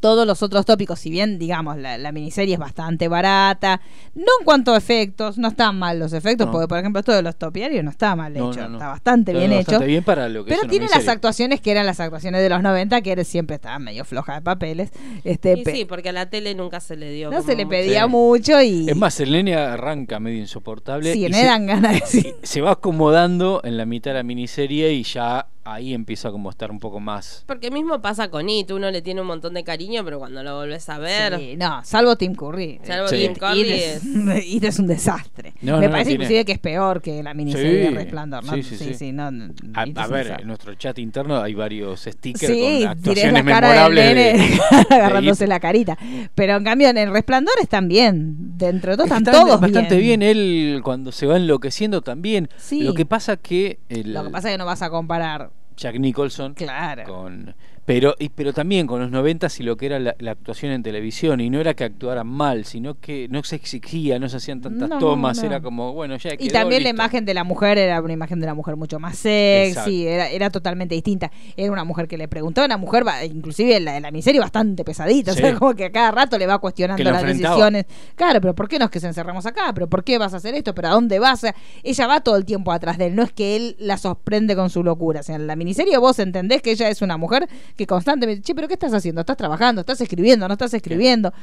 todos 0.02 0.28
los 0.28 0.44
otros 0.44 0.66
tópicos, 0.66 1.00
si 1.00 1.10
bien, 1.10 1.40
digamos, 1.40 1.78
la, 1.78 1.98
la 1.98 2.12
miniserie 2.12 2.56
es 2.56 2.60
bastante 2.60 3.08
barata, 3.08 3.80
no 4.16 4.26
en 4.40 4.46
cuanto 4.46 4.74
a 4.74 4.78
efectos, 4.78 5.38
no 5.38 5.48
están 5.48 5.80
mal 5.80 5.98
los 6.00 6.12
efectos, 6.12 6.48
No. 6.48 6.52
porque 6.52 6.68
por 6.68 6.80
ejemplo 6.80 7.00
esto 7.00 7.14
de 7.14 7.22
los 7.22 7.38
topiarios 7.38 7.84
no 7.84 7.92
está 7.92 8.16
mal 8.18 8.36
hecho, 8.36 8.52
no, 8.62 8.68
no. 8.70 8.78
está 8.78 8.88
bastante 8.90 9.32
Está 9.32 9.40
bien 9.48 9.52
bastante 9.60 9.76
hecho. 9.84 9.88
bien 9.88 10.04
para 10.04 10.28
lo 10.28 10.44
que 10.44 10.52
es 10.54 10.60
Pero 10.60 10.70
tiene 10.70 10.88
las 10.90 11.08
actuaciones 11.08 11.62
que 11.62 11.72
eran 11.72 11.86
las 11.86 12.00
actuaciones 12.02 12.42
de 12.42 12.50
los 12.50 12.62
90, 12.62 13.02
que 13.02 13.24
siempre 13.24 13.56
estaban 13.56 13.84
medio 13.84 14.04
flojas 14.04 14.38
de 14.38 14.42
papeles. 14.42 14.90
Este, 15.24 15.54
Y 15.60 15.64
pe- 15.64 15.72
sí, 15.72 15.86
porque 15.86 16.10
a 16.10 16.14
la 16.14 16.30
tele 16.30 16.56
nunca 16.56 16.80
se 16.80 16.98
le 16.98 17.12
dio. 17.12 17.30
no 17.30 17.38
como 17.38 17.48
se 17.48 17.56
le 17.56 17.66
pedía 17.68 18.04
Sí. 18.06 18.10
mucho 18.10 18.62
y... 18.62 18.90
Es 18.90 18.96
más, 18.98 19.20
el 19.20 19.32
nene 19.32 19.56
arranca 19.56 20.20
medio 20.20 20.40
insoportable. 20.40 21.14
sí, 21.14 21.26
y 21.26 21.30
me 21.30 21.38
se- 21.38 21.46
dan 21.46 21.68
ganas 21.68 21.94
de 21.94 22.00
decir. 22.00 22.36
se 22.42 22.62
va 22.62 22.72
acomodando 22.72 23.62
en 23.64 23.78
la 23.78 23.86
mitad 23.86 24.12
de 24.12 24.16
la 24.18 24.24
miniserie 24.24 24.92
y 24.94 25.04
ya 25.04 25.48
ahí 25.64 25.94
empieza 25.94 26.32
como 26.32 26.50
a 26.50 26.52
estar 26.52 26.72
un 26.72 26.80
poco 26.80 27.00
más. 27.00 27.44
Porque 27.48 27.70
mismo 27.72 28.02
pasa 28.02 28.30
con 28.30 28.50
It, 28.50 28.72
uno 28.72 28.90
le 28.92 29.02
tiene 29.02 29.22
un 29.22 29.28
montón 29.28 29.54
de 29.54 29.64
cariño, 29.64 30.04
pero 30.04 30.18
cuando 30.20 30.42
lo 30.44 30.56
volvés 30.56 30.90
a 30.90 30.98
ver, 30.98 31.38
Sí, 31.38 31.56
no, 31.58 31.82
salvo 31.84 32.16
Tim 32.16 32.34
Curry. 32.36 32.80
Salvo 32.84 33.08
Sí. 33.08 33.18
Tim 33.18 33.36
Curry 33.36 33.62
It 33.62 33.68
es, 33.70 34.06
It 34.48 34.64
es 34.64 34.80
un 34.80 34.88
desastre. 34.88 35.54
No, 35.62 35.78
Me 35.80 35.86
no, 35.86 35.92
parece 35.92 36.14
inclusive 36.14 36.46
que 36.46 36.52
es 36.54 36.60
peor 36.60 37.02
que 37.02 37.22
la 37.22 37.34
miniserie 37.34 37.88
Sí, 37.88 37.94
de 37.94 38.04
Resplandor, 38.04 38.44
¿no? 38.44 38.54
sí, 38.54 38.64
sí, 38.64 38.94
sí. 38.94 39.12
no, 39.12 39.30
no, 39.32 39.54
A, 39.76 39.86
ver, 39.86 39.94
desastre. 39.94 40.36
en 40.42 40.48
nuestro 40.48 40.74
chat 40.76 40.98
interno 41.00 41.42
hay 41.42 41.54
varios 41.54 42.02
stickers 42.02 42.52
Sí, 42.52 42.60
con 42.62 42.72
tiré 42.72 42.86
actuaciones 42.88 43.34
la 43.34 43.44
cara 43.46 43.68
del 43.86 43.94
memorables. 43.94 44.06
de- 44.06 44.14
nene 44.34 44.48
de 44.90 44.96
agarrándose 44.96 45.48
la 45.48 45.60
carita. 45.60 45.98
Pero 46.36 46.56
en 46.58 46.64
cambio 46.64 46.90
en 46.90 46.98
el 46.98 47.12
Resplandor 47.12 47.54
están 47.62 47.88
bien. 47.88 48.36
Dentro 48.58 48.92
de 48.92 48.98
todo 48.98 49.06
están 49.06 49.20
están 49.20 49.34
todos 49.46 49.62
bastante 49.62 49.98
bien. 49.98 50.20
bien. 50.22 50.24
él 50.24 50.82
cuando 50.84 51.12
se 51.12 51.26
va 51.28 51.38
enloqueciendo 51.38 52.02
también. 52.02 52.50
Sí. 52.58 52.82
Lo 52.82 52.94
que 52.94 53.06
pasa 53.06 53.38
que 53.38 53.80
el 53.90 54.14
Lo 54.14 54.24
que 54.24 54.30
pasa 54.32 54.50
es 54.50 54.54
que 54.56 54.58
no 54.58 54.66
vas 54.66 54.82
a 54.82 54.90
comparar. 54.90 55.51
Jack 55.82 55.96
Nicholson 56.00 56.54
Claro. 56.54 57.04
con 57.06 57.56
pero 57.94 58.16
y, 58.20 58.30
pero 58.30 58.54
también 58.54 58.88
con 58.88 59.02
los 59.02 59.12
90 59.12 59.48
y 59.60 59.64
lo 59.64 59.78
que 59.78 59.86
era 59.88 60.00
la, 60.00 60.16
la 60.20 60.32
actuación 60.32 60.72
en 60.72 60.84
televisión 60.84 61.40
y 61.42 61.50
no 61.50 61.60
era 61.60 61.74
que 61.74 61.84
actuaran 61.84 62.28
mal 62.28 62.66
sino 62.66 63.00
que 63.00 63.28
no 63.30 63.44
se 63.44 63.56
exigía 63.56 64.20
no 64.20 64.30
se 64.30 64.38
hacían 64.38 64.62
tantas 64.62 64.90
No, 64.90 65.00
tomas 65.00 65.38
no. 65.40 65.46
era 65.48 65.62
como 65.62 65.94
bueno 65.94 66.16
ya 66.18 66.34
Y 66.34 66.38
quedó, 66.38 66.54
también 66.54 66.84
la 66.84 66.90
imagen 66.90 67.26
de 67.26 67.34
la 67.34 67.44
mujer 67.44 67.78
era 67.78 68.02
una 68.02 68.14
imagen 68.14 68.40
de 68.40 68.46
la 68.46 68.54
mujer 68.54 68.76
mucho 68.76 69.00
más 69.00 69.18
sexy, 69.18 70.08
era, 70.08 70.30
era 70.30 70.50
totalmente 70.50 70.96
distinta. 70.96 71.32
Era 71.56 71.72
una 71.72 71.84
mujer 71.84 72.08
que 72.08 72.18
le 72.18 72.28
preguntó, 72.28 72.64
una 72.64 72.78
mujer, 72.78 73.04
inclusive 73.24 73.78
en 73.78 73.86
la, 73.86 73.98
en 73.98 74.04
la 74.04 74.12
miseria, 74.12 74.42
bastante 74.42 74.84
pesadita. 74.84 75.32
O 75.32 75.36
sea, 75.36 75.56
como 75.56 75.74
que 75.74 75.86
a 75.86 75.92
cada 75.92 76.12
rato 76.12 76.38
le 76.38 76.48
va 76.48 76.60
cuestionando 76.60 77.04
las 77.04 77.22
enfrentaba. 77.22 77.56
decisiones. 77.56 77.86
Claro, 78.16 78.42
pero 78.42 78.56
¿por 78.56 78.68
qué 78.68 78.80
no 78.80 78.86
es 78.86 78.92
que 78.92 79.00
se 79.00 79.08
encerramos 79.08 79.46
acá? 79.46 79.72
¿Pero 79.74 79.88
por 79.88 80.04
qué 80.04 80.18
vas 80.18 80.34
a 80.34 80.38
hacer 80.38 80.54
esto? 80.56 80.74
¿Pero 80.76 80.90
a 80.90 80.92
dónde 80.92 81.20
vas? 81.20 81.46
Ella 81.84 82.08
va 82.08 82.22
todo 82.22 82.36
el 82.36 82.46
tiempo 82.46 82.72
atrás 82.72 82.98
de 82.98 83.08
él. 83.08 83.16
No 83.16 83.24
es 83.24 83.32
que 83.32 83.56
él 83.56 83.76
la 83.80 83.98
sorprende 83.98 84.56
con 84.56 84.70
su 84.70 84.84
locura. 84.84 85.22
O 85.22 85.24
sea, 85.24 85.36
en 85.36 85.48
la 85.48 85.56
miniserie 85.56 85.98
vos 85.98 86.20
entendés 86.20 86.62
que 86.62 86.72
ella 86.72 86.90
es 86.90 87.02
una 87.02 87.18
mujer 87.18 87.48
que 87.76 87.81
constantemente, 87.86 88.42
che, 88.44 88.56
¿pero 88.56 88.68
qué 88.68 88.74
estás 88.76 88.94
haciendo? 88.94 89.22
¿Estás 89.22 89.38
trabajando? 89.38 89.82
¿Estás 89.82 90.00
escribiendo? 90.02 90.48
¿No 90.48 90.54
estás 90.54 90.74
escribiendo? 90.74 91.34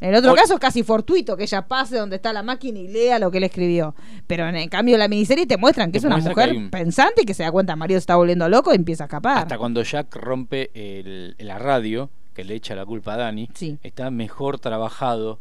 En 0.00 0.10
el 0.10 0.14
otro 0.16 0.32
O- 0.32 0.36
caso 0.36 0.54
es 0.54 0.60
casi 0.60 0.84
fortuito 0.84 1.36
que 1.36 1.42
ella 1.42 1.62
pase 1.66 1.96
donde 1.96 2.16
está 2.16 2.32
la 2.32 2.42
máquina 2.44 2.78
y 2.78 2.86
lea 2.88 3.18
lo 3.18 3.30
que 3.32 3.38
él 3.38 3.44
escribió. 3.44 3.96
Pero 4.28 4.48
en, 4.48 4.68
cambio 4.68 4.96
la 4.96 5.08
miniserie 5.08 5.44
te 5.46 5.56
muestran 5.56 5.88
que 5.90 5.92
Te 5.92 5.98
es 5.98 6.04
una 6.04 6.22
que 6.22 6.28
mujer 6.28 6.56
un- 6.56 6.70
pensante 6.70 7.22
y 7.22 7.24
que 7.24 7.34
se 7.34 7.42
da 7.42 7.50
cuenta 7.50 7.74
Mario 7.74 7.96
se 7.96 8.00
está 8.00 8.14
volviendo 8.16 8.48
loco 8.48 8.72
y 8.72 8.76
empieza 8.76 9.04
a 9.04 9.06
escapar. 9.06 9.38
hasta 9.38 9.58
cuando 9.58 9.82
Jack 9.82 10.14
rompe 10.14 10.70
el- 10.74 11.34
la 11.38 11.58
radio 11.58 12.10
que 12.32 12.44
le 12.44 12.54
echa 12.54 12.76
la 12.76 12.86
culpa 12.86 13.14
a 13.14 13.16
Dani 13.16 13.48
Sí. 13.54 13.78
está 13.82 14.10
mejor 14.12 14.60
trabajado 14.60 15.40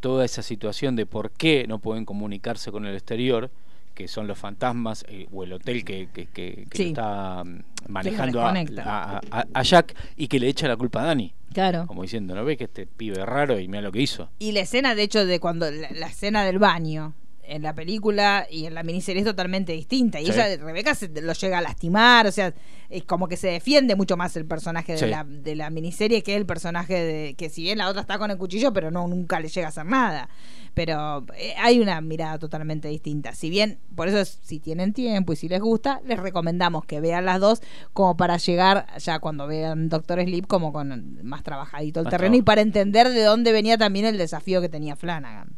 toda 0.00 0.24
esa 0.24 0.42
situación 0.42 0.96
de 0.96 1.06
por 1.06 1.30
qué 1.30 1.66
no 1.68 1.78
pueden 1.78 2.04
comunicarse 2.04 2.72
con 2.72 2.86
el 2.86 2.94
exterior 2.94 3.50
que 3.94 4.08
son 4.08 4.26
los 4.26 4.38
fantasmas 4.38 5.04
eh, 5.08 5.26
o 5.32 5.44
el 5.44 5.52
hotel 5.52 5.84
que, 5.84 6.08
que- 6.12 6.26
que- 6.26 6.66
que 6.68 6.76
Sí. 6.76 6.82
lo 6.84 6.88
está 6.90 7.44
mm, 7.44 7.58
manejando 7.88 8.40
a, 8.42 8.52
desconecta. 8.52 8.82
a- 8.84 9.20
a- 9.30 9.46
a 9.54 9.62
Jack 9.62 9.94
y 10.16 10.28
que 10.28 10.38
le 10.40 10.48
echa 10.48 10.66
la 10.68 10.76
culpa 10.76 11.02
a 11.02 11.06
Dani 11.06 11.32
Claro. 11.52 11.86
como 11.86 12.02
diciendo 12.02 12.34
no 12.34 12.44
ves 12.44 12.58
que 12.58 12.64
este 12.64 12.86
pibe 12.86 13.20
es 13.20 13.26
raro 13.26 13.58
y 13.60 13.68
mira 13.68 13.80
lo 13.82 13.92
que 13.92 14.02
hizo 14.02 14.28
Y 14.40 14.52
la 14.52 14.60
escena, 14.60 14.94
de 14.96 15.04
hecho, 15.04 15.24
de 15.24 15.38
cuando 15.38 15.70
la, 15.70 15.88
la 15.92 16.06
escena 16.08 16.44
del 16.44 16.58
baño 16.58 17.14
en 17.46 17.62
la 17.62 17.74
película 17.74 18.46
y 18.50 18.66
en 18.66 18.74
la 18.74 18.82
miniserie 18.82 19.20
es 19.20 19.26
totalmente 19.26 19.72
distinta. 19.72 20.20
Y 20.20 20.26
Sí. 20.26 20.32
ella, 20.32 20.56
Rebeca, 20.56 20.94
se 20.94 21.08
lo 21.08 21.32
llega 21.32 21.58
a 21.58 21.60
lastimar, 21.60 22.26
o 22.26 22.32
sea, 22.32 22.54
es 22.90 23.04
como 23.04 23.28
que 23.28 23.36
se 23.36 23.48
defiende 23.48 23.96
mucho 23.96 24.16
más 24.16 24.36
el 24.36 24.46
personaje 24.46 24.92
de, 24.92 24.98
Sí. 24.98 25.06
la, 25.06 25.24
de 25.24 25.54
la 25.56 25.70
miniserie 25.70 26.22
que 26.22 26.36
el 26.36 26.46
personaje 26.46 26.94
de. 26.94 27.34
que 27.34 27.48
si 27.50 27.62
bien 27.62 27.78
la 27.78 27.88
otra 27.88 28.00
está 28.02 28.18
con 28.18 28.30
el 28.30 28.38
cuchillo, 28.38 28.72
pero 28.72 28.90
no 28.90 29.06
nunca 29.08 29.40
le 29.40 29.48
llega 29.48 29.66
a 29.66 29.70
hacer 29.70 29.86
nada. 29.86 30.28
Pero 30.74 31.24
eh, 31.36 31.54
hay 31.62 31.78
una 31.78 32.00
mirada 32.00 32.38
totalmente 32.38 32.88
distinta. 32.88 33.32
Si 33.34 33.48
bien, 33.48 33.78
por 33.94 34.08
eso, 34.08 34.18
es- 34.20 34.40
si 34.42 34.58
tienen 34.58 34.92
tiempo 34.92 35.32
y 35.32 35.36
si 35.36 35.48
les 35.48 35.60
gusta, 35.60 36.00
les 36.04 36.18
recomendamos 36.18 36.84
que 36.84 37.00
vean 37.00 37.24
las 37.26 37.38
dos, 37.40 37.62
como 37.92 38.16
para 38.16 38.38
llegar 38.38 38.86
ya 38.98 39.20
cuando 39.20 39.46
vean 39.46 39.88
Doctor 39.88 40.20
Sleep, 40.22 40.46
como 40.48 40.72
con 40.72 41.20
más 41.22 41.42
trabajadito 41.44 42.00
el 42.00 42.04
Más 42.04 42.10
terreno 42.10 42.34
y 42.36 42.42
para 42.42 42.60
entender 42.60 43.08
de 43.08 43.22
dónde 43.22 43.52
venía 43.52 43.78
también 43.78 44.04
el 44.06 44.18
desafío 44.18 44.60
que 44.60 44.68
tenía 44.68 44.96
Flanagan. 44.96 45.56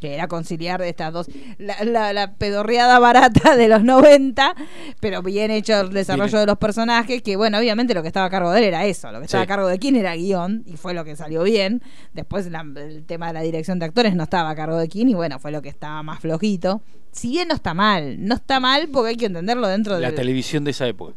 Que 0.00 0.14
era 0.14 0.28
conciliar 0.28 0.80
estas 0.82 1.12
dos. 1.12 1.26
La, 1.58 1.84
la, 1.84 2.12
la 2.14 2.32
pedorreada 2.34 2.98
barata 2.98 3.54
de 3.56 3.68
los 3.68 3.84
90, 3.84 4.54
pero 4.98 5.22
bien 5.22 5.50
hecho 5.50 5.78
el 5.80 5.90
desarrollo 5.92 6.30
Bien. 6.30 6.40
de 6.40 6.46
los 6.46 6.58
personajes. 6.58 7.20
Que 7.22 7.36
bueno, 7.36 7.58
obviamente 7.58 7.92
lo 7.94 8.00
que 8.02 8.08
estaba 8.08 8.26
a 8.26 8.30
cargo 8.30 8.50
de 8.50 8.58
él 8.60 8.64
era 8.64 8.86
eso. 8.86 9.12
Lo 9.12 9.18
que 9.18 9.26
estaba 9.26 9.42
Sí. 9.42 9.44
a 9.44 9.48
cargo 9.48 9.68
de 9.68 9.78
quién 9.78 9.96
era 9.96 10.14
guion, 10.16 10.62
y 10.66 10.76
fue 10.78 10.94
lo 10.94 11.04
que 11.04 11.16
salió 11.16 11.42
bien. 11.42 11.82
Después 12.14 12.50
la- 12.50 12.64
el 12.76 13.04
tema 13.04 13.26
de 13.28 13.34
la 13.34 13.42
dirección 13.42 13.78
de 13.78 13.84
actores 13.86 14.14
no 14.14 14.22
estaba 14.24 14.48
a 14.50 14.54
cargo 14.56 14.78
de 14.78 14.88
quién, 14.88 15.08
y 15.10 15.14
bueno, 15.14 15.38
fue 15.38 15.52
lo 15.52 15.60
que 15.60 15.68
estaba 15.68 16.02
más 16.02 16.20
flojito. 16.20 16.82
Si 17.12 17.28
bien 17.28 17.48
no 17.48 17.54
está 17.54 17.74
mal, 17.74 18.24
no 18.26 18.36
está 18.36 18.58
mal 18.60 18.88
porque 18.90 19.10
hay 19.10 19.16
que 19.16 19.26
entenderlo 19.26 19.68
dentro 19.68 19.96
de 19.96 20.00
la 20.00 20.14
televisión 20.14 20.64
de 20.64 20.70
esa 20.70 20.86
época 20.86 21.14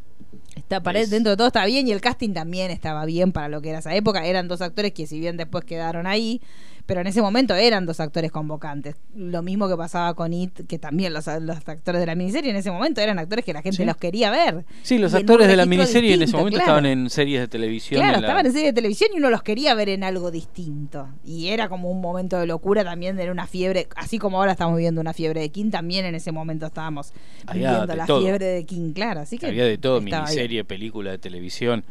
Está 0.55 0.81
Es- 0.93 1.09
dentro 1.09 1.31
de 1.31 1.37
todo 1.37 1.47
está 1.47 1.65
bien 1.65 1.87
y 1.87 1.91
el 1.91 2.01
casting 2.01 2.33
también 2.33 2.69
estaba 2.71 3.05
bien 3.05 3.31
para 3.31 3.47
lo 3.47 3.61
que 3.61 3.69
era 3.69 3.79
esa 3.79 3.93
época. 3.95 4.25
Eran 4.25 4.47
dos 4.47 4.61
actores 4.61 4.91
que 4.91 5.07
si 5.07 5.19
bien 5.19 5.35
después 5.37 5.63
quedaron 5.65 6.05
ahí, 6.07 6.41
pero 6.85 6.99
en 7.01 7.07
ese 7.07 7.21
momento 7.21 7.55
eran 7.55 7.85
dos 7.85 7.99
actores 8.01 8.31
convocantes. 8.31 8.95
Lo 9.15 9.41
mismo 9.41 9.69
que 9.69 9.77
pasaba 9.77 10.13
con 10.15 10.33
It, 10.33 10.67
que 10.67 10.77
también 10.79 11.13
los, 11.13 11.27
los 11.41 11.57
actores 11.69 12.01
de 12.01 12.05
la 12.05 12.13
miniserie 12.15 12.49
en 12.51 12.57
ese 12.57 12.71
momento 12.71 12.99
eran 12.99 13.19
actores 13.19 13.45
que 13.45 13.53
la 13.53 13.61
gente 13.61 13.77
Sí. 13.77 13.85
los 13.85 13.95
quería 13.95 14.29
ver. 14.31 14.65
sí 14.81 14.97
los 14.97 15.13
actores 15.13 15.47
de 15.47 15.55
la 15.55 15.65
miniserie 15.65 16.13
en 16.13 16.21
ese 16.23 16.35
momento 16.35 16.57
claro. 16.57 16.65
estaban 16.79 16.85
en 16.85 17.09
series 17.09 17.39
de 17.39 17.47
televisión 17.47 17.99
Claro, 18.01 18.15
en 18.17 18.21
la- 18.21 18.27
estaban 18.27 18.45
en 18.45 18.51
serie 18.51 18.67
de 18.67 18.73
televisión 18.73 19.11
y 19.13 19.17
uno 19.17 19.29
los 19.29 19.43
quería 19.43 19.73
ver 19.75 19.87
en 19.89 20.03
algo 20.03 20.29
distinto. 20.29 21.07
Y 21.23 21.47
era 21.49 21.69
como 21.69 21.89
un 21.89 22.01
momento 22.01 22.37
de 22.37 22.47
locura 22.47 22.83
también, 22.83 23.15
de 23.15 23.31
una 23.31 23.47
fiebre, 23.47 23.87
así 23.95 24.19
como 24.19 24.37
ahora 24.39 24.51
estamos 24.51 24.75
viviendo 24.75 24.99
una 24.99 25.13
fiebre 25.13 25.39
de 25.41 25.49
King, 25.49 25.69
también 25.71 26.05
en 26.05 26.15
ese 26.15 26.31
momento 26.33 26.65
estábamos 26.65 27.13
Había 27.47 27.69
viviendo 27.71 27.95
la 27.95 28.05
todo. 28.05 28.19
fiebre 28.21 28.45
de 28.45 28.65
King, 28.65 28.91
claro. 28.93 29.21
Así 29.21 29.37
que 29.37 29.47
había 29.47 29.63
de 29.65 29.77
todo 29.77 30.01
miniserie 30.01 30.63
película 30.65 31.11
de 31.11 31.17
televisión 31.17 31.83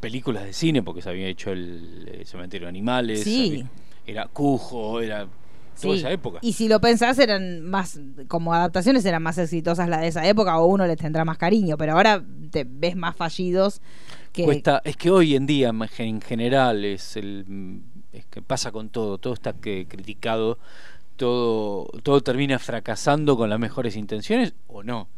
películas 0.00 0.44
de 0.44 0.52
cine 0.52 0.82
porque 0.82 1.02
se 1.02 1.08
había 1.08 1.26
hecho 1.26 1.50
el, 1.50 2.22
cementerio 2.24 2.66
de 2.66 2.70
animales 2.70 3.24
Sí. 3.24 3.48
había- 3.48 3.66
era 4.08 4.26
Cujo 4.26 5.00
era 5.00 5.26
toda 5.80 5.94
Sí. 5.94 6.00
esa 6.00 6.10
época 6.10 6.38
Y 6.42 6.54
si 6.54 6.66
lo 6.68 6.80
pensás, 6.80 7.18
eran 7.20 7.62
más, 7.62 8.00
como 8.26 8.52
adaptaciones 8.52 9.04
eran 9.04 9.22
más 9.22 9.38
exitosas 9.38 9.88
las 9.88 10.00
de 10.00 10.08
esa 10.08 10.26
época, 10.26 10.58
o 10.58 10.66
uno 10.66 10.86
les 10.86 10.96
tendrá 10.96 11.24
más 11.24 11.38
cariño, 11.38 11.76
pero 11.76 11.92
ahora 11.92 12.20
te 12.50 12.66
ves 12.68 12.96
más 12.96 13.14
fallidos 13.14 13.80
que. 14.32 14.44
Cuesta- 14.44 14.82
es 14.84 14.96
que 14.96 15.10
hoy 15.10 15.36
en 15.36 15.46
día 15.46 15.68
en 15.68 15.80
gen- 15.88 16.08
en 16.16 16.20
general 16.20 16.84
es 16.84 17.16
el 17.16 17.80
es 18.12 18.24
que 18.26 18.42
pasa 18.42 18.72
con 18.72 18.88
todo 18.88 19.18
todo 19.18 19.34
está 19.34 19.52
que 19.52 19.86
criticado 19.86 20.58
todo 21.16 21.86
todo 22.02 22.20
termina 22.22 22.58
fracasando 22.58 23.36
con 23.36 23.50
las 23.50 23.58
mejores 23.60 23.96
intenciones 23.96 24.54
o 24.66 24.82
no 24.82 25.08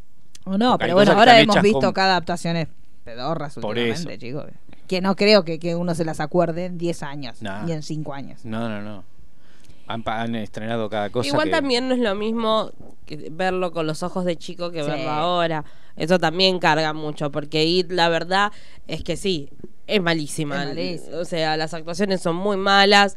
o 0.45 0.59
no, 0.59 0.73
porque 0.73 0.85
pero 0.87 0.95
bueno, 0.95 1.13
ahora 1.13 1.41
hemos 1.41 1.61
visto 1.63 1.81
con- 1.81 1.93
cada 1.93 2.13
adaptaciones 2.13 2.69
pedorras 3.05 3.55
Por 3.55 3.77
últimamente, 3.79 4.13
eso. 4.15 4.21
chicos. 4.21 4.45
Que 4.91 5.01
no 5.01 5.15
creo 5.15 5.45
que, 5.45 5.61
que 5.61 5.77
uno 5.77 5.95
se 5.95 6.05
las 6.05 6.19
acuerde 6.19 6.65
en 6.65 6.77
10 6.77 7.05
años, 7.05 7.41
Nah. 7.43 7.63
ni 7.63 7.71
en 7.73 7.83
5 7.85 8.13
años. 8.13 8.45
no 8.45 8.69
no 8.69 8.83
no 8.83 9.05
han, 9.87 10.03
han 10.07 10.35
estrenado 10.35 10.89
cada 10.91 11.11
cosa 11.11 11.29
Igual 11.29 11.45
que- 11.45 11.51
también 11.53 11.87
no 11.89 11.95
es 11.95 12.01
lo 12.01 12.15
mismo 12.17 12.73
que 13.07 13.29
verlo 13.31 13.71
con 13.71 13.87
los 13.87 14.03
ojos 14.03 14.25
de 14.25 14.37
chico 14.37 14.71
que 14.73 14.83
Sí. 14.83 14.91
verlo 14.91 15.11
ahora. 15.11 15.65
Eso 15.97 16.19
también 16.19 16.59
carga 16.59 16.93
mucho, 16.93 17.31
porque 17.31 17.65
It, 17.65 17.91
la 17.93 18.09
verdad, 18.09 18.51
es 18.89 19.03
que 19.05 19.17
sí, 19.17 19.49
es 19.87 20.01
malísima. 20.03 20.63
Es 20.63 20.69
malísima. 20.71 21.17
O 21.19 21.25
sea, 21.25 21.57
las 21.57 21.73
actuaciones 21.75 22.21
son 22.21 22.35
muy 22.37 22.57
malas. 22.57 23.17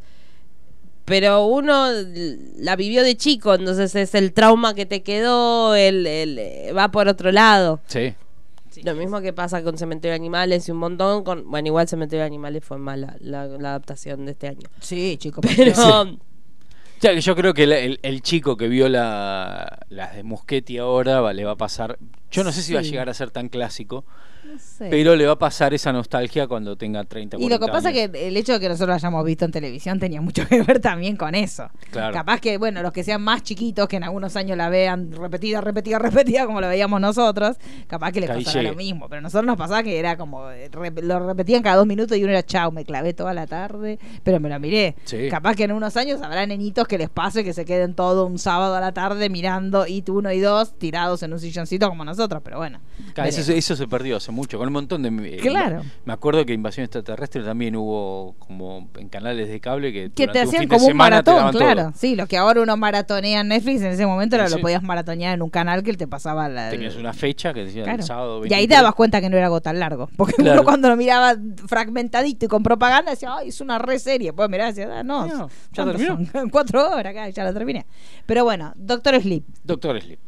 pero 1.06 1.46
uno 1.48 1.88
la 2.58 2.76
vivió 2.78 3.04
de 3.04 3.18
chico, 3.18 3.54
entonces 3.56 3.94
es 3.96 4.16
el 4.16 4.32
trauma 4.32 4.74
que 4.74 4.86
te 4.86 5.04
quedó, 5.04 5.76
el, 5.76 6.08
el, 6.08 6.40
eh, 6.40 6.72
va 6.72 6.92
por 6.92 7.08
otro 7.10 7.32
lado. 7.34 7.82
Sí. 7.88 8.14
Lo 8.84 8.96
mismo 8.96 9.22
que 9.22 9.34
pasa 9.34 9.62
con 9.64 9.78
Cementerio 9.78 10.14
de 10.14 10.16
Animales 10.16 10.68
y 10.68 10.72
un 10.72 10.78
montón 10.80 11.24
con... 11.24 11.50
Bueno, 11.52 11.68
igual 11.68 11.88
Cementerio 11.88 12.22
de 12.22 12.28
Animales 12.28 12.64
fue 12.64 12.78
mala 12.78 13.16
la, 13.20 13.46
la 13.48 13.70
adaptación 13.70 14.26
de 14.26 14.32
este 14.32 14.48
año. 14.48 14.68
Sí, 14.80 15.18
chicos. 15.18 15.44
Pero... 15.56 16.18
Ya 17.02 17.14
que 17.14 17.20
yo 17.22 17.36
creo 17.36 17.54
que 17.54 17.64
el, 17.64 17.74
el- 17.74 18.00
el 18.02 18.22
chico 18.22 18.56
que 18.56 18.70
vio 18.70 18.88
la, 18.88 19.80
las 19.90 20.16
de 20.16 20.24
Muschetti 20.24 20.78
ahora 20.78 21.20
va- 21.20 21.34
le 21.34 21.44
va 21.44 21.52
a 21.52 21.58
pasar. 21.58 22.00
Yo 22.32 22.46
no 22.46 22.52
sé 22.54 22.62
si 22.62 22.74
va 22.74 22.80
a 22.80 22.84
Sí. 22.84 22.92
llegar 22.92 23.10
a 23.10 23.14
ser 23.14 23.30
tan 23.30 23.50
clásico, 23.50 24.06
sé. 24.60 24.88
pero 24.90 25.16
le 25.16 25.26
va 25.26 25.34
a 25.34 25.40
pasar 25.40 25.74
esa 25.74 25.92
nostalgia 25.92 26.48
cuando 26.48 26.76
tenga 26.76 27.04
30 27.04 27.38
Y 27.38 27.42
lo 27.42 27.60
40 27.60 27.66
que 27.66 27.72
pasa 27.72 27.90
años. 27.90 28.02
es 28.02 28.12
que 28.12 28.28
el 28.28 28.38
hecho 28.38 28.54
de 28.54 28.60
que 28.60 28.70
nosotros 28.70 28.90
lo 28.90 28.94
hayamos 28.96 29.26
visto 29.26 29.46
en 29.46 29.52
televisión 29.52 30.00
tenía 30.00 30.22
mucho 30.22 30.48
que 30.48 30.62
ver 30.62 30.80
también 30.80 31.16
con 31.16 31.36
eso. 31.36 31.70
Claro. 31.92 32.14
Capaz 32.14 32.40
que, 32.40 32.58
bueno, 32.58 32.82
los 32.82 32.92
que 32.92 33.04
sean 33.04 33.22
más 33.22 33.44
chiquitos, 33.44 33.88
que 33.88 33.98
en 33.98 34.04
algunos 34.04 34.36
años 34.36 34.58
la 34.58 34.70
vean 34.70 35.12
repetida, 35.12 35.62
repetida, 35.62 36.00
repetida, 36.00 36.46
como 36.46 36.62
lo 36.62 36.68
veíamos 36.68 37.00
nosotros, 37.02 37.58
capaz 37.88 38.12
que 38.12 38.22
les 38.22 38.30
ahí 38.30 38.44
pasará 38.44 38.70
lo 38.70 38.76
mismo. 38.76 39.08
Pero 39.10 39.20
a 39.20 39.22
nosotros 39.22 39.46
nos 39.46 39.58
pasaba 39.58 39.84
que 39.84 39.98
era 39.98 40.18
como, 40.18 40.50
eh, 40.52 40.70
lo 41.02 41.20
repetían 41.28 41.62
cada 41.64 41.78
dos 41.78 41.88
minutos 41.88 42.18
y 42.18 42.24
uno 42.24 42.32
era 42.32 42.44
chao, 42.44 42.72
me 42.72 42.86
clavé 42.86 43.14
toda 43.14 43.34
la 43.34 43.48
tarde, 43.48 44.00
pero 44.24 44.40
me 44.40 44.50
lo 44.50 44.60
miré. 44.60 44.96
Sí. 45.06 45.30
Capaz 45.30 45.56
que 45.56 45.64
en 45.64 45.72
unos 45.72 45.98
años 45.98 46.22
habrá 46.22 46.46
nenitos 46.46 46.88
que 46.88 46.98
les 46.98 47.10
pase 47.10 47.44
que 47.44 47.54
se 47.54 47.66
queden 47.66 47.94
todo 47.94 48.26
un 48.26 48.40
sábado 48.40 48.76
a 48.76 48.80
la 48.82 48.94
tarde 48.94 49.30
mirando 49.30 49.86
IT 49.88 50.10
1 50.10 50.32
y 50.32 50.40
2 50.40 50.80
tirados 50.80 51.24
en 51.24 51.34
un 51.34 51.40
silloncito 51.40 51.90
como 51.90 52.06
nosotros, 52.06 52.42
pero 52.44 52.58
bueno. 52.58 52.80
Claro, 53.14 53.30
eso, 53.30 53.52
eso 53.52 53.76
se 53.76 53.88
perdió 53.88 54.18
hace 54.18 54.32
mucho, 54.32 54.43
con 54.48 54.68
un 54.68 54.74
montón 54.74 55.02
de... 55.04 55.36
eh, 55.36 55.38
Claro. 55.38 55.82
Me 56.06 56.14
acuerdo 56.14 56.46
que 56.46 56.54
Invasión 56.54 56.84
Extraterrestre 56.86 57.44
también 57.44 57.76
hubo 57.76 58.36
como 58.40 58.90
en 58.98 59.10
canales 59.10 59.48
de 59.50 59.60
cable 59.60 59.92
que... 59.94 60.12
Que 60.12 60.28
te 60.28 60.42
un 60.42 60.48
hacían 60.48 60.68
como 60.68 60.86
un 60.88 60.98
maratón, 60.98 61.52
todo. 61.52 61.60
claro. 61.60 61.92
Sí, 61.96 62.16
lo 62.16 62.28
que 62.28 62.38
ahora 62.38 62.62
uno 62.62 62.76
maratonea 62.78 63.42
en 63.42 63.48
Netflix, 63.50 63.82
en 63.82 63.92
ese 63.92 64.06
momento 64.06 64.36
Sí, 64.46 64.56
lo 64.56 64.62
podías 64.62 64.84
maratonear 64.84 65.34
en 65.36 65.42
un 65.42 65.50
canal 65.50 65.84
que 65.84 65.94
te 65.94 66.08
pasaba 66.08 66.50
la. 66.50 66.70
Tenías 66.70 66.96
una 66.96 67.14
fecha 67.14 67.54
que 67.54 67.66
decía 67.66 67.84
Claro. 67.84 68.00
el 68.00 68.04
sábado 68.06 68.38
Y 68.40 68.44
ahí 68.46 68.50
te 68.50 68.76
23. 68.76 68.78
dabas 68.80 68.96
cuenta 68.96 69.22
que 69.22 69.30
no 69.30 69.38
era 69.38 69.46
algo 69.48 69.62
tan 69.62 69.80
largo. 69.80 70.10
Porque 70.18 70.34
Claro. 70.36 70.54
uno 70.62 70.64
cuando 70.64 70.90
lo 70.90 70.96
miraba 70.98 71.36
fragmentadito 71.68 72.46
y 72.46 72.48
con 72.50 72.64
propaganda 72.64 73.12
decía, 73.12 73.36
ay, 73.38 73.50
es 73.50 73.62
una 73.62 73.80
re 73.80 74.00
serie. 74.00 74.34
Pues 74.34 74.50
mirá, 74.50 74.68
decía, 74.68 74.90
ah, 74.92 75.04
no, 75.04 75.26
No, 75.28 75.48
ya 75.72 75.84
¿cuántos 75.84 76.02
terminó. 76.02 76.32
son? 76.32 76.50
Cuatro 76.50 76.90
horas 76.92 77.12
acá, 77.12 77.30
ya 77.30 77.44
la 77.44 77.54
terminé. 77.54 77.86
Pero 78.26 78.44
bueno, 78.44 78.74
Doctor 78.76 79.20
Sleep. 79.22 79.44
Doctor 79.64 80.02
Sleep. 80.02 80.20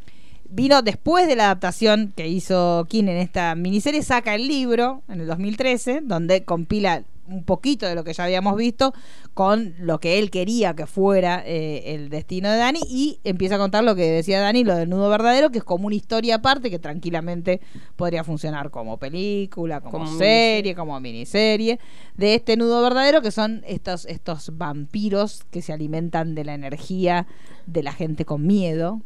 Vino 0.49 0.81
después 0.81 1.27
de 1.27 1.35
la 1.35 1.45
adaptación 1.45 2.13
que 2.15 2.27
hizo 2.27 2.85
King 2.87 3.05
en 3.05 3.17
esta 3.17 3.55
miniserie, 3.55 4.03
saca 4.03 4.35
el 4.35 4.47
libro 4.47 5.01
en 5.09 5.21
el 5.21 5.27
2013, 5.27 6.01
donde 6.03 6.43
compila 6.43 7.03
un 7.27 7.43
poquito 7.43 7.87
de 7.87 7.95
lo 7.95 8.03
que 8.03 8.13
ya 8.13 8.25
habíamos 8.25 8.55
visto 8.55 8.93
con 9.33 9.73
lo 9.79 9.99
que 9.99 10.19
él 10.19 10.29
quería 10.29 10.75
que 10.75 10.85
fuera 10.85 11.43
eh, 11.45 11.95
el 11.95 12.09
destino 12.09 12.49
de 12.49 12.57
Dani 12.57 12.79
y 12.87 13.19
empieza 13.23 13.55
a 13.55 13.57
contar 13.57 13.83
lo 13.83 13.95
que 13.95 14.03
decía 14.03 14.39
Dani, 14.39 14.63
lo 14.63 14.75
del 14.75 14.89
nudo 14.89 15.09
verdadero, 15.09 15.49
que 15.49 15.57
es 15.57 15.63
como 15.63 15.87
una 15.87 15.95
historia 15.95 16.35
aparte 16.35 16.69
que 16.69 16.79
tranquilamente 16.79 17.61
podría 17.95 18.23
funcionar 18.23 18.69
como 18.69 18.97
película, 18.97 19.81
como, 19.81 20.05
Como 20.05 20.17
serie, 20.17 20.75
como 20.75 20.99
miniserie, 20.99 21.79
de 22.15 22.35
este 22.35 22.57
nudo 22.57 22.81
verdadero 22.81 23.21
que 23.21 23.31
son 23.31 23.63
estos, 23.67 24.05
estos 24.05 24.57
vampiros 24.57 25.43
que 25.51 25.61
se 25.61 25.73
alimentan 25.73 26.35
de 26.35 26.45
la 26.45 26.53
energía 26.53 27.27
de 27.65 27.83
la 27.83 27.91
gente 27.91 28.25
con 28.25 28.45
miedo. 28.45 29.01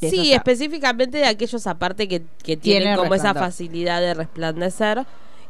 Sí, 0.00 0.32
está- 0.32 0.36
específicamente 0.36 1.18
de 1.18 1.26
aquellos 1.26 1.66
aparte 1.66 2.08
que, 2.08 2.22
que 2.42 2.56
Tiene 2.56 2.80
tienen 2.80 2.96
como 2.98 3.14
esa 3.14 3.34
facilidad 3.34 4.00
de 4.00 4.14
resplandecer 4.14 5.04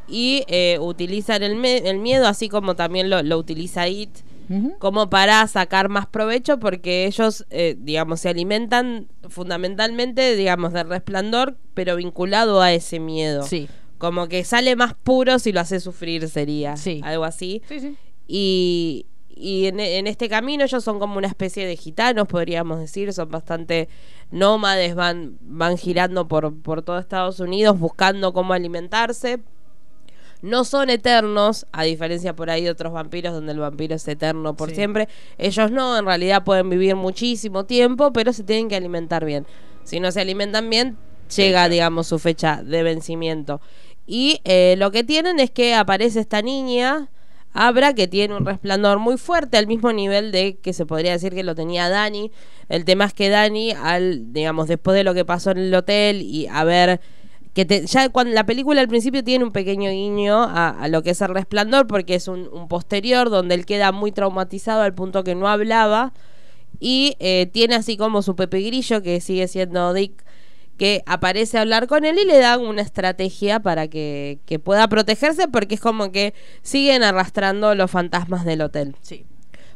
y 0.08 0.44
eh, 0.48 0.78
utilizan 0.80 1.42
el, 1.42 1.56
me- 1.56 1.78
el 1.78 1.98
miedo, 1.98 2.26
así 2.26 2.48
como 2.48 2.74
también 2.74 3.08
lo, 3.10 3.22
lo 3.22 3.38
utiliza 3.38 3.88
IT, 3.88 4.10
como 4.78 5.08
para 5.08 5.46
sacar 5.46 5.88
más 5.88 6.06
provecho 6.06 6.58
porque 6.58 7.06
ellos, 7.06 7.46
eh, 7.50 7.74
digamos, 7.78 8.20
se 8.20 8.28
alimentan 8.28 9.06
fundamentalmente, 9.28 10.36
digamos, 10.36 10.72
del 10.72 10.88
resplandor, 10.88 11.56
pero 11.74 11.96
vinculado 11.96 12.60
a 12.60 12.72
ese 12.72 12.98
miedo. 13.00 13.44
Sí. 13.44 13.68
Como 13.98 14.28
que 14.28 14.44
sale 14.44 14.74
más 14.76 14.94
puro 14.94 15.38
si 15.38 15.52
lo 15.52 15.60
hace 15.60 15.78
sufrir, 15.80 16.28
sería 16.28 16.76
Sí. 16.76 17.00
algo 17.04 17.24
así. 17.24 17.62
Sí, 17.68 17.80
sí. 17.80 17.96
Y, 18.26 19.06
y 19.36 19.66
en, 19.66 19.80
en 19.80 20.06
este 20.06 20.28
camino 20.28 20.64
ellos 20.64 20.84
son 20.84 20.98
como 20.98 21.18
una 21.18 21.28
especie 21.28 21.66
de 21.66 21.76
gitanos, 21.76 22.26
podríamos 22.28 22.78
decir, 22.78 23.12
son 23.12 23.30
bastante 23.30 23.88
nómades, 24.30 24.94
van, 24.94 25.36
van 25.40 25.76
girando 25.78 26.28
por, 26.28 26.54
por 26.60 26.82
todo 26.82 26.98
Estados 26.98 27.40
Unidos 27.40 27.78
buscando 27.78 28.32
cómo 28.32 28.52
alimentarse. 28.54 29.40
No 30.40 30.64
son 30.64 30.90
eternos, 30.90 31.66
a 31.70 31.84
diferencia 31.84 32.34
por 32.34 32.50
ahí 32.50 32.64
de 32.64 32.70
otros 32.70 32.92
vampiros 32.92 33.32
donde 33.32 33.52
el 33.52 33.60
vampiro 33.60 33.94
es 33.94 34.08
eterno 34.08 34.54
por 34.56 34.70
Sí. 34.70 34.74
siempre. 34.74 35.08
Ellos 35.38 35.70
no, 35.70 35.96
en 35.96 36.04
realidad 36.04 36.42
pueden 36.42 36.68
vivir 36.68 36.96
muchísimo 36.96 37.64
tiempo, 37.64 38.12
pero 38.12 38.32
se 38.32 38.42
tienen 38.42 38.68
que 38.68 38.74
alimentar 38.74 39.24
bien. 39.24 39.46
Si 39.84 40.00
no 40.00 40.10
se 40.10 40.20
alimentan 40.20 40.68
bien, 40.68 40.96
llega, 41.36 41.68
digamos, 41.68 42.08
su 42.08 42.18
fecha 42.18 42.60
de 42.64 42.82
vencimiento. 42.82 43.60
Y 44.04 44.40
eh, 44.42 44.74
lo 44.78 44.90
que 44.90 45.04
tienen 45.04 45.38
es 45.38 45.52
que 45.52 45.74
aparece 45.74 46.18
esta 46.18 46.42
niña, 46.42 47.08
Abra, 47.52 47.92
que 47.94 48.08
tiene 48.08 48.34
un 48.34 48.46
resplandor 48.46 48.98
muy 48.98 49.16
fuerte, 49.18 49.58
al 49.58 49.66
mismo 49.66 49.92
nivel 49.92 50.32
de 50.32 50.56
que 50.56 50.72
se 50.72 50.86
podría 50.86 51.12
decir 51.12 51.34
que 51.34 51.42
lo 51.42 51.54
tenía 51.54 51.88
Dani. 51.88 52.30
El 52.68 52.84
tema 52.84 53.04
es 53.04 53.12
que 53.14 53.28
Dani, 53.28 53.72
al, 53.72 54.32
digamos, 54.32 54.68
después 54.68 54.94
de 54.96 55.04
lo 55.04 55.12
que 55.14 55.24
pasó 55.24 55.50
en 55.50 55.58
el 55.58 55.74
hotel 55.74 56.22
y 56.22 56.46
a 56.46 56.64
ver 56.64 57.00
que 57.54 57.66
te- 57.66 57.84
ya 57.86 58.08
cuando 58.08 58.32
la 58.32 58.46
película 58.46 58.80
al 58.80 58.88
principio 58.88 59.22
tiene 59.22 59.44
un 59.44 59.52
pequeño 59.52 59.90
guiño 59.90 60.42
a, 60.42 60.70
a 60.70 60.88
lo 60.88 61.02
que 61.02 61.10
es 61.10 61.20
el 61.20 61.28
resplandor 61.34 61.86
porque 61.86 62.14
es 62.14 62.26
un, 62.26 62.48
un 62.50 62.66
posterior 62.66 63.28
donde 63.28 63.54
él 63.54 63.66
queda 63.66 63.92
muy 63.92 64.10
traumatizado 64.10 64.80
al 64.80 64.94
punto 64.94 65.22
que 65.22 65.34
no 65.34 65.46
hablaba 65.48 66.14
y 66.80 67.14
eh, 67.20 67.50
tiene 67.52 67.74
así 67.74 67.98
como 67.98 68.22
su 68.22 68.34
Pepe 68.36 68.60
Grillo 68.62 69.02
que 69.02 69.20
sigue 69.20 69.48
siendo 69.48 69.92
Dick 69.92 70.24
que 70.78 71.02
aparece 71.06 71.58
a 71.58 71.60
hablar 71.62 71.86
con 71.86 72.04
él 72.04 72.18
y 72.18 72.24
le 72.24 72.38
dan 72.38 72.60
una 72.60 72.82
estrategia 72.82 73.60
para 73.60 73.88
que, 73.88 74.38
que 74.46 74.58
pueda 74.58 74.88
protegerse 74.88 75.46
porque 75.48 75.76
es 75.76 75.80
como 75.80 76.10
que 76.12 76.34
siguen 76.62 77.02
arrastrando 77.02 77.74
los 77.74 77.90
fantasmas 77.90 78.44
del 78.44 78.62
hotel. 78.62 78.96
Sí. 79.02 79.24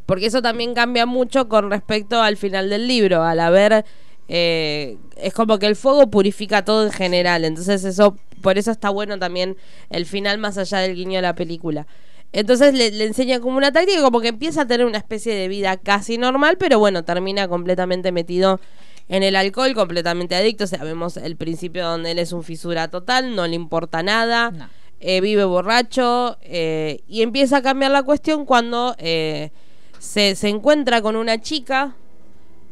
Porque 0.06 0.26
eso 0.26 0.42
también 0.42 0.74
cambia 0.74 1.06
mucho 1.06 1.48
con 1.48 1.70
respecto 1.70 2.22
al 2.22 2.36
final 2.36 2.70
del 2.70 2.86
libro. 2.88 3.22
Al 3.22 3.40
haber. 3.40 3.84
eh, 4.28 4.98
es 5.16 5.32
como 5.34 5.58
que 5.58 5.66
el 5.66 5.76
fuego 5.76 6.10
purifica 6.10 6.64
todo 6.64 6.84
en 6.84 6.92
general. 6.92 7.44
Entonces, 7.44 7.84
eso. 7.84 8.16
Por 8.42 8.58
eso 8.58 8.70
está 8.70 8.90
bueno 8.90 9.18
también 9.18 9.56
el 9.90 10.06
final 10.06 10.38
más 10.38 10.58
allá 10.58 10.78
del 10.78 10.94
guiño 10.94 11.16
de 11.16 11.22
la 11.22 11.34
película. 11.34 11.86
Entonces 12.32 12.74
le, 12.74 12.90
le 12.90 13.04
enseña 13.06 13.40
como 13.40 13.56
una 13.56 13.72
táctica, 13.72 14.02
como 14.02 14.20
que 14.20 14.28
empieza 14.28 14.62
a 14.62 14.66
tener 14.66 14.84
una 14.86 14.98
especie 14.98 15.34
de 15.34 15.48
vida 15.48 15.76
casi 15.78 16.18
normal, 16.18 16.56
pero 16.58 16.78
bueno, 16.78 17.02
termina 17.04 17.48
completamente 17.48 18.12
metido 18.12 18.60
en 19.08 19.22
el 19.22 19.36
alcohol, 19.36 19.74
completamente 19.74 20.34
adicto. 20.34 20.64
O 20.64 20.66
sea, 20.66 20.82
vemos 20.84 21.16
el 21.16 21.36
principio 21.36 21.86
donde 21.86 22.10
él 22.12 22.18
es 22.18 22.32
un 22.32 22.42
fisura 22.42 22.88
total, 22.88 23.34
no 23.34 23.46
le 23.46 23.54
importa 23.54 24.02
nada 24.02 24.50
No. 24.50 24.68
eh, 25.00 25.20
vive 25.20 25.44
borracho 25.44 26.38
eh, 26.42 27.00
y 27.06 27.22
empieza 27.22 27.58
a 27.58 27.62
cambiar 27.62 27.90
la 27.90 28.02
cuestión 28.02 28.44
cuando 28.44 28.94
eh, 28.98 29.50
se, 29.98 30.34
se 30.34 30.48
encuentra 30.48 31.02
con 31.02 31.16
una 31.16 31.40
chica 31.40 31.94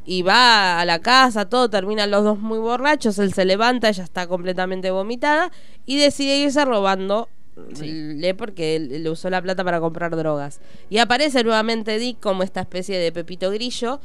y 0.06 0.22
va 0.22 0.80
a 0.80 0.84
la 0.84 0.98
casa, 1.00 1.48
todo, 1.48 1.70
terminan 1.70 2.10
los 2.10 2.24
dos 2.24 2.38
muy 2.38 2.58
borrachos, 2.58 3.18
él 3.18 3.32
se 3.32 3.44
levanta, 3.44 3.88
ella 3.88 4.04
está 4.04 4.26
completamente 4.26 4.90
vomitada 4.90 5.50
y 5.86 5.96
decide 5.96 6.36
irse 6.38 6.64
robando 6.64 7.28
le 7.80 8.34
porque 8.34 8.80
le 8.80 9.08
usó 9.08 9.30
la 9.30 9.40
plata 9.40 9.62
para 9.64 9.80
comprar 9.80 10.16
drogas. 10.16 10.60
Y 10.90 10.98
aparece 10.98 11.44
nuevamente 11.44 11.98
Dick 11.98 12.18
como 12.20 12.42
esta 12.42 12.60
especie 12.60 12.98
de 12.98 13.12
Pepito 13.12 13.50
Grillo 13.50 14.00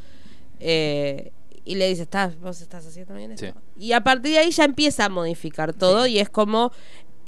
eh, 0.60 1.32
y 1.66 1.76
le 1.76 1.88
dice, 1.90 2.04
¿Estás, 2.04 2.40
¿vos 2.40 2.62
estás 2.62 2.86
haciendo 2.86 3.14
bien 3.16 3.32
esto? 3.32 3.46
Sí. 3.48 3.54
Y 3.86 3.92
a 3.94 4.02
partir 4.02 4.32
de 4.34 4.40
ahí 4.40 4.52
ya 4.52 4.64
empieza 4.66 5.06
a 5.06 5.10
modificar 5.10 5.74
todo 5.74 6.08
y 6.08 6.20
es 6.20 6.30
como 6.30 6.72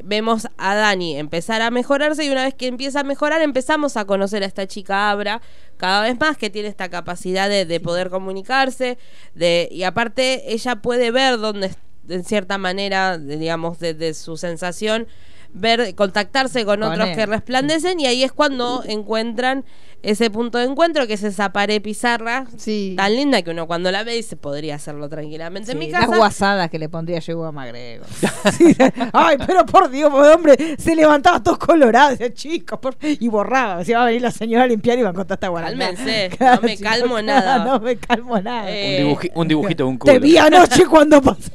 vemos 0.04 0.48
a 0.58 0.74
Dani 0.76 1.18
empezar 1.18 1.62
a 1.62 1.70
mejorarse 1.70 2.24
y 2.26 2.30
una 2.30 2.44
vez 2.44 2.56
que 2.56 2.66
empieza 2.68 3.02
a 3.02 3.04
mejorar 3.04 3.42
empezamos 3.44 3.98
a 3.98 4.06
conocer 4.06 4.42
a 4.42 4.48
esta 4.48 4.66
chica 4.66 5.12
Abra 5.12 5.42
cada 5.78 6.02
vez 6.02 6.20
más 6.20 6.38
que 6.38 6.50
tiene 6.50 6.70
esta 6.70 6.90
capacidad 6.90 7.50
de, 7.50 7.66
de 7.66 7.80
poder 7.80 8.10
comunicarse 8.10 8.98
de 9.36 9.70
y 9.72 9.84
aparte 9.84 10.54
ella 10.54 10.78
puede 10.78 11.12
ver 11.12 11.38
dónde 11.38 11.72
en 12.10 12.24
cierta 12.24 12.58
manera 12.58 13.20
de- 13.20 13.38
digamos 13.38 13.78
desde 13.80 14.16
su 14.16 14.38
sensación 14.38 15.08
ver 15.54 15.94
contactarse 15.94 16.66
con, 16.66 16.80
Con 16.80 16.94
otros 16.94 17.10
él. 17.10 17.16
que 17.16 17.26
resplandecen 17.28 18.00
y 18.00 18.08
ahí 18.08 18.24
es 18.24 18.32
cuando 18.32 18.84
encuentran 18.88 19.66
ese 20.04 20.30
punto 20.32 20.58
de 20.58 20.66
encuentro 20.66 21.06
que 21.06 21.14
es 21.14 21.24
esa 21.24 21.54
pared 21.54 21.82
pizarra 21.82 22.46
Sí. 22.58 22.96
tan 22.98 23.16
linda 23.16 23.42
que 23.44 23.52
uno 23.52 23.68
cuando 23.68 23.92
la 23.92 24.04
ve 24.04 24.14
dice 24.16 24.36
podría 24.36 24.76
hacerlo 24.76 25.08
tranquilamente 25.10 25.74
en 25.74 25.78
mi 25.80 25.90
las 25.92 26.02
casa 26.06 26.18
guasadas 26.18 26.70
que 26.72 26.80
le 26.80 26.90
pondría 26.90 27.20
yo 27.20 27.46
a 27.46 27.52
Magrego. 27.52 28.06
Sí. 28.58 28.76
Ay, 29.14 29.38
pero 29.46 29.66
por 29.66 29.90
Dios, 29.92 30.12
hombre, 30.12 30.76
se 30.80 30.96
levantaba 30.96 31.42
todo 31.44 31.60
colorado, 31.60 32.10
decía, 32.12 32.34
chicos, 32.34 32.80
por-", 32.80 32.98
y 33.02 33.28
borraba. 33.28 33.78
Decía, 33.78 33.98
va 34.00 34.04
a 34.04 34.08
venir 34.08 34.24
la 34.24 34.32
señora 34.32 34.64
a 34.64 34.68
limpiar 34.68 34.98
y 34.98 35.04
va 35.04 35.10
a 35.10 35.14
contar 35.14 35.36
esta 35.36 35.48
guaraná. 35.50 35.78
Cálmense, 35.94 36.30
no 36.40 36.62
me 36.62 36.78
calmo 36.78 37.22
nada. 37.22 37.66
No 37.66 37.80
me 37.80 37.96
calmo 37.98 38.40
nada. 38.40 38.66
Eh, 38.72 39.04
un, 39.06 39.12
dibuji- 39.16 39.32
un 39.36 39.48
dibujito 39.48 39.84
de 39.84 39.90
un 39.90 39.98
culo. 39.98 40.14
Te 40.14 40.20
vi 40.20 40.38
anoche 40.38 40.86
cuando 40.88 41.22
pasé. 41.22 41.52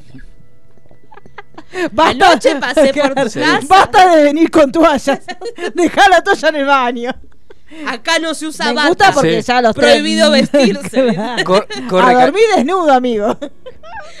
Anoche 1.97 2.55
pasé 2.55 2.93
por 2.93 3.09
tu 3.09 3.15
casa. 3.15 3.59
Basta 3.67 4.15
de 4.15 4.23
venir 4.23 4.49
con 4.49 4.71
toallas. 4.71 5.19
Dejá 5.75 6.09
la 6.09 6.21
toalla 6.23 6.49
en 6.49 6.55
el 6.55 6.65
baño. 6.65 7.11
Acá 7.87 8.19
no 8.19 8.33
se 8.33 8.47
usa 8.47 8.67
Me 8.67 8.73
bata. 8.73 8.87
gusta 8.89 9.11
porque 9.11 9.41
Sí. 9.41 9.47
ya 9.47 9.61
los 9.61 9.73
Prohibido 9.75 10.31
tres- 10.31 10.51
vestirse. 10.51 11.03
Claro. 11.13 11.43
Cor- 11.45 11.67
A 12.01 12.13
ca- 12.13 12.21
dormir 12.25 12.43
desnudo, 12.55 12.91
amigo. 12.91 13.37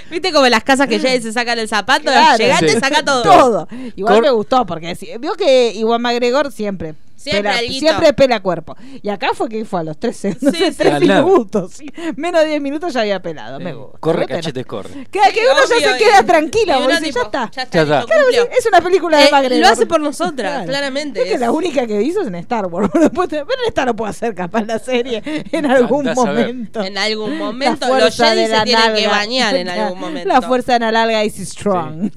¿Viste 0.09 0.31
como 0.31 0.45
en 0.45 0.51
las 0.51 0.63
casas 0.63 0.87
que 0.87 0.99
llegan 0.99 1.17
y 1.17 1.21
se 1.21 1.33
sacan 1.33 1.57
el 1.59 1.67
zapato? 1.67 2.03
Claro. 2.03 2.37
Llegaste, 2.37 2.69
Sí. 2.73 2.79
saca 2.79 3.03
todo. 3.03 3.23
Todo. 3.23 3.67
Igual 3.95 4.15
Cor- 4.15 4.23
me 4.23 4.29
gustó 4.31 4.65
porque 4.65 4.95
si- 4.95 5.09
vio 5.19 5.33
que 5.33 5.71
Iwan 5.75 6.01
McGregor 6.01 6.51
siempre. 6.51 6.95
Siempre 7.31 7.51
pela, 7.59 7.71
siempre 7.79 8.13
pela 8.13 8.39
cuerpo. 8.41 8.75
Y 9.01 9.09
acá 9.09 9.29
fue 9.33 9.49
que 9.49 9.65
fue 9.65 9.79
a 9.81 9.83
los 9.83 9.99
13, 9.99 10.37
no 10.41 10.51
Sí, 10.51 10.57
sé, 10.57 10.71
sí. 10.71 10.77
3 10.79 10.93
Al 10.93 11.07
nada. 11.07 11.21
minutos. 11.23 11.73
sí. 11.73 11.85
Menos 12.15 12.41
de 12.41 12.47
10 12.49 12.61
minutos 12.61 12.93
ya 12.93 13.01
había 13.01 13.21
pelado. 13.21 13.59
Me 13.59 13.73
gusta. 13.73 13.97
Corre 13.99 14.25
cachetes, 14.25 14.65
corre. 14.65 14.89
Que, 15.11 15.19
que 15.33 15.41
uno 15.41 15.63
Obvio, 15.65 15.79
ya 15.79 15.91
se 15.91 15.97
queda 15.97 16.77
uno 16.77 16.99
tipo, 16.99 17.19
ya 17.19 17.21
está. 17.23 17.51
Ya 17.55 17.61
está, 17.63 17.77
Ya 17.77 17.81
está. 17.83 18.05
Claro, 18.05 18.49
es 18.57 18.65
una 18.65 18.81
película 18.81 19.17
de 19.17 19.25
Eh, 19.25 19.29
McGregor. 19.31 19.59
lo 19.59 19.67
hace 19.67 19.85
por 19.85 19.99
nosotras, 20.01 20.65
claramente. 20.65 21.21
Es 21.21 21.31
que 21.31 21.37
la 21.37 21.51
única 21.51 21.85
que 21.87 22.01
hizo 22.01 22.21
es 22.21 22.27
en 22.27 22.35
Star 22.35 22.67
Wars. 22.67 22.89
Pero 22.93 23.41
en 23.41 23.47
esta 23.67 23.85
no 23.85 23.95
puede 23.95 24.11
hacer 24.11 24.33
capaz 24.35 24.65
la 24.65 24.79
serie 24.79 25.21
en 25.51 25.65
algún 25.65 26.05
momento. 26.13 26.83
En 26.83 26.97
algún 26.97 27.37
momento 27.37 27.87
los 27.97 28.15
Jedi 28.15 28.41
de 28.41 28.45
se 28.47 28.51
la 28.53 28.63
tienen 28.63 28.95
que 28.95 29.07
bañar 29.07 29.55
en 29.55 29.69
algún 29.69 29.99
momento. 30.07 30.27
La 30.29 30.41
fuerza 30.41 30.73
de 30.73 30.79
la 30.79 30.91
larga 30.91 31.23
is 31.23 31.35
strong. 31.49 32.09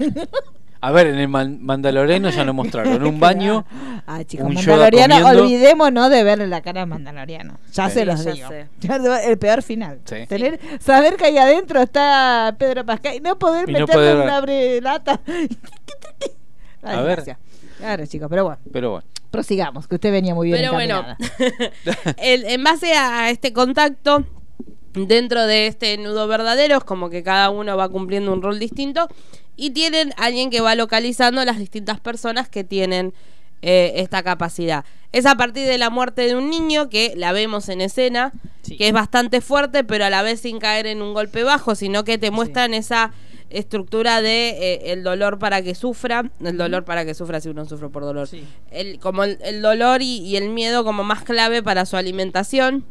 A 0.83 0.91
ver, 0.91 1.07
en 1.07 1.19
el 1.19 1.27
Man- 1.27 1.59
Mandaloriano 1.61 2.29
ya 2.31 2.43
nos 2.43 2.55
mostraron 2.55 3.03
un 3.05 3.19
baño. 3.19 3.65
Ah, 4.07 4.23
chicos, 4.23 4.47
un 4.47 4.55
Mandaloriano, 4.55 5.27
olvidémonos 5.27 6.09
de 6.09 6.23
verle 6.23 6.47
la 6.47 6.61
cara 6.61 6.81
a 6.81 6.85
Mandaloriano. 6.87 7.59
Ya 7.71 7.87
Sí. 7.87 7.93
se 7.99 8.05
los 8.05 8.23
Ya 8.25 8.31
digo. 8.33 8.49
sé. 8.49 8.67
El 9.31 9.37
peor 9.37 9.61
final. 9.61 9.99
Sí. 10.05 10.25
Tener, 10.27 10.59
saber 10.79 11.15
que 11.17 11.25
ahí 11.25 11.37
adentro 11.37 11.81
está 11.81 12.53
Pedro 12.57 12.83
Pascal 12.83 13.15
y 13.15 13.19
no 13.19 13.37
poder 13.37 13.69
Y 13.69 13.73
no 13.73 13.79
meterle 13.81 13.93
poder- 14.11 14.17
una 14.25 14.37
abre 14.37 14.81
lata. 14.81 15.21
La 16.81 16.91
A 16.99 17.01
ver. 17.03 17.17
desgracia. 17.23 17.37
Claro, 17.77 18.05
chicos, 18.07 18.27
pero 18.29 18.43
bueno, 18.43 18.59
Pero 18.73 18.89
bueno. 18.91 19.05
prosigamos, 19.29 19.87
que 19.87 19.95
usted 19.95 20.11
venía 20.11 20.33
muy 20.35 20.47
bien 20.47 20.57
Pero 20.59 20.73
bueno, 20.73 20.97
encaminada. 20.99 22.15
el- 22.17 22.45
en 22.45 22.63
base 22.63 22.93
a 22.93 23.29
este 23.29 23.53
contacto, 23.53 24.25
dentro 24.93 25.45
de 25.47 25.67
este 25.67 25.97
nudo 25.97 26.27
verdadero, 26.27 26.77
es 26.77 26.83
como 26.83 27.09
que 27.09 27.23
cada 27.23 27.49
uno 27.49 27.77
va 27.77 27.89
cumpliendo 27.89 28.31
un 28.33 28.41
rol 28.41 28.59
distinto 28.59 29.07
y 29.55 29.71
tienen 29.71 30.13
alguien 30.17 30.49
que 30.49 30.61
va 30.61 30.75
localizando 30.75 31.43
las 31.45 31.57
distintas 31.57 31.99
personas 31.99 32.49
que 32.49 32.63
tienen 32.63 33.13
eh, 33.61 33.93
esta 33.97 34.23
capacidad. 34.23 34.85
Es 35.11 35.25
a 35.25 35.35
partir 35.35 35.67
de 35.67 35.77
la 35.77 35.89
muerte 35.89 36.23
de 36.25 36.35
un 36.35 36.49
niño 36.49 36.89
que 36.89 37.13
la 37.15 37.31
vemos 37.31 37.69
en 37.69 37.81
escena, 37.81 38.31
Sí. 38.63 38.77
que 38.77 38.87
es 38.87 38.93
bastante 38.93 39.41
fuerte, 39.41 39.83
pero 39.83 40.05
a 40.05 40.09
la 40.09 40.21
vez 40.23 40.39
sin 40.41 40.59
caer 40.59 40.85
en 40.87 41.01
un 41.01 41.13
golpe 41.13 41.43
bajo, 41.43 41.75
sino 41.75 42.03
que 42.03 42.17
te 42.17 42.31
muestran 42.31 42.73
esa 42.73 43.11
estructura 43.49 44.21
de 44.21 44.49
eh, 44.49 44.91
el 44.93 45.03
dolor 45.03 45.37
para 45.37 45.61
que 45.61 45.75
sufra, 45.75 46.31
el 46.43 46.57
dolor 46.57 46.85
para 46.85 47.03
que 47.05 47.13
sufra 47.13 47.41
si 47.41 47.49
uno 47.49 47.65
sufre 47.65 47.89
por 47.89 48.03
dolor, 48.03 48.27
Sí. 48.27 48.43
el, 48.71 48.99
como 48.99 49.23
el, 49.25 49.37
el 49.43 49.61
dolor 49.61 50.01
y, 50.01 50.19
y 50.19 50.37
el 50.37 50.49
miedo 50.49 50.83
como 50.83 51.03
más 51.03 51.23
clave 51.23 51.61
para 51.61 51.85
su 51.85 51.97
alimentación. 51.97 52.85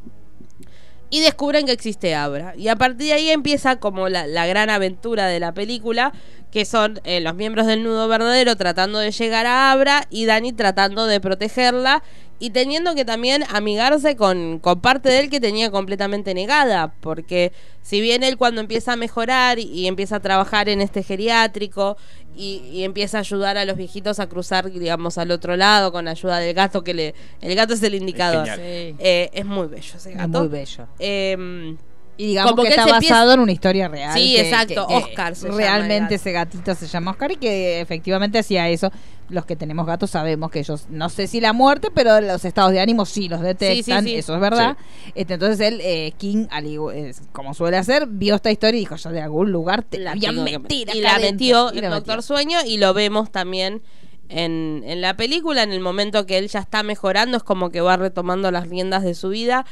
Y 1.10 1.20
descubren 1.20 1.66
que 1.66 1.72
existe 1.72 2.14
Abra. 2.14 2.54
Y 2.56 2.68
a 2.68 2.76
partir 2.76 3.08
de 3.08 3.12
ahí 3.14 3.30
empieza 3.30 3.76
como 3.76 4.08
la, 4.08 4.26
la 4.26 4.46
gran 4.46 4.70
aventura 4.70 5.26
de 5.26 5.40
la 5.40 5.52
película, 5.52 6.12
que 6.50 6.64
son 6.64 7.00
eh, 7.04 7.20
los 7.20 7.34
miembros 7.34 7.66
del 7.66 7.82
nudo 7.82 8.08
verdadero 8.08 8.56
tratando 8.56 8.98
de 8.98 9.10
llegar 9.10 9.46
a 9.46 9.72
Abra 9.72 10.06
y 10.10 10.26
Dani 10.26 10.52
tratando 10.52 11.06
de 11.06 11.20
protegerla 11.20 12.02
y 12.40 12.50
teniendo 12.50 12.94
que 12.94 13.04
también 13.04 13.44
amigarse 13.50 14.16
con, 14.16 14.58
con 14.60 14.80
parte 14.80 15.10
de 15.10 15.20
él 15.20 15.30
que 15.30 15.40
tenía 15.40 15.70
completamente 15.70 16.32
negada, 16.32 16.94
porque 17.00 17.52
si 17.82 18.00
bien 18.00 18.22
él 18.22 18.38
cuando 18.38 18.62
empieza 18.62 18.94
a 18.94 18.96
mejorar 18.96 19.58
y, 19.58 19.64
y 19.64 19.86
empieza 19.86 20.16
a 20.16 20.20
trabajar 20.20 20.70
en 20.70 20.80
este 20.80 21.02
geriátrico 21.02 21.98
y, 22.36 22.62
y 22.72 22.84
empieza 22.84 23.18
a 23.18 23.20
ayudar 23.20 23.58
a 23.58 23.64
los 23.64 23.76
viejitos 23.76 24.18
a 24.20 24.28
cruzar, 24.28 24.70
digamos, 24.70 25.18
al 25.18 25.30
otro 25.30 25.56
lado 25.56 25.92
con 25.92 26.08
ayuda 26.08 26.38
del 26.38 26.54
gato, 26.54 26.82
que 26.84 26.94
le... 26.94 27.14
El 27.40 27.54
gato 27.54 27.74
es 27.74 27.82
el 27.82 27.94
indicador. 27.94 28.46
genial. 28.46 28.58
Sí. 28.58 28.96
Eh, 28.98 29.30
es 29.32 29.44
muy 29.44 29.66
bello 29.66 29.92
ese 29.96 30.10
Es 30.12 30.16
gato. 30.16 30.38
muy 30.40 30.48
bello. 30.48 30.86
Eh, 30.98 31.76
Y 32.20 32.26
digamos 32.26 32.50
Como 32.52 32.64
que, 32.64 32.68
que 32.68 32.74
está 32.74 32.86
basado 32.86 33.32
en 33.32 33.40
una 33.40 33.52
historia 33.52 33.88
real. 33.88 34.12
Sí, 34.12 34.34
que- 34.34 34.40
exacto, 34.42 34.86
que- 34.86 34.94
Oscar 34.94 35.34
se 35.34 35.48
el 35.48 35.54
Realmente 35.56 36.16
ese 36.16 36.32
gatito 36.32 36.74
se 36.74 36.86
llama 36.86 37.12
Oscar 37.12 37.32
y 37.32 37.36
que 37.36 37.80
efectivamente 37.80 38.38
hacía 38.38 38.68
eso. 38.68 38.92
Los 39.30 39.46
que 39.46 39.56
tenemos 39.56 39.86
gatos 39.86 40.10
sabemos 40.10 40.50
que 40.50 40.58
ellos, 40.58 40.86
no 40.90 41.08
sé 41.08 41.26
si 41.28 41.40
la 41.40 41.52
muerte, 41.54 41.88
pero 41.94 42.20
los 42.20 42.44
estados 42.44 42.72
de 42.72 42.80
ánimo 42.80 43.06
sí 43.06 43.28
los 43.28 43.40
detectan, 43.40 44.04
sí. 44.04 44.16
eso 44.16 44.34
es 44.34 44.40
verdad. 44.40 44.76
Este, 45.14 45.34
entonces 45.34 45.60
él, 45.66 45.80
eh, 45.82 46.12
King, 46.18 46.46
es- 46.94 47.22
como 47.32 47.54
suele 47.54 47.78
hacer, 47.78 48.06
vio 48.06 48.34
esta 48.34 48.50
historia 48.50 48.76
y 48.76 48.80
dijo, 48.80 48.96
yo 48.96 49.10
de 49.10 49.22
algún 49.22 49.50
lugar 49.50 49.82
te 49.84 49.98
la 49.98 50.14
voy 50.14 50.26
a 50.26 50.28
tengo 50.30 50.44
que 50.44 50.58
meter 50.58 50.94
Y 50.96 51.00
la 51.00 51.14
adentro". 51.14 51.30
metió 51.32 51.70
la 51.80 51.88
Doctor 51.88 52.16
metió. 52.16 52.22
Sueño 52.22 52.58
y 52.66 52.76
lo 52.76 52.92
vemos 52.92 53.30
también 53.32 53.80
en, 54.28 54.82
en 54.86 55.00
la 55.00 55.16
película. 55.16 55.62
En 55.62 55.72
el 55.72 55.80
momento 55.80 56.26
que 56.26 56.36
él 56.38 56.48
ya 56.48 56.58
está 56.60 56.82
mejorando, 56.82 57.36
es 57.36 57.42
como 57.42 57.70
que 57.70 57.80
va 57.80 57.96
retomando 57.96 58.50
las 58.50 58.68
riendas 58.68 59.02
de 59.04 59.14
su 59.14 59.28
vida. 59.30 59.64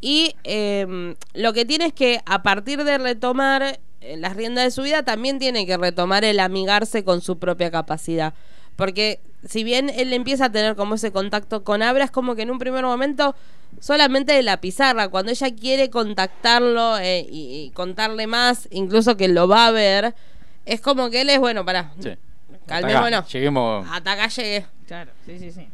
Y 0.00 0.34
eh, 0.44 1.14
lo 1.34 1.52
que 1.52 1.64
tiene 1.64 1.86
es 1.86 1.92
que 1.92 2.20
a 2.26 2.42
partir 2.42 2.84
de 2.84 2.98
retomar 2.98 3.78
eh, 4.00 4.16
las 4.16 4.36
riendas 4.36 4.64
de 4.64 4.70
su 4.70 4.82
vida, 4.82 5.02
también 5.02 5.38
tiene 5.38 5.66
que 5.66 5.76
retomar 5.76 6.24
el 6.24 6.38
amigarse 6.40 7.02
con 7.04 7.20
su 7.20 7.38
propia 7.38 7.70
capacidad. 7.70 8.34
Porque 8.76 9.20
si 9.48 9.64
bien 9.64 9.90
él 9.90 10.12
empieza 10.12 10.46
a 10.46 10.52
tener 10.52 10.76
como 10.76 10.96
ese 10.96 11.12
contacto 11.12 11.64
con 11.64 11.82
Abra, 11.82 12.04
es 12.04 12.10
como 12.10 12.34
que 12.36 12.42
en 12.42 12.50
un 12.50 12.58
primer 12.58 12.84
momento 12.84 13.34
solamente 13.80 14.32
de 14.32 14.42
la 14.42 14.60
pizarra, 14.60 15.08
cuando 15.08 15.32
ella 15.32 15.54
quiere 15.54 15.90
contactarlo 15.90 16.98
eh, 16.98 17.26
y, 17.30 17.64
y 17.64 17.70
contarle 17.70 18.26
más, 18.26 18.68
incluso 18.70 19.16
que 19.16 19.28
lo 19.28 19.48
va 19.48 19.66
a 19.66 19.70
ver, 19.70 20.14
es 20.66 20.80
como 20.80 21.10
que 21.10 21.22
él 21.22 21.30
es, 21.30 21.38
bueno, 21.40 21.64
pará, 21.64 21.92
Sí. 22.00 22.10
calmémonos. 22.66 23.04
Hasta 23.04 23.18
acá, 23.20 23.32
Lleguemos. 23.32 23.86
Hasta 23.90 24.12
acá 24.12 24.28
llegué. 24.28 24.66
Claro, 24.86 25.12
sí, 25.24 25.38
sí, 25.38 25.50
sí. 25.52 25.68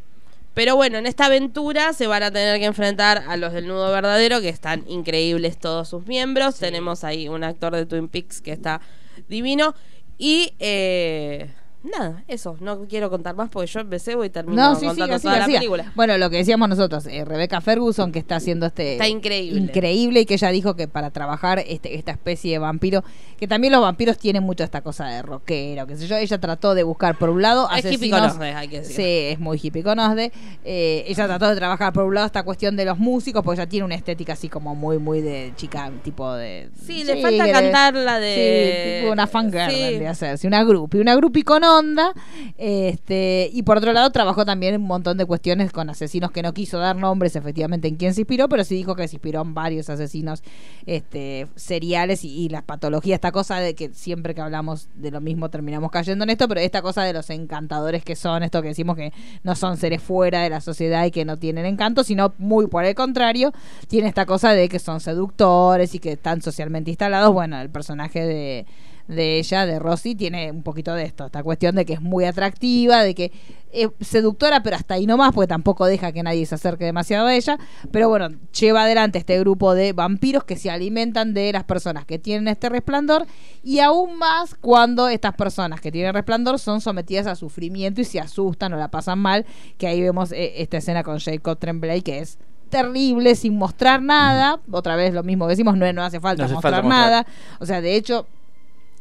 Pero 0.54 0.76
bueno, 0.76 0.98
en 0.98 1.06
esta 1.06 1.26
aventura 1.26 1.92
se 1.94 2.06
van 2.06 2.22
a 2.22 2.30
tener 2.30 2.58
que 2.58 2.66
enfrentar 2.66 3.24
a 3.26 3.36
los 3.36 3.52
del 3.52 3.66
nudo 3.66 3.90
verdadero, 3.90 4.40
que 4.40 4.50
están 4.50 4.84
increíbles 4.86 5.58
todos 5.58 5.88
sus 5.88 6.06
miembros. 6.06 6.58
Tenemos 6.58 7.04
ahí 7.04 7.28
un 7.28 7.42
actor 7.42 7.74
de 7.74 7.86
Twin 7.86 8.08
Peaks 8.08 8.42
que 8.42 8.52
está 8.52 8.80
divino. 9.28 9.74
Y 10.18 10.52
eh, 10.58 11.50
nada, 11.84 12.24
eso. 12.28 12.56
No 12.60 12.86
quiero 12.88 13.10
contar 13.10 13.34
más 13.34 13.48
porque 13.50 13.66
yo 13.70 13.80
empecé 13.80 14.16
y 14.24 14.30
termino 14.30 14.60
No, 14.70 14.74
sí, 14.78 14.86
contando 14.86 15.18
sí, 15.18 15.22
toda 15.24 15.38
la 15.38 15.46
película. 15.46 15.92
Bueno, 15.94 16.16
lo 16.18 16.30
que 16.30 16.36
decíamos 16.38 16.68
nosotros, 16.68 17.06
eh, 17.06 17.24
Rebecca 17.24 17.60
Ferguson, 17.60 18.12
que 18.12 18.18
está 18.18 18.36
haciendo 18.36 18.66
este. 18.66 18.92
Está 18.92 19.08
increíble. 19.08 19.60
Increíble, 19.60 20.20
y 20.20 20.26
que 20.26 20.34
ella 20.34 20.48
dijo 20.50 20.74
que 20.76 20.88
para 20.88 21.10
trabajar 21.10 21.58
este, 21.66 21.94
esta 21.96 22.12
especie 22.12 22.52
de 22.52 22.58
vampiro, 22.58 23.02
que 23.38 23.48
también 23.48 23.72
los 23.72 23.82
vampiros 23.82 24.18
tienen 24.18 24.42
mucho 24.42 24.64
esta 24.64 24.80
cosa 24.82 25.06
de 25.06 25.22
rockero, 25.22 25.86
qué 25.86 25.96
sé 25.96 26.06
yo. 26.06 26.16
Ella 26.16 26.38
trató 26.38 26.74
de 26.74 26.82
buscar, 26.82 27.18
por 27.18 27.30
un 27.30 27.42
lado, 27.42 27.68
Es 27.70 27.78
hippie 27.84 28.12
asesinos. 28.14 28.38
hay 28.40 28.68
que 28.68 28.80
decir. 28.80 28.96
Sí, 28.96 29.02
es 29.32 29.40
muy 29.40 29.58
hippie 29.62 29.82
con 29.82 29.98
osde. 29.98 30.32
Eh, 30.64 31.04
ella 31.08 31.26
trató 31.26 31.48
de 31.48 31.56
trabajar, 31.56 31.92
por 31.92 32.04
un 32.04 32.14
lado, 32.14 32.26
esta 32.26 32.42
cuestión 32.42 32.76
de 32.76 32.84
los 32.84 32.98
músicos, 32.98 33.42
porque 33.42 33.60
ella 33.60 33.68
tiene 33.68 33.84
una 33.84 33.94
estética 33.94 34.34
así 34.34 34.48
como 34.48 34.74
muy, 34.74 34.98
muy 34.98 35.20
de 35.20 35.52
chica, 35.56 35.90
tipo 36.04 36.32
de. 36.34 36.70
Sí, 36.86 37.04
le 37.04 37.20
falta 37.20 37.50
cantar 37.50 37.94
la 37.94 38.18
de- 38.20 38.98
Sí, 39.00 39.00
tipo 39.02 39.12
una 39.12 39.26
fangirl 39.26 40.06
a 40.06 40.10
hacerse, 40.10 40.46
una 40.46 40.62
groupie, 40.64 41.00
una 41.00 41.14
groupie 41.16 41.42
onda. 41.78 42.12
Este, 42.58 43.50
y 43.52 43.62
por 43.62 43.78
otro 43.78 43.92
lado, 43.92 44.10
trabajó 44.10 44.44
también 44.44 44.76
un 44.76 44.86
montón 44.86 45.16
de 45.18 45.24
cuestiones 45.24 45.72
con 45.72 45.90
asesinos 45.90 46.30
que 46.30 46.42
no 46.42 46.52
quiso 46.54 46.78
dar 46.78 46.96
nombres 46.96 47.36
efectivamente 47.36 47.88
en 47.88 47.96
quién 47.96 48.14
se 48.14 48.22
inspiró, 48.22 48.48
pero 48.48 48.64
sí 48.64 48.74
dijo 48.74 48.94
que 48.94 49.08
se 49.08 49.16
inspiró 49.16 49.42
en 49.42 49.54
varios 49.54 49.90
asesinos 49.90 50.42
este, 50.86 51.46
seriales 51.56 52.24
y, 52.24 52.28
y 52.28 52.48
las 52.48 52.62
patologías, 52.62 53.16
esta 53.16 53.32
cosa 53.32 53.58
de 53.58 53.74
que 53.74 53.92
siempre 53.92 54.34
que 54.34 54.40
hablamos 54.40 54.88
de 54.94 55.10
lo 55.10 55.20
mismo 55.20 55.48
terminamos 55.48 55.90
cayendo 55.90 56.24
en 56.24 56.30
esto, 56.30 56.48
pero 56.48 56.60
esta 56.60 56.82
cosa 56.82 57.02
de 57.02 57.12
los 57.12 57.30
encantadores 57.30 58.04
que 58.04 58.16
son, 58.16 58.42
esto 58.42 58.62
que 58.62 58.68
decimos 58.68 58.96
que 58.96 59.12
no 59.42 59.54
son 59.54 59.76
seres 59.76 60.02
fuera 60.02 60.42
de 60.42 60.50
la 60.50 60.60
sociedad 60.60 61.04
y 61.04 61.10
que 61.10 61.24
no 61.24 61.38
tienen 61.38 61.66
encanto, 61.66 62.04
sino 62.04 62.34
muy 62.38 62.66
por 62.66 62.84
el 62.84 62.94
contrario, 62.94 63.52
tiene 63.88 64.08
esta 64.08 64.26
cosa 64.26 64.52
de 64.52 64.68
que 64.68 64.78
son 64.78 65.00
seductores 65.00 65.94
y 65.94 65.98
que 65.98 66.12
están 66.12 66.42
socialmente 66.42 66.90
instalados. 66.90 67.32
Bueno, 67.32 67.60
el 67.60 67.70
personaje 67.70 68.24
de 68.24 68.66
de 69.12 69.38
ella, 69.38 69.66
de 69.66 69.78
Rosy, 69.78 70.14
tiene 70.14 70.50
un 70.50 70.62
poquito 70.62 70.94
de 70.94 71.04
esto, 71.04 71.26
esta 71.26 71.42
cuestión 71.42 71.74
de 71.74 71.84
que 71.84 71.94
es 71.94 72.00
muy 72.00 72.24
atractiva, 72.24 73.02
de 73.02 73.14
que 73.14 73.32
es 73.72 73.88
seductora, 74.00 74.62
pero 74.62 74.76
hasta 74.76 74.94
ahí 74.94 75.06
no 75.06 75.16
más, 75.16 75.32
porque 75.32 75.48
tampoco 75.48 75.86
deja 75.86 76.12
que 76.12 76.22
nadie 76.22 76.44
se 76.44 76.54
acerque 76.54 76.84
demasiado 76.84 77.26
a 77.26 77.34
ella. 77.34 77.58
Pero 77.90 78.08
bueno, 78.08 78.28
lleva 78.58 78.82
adelante 78.84 79.18
este 79.18 79.38
grupo 79.40 79.74
de 79.74 79.92
vampiros 79.92 80.44
que 80.44 80.56
se 80.56 80.70
alimentan 80.70 81.32
de 81.32 81.52
las 81.52 81.64
personas 81.64 82.04
que 82.04 82.18
tienen 82.18 82.48
este 82.48 82.68
resplandor, 82.68 83.26
y 83.62 83.80
aún 83.80 84.18
más 84.18 84.54
cuando 84.54 85.08
estas 85.08 85.34
personas 85.34 85.80
que 85.80 85.90
tienen 85.90 86.12
resplandor 86.12 86.58
son 86.58 86.80
sometidas 86.80 87.26
a 87.26 87.34
sufrimiento 87.34 88.00
y 88.00 88.04
se 88.04 88.20
asustan 88.20 88.72
o 88.74 88.76
la 88.76 88.90
pasan 88.90 89.18
mal, 89.18 89.46
que 89.78 89.86
ahí 89.86 90.00
vemos 90.02 90.32
eh, 90.32 90.60
esta 90.62 90.76
escena 90.76 91.02
con 91.02 91.18
Jacob 91.18 91.58
Tremblay, 91.58 92.02
que 92.02 92.18
es 92.18 92.38
terrible 92.68 93.34
sin 93.34 93.56
mostrar 93.58 94.02
nada, 94.02 94.60
otra 94.70 94.96
vez 94.96 95.12
lo 95.12 95.22
mismo 95.22 95.46
que 95.46 95.50
decimos, 95.50 95.76
no, 95.76 95.90
no 95.92 96.02
hace 96.02 96.20
falta 96.20 96.42
No 96.42 96.46
hace 96.46 96.54
mostrar 96.54 96.82
falta 96.82 96.88
mostrar. 96.88 97.10
nada, 97.10 97.26
o 97.58 97.66
sea, 97.66 97.80
de 97.82 97.96
hecho 97.96 98.26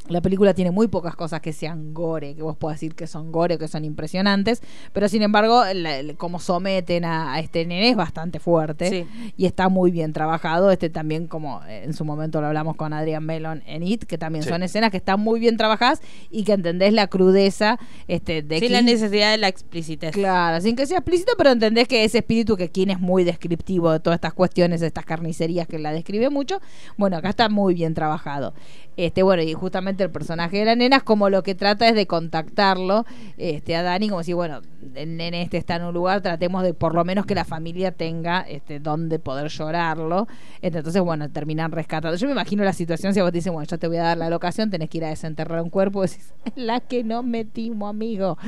La 0.08 0.20
película 0.20 0.52
tiene 0.52 0.70
muy 0.72 0.88
pocas 0.88 1.14
cosas 1.14 1.40
que 1.40 1.52
sean 1.52 1.94
gore, 1.94 2.34
que 2.34 2.42
vos 2.42 2.56
puedas 2.56 2.76
decir 2.80 2.94
que 2.94 3.06
son 3.06 3.30
gore 3.30 3.54
o 3.54 3.58
que 3.58 3.68
son 3.68 3.84
impresionantes, 3.84 4.60
pero 4.92 5.08
sin 5.08 5.22
embargo, 5.22 5.62
la- 5.74 6.02
la- 6.02 6.14
como 6.14 6.40
someten 6.40 7.04
a, 7.04 7.34
a 7.34 7.40
este 7.40 7.64
nene 7.64 7.90
es 7.90 7.96
bastante 7.96 8.40
fuerte 8.40 8.88
Sí. 8.90 9.32
y 9.36 9.46
está 9.46 9.68
muy 9.68 9.90
bien 9.92 10.12
trabajado. 10.12 10.70
Este 10.72 10.90
también, 10.90 11.28
como 11.28 11.62
en 11.66 11.94
su 11.94 12.04
momento 12.04 12.40
lo 12.40 12.48
hablamos 12.48 12.74
con 12.76 12.92
Adrián 12.92 13.24
Melon 13.24 13.62
en 13.66 13.82
It, 13.84 14.04
que 14.04 14.18
también 14.18 14.42
Sí. 14.42 14.50
son 14.50 14.62
escenas 14.62 14.90
que 14.90 14.96
están 14.96 15.20
muy 15.20 15.38
bien 15.38 15.56
trabajadas 15.56 16.00
y 16.30 16.44
que 16.44 16.52
entendés 16.52 16.92
la 16.92 17.06
crudeza 17.06 17.78
este, 18.08 18.42
de 18.42 18.58
Sin 18.58 18.72
la 18.72 18.82
necesidad 18.82 19.30
de 19.30 19.38
la 19.38 19.48
explicitez. 19.48 20.10
Claro, 20.12 20.60
sin 20.60 20.74
que 20.76 20.86
sea 20.86 20.98
explícito, 20.98 21.32
pero 21.38 21.50
entendés 21.50 21.86
que 21.86 22.04
ese 22.04 22.18
espíritu 22.18 22.56
que 22.56 22.70
King 22.70 22.88
es 22.88 23.00
muy 23.00 23.22
descriptivo 23.24 23.92
de 23.92 24.00
todas 24.00 24.16
estas 24.16 24.34
cuestiones, 24.34 24.80
de 24.80 24.88
estas 24.88 25.04
carnicerías 25.04 25.66
que 25.68 25.78
la 25.78 25.92
describe 25.92 26.28
mucho, 26.28 26.60
bueno, 26.96 27.16
acá 27.16 27.28
está 27.30 27.48
muy 27.48 27.74
bien 27.74 27.94
trabajado. 27.94 28.52
Este, 28.96 29.22
bueno, 29.22 29.42
y 29.42 29.52
justamente 29.54 29.91
el 30.00 30.10
personaje 30.10 30.58
de 30.58 30.64
la 30.64 30.76
nena 30.76 30.96
es 30.96 31.02
como 31.02 31.30
lo 31.30 31.42
que 31.42 31.54
trata 31.54 31.88
es 31.88 31.94
de 31.94 32.06
contactarlo, 32.06 33.04
este, 33.36 33.76
a 33.76 33.82
Dani, 33.82 34.08
como 34.08 34.22
si, 34.22 34.32
bueno, 34.32 34.60
el 34.94 35.16
nene 35.16 35.42
este 35.42 35.56
está 35.56 35.76
en 35.76 35.84
un 35.84 35.94
lugar, 35.94 36.20
tratemos 36.20 36.62
de 36.62 36.74
por 36.74 36.94
lo 36.94 37.04
menos 37.04 37.26
que 37.26 37.34
la 37.34 37.44
familia 37.44 37.92
tenga 37.92 38.40
este 38.40 38.80
donde 38.80 39.18
poder 39.18 39.48
llorarlo. 39.48 40.26
Este, 40.60 40.78
Entonces, 40.78 41.02
bueno, 41.02 41.30
terminan 41.30 41.72
rescatando. 41.72 42.16
Yo 42.16 42.26
me 42.26 42.32
imagino 42.32 42.64
la 42.64 42.72
situación 42.72 43.14
si 43.14 43.20
a 43.20 43.22
vos 43.22 43.32
te 43.32 43.38
dicen, 43.38 43.52
bueno, 43.52 43.66
yo 43.68 43.78
te 43.78 43.88
voy 43.88 43.96
a 43.98 44.02
dar 44.02 44.18
la 44.18 44.30
locación, 44.30 44.70
tenés 44.70 44.88
que 44.88 44.98
ir 44.98 45.04
a 45.04 45.08
desenterrar 45.08 45.62
un 45.62 45.70
cuerpo, 45.70 46.02
decís, 46.02 46.32
la 46.56 46.80
que 46.80 47.04
no 47.04 47.22
metimos, 47.22 47.90
amigo. 47.90 48.38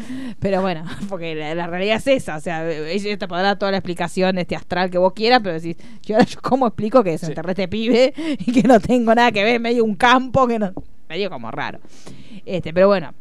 Pero 0.40 0.60
bueno, 0.60 0.84
porque 1.08 1.34
la, 1.34 1.54
la 1.54 1.66
realidad 1.66 1.96
es 1.96 2.06
esa, 2.06 2.36
o 2.36 2.40
sea, 2.40 2.70
ella 2.70 3.18
te 3.18 3.28
podrá 3.28 3.42
dar 3.42 3.58
toda 3.58 3.70
la 3.70 3.78
explicación 3.78 4.38
este 4.38 4.56
astral 4.56 4.90
que 4.90 4.98
vos 4.98 5.12
quieras, 5.12 5.40
pero 5.42 5.54
decís, 5.54 5.76
yo 6.02 6.16
ahora 6.16 6.26
cómo 6.42 6.66
explico 6.66 7.02
que 7.02 7.10
desenterré 7.10 7.52
este 7.52 7.68
pibe 7.68 8.14
y 8.38 8.52
que 8.52 8.62
no 8.62 8.80
tengo 8.80 9.14
nada 9.14 9.32
que 9.32 9.44
ver, 9.44 9.60
medio 9.60 9.84
un 9.84 9.94
campo 9.94 10.46
que 10.46 10.58
no, 10.58 10.72
medio 11.14 11.30
como 11.30 11.50
raro. 11.50 11.78
Este, 12.44 12.74
pero 12.74 12.88
bueno, 12.88 13.14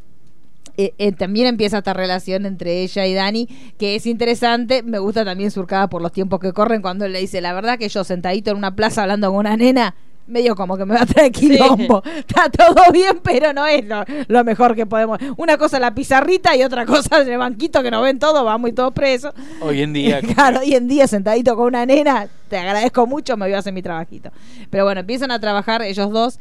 eh, 0.78 0.94
eh, 0.98 1.12
también 1.12 1.46
empieza 1.46 1.78
esta 1.78 1.94
relación 1.94 2.48
entre 2.48 2.82
ella 2.82 3.06
y 3.06 3.14
Dani, 3.14 3.48
que 3.78 3.96
es 3.96 4.08
interesante. 4.08 4.82
Me 4.82 4.98
gusta 4.98 5.24
también 5.24 5.52
surcada 5.52 5.88
por 5.88 6.02
los 6.02 6.12
tiempos 6.12 6.40
que 6.40 6.54
corren 6.54 6.82
cuando 6.82 7.06
él 7.06 7.14
le 7.14 7.20
dice, 7.20 7.40
la 7.40 7.54
verdad 7.54 7.78
que 7.78 7.90
yo 7.90 8.04
sentadito 8.04 8.50
en 8.50 8.58
una 8.58 8.76
plaza 8.76 9.04
hablando 9.04 9.30
con 9.30 9.38
una 9.38 9.56
nena, 9.56 9.94
medio 10.26 10.56
como 10.56 10.76
que 10.76 10.86
me 10.86 10.96
va 10.96 11.02
a 11.02 11.06
traer 11.06 11.32
quilombo. 11.32 12.02
Está 12.18 12.50
todo 12.50 12.92
bien, 12.92 13.20
pero 13.22 13.54
no 13.54 13.68
es 13.68 13.86
lo, 13.86 14.04
lo 14.28 14.44
mejor 14.44 14.76
que 14.76 14.88
podemos. 14.88 15.20
Una 15.38 15.58
cosa 15.58 15.80
la 15.80 15.94
pizarrita 15.94 16.56
y 16.56 16.64
otra 16.64 16.88
cosa 16.88 17.22
el 17.22 17.38
banquito 17.38 17.84
que 17.84 17.92
nos 17.92 18.02
ven 18.02 18.18
todos, 18.18 18.44
vamos 18.44 18.72
y 18.72 18.74
todos 18.74 18.94
presos. 18.94 19.34
Hoy 19.62 19.82
en 19.82 19.94
día. 19.94 20.22
Claro, 20.34 20.62
hoy 20.62 20.74
en 20.74 20.88
día 20.88 21.06
sentadito 21.06 21.56
con 21.56 21.68
una 21.68 21.86
nena, 21.86 22.28
te 22.50 22.58
agradezco 22.58 23.06
mucho, 23.06 23.38
me 23.38 23.46
voy 23.46 23.54
a 23.54 23.60
hacer 23.60 23.74
mi 23.74 23.84
trabajito. 23.84 24.32
Pero 24.72 24.86
bueno, 24.86 25.02
empiezan 25.02 25.30
a 25.30 25.40
trabajar 25.40 25.84
ellos 25.84 26.10
dos. 26.10 26.40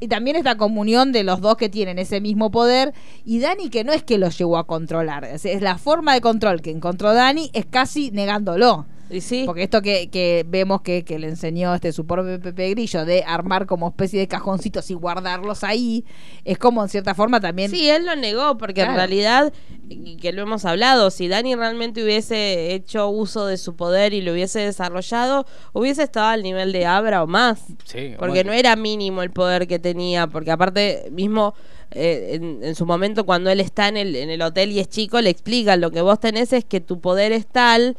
Y 0.00 0.08
también 0.08 0.36
esta 0.36 0.56
comunión 0.56 1.12
de 1.12 1.22
los 1.24 1.40
dos 1.40 1.56
que 1.56 1.68
tienen 1.68 1.98
ese 1.98 2.20
mismo 2.20 2.50
poder. 2.50 2.94
Y 3.24 3.38
Dani, 3.40 3.68
que 3.68 3.84
no 3.84 3.92
es 3.92 4.02
que 4.02 4.18
lo 4.18 4.30
llegó 4.30 4.56
a 4.56 4.66
controlar. 4.66 5.24
Es, 5.24 5.44
es 5.44 5.60
la 5.62 5.78
forma 5.78 6.14
de 6.14 6.20
control 6.20 6.62
que 6.62 6.70
encontró 6.70 7.12
Dani, 7.12 7.50
es 7.52 7.66
casi 7.66 8.10
negándolo. 8.10 8.86
Y 9.10 9.20
sí. 9.20 9.42
Porque 9.46 9.62
esto 9.64 9.82
que, 9.82 10.08
que 10.08 10.44
vemos 10.48 10.82
que, 10.82 11.04
que 11.04 11.18
le 11.18 11.28
enseñó 11.28 11.74
este 11.74 11.92
su 11.92 12.06
propio 12.06 12.40
Pepe 12.40 12.70
Grillo 12.70 13.04
de 13.04 13.24
armar 13.26 13.66
como 13.66 13.88
especie 13.88 14.20
de 14.20 14.28
cajoncitos 14.28 14.90
y 14.90 14.94
guardarlos 14.94 15.64
ahí, 15.64 16.04
es 16.44 16.58
como 16.58 16.82
en 16.82 16.88
cierta 16.88 17.14
forma 17.14 17.40
también. 17.40 17.70
Sí, 17.70 17.88
él 17.90 18.06
lo 18.06 18.14
negó 18.16 18.56
porque 18.56 18.74
Claro. 18.74 18.92
en 18.92 18.96
realidad, 18.96 19.52
y 19.88 20.16
que 20.16 20.32
lo 20.32 20.42
hemos 20.42 20.64
hablado, 20.64 21.10
si 21.10 21.28
Dani 21.28 21.54
realmente 21.56 22.02
hubiese 22.04 22.72
hecho 22.74 23.08
uso 23.08 23.46
de 23.46 23.56
su 23.56 23.74
poder 23.76 24.14
y 24.14 24.20
lo 24.22 24.32
hubiese 24.32 24.60
desarrollado, 24.60 25.44
hubiese 25.72 26.04
estado 26.04 26.28
al 26.28 26.42
nivel 26.42 26.72
de 26.72 26.86
Abra 26.86 27.22
o 27.22 27.26
más. 27.26 27.60
Sí, 27.84 28.14
Porque 28.18 28.38
bueno. 28.44 28.52
no 28.52 28.56
era 28.58 28.76
mínimo 28.76 29.22
el 29.22 29.30
poder 29.30 29.66
que 29.66 29.78
tenía, 29.78 30.26
porque 30.28 30.50
aparte 30.52 31.08
mismo 31.10 31.54
eh, 31.90 32.30
en, 32.40 32.62
en 32.62 32.74
su 32.76 32.86
momento 32.86 33.26
cuando 33.26 33.50
él 33.50 33.58
está 33.58 33.88
en 33.88 33.96
el, 33.96 34.14
en 34.14 34.30
el 34.30 34.40
hotel 34.42 34.70
y 34.70 34.78
es 34.78 34.88
chico, 34.88 35.20
le 35.20 35.30
explican 35.30 35.80
lo 35.80 35.90
que 35.90 36.00
vos 36.00 36.20
tenés 36.20 36.52
es 36.52 36.64
que 36.64 36.80
tu 36.80 37.00
poder 37.00 37.32
es 37.32 37.46
tal 37.48 37.96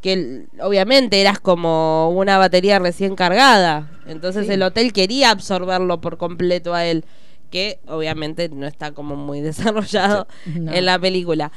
que 0.00 0.46
obviamente 0.60 1.20
eras 1.20 1.40
como 1.40 2.10
una 2.10 2.38
batería 2.38 2.78
recién 2.78 3.16
cargada. 3.16 3.90
Entonces 4.06 4.46
Sí. 4.46 4.52
el 4.52 4.62
hotel 4.62 4.92
quería 4.92 5.30
absorberlo 5.30 6.00
por 6.00 6.18
completo 6.18 6.74
a 6.74 6.84
él, 6.86 7.04
que 7.50 7.80
obviamente 7.88 8.48
no 8.48 8.66
está 8.66 8.92
como 8.92 9.16
muy 9.16 9.40
desarrollado 9.42 10.26
Sí. 10.44 10.60
No. 10.60 10.72
en 10.72 10.84
la 10.86 10.98
película. 10.98 11.50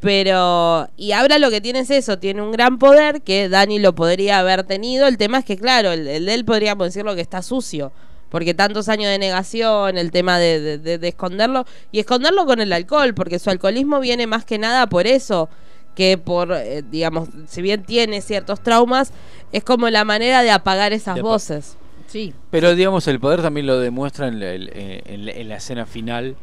Pero, 0.00 0.88
y 0.96 1.12
ahora 1.12 1.38
lo 1.38 1.50
que 1.50 1.60
tiene 1.60 1.80
es 1.80 1.90
eso, 1.90 2.18
tiene 2.18 2.42
un 2.42 2.52
gran 2.52 2.78
poder 2.78 3.22
que 3.22 3.48
Dani 3.48 3.78
lo 3.78 3.94
podría 3.94 4.38
haber 4.40 4.62
tenido. 4.64 5.06
El 5.08 5.16
tema 5.16 5.38
es 5.38 5.44
que, 5.44 5.56
claro, 5.56 5.90
el, 5.92 6.06
el 6.06 6.26
de 6.26 6.34
él 6.34 6.44
podríamos 6.44 6.86
decirlo 6.88 7.14
que 7.14 7.22
está 7.22 7.40
sucio. 7.42 7.92
Porque 8.28 8.54
tantos 8.54 8.88
años 8.88 9.08
de 9.10 9.18
negación, 9.18 9.96
el 9.96 10.10
tema 10.10 10.38
de, 10.38 10.60
de- 10.60 10.78
de- 10.78 10.98
de 10.98 11.08
esconderlo, 11.08 11.64
y 11.92 12.00
esconderlo 12.00 12.44
con 12.44 12.60
el 12.60 12.72
alcohol, 12.72 13.14
porque 13.14 13.38
su 13.38 13.50
alcoholismo 13.50 14.00
viene 14.00 14.26
más 14.26 14.44
que 14.44 14.58
nada 14.58 14.86
por 14.88 15.06
eso, 15.06 15.48
que 15.96 16.16
por, 16.18 16.52
eh, 16.52 16.84
digamos, 16.88 17.28
si 17.48 17.60
bien 17.62 17.82
tiene 17.82 18.20
ciertos 18.20 18.62
traumas, 18.62 19.12
es 19.50 19.64
como 19.64 19.90
la 19.90 20.04
manera 20.04 20.42
de 20.44 20.52
apagar 20.52 20.92
esas 20.92 21.16
De 21.16 21.22
voces. 21.22 21.76
Sí. 22.06 22.32
Pero 22.50 22.74
digamos, 22.76 23.08
el 23.08 23.18
poder 23.18 23.42
también 23.42 23.66
lo 23.66 23.80
demuestra 23.80 24.28
en 24.28 24.38
la, 24.38 24.46
eh, 24.54 25.02
en 25.06 25.26
la- 25.26 25.32
en 25.32 25.48
la 25.48 25.56
escena 25.56 25.86
final, 25.86 26.36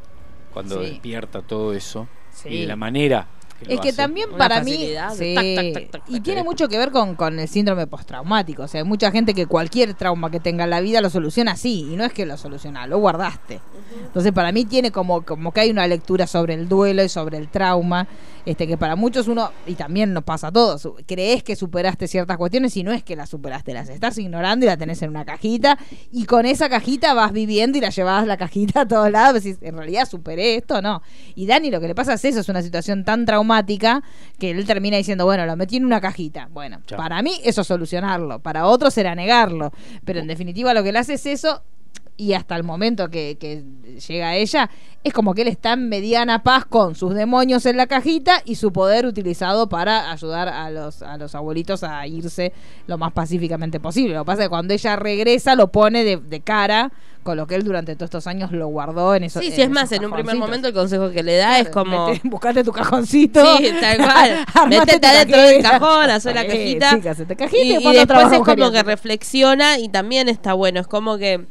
cuando 0.54 0.82
Sí. 0.84 0.90
despierta 0.90 1.42
todo 1.42 1.74
eso. 1.74 2.08
Sí. 2.34 2.50
Y 2.50 2.62
de 2.62 2.68
la 2.68 2.76
manera. 2.76 3.28
Que 3.60 3.66
Es 3.70 3.76
lo 3.78 3.82
que 3.84 3.90
hace. 3.90 3.98
también 3.98 4.28
Una 4.30 4.38
para 4.40 4.62
mí 4.64 4.74
sí, 4.74 4.94
tac, 4.94 5.56
tac, 5.56 5.74
tac, 5.74 5.92
tac, 5.92 6.02
y 6.10 6.20
tiene 6.20 6.44
mucho 6.44 6.68
que 6.68 6.78
ver 6.78 6.92
con, 6.92 7.16
con 7.16 7.40
el 7.40 7.48
síndrome 7.48 7.88
postraumático. 7.88 8.64
O 8.64 8.68
sea, 8.68 8.82
hay 8.82 8.88
mucha 8.88 9.10
gente 9.10 9.34
que 9.34 9.46
cualquier 9.46 9.94
trauma 9.94 10.30
que 10.30 10.42
tenga 10.42 10.66
en 10.66 10.70
la 10.72 10.82
vida 10.82 11.00
lo 11.00 11.10
soluciona 11.10 11.52
así. 11.54 11.88
Y 11.92 11.96
no 11.96 12.04
es 12.04 12.12
que 12.12 12.26
lo 12.26 12.36
soluciona, 12.36 12.86
lo 12.88 12.98
guardaste. 12.98 13.62
Entonces 14.06 14.34
para 14.34 14.52
mí 14.52 14.66
tiene 14.66 14.92
como, 14.92 15.22
como 15.22 15.54
que 15.54 15.62
hay 15.62 15.70
una 15.70 15.88
lectura 15.88 16.28
sobre 16.28 16.56
el 16.56 16.68
duelo 16.68 17.04
y 17.06 17.10
sobre 17.10 17.38
el 17.38 17.48
trauma. 17.48 18.08
Este, 18.46 18.68
que 18.68 18.78
para 18.78 18.96
muchos 18.96 19.28
uno, 19.30 19.52
y 19.66 19.76
también 19.76 20.14
nos 20.14 20.24
pasa 20.24 20.48
a 20.48 20.52
todos, 20.52 20.88
crees 21.06 21.44
que 21.44 21.56
superaste 21.56 22.08
ciertas 22.08 22.38
cuestiones 22.38 22.76
y 22.76 22.84
no 22.84 22.92
es 22.92 23.02
que 23.02 23.16
las 23.16 23.30
superaste, 23.30 23.74
las 23.74 23.88
estás 23.88 24.18
ignorando 24.18 24.66
y 24.66 24.68
la 24.68 24.76
tenés 24.76 25.02
en 25.02 25.12
una 25.12 25.24
cajita 25.24 25.78
y 26.12 26.26
con 26.26 26.46
esa 26.46 26.68
cajita 26.68 27.14
vas 27.14 27.32
viviendo 27.32 27.78
y 27.78 27.82
la 27.82 27.90
llevas 27.90 28.28
la 28.28 28.36
cajita 28.36 28.82
a 28.82 28.88
todos 28.88 29.10
lados, 29.10 29.42
decís, 29.42 29.60
en 29.62 29.78
realidad 29.78 30.08
superé 30.10 30.56
esto, 30.56 30.82
no. 30.82 31.02
Y 31.36 31.46
Dani 31.46 31.72
lo 31.72 31.80
que 31.80 31.88
le 31.88 31.96
pasa 31.96 32.14
es 32.14 32.26
eso, 32.26 32.42
es 32.42 32.50
una 32.50 32.62
situación 32.62 33.06
tan 33.06 33.26
traumática 33.26 34.04
que 34.38 34.52
él 34.52 34.66
termina 34.66 34.98
diciendo, 34.98 35.24
bueno, 35.26 35.46
lo 35.46 35.56
metí 35.56 35.78
en 35.78 35.86
una 35.86 36.02
cajita. 36.02 36.50
Bueno, 36.52 36.82
Chao. 36.86 36.98
para 36.98 37.22
mí 37.22 37.40
eso 37.44 37.62
es 37.62 37.68
solucionarlo, 37.68 38.40
para 38.40 38.66
otros 38.66 38.98
era 38.98 39.16
negarlo, 39.16 39.72
pero 40.04 40.20
en 40.20 40.28
definitiva 40.28 40.74
lo 40.74 40.84
que 40.84 40.92
le 40.92 41.00
hace 41.00 41.14
es 41.14 41.26
eso 41.26 41.64
y 42.16 42.34
hasta 42.34 42.56
el 42.56 42.64
momento 42.64 43.10
que, 43.10 43.38
que 43.40 43.64
llega 44.08 44.36
ella, 44.36 44.70
es 45.04 45.12
como 45.14 45.34
que 45.34 45.42
él 45.42 45.48
está 45.48 45.74
en 45.74 45.90
mediana 45.90 46.44
paz 46.44 46.64
con 46.66 46.94
sus 46.96 47.14
demonios 47.16 47.66
en 47.66 47.76
la 47.76 47.88
cajita 47.88 48.42
y 48.46 48.56
su 48.56 48.72
poder 48.72 49.06
utilizado 49.08 49.68
para 49.68 50.12
ayudar 50.12 50.48
a 50.48 50.70
los, 50.70 51.02
a 51.02 51.18
los 51.18 51.34
abuelitos 51.36 51.84
a 51.84 52.06
irse 52.08 52.54
lo 52.88 52.98
más 53.00 53.12
pacíficamente 53.14 53.80
posible. 53.80 54.14
Lo 54.14 54.22
que 54.22 54.26
pasa 54.28 54.42
es 54.44 54.46
que 54.46 54.50
cuando 54.52 54.74
ella 54.76 54.96
regresa 54.96 55.56
lo 55.56 55.72
pone 55.72 56.04
de, 56.04 56.18
de 56.18 56.40
cara 56.42 56.92
con 57.24 57.38
lo 57.38 57.48
que 57.48 57.56
él 57.56 57.64
durante 57.64 57.96
todos 57.96 58.08
estos 58.08 58.28
años 58.28 58.52
lo 58.52 58.68
guardó 58.68 59.16
en 59.16 59.24
esos 59.24 59.44
Sí, 59.44 59.52
sí, 59.52 59.62
es 59.62 59.70
más, 59.70 59.92
en 59.94 60.06
un 60.06 60.12
primer 60.12 60.36
momento 60.36 60.68
el 60.68 60.74
consejo 60.74 61.10
que 61.10 61.24
le 61.24 61.38
da 61.38 61.58
es 61.60 61.70
como... 61.70 62.10
Mete- 62.10 62.22
buscate 62.30 62.64
tu 62.66 62.72
cajoncito. 62.74 63.58
Sí, 63.58 63.70
tal 63.82 63.98
cual. 64.54 64.70
Métete 64.70 65.08
adentro 65.08 65.42
del 65.42 65.62
cajón, 65.64 66.10
hacé 66.10 66.34
la 66.34 66.42
Sí, 66.42 66.48
cajita. 66.78 67.12
hacete 67.12 67.36
cajita 67.36 67.64
y, 67.64 67.72
y 67.84 67.88
y 67.88 67.94
después 67.94 68.32
es 68.32 68.40
como 68.42 68.72
que 68.72 68.84
reflexiona 68.84 69.80
y 69.80 69.90
también 69.90 70.28
está 70.30 70.54
bueno. 70.54 70.80
Es 70.82 70.88
como 70.88 71.18
que 71.18 71.46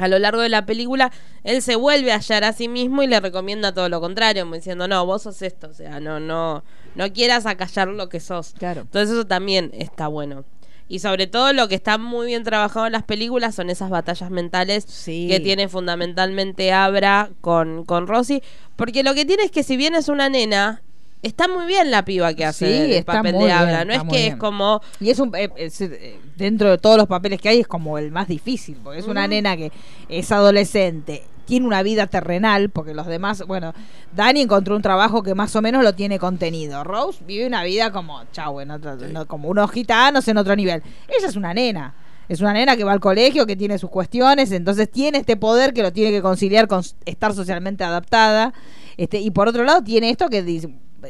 a 0.00 0.08
lo 0.08 0.18
largo 0.18 0.40
de 0.42 0.48
la 0.48 0.66
película 0.66 1.12
él 1.44 1.62
se 1.62 1.76
vuelve 1.76 2.12
a 2.12 2.16
hallar 2.16 2.44
a 2.44 2.52
sí 2.52 2.68
mismo 2.68 3.02
y 3.02 3.06
le 3.06 3.20
recomienda 3.20 3.72
todo 3.72 3.88
lo 3.88 4.00
contrario, 4.00 4.44
diciendo, 4.50 4.88
no, 4.88 5.04
vos 5.06 5.22
sos 5.22 5.42
esto, 5.42 5.68
o 5.68 5.74
sea, 5.74 6.00
no, 6.00 6.20
no, 6.20 6.64
no 6.94 7.12
quieras 7.12 7.46
acallar 7.46 7.88
lo 7.88 8.08
que 8.08 8.20
sos. 8.20 8.54
Claro. 8.58 8.82
Entonces 8.82 9.10
eso 9.10 9.26
también 9.26 9.70
está 9.74 10.08
bueno. 10.08 10.44
Y 10.88 10.98
sobre 10.98 11.28
todo 11.28 11.52
lo 11.52 11.68
que 11.68 11.76
está 11.76 11.98
muy 11.98 12.26
bien 12.26 12.42
trabajado 12.42 12.86
en 12.86 12.92
las 12.92 13.04
películas 13.04 13.54
son 13.54 13.70
esas 13.70 13.90
batallas 13.90 14.28
mentales 14.30 14.84
Sí. 14.88 15.28
que 15.30 15.38
tiene 15.38 15.68
fundamentalmente 15.68 16.72
Abra 16.72 17.30
con, 17.40 17.84
con 17.84 18.08
Rosy. 18.08 18.42
Porque 18.74 19.04
lo 19.04 19.14
que 19.14 19.24
tiene 19.24 19.44
es 19.44 19.52
que 19.52 19.62
si 19.62 19.76
bien 19.76 19.94
es 19.94 20.08
una 20.08 20.28
nena, 20.28 20.82
está 21.22 21.48
muy 21.48 21.66
bien 21.66 21.90
la 21.90 22.04
piba 22.04 22.32
que 22.34 22.44
hace 22.44 22.66
Sí, 22.66 22.72
el 22.84 22.90
está 22.92 23.14
papel 23.14 23.34
muy 23.34 23.44
de 23.46 23.52
Abra. 23.52 23.84
bien, 23.84 23.88
no 23.88 23.94
es 23.94 24.02
que 24.10 24.18
bien. 24.18 24.32
es 24.32 24.38
como... 24.38 24.80
Y 25.00 25.10
es 25.10 25.18
un 25.18 25.34
eh, 25.34 25.50
es, 25.56 25.80
eh, 25.80 26.18
dentro 26.36 26.70
de 26.70 26.78
todos 26.78 26.96
los 26.96 27.06
papeles 27.06 27.40
que 27.40 27.48
hay 27.48 27.60
es 27.60 27.66
como 27.66 27.98
el 27.98 28.10
más 28.10 28.28
difícil, 28.28 28.76
porque 28.82 29.00
es 29.00 29.06
una 29.06 29.26
nena 29.28 29.56
que 29.56 29.70
es 30.08 30.32
adolescente, 30.32 31.24
tiene 31.44 31.66
una 31.66 31.82
vida 31.82 32.06
terrenal, 32.06 32.70
porque 32.70 32.94
los 32.94 33.06
demás, 33.06 33.42
bueno, 33.46 33.74
Dani 34.14 34.40
encontró 34.42 34.76
un 34.76 34.82
trabajo 34.82 35.22
que 35.22 35.34
más 35.34 35.54
o 35.56 35.62
menos 35.62 35.82
lo 35.82 35.94
tiene 35.94 36.18
contenido. 36.18 36.84
Rose 36.84 37.18
vive 37.26 37.46
una 37.46 37.64
vida 37.64 37.90
como, 37.90 38.22
chau, 38.32 38.60
en 38.60 38.70
otro- 38.70 38.96
no- 38.96 39.26
como 39.26 39.48
unos 39.48 39.70
gitanos 39.72 40.26
en 40.28 40.36
otro 40.38 40.54
nivel. 40.54 40.82
Ella 41.08 41.26
es 41.28 41.36
una 41.36 41.52
nena. 41.52 41.94
Es 42.28 42.40
una 42.40 42.52
nena 42.52 42.76
que 42.76 42.84
va 42.84 42.92
al 42.92 43.00
colegio, 43.00 43.44
que 43.44 43.56
tiene 43.56 43.76
sus 43.78 43.90
cuestiones, 43.90 44.52
entonces 44.52 44.88
tiene 44.88 45.18
este 45.18 45.36
poder 45.36 45.74
que 45.74 45.82
lo 45.82 45.92
tiene 45.92 46.12
que 46.12 46.22
conciliar 46.22 46.68
con 46.68 46.82
estar 47.04 47.34
socialmente 47.34 47.82
adaptada. 47.82 48.54
Este, 48.96 49.18
y 49.18 49.32
por 49.32 49.48
otro 49.48 49.64
lado 49.64 49.82
tiene 49.82 50.10
esto 50.10 50.28
que 50.28 50.44
dice, 50.44 50.68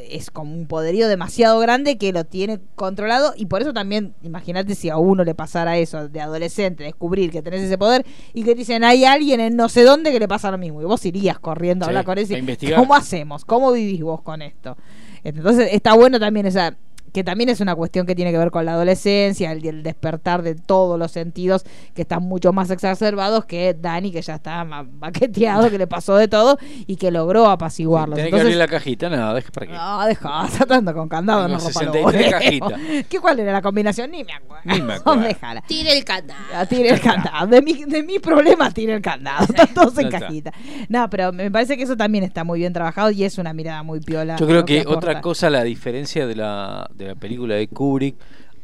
es 0.09 0.31
como 0.31 0.53
un 0.53 0.67
poderío 0.67 1.07
demasiado 1.07 1.59
grande 1.59 1.97
que 1.97 2.11
lo 2.13 2.23
tiene 2.25 2.59
controlado 2.75 3.33
y 3.35 3.45
por 3.47 3.61
eso 3.61 3.73
también, 3.73 4.13
imagínate 4.21 4.75
si 4.75 4.89
a 4.89 4.97
uno 4.97 5.23
le 5.23 5.35
pasara 5.35 5.77
eso 5.77 6.07
de 6.07 6.21
adolescente, 6.21 6.83
descubrir 6.83 7.31
que 7.31 7.41
tenés 7.41 7.61
ese 7.61 7.77
poder 7.77 8.05
y 8.33 8.43
que 8.43 8.51
te 8.51 8.59
dicen 8.59 8.83
hay 8.83 9.05
alguien 9.05 9.39
en 9.39 9.55
no 9.55 9.69
sé 9.69 9.83
dónde 9.83 10.11
que 10.11 10.19
le 10.19 10.27
pasa 10.27 10.51
lo 10.51 10.57
mismo 10.57 10.81
y 10.81 10.85
vos 10.85 11.05
irías 11.05 11.39
corriendo 11.39 11.85
a 11.85 11.87
Sí, 11.87 11.89
hablar 11.89 12.05
con 12.05 12.17
él 12.17 12.27
y. 12.29 12.71
¿cómo 12.73 12.95
hacemos? 12.95 13.45
¿Cómo 13.45 13.71
vivís 13.71 14.01
vos 14.01 14.21
con 14.21 14.41
esto? 14.41 14.77
Entonces 15.23 15.69
está 15.71 15.93
bueno 15.93 16.19
también 16.19 16.45
esa 16.45 16.75
que 17.13 17.23
también 17.23 17.49
es 17.49 17.59
una 17.61 17.75
cuestión 17.75 18.05
que 18.05 18.15
tiene 18.15 18.31
que 18.31 18.37
ver 18.37 18.51
con 18.51 18.65
la 18.65 18.73
adolescencia, 18.73 19.51
el, 19.51 19.65
el 19.65 19.83
despertar 19.83 20.41
de 20.43 20.55
todos 20.55 20.97
los 20.97 21.11
sentidos 21.11 21.63
que 21.93 22.03
están 22.03 22.23
mucho 22.23 22.53
más 22.53 22.69
exacerbados 22.71 23.45
que 23.45 23.73
Dani, 23.73 24.11
que 24.11 24.21
ya 24.21 24.35
está 24.35 24.65
baqueteado, 24.93 25.69
que 25.69 25.77
le 25.77 25.87
pasó 25.87 26.15
de 26.15 26.27
todo 26.27 26.57
y 26.87 26.95
que 26.95 27.11
logró 27.11 27.49
apaciguarlos. 27.49 28.15
Tenés 28.15 28.31
que 28.31 28.35
Entonces, 28.37 28.45
abrir 28.55 28.57
la 28.57 28.67
cajita, 28.67 29.09
nada, 29.09 29.33
deja 29.33 29.51
para 29.51 29.67
qué. 29.67 29.73
no, 29.73 30.05
deja, 30.05 30.45
está 30.51 30.65
tanto 30.65 30.93
con 30.93 31.09
candado, 31.09 31.47
no 31.47 31.55
los 31.55 31.63
63 31.63 32.05
huevos. 32.05 32.31
cajitas. 32.31 32.79
¿Qué 33.09 33.19
cuál 33.19 33.39
era 33.39 33.51
la 33.51 33.61
combinación? 33.61 34.11
Ni 34.11 34.23
me 34.23 34.33
acuerdo. 34.33 34.63
Ni 34.65 34.81
me 34.81 34.93
acuerdo. 34.93 35.21
Déjala. 35.27 35.61
Tire 35.67 35.97
el 35.97 36.03
candado. 36.05 36.39
Ah, 36.53 36.65
Tire 36.65 36.89
el 36.89 37.01
candado. 37.01 37.47
De 37.47 37.61
mi, 37.61 37.73
de 37.85 38.03
mi 38.03 38.19
problema, 38.19 38.71
tire 38.71 38.93
el 38.93 39.01
candado. 39.01 39.43
Están 39.45 39.73
todos 39.73 39.97
en 39.97 40.09
Ya 40.09 40.17
está. 40.17 40.19
cajita. 40.27 40.51
No, 40.89 41.09
pero 41.09 41.31
me 41.33 41.49
parece 41.51 41.77
que 41.77 41.83
eso 41.83 41.97
también 41.97 42.23
está 42.23 42.43
muy 42.43 42.59
bien 42.59 42.73
trabajado 42.73 43.11
y 43.11 43.23
es 43.23 43.37
una 43.37 43.53
mirada 43.53 43.83
muy 43.83 43.99
piola. 43.99 44.35
Yo 44.37 44.47
creo 44.47 44.65
que 44.65 44.81
aporta. 44.81 44.97
otra 44.97 45.21
cosa, 45.21 45.49
la 45.49 45.63
diferencia 45.63 46.25
de 46.27 46.35
la, 46.35 46.89
de 47.01 47.07
la 47.09 47.15
película 47.15 47.55
de 47.55 47.67
Kubrick, 47.67 48.15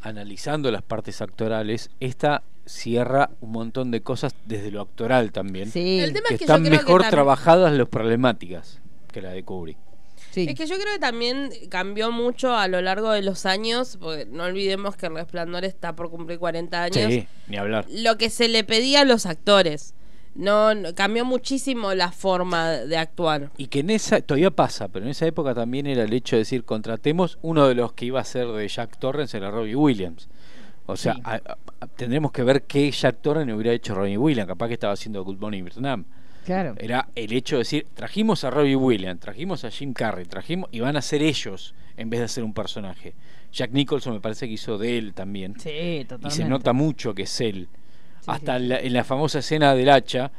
analizando 0.02 0.72
las 0.72 0.84
partes 0.84 1.22
actorales, 1.22 1.90
esta 2.00 2.44
cierra 2.66 3.30
un 3.42 3.52
montón 3.52 3.92
de 3.92 4.02
cosas 4.02 4.34
desde 4.46 4.72
lo 4.72 4.82
actoral 4.82 5.32
también. 5.32 5.72
Sí, 5.72 6.00
El 6.00 6.14
tema 6.14 6.28
Que 6.30 6.36
es 6.36 6.40
que 6.42 6.46
yo 6.46 6.54
están 6.54 6.64
creo 6.66 6.80
mejor 6.80 7.04
trabajadas 7.10 7.74
las 7.74 7.88
problemáticas 7.88 8.80
que 9.12 9.22
la 9.22 9.32
de 9.32 9.44
Kubrick. 9.44 9.78
sí. 10.32 10.46
Es 10.50 10.56
que 10.56 10.68
yo 10.68 10.76
creo 10.76 10.94
que 10.94 11.00
también 11.00 11.50
cambió 11.70 12.12
mucho 12.12 12.56
a 12.56 12.68
lo 12.68 12.82
largo 12.82 13.12
de 13.12 13.22
los 13.22 13.46
años, 13.46 13.98
porque 14.00 14.26
no 14.26 14.44
olvidemos 14.44 14.96
que 14.98 15.08
el 15.08 15.16
Resplandor 15.16 15.66
está 15.66 15.96
por 15.96 16.10
cumplir 16.10 16.40
40 16.40 16.84
años. 16.84 17.12
Sí, 17.12 17.28
ni 17.48 17.58
hablar. 17.58 17.86
Lo 17.90 18.18
que 18.18 18.30
se 18.30 18.48
le 18.48 18.64
pedía 18.64 19.02
a 19.02 19.06
los 19.06 19.26
actores. 19.26 19.94
No, 20.38 20.74
no- 20.76 20.94
cambió 20.96 21.26
muchísimo 21.26 21.94
la 21.94 22.12
forma 22.12 22.70
de 22.70 22.96
actuar. 22.98 23.50
Y 23.58 23.68
que 23.68 23.80
en 23.80 23.90
esa, 23.90 24.22
todavía 24.22 24.52
pasa, 24.52 24.88
pero 24.88 25.06
en 25.06 25.12
esa 25.12 25.26
época 25.26 25.54
también 25.56 25.88
era 25.88 26.04
el 26.04 26.14
hecho 26.14 26.36
de 26.36 26.42
decir, 26.42 26.64
contratemos 26.64 27.40
uno 27.42 27.68
de 27.68 27.76
los 27.76 27.94
que 27.94 28.06
iba 28.06 28.20
a 28.22 28.24
ser 28.24 28.48
de 28.48 28.68
Jack 28.68 28.98
Torrance, 29.00 29.36
era 29.36 29.50
Robbie 29.52 29.76
Williams. 29.76 30.30
O 30.86 30.96
sea, 30.96 31.16
Sí. 31.16 31.22
a- 31.26 31.42
a- 31.80 31.88
tendremos 31.88 32.32
que 32.32 32.44
ver 32.44 32.64
qué 32.64 32.90
Jack 32.92 33.18
Torrance 33.22 33.52
hubiera 33.54 33.74
hecho 33.74 33.94
Robbie 33.96 34.18
Williams, 34.18 34.48
capaz 34.48 34.68
que 34.68 34.76
estaba 34.76 34.94
haciendo 34.94 35.24
Good 35.24 35.40
Morning 35.40 35.64
Vietnam. 35.64 36.06
Claro. 36.46 36.76
Era 36.78 37.10
el 37.16 37.34
hecho 37.34 37.56
de 37.58 37.60
decir, 37.62 37.88
trajimos 37.94 38.44
a 38.46 38.50
Robbie 38.52 38.76
Williams, 38.78 39.20
trajimos 39.20 39.66
a 39.66 39.70
Jim 39.72 39.92
Carrey, 39.94 40.26
trajimos 40.26 40.70
y 40.72 40.80
van 40.80 40.96
a 40.96 41.02
ser 41.02 41.22
ellos 41.22 41.74
en 41.98 42.10
vez 42.10 42.20
de 42.22 42.26
hacer 42.26 42.44
un 42.46 42.54
personaje. 42.54 43.16
Jack 43.52 43.72
Nicholson 43.72 44.14
me 44.14 44.22
parece 44.22 44.48
que 44.48 44.54
hizo 44.54 44.78
de 44.78 44.98
él 44.98 45.14
también. 45.14 45.60
Sí, 45.60 45.70
y 45.72 46.04
totalmente. 46.06 46.36
se 46.36 46.46
nota 46.46 46.72
mucho 46.72 47.14
que 47.14 47.24
es 47.24 47.42
él. 47.42 47.68
Hasta 48.28 48.58
sí. 48.58 48.64
En, 48.64 48.70
la, 48.70 48.80
en 48.80 48.94
la 48.94 49.04
famosa 49.04 49.40
escena 49.40 49.74
del 49.76 49.90
hacha, 49.90 50.32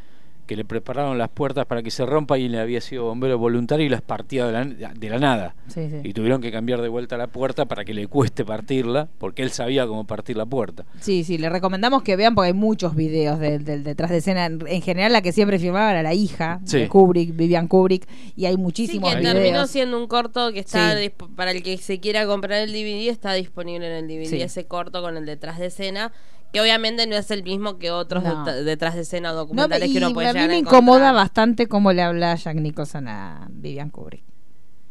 que 0.46 0.56
le 0.56 0.64
prepararon 0.64 1.18
las 1.18 1.28
puertas 1.28 1.66
para 1.66 1.82
que 1.82 1.90
se 1.90 2.06
rompa 2.06 2.38
y 2.38 2.46
él 2.46 2.58
había 2.58 2.80
sido 2.80 3.04
bombero 3.04 3.36
voluntario 3.36 3.84
y 3.84 3.90
las 3.90 4.00
partía 4.00 4.46
de 4.46 4.52
la, 4.78 4.94
de 4.94 5.10
la 5.10 5.18
nada. 5.18 5.54
Sí, 5.66 5.90
sí. 5.90 5.96
Y 6.02 6.14
tuvieron 6.14 6.40
que 6.40 6.50
cambiar 6.50 6.80
de 6.80 6.88
vuelta 6.88 7.18
la 7.18 7.26
puerta 7.26 7.66
para 7.66 7.84
que 7.84 7.92
le 7.92 8.06
cueste 8.06 8.46
partirla, 8.46 9.08
porque 9.18 9.42
él 9.42 9.50
sabía 9.50 9.86
cómo 9.86 10.06
partir 10.06 10.38
la 10.38 10.46
puerta. 10.46 10.86
Sí, 11.00 11.22
sí, 11.22 11.36
le 11.36 11.50
recomendamos 11.50 12.02
que 12.02 12.16
vean 12.16 12.34
porque 12.34 12.46
hay 12.46 12.52
muchos 12.54 12.94
videos 12.96 13.38
del, 13.40 13.62
del 13.62 13.84
detrás 13.84 14.08
de 14.10 14.16
escena. 14.16 14.46
En, 14.46 14.66
en 14.66 14.80
general, 14.80 15.12
la 15.12 15.20
que 15.20 15.32
siempre 15.32 15.58
filmaba 15.58 15.90
era 15.90 16.02
la 16.02 16.14
hija 16.14 16.60
Sí. 16.64 16.78
de 16.78 16.88
Kubrick, 16.88 17.36
Vivian 17.36 17.68
Kubrick, 17.68 18.08
y 18.34 18.46
hay 18.46 18.54
Sí, 18.54 18.58
muchísimos 18.58 19.10
que 19.12 19.18
videos. 19.20 19.34
terminó 19.34 19.66
siendo 19.66 20.00
un 20.00 20.06
corto 20.06 20.50
que 20.54 20.60
está 20.60 20.94
para 21.36 21.50
el 21.50 21.62
que 21.62 21.76
se 21.76 22.00
quiera 22.00 22.24
comprar 22.24 22.60
el 22.62 22.72
DVD 22.72 23.10
está 23.10 23.34
disponible 23.34 23.86
en 23.86 23.92
el 24.02 24.08
DVD 24.08 24.24
Sí. 24.30 24.40
ese 24.40 24.64
corto 24.64 25.02
con 25.02 25.18
el 25.18 25.26
detrás 25.26 25.58
de 25.58 25.66
escena 25.66 26.10
que 26.52 26.60
obviamente 26.60 27.06
no 27.06 27.16
es 27.16 27.30
el 27.30 27.42
mismo 27.44 27.78
que 27.78 27.90
otros 27.90 28.24
No. 28.24 28.44
det- 28.44 28.64
detrás 28.64 28.94
de 28.94 29.02
escena 29.02 29.30
No, 29.30 29.36
documentales 29.36 29.88
y 29.88 29.92
que 29.92 29.98
uno 29.98 30.12
puede 30.14 30.28
a 30.28 30.32
mí 30.32 30.38
llegar 30.40 30.50
me 30.50 30.58
incomoda 30.58 31.12
bastante 31.12 31.66
cómo 31.66 31.92
le 31.92 32.02
habla 32.02 32.34
Jack 32.36 32.56
Nicholson 32.56 33.08
a 33.08 33.46
Vivian 33.50 33.90
Kubrick. 33.90 34.24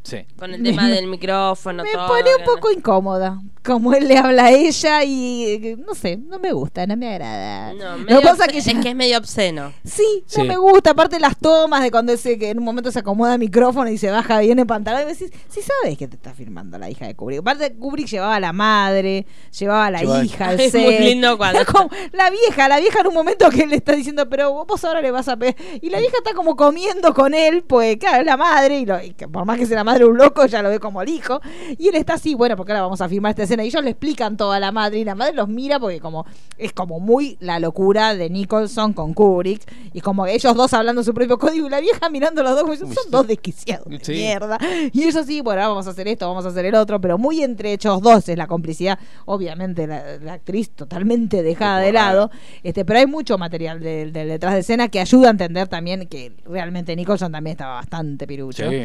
Sí. 0.08 0.26
con 0.40 0.54
el 0.54 0.64
tema 0.64 0.88
del 0.90 1.08
micrófono 1.08 1.84
me 1.84 1.92
todo, 1.92 2.08
pone 2.08 2.30
un 2.38 2.44
poco 2.46 2.72
incómoda 2.72 3.42
como 3.66 3.94
él 3.94 4.08
le 4.08 4.18
habla 4.18 4.46
a 4.46 4.52
ella 4.52 5.04
y 5.04 5.44
eh, 5.62 5.78
no 5.86 5.94
sé, 5.94 6.16
no 6.16 6.40
me 6.40 6.54
gusta, 6.54 6.88
no 6.88 6.96
me 6.96 7.14
agrada. 7.14 7.74
no, 7.74 7.98
Lo 7.98 8.22
que 8.22 8.26
pasa 8.26 8.48
que 8.48 8.60
es 8.60 8.66
ya- 8.66 8.80
que 8.80 8.90
es 8.92 8.96
medio 8.96 9.18
obsceno 9.18 9.74
Sí, 9.84 10.24
no 10.38 10.44
Sí. 10.44 10.48
me 10.48 10.56
gusta. 10.56 10.92
Aparte 10.92 11.20
las 11.20 11.36
tomas 11.38 11.82
de 11.84 11.92
cuando 11.92 12.14
ese 12.14 12.40
que 12.40 12.52
en 12.52 12.60
un 12.60 12.64
momento 12.64 12.90
se 12.94 13.00
acomoda 13.00 13.34
el 13.34 13.40
micrófono 13.40 13.90
y 13.90 13.98
se 13.98 14.10
baja 14.10 14.40
bien 14.40 14.58
el 14.60 14.66
pantalón. 14.66 15.02
Y 15.02 15.06
me 15.08 15.12
decís, 15.12 15.32
si 15.50 15.60
sabes 15.62 15.98
que 15.98 16.08
te 16.08 16.16
está 16.16 16.34
filmando 16.34 16.78
la 16.78 16.90
hija 16.90 17.06
de 17.08 17.16
Kubrick. 17.16 17.42
Aparte 17.42 17.74
Kubrick 17.76 18.08
llevaba 18.08 18.36
a 18.38 18.40
la 18.40 18.54
madre, 18.54 19.26
llevaba 19.60 19.88
a 19.88 19.92
la 19.92 20.24
hija 20.24 20.48
al 20.48 20.60
Es 20.62 20.74
muy 20.74 20.98
lindo 21.00 21.38
cuando- 21.38 21.60
Es 21.60 21.66
como 21.68 21.90
la 22.14 22.30
vieja, 22.30 22.70
la 22.70 22.80
vieja 22.80 23.02
en 23.02 23.08
un 23.08 23.14
momento 23.16 23.50
que 23.50 23.68
le 23.68 23.76
está 23.76 23.92
diciendo, 23.94 24.30
pero 24.30 24.64
vos 24.66 24.86
ahora 24.86 25.02
le 25.02 25.12
vas 25.12 25.28
a 25.28 25.36
pegar. 25.36 25.56
Y 25.82 25.90
la 25.90 26.00
vieja 26.00 26.16
está 26.18 26.34
como 26.34 26.56
comiendo 26.56 27.14
con 27.14 27.34
él, 27.34 27.64
pues 27.68 27.98
claro, 27.98 28.20
es 28.22 28.26
la 28.26 28.38
madre. 28.38 28.80
Y, 28.80 28.86
lo- 28.86 29.04
y 29.04 29.12
que 29.12 29.28
por 29.28 29.44
más 29.44 29.58
que 29.58 29.66
sea 29.66 29.76
la 29.76 29.84
madre 29.84 29.97
un 30.06 30.18
loco, 30.18 30.46
ya 30.46 30.62
lo 30.62 30.70
ve 30.70 30.80
como 30.80 31.02
el 31.02 31.10
hijo. 31.10 31.42
Y 31.78 31.88
él 31.88 31.96
está 31.96 32.14
así, 32.16 32.36
bueno, 32.36 32.56
porque 32.56 32.72
ahora 32.72 32.82
vamos 32.84 33.02
a 33.02 33.10
filmar 33.10 33.32
esta 33.32 33.44
escena. 33.44 33.64
Y 33.64 33.68
ellos 33.68 33.84
le 33.84 33.92
explican 33.92 34.38
todo 34.38 34.52
a 34.52 34.60
la 34.60 34.72
madre. 34.72 35.00
Y 35.00 35.04
la 35.06 35.16
madre 35.16 35.34
los 35.34 35.48
mira 35.48 35.80
porque 35.80 36.00
como 36.00 36.26
es 36.58 36.74
como 36.74 37.00
muy 37.00 37.38
la 37.40 37.60
locura 37.60 38.16
de 38.16 38.30
Nicholson 38.30 38.94
con 38.94 39.14
Kubrick. 39.14 39.62
Y 39.94 40.02
como 40.02 40.26
ellos 40.28 40.56
dos 40.56 40.74
hablando 40.74 41.04
su 41.04 41.14
propio 41.14 41.38
código. 41.38 41.68
Y 41.68 41.70
la 41.70 41.80
vieja 41.80 42.10
mirando 42.10 42.44
los 42.44 42.52
dos, 42.54 42.62
como 42.64 42.76
son 42.76 43.12
dos 43.12 43.28
desquiciados 43.28 43.88
de 43.90 44.00
Sí. 44.04 44.12
mierda. 44.14 44.58
Y 44.94 45.04
ellos 45.04 45.26
sí, 45.26 45.42
bueno, 45.42 45.62
ahora 45.62 45.70
vamos 45.70 45.88
a 45.88 45.92
hacer 45.92 46.08
esto, 46.08 46.28
vamos 46.28 46.46
a 46.46 46.50
hacer 46.50 46.66
el 46.66 46.76
otro. 46.76 47.00
Pero 47.02 47.18
muy 47.18 47.42
entre 47.44 47.74
ellos 47.74 48.02
dos 48.02 48.28
es 48.30 48.38
la 48.38 48.48
complicidad. 48.48 49.00
Obviamente 49.26 49.88
la, 49.88 50.18
la 50.18 50.34
actriz 50.34 50.70
totalmente 50.72 51.44
dejada 51.44 51.80
de 51.80 51.92
lado. 51.92 52.32
Este, 52.64 52.86
pero 52.86 53.00
hay 53.00 53.08
mucho 53.08 53.38
material 53.38 53.80
del 53.80 54.14
del 54.14 54.28
detrás 54.28 54.54
de 54.54 54.60
escena 54.62 54.88
que 54.88 55.00
ayuda 55.00 55.28
a 55.28 55.32
entender 55.32 55.68
también 55.68 56.08
que 56.08 56.32
realmente 56.46 56.96
Nicholson 56.96 57.32
también 57.32 57.54
estaba 57.54 57.76
bastante 57.76 58.28
pirucho 58.28 58.70
Sí. 58.70 58.84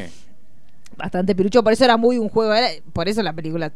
Bastante 0.96 1.34
pirucho, 1.34 1.62
por 1.62 1.72
eso 1.72 1.84
era 1.84 1.96
muy 1.96 2.18
un 2.18 2.28
juego, 2.28 2.52
era- 2.54 2.68
por 2.92 3.08
eso 3.08 3.22
la 3.22 3.32
película 3.32 3.72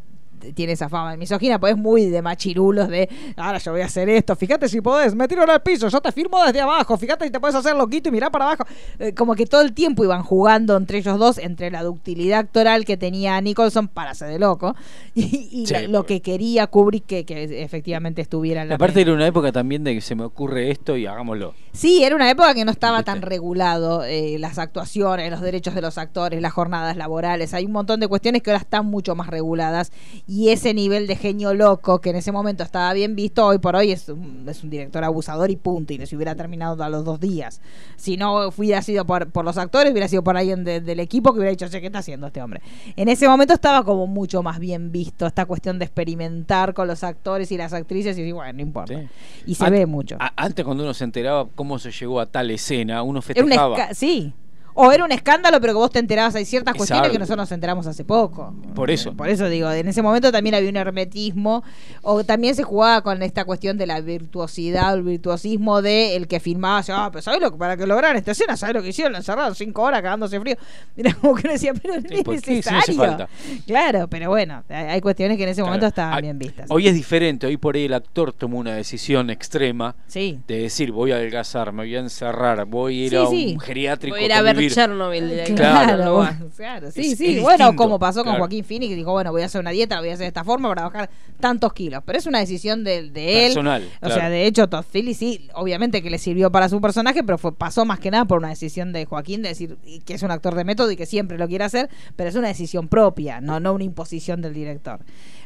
tiene 0.53 0.73
esa 0.73 0.89
fama 0.89 1.11
de 1.11 1.17
misógina, 1.17 1.59
pues 1.59 1.73
es 1.73 1.77
muy 1.79 2.05
de 2.05 2.21
machirulos, 2.21 2.87
de 2.89 3.09
ahora 3.35 3.57
yo 3.57 3.71
voy 3.71 3.81
a 3.81 3.85
hacer 3.85 4.09
esto, 4.09 4.35
fíjate 4.35 4.67
si 4.69 4.81
podés, 4.81 5.15
me 5.15 5.27
tiro 5.27 5.43
al 5.49 5.61
piso, 5.61 5.87
yo 5.87 6.01
te 6.01 6.11
firmo 6.11 6.43
desde 6.45 6.61
abajo, 6.61 6.97
fíjate 6.97 7.25
si 7.25 7.31
te 7.31 7.39
puedes 7.39 7.55
hacer 7.55 7.75
loquito 7.75 8.09
y 8.09 8.11
mirar 8.11 8.31
para 8.31 8.45
abajo. 8.45 8.63
Eh, 8.99 9.13
como 9.13 9.35
que 9.35 9.45
todo 9.45 9.61
el 9.61 9.73
tiempo 9.73 10.03
iban 10.03 10.23
jugando 10.23 10.75
entre 10.77 10.99
ellos 10.99 11.17
dos, 11.17 11.37
entre 11.37 11.71
la 11.71 11.83
ductilidad 11.83 12.39
actoral 12.39 12.85
que 12.85 12.97
tenía 12.97 13.39
Nicholson 13.41 13.87
para 13.87 14.13
ser 14.13 14.29
de 14.29 14.39
loco, 14.39 14.75
y, 15.13 15.49
y 15.51 15.65
Sí, 15.67 15.73
la- 15.73 15.81
lo 15.87 16.05
que 16.05 16.21
quería 16.21 16.67
Kubrick 16.67 17.05
que, 17.05 17.25
que 17.25 17.63
efectivamente 17.63 18.21
estuviera 18.21 18.61
en 18.61 18.69
la 18.69 18.75
Aparte 18.75 19.01
era 19.01 19.13
una 19.13 19.27
época 19.27 19.51
también 19.51 19.83
de 19.83 19.93
que 19.95 20.01
se 20.01 20.15
me 20.15 20.23
ocurre 20.23 20.71
esto 20.71 20.95
y 20.97 21.05
hagámoslo. 21.05 21.53
Sí, 21.73 22.03
era 22.03 22.15
una 22.15 22.29
época 22.29 22.53
que 22.55 22.65
no 22.65 22.71
estaba 22.71 23.03
tan 23.03 23.21
regulado 23.21 24.03
eh, 24.03 24.37
las 24.39 24.57
actuaciones, 24.57 25.29
los 25.29 25.41
derechos 25.41 25.75
de 25.75 25.81
los 25.81 25.97
actores, 25.97 26.41
las 26.41 26.51
jornadas 26.53 26.97
laborales. 26.97 27.53
Hay 27.53 27.65
un 27.65 27.71
montón 27.71 27.99
de 27.99 28.07
cuestiones 28.07 28.41
que 28.41 28.49
ahora 28.51 28.61
están 28.61 28.85
mucho 28.87 29.15
más 29.15 29.27
reguladas 29.27 29.91
y 30.27 30.36
ese 30.49 30.73
nivel 30.73 31.07
de 31.07 31.15
genio 31.15 31.53
loco 31.53 31.99
que 31.99 32.11
en 32.11 32.15
ese 32.17 32.31
momento 32.31 32.63
estaba 32.63 32.93
bien 32.93 33.15
visto, 33.15 33.45
hoy 33.45 33.57
por 33.57 33.75
hoy 33.75 33.91
es 33.91 34.07
un, 34.09 34.45
es 34.47 34.63
un 34.63 34.69
director 34.69 35.03
abusador 35.03 35.49
y 35.51 35.55
punto. 35.55 35.93
Y 35.93 35.97
no 35.97 36.05
se 36.05 36.15
hubiera 36.15 36.35
terminado 36.35 36.83
a 36.83 36.89
los 36.89 37.03
dos 37.03 37.19
días. 37.19 37.61
Si 37.95 38.17
no 38.17 38.47
hubiera 38.49 38.81
sido 38.81 39.05
por, 39.05 39.29
por 39.31 39.43
los 39.45 39.57
actores, 39.57 39.91
hubiera 39.91 40.07
sido 40.07 40.23
por 40.23 40.37
alguien 40.37 40.63
de- 40.63 40.81
del 40.81 40.99
equipo 40.99 41.31
que 41.33 41.39
hubiera 41.39 41.51
dicho, 41.51 41.67
che, 41.67 41.81
¿qué 41.81 41.87
está 41.87 41.99
haciendo 41.99 42.27
este 42.27 42.41
hombre? 42.41 42.61
En 42.95 43.09
ese 43.09 43.27
momento 43.27 43.53
estaba 43.53 43.83
como 43.83 44.05
mucho 44.07 44.43
más 44.43 44.59
bien 44.59 44.91
visto 44.91 45.25
esta 45.25 45.45
cuestión 45.45 45.79
de 45.79 45.85
experimentar 45.85 46.73
con 46.73 46.87
los 46.87 47.03
actores 47.03 47.51
y 47.51 47.57
las 47.57 47.73
actrices 47.73 48.17
y 48.17 48.31
bueno, 48.31 48.53
no 48.53 48.61
importa. 48.61 48.93
Sí. 48.93 49.07
Y 49.47 49.55
se 49.55 49.69
ve 49.69 49.85
mucho. 49.85 50.17
antes 50.35 50.63
cuando 50.63 50.83
uno 50.83 50.93
se 50.93 51.03
enteraba 51.03 51.47
cómo 51.55 51.79
se 51.79 51.91
llegó 51.91 52.19
a 52.19 52.25
tal 52.27 52.51
escena, 52.51 53.01
uno 53.01 53.19
Era 53.19 53.25
festejaba. 53.25 53.93
sí. 53.93 54.33
O 54.79 54.91
era 54.91 55.03
un 55.03 55.11
escándalo, 55.11 55.59
pero 55.59 55.73
que 55.73 55.77
vos 55.77 55.89
te 55.89 55.97
enterabas. 55.97 56.35
Hay 56.35 56.45
ciertas 56.45 56.75
Es 56.75 56.77
cuestiones 56.77 57.09
que 57.11 57.17
nosotros 57.17 57.37
nos 57.43 57.51
enteramos 57.51 57.87
hace 57.87 58.03
poco. 58.05 58.53
Por 58.75 58.91
eso. 58.91 59.13
Por 59.13 59.27
eso 59.27 59.49
digo, 59.49 59.71
en 59.71 59.87
ese 59.87 60.03
momento 60.03 60.31
también 60.31 60.53
había 60.53 60.69
un 60.69 60.77
hermetismo. 60.77 61.63
O 62.03 62.23
también 62.23 62.53
se 62.53 62.61
jugaba 62.61 63.01
con 63.01 63.23
esta 63.23 63.43
cuestión 63.45 63.77
de 63.79 63.87
la 63.87 64.01
virtuosidad 64.01 64.93
o 64.93 64.97
el 64.97 65.01
virtuosismo 65.03 65.81
de 65.81 66.15
el 66.15 66.27
que 66.27 66.39
filmaba. 66.39 66.83
Ah, 66.89 67.09
pero 67.11 67.23
¿sabes 67.23 67.41
lo 67.41 67.51
que 67.51 67.57
para 67.57 67.75
que 67.75 67.87
lograran 67.87 68.17
esta 68.17 68.31
escena? 68.33 68.55
¿Sabes 68.55 68.75
lo 68.75 68.83
que 68.83 68.89
hicieron? 68.89 69.13
Lo 69.13 69.17
encerraron 69.17 69.55
cinco 69.55 69.81
horas 69.81 70.01
cagándose 70.03 70.39
frío. 70.39 70.55
Mira, 70.95 71.13
como 71.21 71.33
que 71.33 71.41
uno 71.47 71.53
decía, 71.53 71.73
pero 71.73 71.95
no 71.95 72.01
Sí, 72.07 72.15
es 72.15 72.47
necesario. 72.47 73.27
Claro, 73.65 74.07
pero 74.07 74.29
bueno, 74.29 74.63
hay 74.69 75.01
cuestiones 75.01 75.37
que 75.37 75.43
en 75.43 75.49
ese 75.49 75.57
Claro. 75.61 75.67
momento 75.69 75.87
estaban 75.87 76.21
bien 76.21 76.37
vistas. 76.37 76.67
Hoy 76.69 76.87
es 76.87 76.93
diferente, 76.93 77.47
hoy 77.47 77.57
por 77.57 77.75
ahí 77.75 77.85
el 77.85 77.93
actor 77.93 78.31
tomó 78.31 78.59
una 78.59 78.73
decisión 78.75 79.29
extrema 79.31 79.95
Sí. 80.07 80.39
de 80.47 80.59
decir 80.59 80.91
voy 80.91 81.11
a 81.11 81.15
adelgazar, 81.15 81.71
me 81.71 81.83
voy 81.83 81.95
a 81.95 81.99
encerrar, 81.99 82.65
voy 82.65 83.01
a 83.01 83.05
ir 83.05 83.09
Sí, 83.09 83.15
a 83.15 83.25
sí. 83.27 83.51
un 83.55 83.59
geriátrico 83.59 84.15
Voy 84.15 84.23
a 84.23 84.25
ir 84.27 84.33
a 84.33 84.37
a 84.37 84.41
ver 84.43 84.55
Chernobyl. 84.73 85.27
de. 85.29 85.43
Claro. 85.55 86.27
Claro, 86.55 86.91
sí, 86.91 87.11
Es- 87.11 87.17
sí. 87.17 87.35
es 87.37 87.41
bueno, 87.41 87.65
distinto, 87.65 87.75
como 87.83 87.99
pasó 87.99 88.19
con 88.19 88.31
claro. 88.33 88.39
Joaquín 88.39 88.63
Phoenix, 88.63 88.89
que 88.89 88.95
dijo, 88.95 89.11
bueno, 89.11 89.31
voy 89.31 89.41
a 89.41 89.45
hacer 89.45 89.61
una 89.61 89.71
dieta, 89.71 89.95
la 89.95 90.01
voy 90.01 90.09
a 90.09 90.13
hacer 90.13 90.23
de 90.25 90.27
esta 90.29 90.43
forma 90.43 90.69
para 90.69 90.83
bajar 90.83 91.09
tantos 91.39 91.73
kilos. 91.73 92.01
Pero 92.05 92.17
es 92.17 92.25
una 92.25 92.39
decisión 92.39 92.83
de, 92.83 93.09
de 93.09 93.45
él. 93.45 93.53
Personal, 93.53 93.83
O 93.97 93.99
claro. 93.99 94.15
sea, 94.15 94.29
de 94.29 94.45
hecho, 94.45 94.67
Todd 94.67 94.85
Phillips 94.91 95.17
sí, 95.17 95.47
obviamente 95.53 96.01
que 96.01 96.09
le 96.09 96.17
sirvió 96.17 96.51
para 96.51 96.69
su 96.69 96.79
personaje, 96.81 97.23
pero 97.23 97.37
fue, 97.37 97.53
pasó 97.53 97.85
más 97.85 97.99
que 97.99 98.11
nada 98.11 98.25
por 98.25 98.39
una 98.39 98.49
decisión 98.49 98.93
de 98.93 99.05
Joaquín 99.05 99.41
de 99.41 99.49
decir 99.49 99.77
que 100.05 100.13
es 100.13 100.23
un 100.23 100.31
actor 100.31 100.55
de 100.55 100.63
método 100.63 100.91
y 100.91 100.95
que 100.95 101.05
siempre 101.05 101.37
lo 101.37 101.47
quiere 101.47 101.63
hacer, 101.63 101.89
pero 102.15 102.29
es 102.29 102.35
una 102.35 102.47
decisión 102.47 102.87
propia, 102.87 103.41
no, 103.41 103.59
no 103.59 103.73
una 103.73 103.83
imposición 103.83 104.41
del 104.41 104.53
director. 104.53 104.99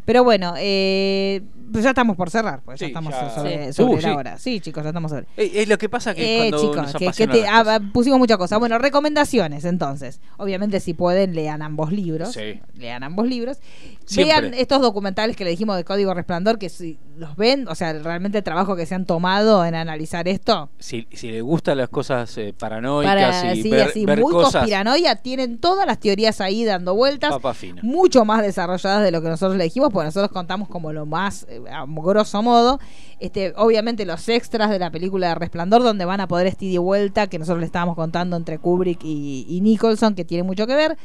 Pero 0.05 0.23
bueno, 0.23 0.53
eh, 0.57 1.41
pues 1.71 1.83
ya 1.83 1.91
estamos 1.91 2.17
por 2.17 2.29
cerrar, 2.29 2.61
pues 2.65 2.79
ya 2.79 2.87
estamos 2.87 3.13
ya. 3.13 3.29
sobre, 3.33 3.67
Sí. 3.67 3.73
sobre 3.73 3.91
Uh, 3.93 3.95
la 3.95 4.01
sí. 4.01 4.09
hora. 4.09 4.37
Sí, 4.37 4.59
chicos, 4.59 4.83
ya 4.83 4.89
estamos 4.89 5.11
sobre. 5.11 5.25
Eh, 5.37 5.51
Es 5.61 5.67
lo 5.69 5.77
que 5.77 5.87
pasa 5.89 6.13
que 6.13 6.35
Eh, 6.35 6.37
cuando 6.49 6.57
chicos, 6.59 6.93
nos 7.01 7.15
que, 7.15 7.27
te- 7.27 7.47
ah, 7.47 7.79
pusimos 7.93 8.19
muchas 8.19 8.37
cosas. 8.37 8.59
Bueno, 8.59 8.77
recomendaciones 8.77 9.63
entonces. 9.65 10.19
Obviamente 10.37 10.79
si 10.79 10.93
pueden, 10.93 11.33
lean 11.35 11.61
ambos 11.61 11.91
libros. 11.91 12.33
Sí. 12.33 12.59
Lean 12.77 13.03
ambos 13.03 13.27
libros. 13.27 13.59
Siempre. 14.05 14.41
Vean 14.41 14.53
estos 14.53 14.81
documentales 14.81 15.37
que 15.37 15.43
le 15.45 15.51
dijimos 15.51 15.77
de 15.77 15.85
Código 15.85 16.13
Resplandor, 16.13 16.57
que 16.59 16.67
si 16.69 16.97
los 17.15 17.35
ven, 17.37 17.67
o 17.69 17.75
sea, 17.75 17.93
realmente 17.93 18.39
el 18.39 18.43
trabajo 18.43 18.75
que 18.75 18.85
se 18.85 18.95
han 18.95 19.05
tomado 19.05 19.63
en 19.63 19.75
analizar 19.75 20.27
esto. 20.27 20.69
Si, 20.79 21.07
si 21.13 21.31
le 21.31 21.41
gustan 21.41 21.77
las 21.77 21.87
cosas 21.89 22.35
eh, 22.37 22.53
paranoicas 22.57 23.13
Para, 23.15 23.55
y 23.55 23.61
sí, 23.61 23.69
ver, 23.69 23.87
así, 23.89 24.05
ver 24.05 24.19
muy 24.19 24.33
cosas, 24.33 24.53
conspiranoia, 24.61 25.15
tienen 25.17 25.59
todas 25.59 25.85
las 25.85 25.99
teorías 25.99 26.41
ahí 26.41 26.65
dando 26.65 26.95
vueltas. 26.95 27.29
papa 27.31 27.53
fina. 27.53 27.81
mucho 27.83 28.25
más 28.25 28.41
desarrolladas 28.41 29.03
de 29.03 29.11
lo 29.11 29.21
que 29.21 29.29
nosotros 29.29 29.57
le 29.57 29.63
dijimos, 29.65 29.90
porque 29.91 30.05
nosotros 30.05 30.31
contamos 30.31 30.67
como 30.67 30.93
lo 30.93 31.05
más, 31.05 31.45
eh, 31.49 31.61
grosso 31.87 32.41
modo, 32.41 32.79
este, 33.19 33.53
obviamente 33.57 34.05
los 34.05 34.27
extras 34.29 34.69
de 34.69 34.79
la 34.79 34.91
película 34.91 35.29
de 35.29 35.35
Resplandor, 35.35 35.83
donde 35.83 36.05
van 36.05 36.21
a 36.21 36.27
poder 36.27 36.47
este 36.47 36.65
y 36.65 36.77
vuelta, 36.77 37.27
que 37.27 37.39
nosotros 37.39 37.59
le 37.59 37.65
estábamos 37.65 37.95
contando 37.95 38.35
entre 38.37 38.57
Kubrick 38.57 39.03
y 39.03 39.59
Nicholson, 39.61 40.15
que 40.15 40.25
tiene 40.25 40.43
mucho 40.43 40.67
que 40.67 40.75
ver. 40.75 40.97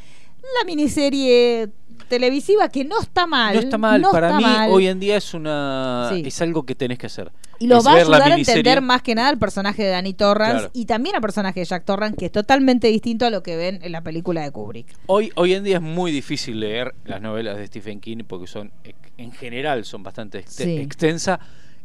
La 0.59 0.65
miniserie 0.65 1.69
televisiva 2.09 2.69
que 2.69 2.85
no 2.85 2.99
está 3.01 3.27
mal. 3.27 3.53
No 3.55 3.59
está 3.61 3.77
mal, 3.77 4.01
no 4.01 4.11
para 4.11 4.27
está 4.27 4.37
mí 4.37 4.43
mal. 4.43 4.69
hoy 4.71 4.87
en 4.87 4.99
día 4.99 5.17
es 5.17 5.33
una 5.33 6.09
Sí. 6.13 6.23
es 6.25 6.41
algo 6.41 6.63
que 6.65 6.73
tenés 6.75 6.97
que 6.97 7.07
hacer. 7.07 7.31
Y 7.59 7.67
lo 7.67 7.77
Es 7.79 7.87
va 7.87 7.93
a 7.93 7.95
ayudar 7.95 8.31
a 8.31 8.35
entender 8.37 8.81
más 8.81 9.01
que 9.01 9.15
nada 9.15 9.29
el 9.31 9.37
personaje 9.39 9.83
de 9.83 9.89
Danny 9.89 10.13
Torrance 10.13 10.57
Claro. 10.57 10.71
y 10.73 10.85
también 10.85 11.15
al 11.15 11.21
personaje 11.21 11.59
de 11.59 11.65
Jack 11.65 11.83
Torrance, 11.85 12.15
que 12.15 12.27
es 12.27 12.31
totalmente 12.31 12.87
distinto 12.87 13.25
a 13.25 13.29
lo 13.29 13.41
que 13.43 13.57
ven 13.57 13.79
en 13.81 13.91
la 13.91 14.01
película 14.01 14.41
de 14.43 14.51
Kubrick. 14.51 14.87
Hoy, 15.07 15.31
hoy 15.35 15.53
en 15.53 15.63
día 15.63 15.77
es 15.77 15.81
muy 15.81 16.11
difícil 16.11 16.59
leer 16.59 16.93
las 17.03 17.19
novelas 17.21 17.57
de 17.57 17.65
Stephen 17.67 17.99
King 17.99 18.19
porque 18.27 18.47
son, 18.47 18.71
en 19.17 19.31
general, 19.31 19.83
son 19.85 20.03
bastante 20.03 20.39
ex- 20.39 20.53
Sí. 20.53 20.77
extensas 20.77 21.39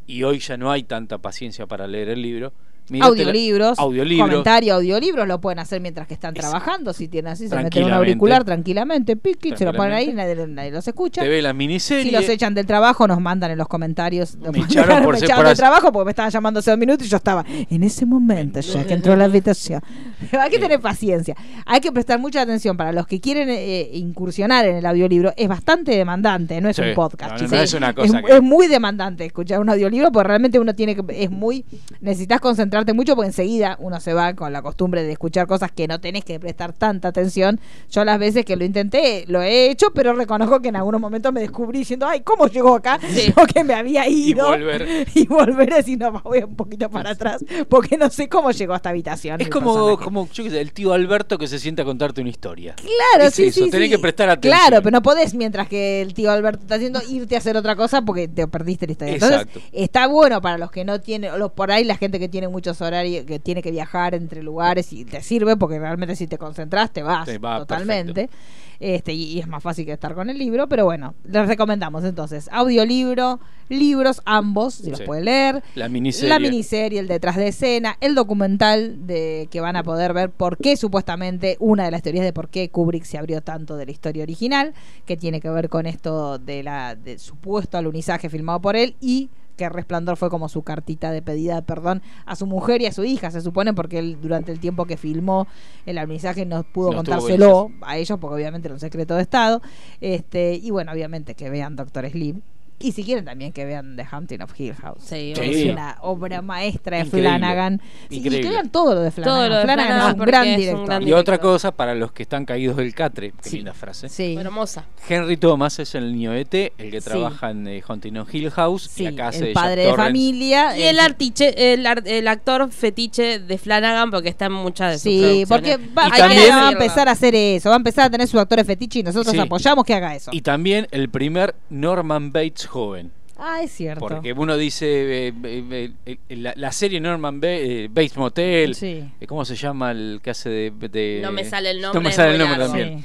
y 0.06 0.22
hoy 0.24 0.38
ya 0.40 0.56
no 0.56 0.70
hay 0.70 0.82
tanta 0.84 1.18
paciencia 1.18 1.66
para 1.66 1.86
leer 1.86 2.10
el 2.10 2.20
libro. 2.22 2.52
Audiolibros, 3.00 3.78
audiolibros. 3.78 4.28
comentario, 4.28 4.74
audiolibros 4.74 5.26
lo 5.28 5.40
pueden 5.40 5.58
hacer 5.58 5.80
mientras 5.80 6.06
que 6.06 6.14
están 6.14 6.34
trabajando, 6.34 6.92
si 6.92 7.08
tienen 7.08 7.32
así, 7.32 7.48
se 7.48 7.56
meten 7.56 7.84
un 7.84 7.92
auricular 7.92 8.44
tranquilamente, 8.44 9.16
clic, 9.16 9.56
se 9.56 9.64
lo 9.64 9.72
ponen 9.72 9.92
ahí, 9.94 10.12
nadie, 10.12 10.46
nadie 10.46 10.70
los 10.70 10.86
escucha. 10.86 11.22
Te 11.22 11.28
ve 11.28 11.40
la 11.42 11.52
miniserie. 11.52 12.04
Si 12.04 12.10
los 12.10 12.28
echan 12.28 12.54
del 12.54 12.66
trabajo, 12.66 13.06
nos 13.06 13.20
mandan 13.20 13.50
en 13.50 13.58
los 13.58 13.68
comentarios. 13.68 14.36
Me 14.36 14.58
echaron 14.60 15.02
por 15.04 15.14
me 15.18 15.24
echaron 15.24 15.44
del 15.46 15.56
trabajo 15.56 15.92
porque 15.92 16.04
me 16.06 16.10
estaban 16.10 16.30
llamando 16.30 16.60
hace 16.60 16.70
dos 16.70 16.78
minutos 16.78 17.06
y 17.06 17.10
yo 17.10 17.16
estaba 17.16 17.44
en 17.48 17.82
ese 17.82 18.04
momento 18.06 18.60
ya 18.60 18.84
que 18.84 18.94
entró 18.94 19.12
a 19.12 19.16
la 19.16 19.24
habitación. 19.24 19.80
Hay 20.40 20.50
que 20.50 20.58
tener 20.58 20.80
paciencia. 20.80 21.36
Hay 21.66 21.80
que 21.80 21.92
prestar 21.92 22.18
mucha 22.18 22.42
atención 22.42 22.76
para 22.76 22.92
los 22.92 23.06
que 23.06 23.20
quieren 23.20 23.48
eh, 23.50 23.90
incursionar 23.92 24.66
en 24.66 24.76
el 24.76 24.86
audiolibro. 24.86 25.32
Es 25.36 25.48
bastante 25.48 25.92
demandante, 25.96 26.60
no 26.60 26.68
es 26.68 26.76
Sí. 26.76 26.82
un 26.82 26.94
podcast. 26.94 27.32
No, 27.32 27.38
no, 27.38 27.38
chicos. 27.38 27.52
no 27.52 27.62
es 27.62 27.74
una 27.74 27.94
cosa 27.94 28.18
es, 28.18 28.24
que- 28.24 28.32
es 28.36 28.42
muy 28.42 28.66
demandante 28.66 29.24
escuchar 29.24 29.60
un 29.60 29.68
audiolibro 29.70 30.10
porque 30.10 30.28
realmente 30.28 30.58
uno 30.58 30.74
tiene 30.74 30.94
que. 30.96 31.02
Es 31.22 31.30
muy. 31.30 31.64
Necesitas 32.00 32.40
concentrarte 32.72 32.92
mucho 32.94 33.14
porque 33.14 33.26
enseguida 33.28 33.76
uno 33.80 34.00
se 34.00 34.14
va 34.14 34.34
con 34.34 34.50
la 34.52 34.62
costumbre 34.62 35.02
de 35.02 35.12
escuchar 35.12 35.46
cosas 35.46 35.70
que 35.72 35.86
no 35.86 36.00
tenés 36.00 36.24
que 36.24 36.40
prestar 36.40 36.72
tanta 36.72 37.08
atención. 37.08 37.60
Yo 37.90 38.02
las 38.04 38.18
veces 38.18 38.44
que 38.46 38.56
lo 38.56 38.64
intenté, 38.64 39.24
lo 39.28 39.42
he 39.42 39.70
hecho, 39.70 39.88
pero 39.94 40.14
reconozco 40.14 40.60
que 40.60 40.68
en 40.68 40.76
algunos 40.76 40.98
momentos 41.00 41.32
me 41.34 41.40
descubrí 41.40 41.80
diciendo, 41.80 42.06
ay, 42.08 42.20
¿cómo 42.22 42.46
llegó 42.48 42.74
acá? 42.76 42.98
Sí. 43.12 43.32
Yo 43.36 43.46
que 43.46 43.62
me 43.62 43.74
había 43.74 44.08
ido. 44.08 44.46
volver. 44.48 45.06
Y 45.14 45.26
volver 45.26 45.72
a 45.74 45.76
decir, 45.76 45.98
no, 45.98 46.12
voy 46.22 46.38
un 46.42 46.56
poquito 46.56 46.88
para 46.88 47.10
atrás 47.10 47.44
porque 47.68 47.96
no 47.98 48.08
sé 48.10 48.28
cómo 48.28 48.50
llegó 48.50 48.72
a 48.72 48.76
esta 48.76 48.88
habitación. 48.90 49.40
Es 49.40 49.48
como, 49.50 49.74
personaje. 49.74 50.04
como 50.04 50.28
yo 50.32 50.44
qué 50.44 50.50
sé, 50.50 50.60
el 50.60 50.72
tío 50.72 50.92
Alberto 50.94 51.36
que 51.38 51.46
se 51.48 51.58
sienta 51.58 51.82
a 51.82 51.84
contarte 51.84 52.20
una 52.22 52.30
historia. 52.30 52.74
Claro, 52.76 53.28
Es 53.28 53.34
sí, 53.34 53.44
eso, 53.44 53.64
sí, 53.64 53.70
tenés 53.70 53.88
sí. 53.88 53.96
que 53.96 53.98
prestar 53.98 54.30
atención. 54.30 54.58
Claro, 54.58 54.82
pero 54.82 54.92
no 54.92 55.02
podés 55.02 55.34
mientras 55.34 55.68
que 55.68 56.00
el 56.00 56.14
tío 56.14 56.30
Alberto 56.30 56.62
está 56.62 56.76
haciendo 56.76 57.00
irte 57.10 57.34
a 57.34 57.38
hacer 57.38 57.56
otra 57.56 57.76
cosa 57.76 58.02
porque 58.02 58.28
te 58.28 58.46
perdiste 58.48 58.86
la 58.86 58.92
historia. 58.92 59.14
Entonces, 59.14 59.62
está 59.72 60.06
bueno 60.06 60.40
para 60.40 60.56
los 60.58 60.70
que 60.70 60.84
no 60.84 61.00
tienen, 61.00 61.38
los- 61.38 61.52
por 61.52 61.70
ahí 61.70 61.84
la 61.84 61.96
gente 61.96 62.18
que 62.18 62.28
tiene 62.28 62.48
muchos 62.62 62.80
horarios, 62.80 63.24
que 63.24 63.40
tiene 63.40 63.60
que 63.60 63.72
viajar 63.72 64.14
entre 64.14 64.40
lugares 64.40 64.92
y 64.92 65.04
te 65.04 65.20
sirve 65.20 65.56
porque 65.56 65.80
realmente 65.80 66.14
si 66.14 66.28
te 66.28 66.38
concentras 66.38 66.92
te 66.92 67.02
vas 67.02 67.26
Te 67.26 67.38
va, 67.38 67.58
totalmente. 67.58 68.30
Este, 68.78 69.12
y, 69.12 69.24
y 69.32 69.38
es 69.40 69.46
más 69.48 69.62
fácil 69.62 69.84
que 69.84 69.92
estar 69.92 70.14
con 70.14 70.28
el 70.30 70.38
libro, 70.38 70.68
pero 70.68 70.84
bueno, 70.84 71.14
les 71.24 71.46
recomendamos 71.48 72.04
entonces 72.04 72.48
audiolibro, 72.52 73.38
libros, 73.68 74.22
ambos, 74.24 74.74
si 74.74 74.90
los 74.90 74.98
Sí. 75.00 75.04
puede 75.06 75.22
leer. 75.24 75.62
La 75.74 75.88
miniserie. 75.88 76.28
La 76.28 76.38
miniserie, 76.38 77.00
el 77.00 77.08
detrás 77.08 77.36
de 77.36 77.48
escena, 77.48 77.96
el 78.00 78.14
documental 78.14 79.06
de 79.06 79.48
que 79.50 79.60
van 79.60 79.74
a 79.76 79.82
poder 79.82 80.12
ver 80.12 80.30
por 80.30 80.56
qué 80.56 80.76
supuestamente 80.76 81.56
una 81.58 81.84
de 81.84 81.90
las 81.90 82.02
teorías 82.02 82.24
de 82.24 82.32
por 82.32 82.48
qué 82.48 82.70
Kubrick 82.70 83.04
se 83.04 83.18
abrió 83.18 83.40
tanto 83.40 83.76
de 83.76 83.86
la 83.86 83.92
historia 83.92 84.22
original, 84.22 84.72
que 85.06 85.16
tiene 85.16 85.40
que 85.40 85.50
ver 85.50 85.68
con 85.68 85.86
esto 85.86 86.38
de 86.38 86.62
la 86.62 86.94
de 86.94 87.18
supuesto 87.18 87.76
alunizaje 87.78 88.28
filmado 88.30 88.60
por 88.60 88.76
él 88.76 88.94
y 89.00 89.30
que 89.56 89.68
Resplandor 89.68 90.16
fue 90.16 90.30
como 90.30 90.48
su 90.48 90.62
cartita 90.62 91.10
de 91.10 91.22
pedida 91.22 91.56
de 91.56 91.62
perdón 91.62 92.02
a 92.26 92.36
su 92.36 92.46
mujer 92.46 92.82
y 92.82 92.86
a 92.86 92.92
su 92.92 93.04
hija, 93.04 93.30
se 93.30 93.40
supone, 93.40 93.74
porque 93.74 93.98
él 93.98 94.18
durante 94.20 94.52
el 94.52 94.60
tiempo 94.60 94.84
que 94.86 94.96
filmó 94.96 95.46
el 95.86 95.98
alunizaje 95.98 96.46
no 96.46 96.62
pudo 96.62 96.90
No 96.90 96.96
contárselo 96.96 97.70
a 97.82 97.96
ellos, 97.96 98.18
porque 98.18 98.34
obviamente 98.34 98.68
era 98.68 98.74
un 98.74 98.80
secreto 98.80 99.14
de 99.14 99.22
Estado. 99.22 99.62
Este, 100.00 100.54
y 100.54 100.70
bueno, 100.70 100.92
obviamente 100.92 101.34
que 101.34 101.50
vean 101.50 101.76
Doctor 101.76 102.08
Sleep. 102.08 102.36
Y 102.78 102.90
si 102.92 103.04
quieren 103.04 103.24
también 103.24 103.52
que 103.52 103.64
vean 103.64 103.94
The 103.96 104.04
Haunting 104.10 104.42
of 104.42 104.58
Hill 104.58 104.74
House. 104.74 105.02
Sí, 105.04 105.32
que 105.36 105.52
Sí. 105.54 105.62
es 105.68 105.72
una 105.72 105.98
obra 106.00 106.42
maestra 106.42 106.96
de 106.98 107.04
Increíble. 107.04 107.28
Flanagan. 107.28 107.80
Sí, 108.10 108.16
y 108.18 108.22
que 108.22 108.48
vean 108.48 108.70
todo 108.70 108.94
lo 108.96 109.00
de 109.02 109.10
Flanagan. 109.12 109.34
Todo 109.38 109.48
lo 109.48 109.56
de 109.56 109.62
Flanagan, 109.62 109.86
Flanagan 109.86 110.08
es 110.08 110.18
un 110.20 110.26
gran 110.26 110.46
es 110.46 110.54
un 110.54 110.60
director. 110.60 111.02
Y 111.08 111.12
otra 111.12 111.38
cosa, 111.38 111.70
para 111.70 111.94
los 111.94 112.10
que 112.10 112.24
están 112.24 112.44
caídos 112.44 112.76
del 112.76 112.92
catre, 112.94 113.32
qué 113.40 113.48
Sí. 113.50 113.56
linda 113.58 113.72
frase. 113.72 114.08
Sí. 114.08 114.34
Hermosa. 114.36 114.84
Henry 115.08 115.36
Thomas 115.36 115.78
es 115.78 115.94
el 115.94 116.12
niño 116.12 116.32
ET, 116.34 116.72
el 116.76 116.90
que 116.90 117.00
Sí. 117.00 117.08
trabaja 117.10 117.50
en 117.50 117.68
eh, 117.68 117.82
Hunting 117.88 118.16
on 118.16 118.26
Hill 118.32 118.50
House 118.50 118.90
Sí, 118.92 119.04
y 119.04 119.06
acá 119.06 119.28
hace 119.28 119.38
el 119.38 119.44
de 119.46 119.52
padre 119.52 119.84
Jack 119.84 119.96
de 119.96 120.02
familia. 120.02 120.76
Y 120.76 120.82
el, 120.82 120.98
artiche, 120.98 121.72
el, 121.74 121.86
ar- 121.86 122.02
el 122.04 122.26
actor 122.26 122.68
fetiche 122.72 123.38
de 123.38 123.58
Flanagan, 123.58 124.10
porque 124.10 124.28
está 124.28 124.46
en 124.46 124.52
muchas 124.54 124.90
de 124.92 124.94
sus 124.98 125.02
Sí, 125.04 125.44
porque 125.48 125.76
va, 125.76 126.08
Y 126.08 126.10
Flanagan 126.10 126.18
también- 126.28 126.50
va 126.50 126.68
a 126.68 126.72
empezar 126.72 127.08
a 127.08 127.12
hacer 127.12 127.34
eso, 127.36 127.68
va 127.68 127.76
a 127.76 127.78
empezar 127.78 128.06
a 128.06 128.10
tener 128.10 128.26
sus 128.26 128.40
actores 128.40 128.66
fetiche 128.66 128.98
y 128.98 129.02
nosotros 129.04 129.32
Sí. 129.32 129.38
apoyamos 129.38 129.84
que 129.84 129.94
haga 129.94 130.16
eso. 130.16 130.30
Y 130.34 130.40
también 130.40 130.88
el 130.90 131.08
primer 131.08 131.54
Norman 131.70 132.32
Bates 132.32 132.61
joven. 132.66 133.10
ah, 133.38 133.60
es 133.62 133.72
cierto. 133.72 134.00
Porque 134.00 134.32
uno 134.32 134.56
dice, 134.56 135.28
eh, 135.28 135.32
eh, 135.44 135.90
eh, 136.06 136.16
eh, 136.28 136.36
la, 136.36 136.52
la 136.56 136.70
serie 136.72 137.00
Norman 137.00 137.40
Ba- 137.40 137.48
eh, 137.48 137.88
Bates 137.90 138.16
Motel, 138.16 138.74
Sí. 138.74 139.02
eh, 139.20 139.26
¿cómo 139.26 139.44
se 139.44 139.56
llama 139.56 139.90
el 139.90 140.20
que 140.22 140.30
hace 140.30 140.48
de... 140.48 140.70
de- 140.88 141.20
No 141.22 141.32
me 141.32 141.44
sale 141.44 141.70
el 141.70 141.80
No 141.80 141.88
nombre, 141.88 142.02
me 142.04 142.10
es 142.10 142.16
sale 142.16 142.32
el 142.32 142.38
nombre 142.38 142.58
largo. 142.58 142.72
también. 142.74 143.00
Sí. 143.00 143.04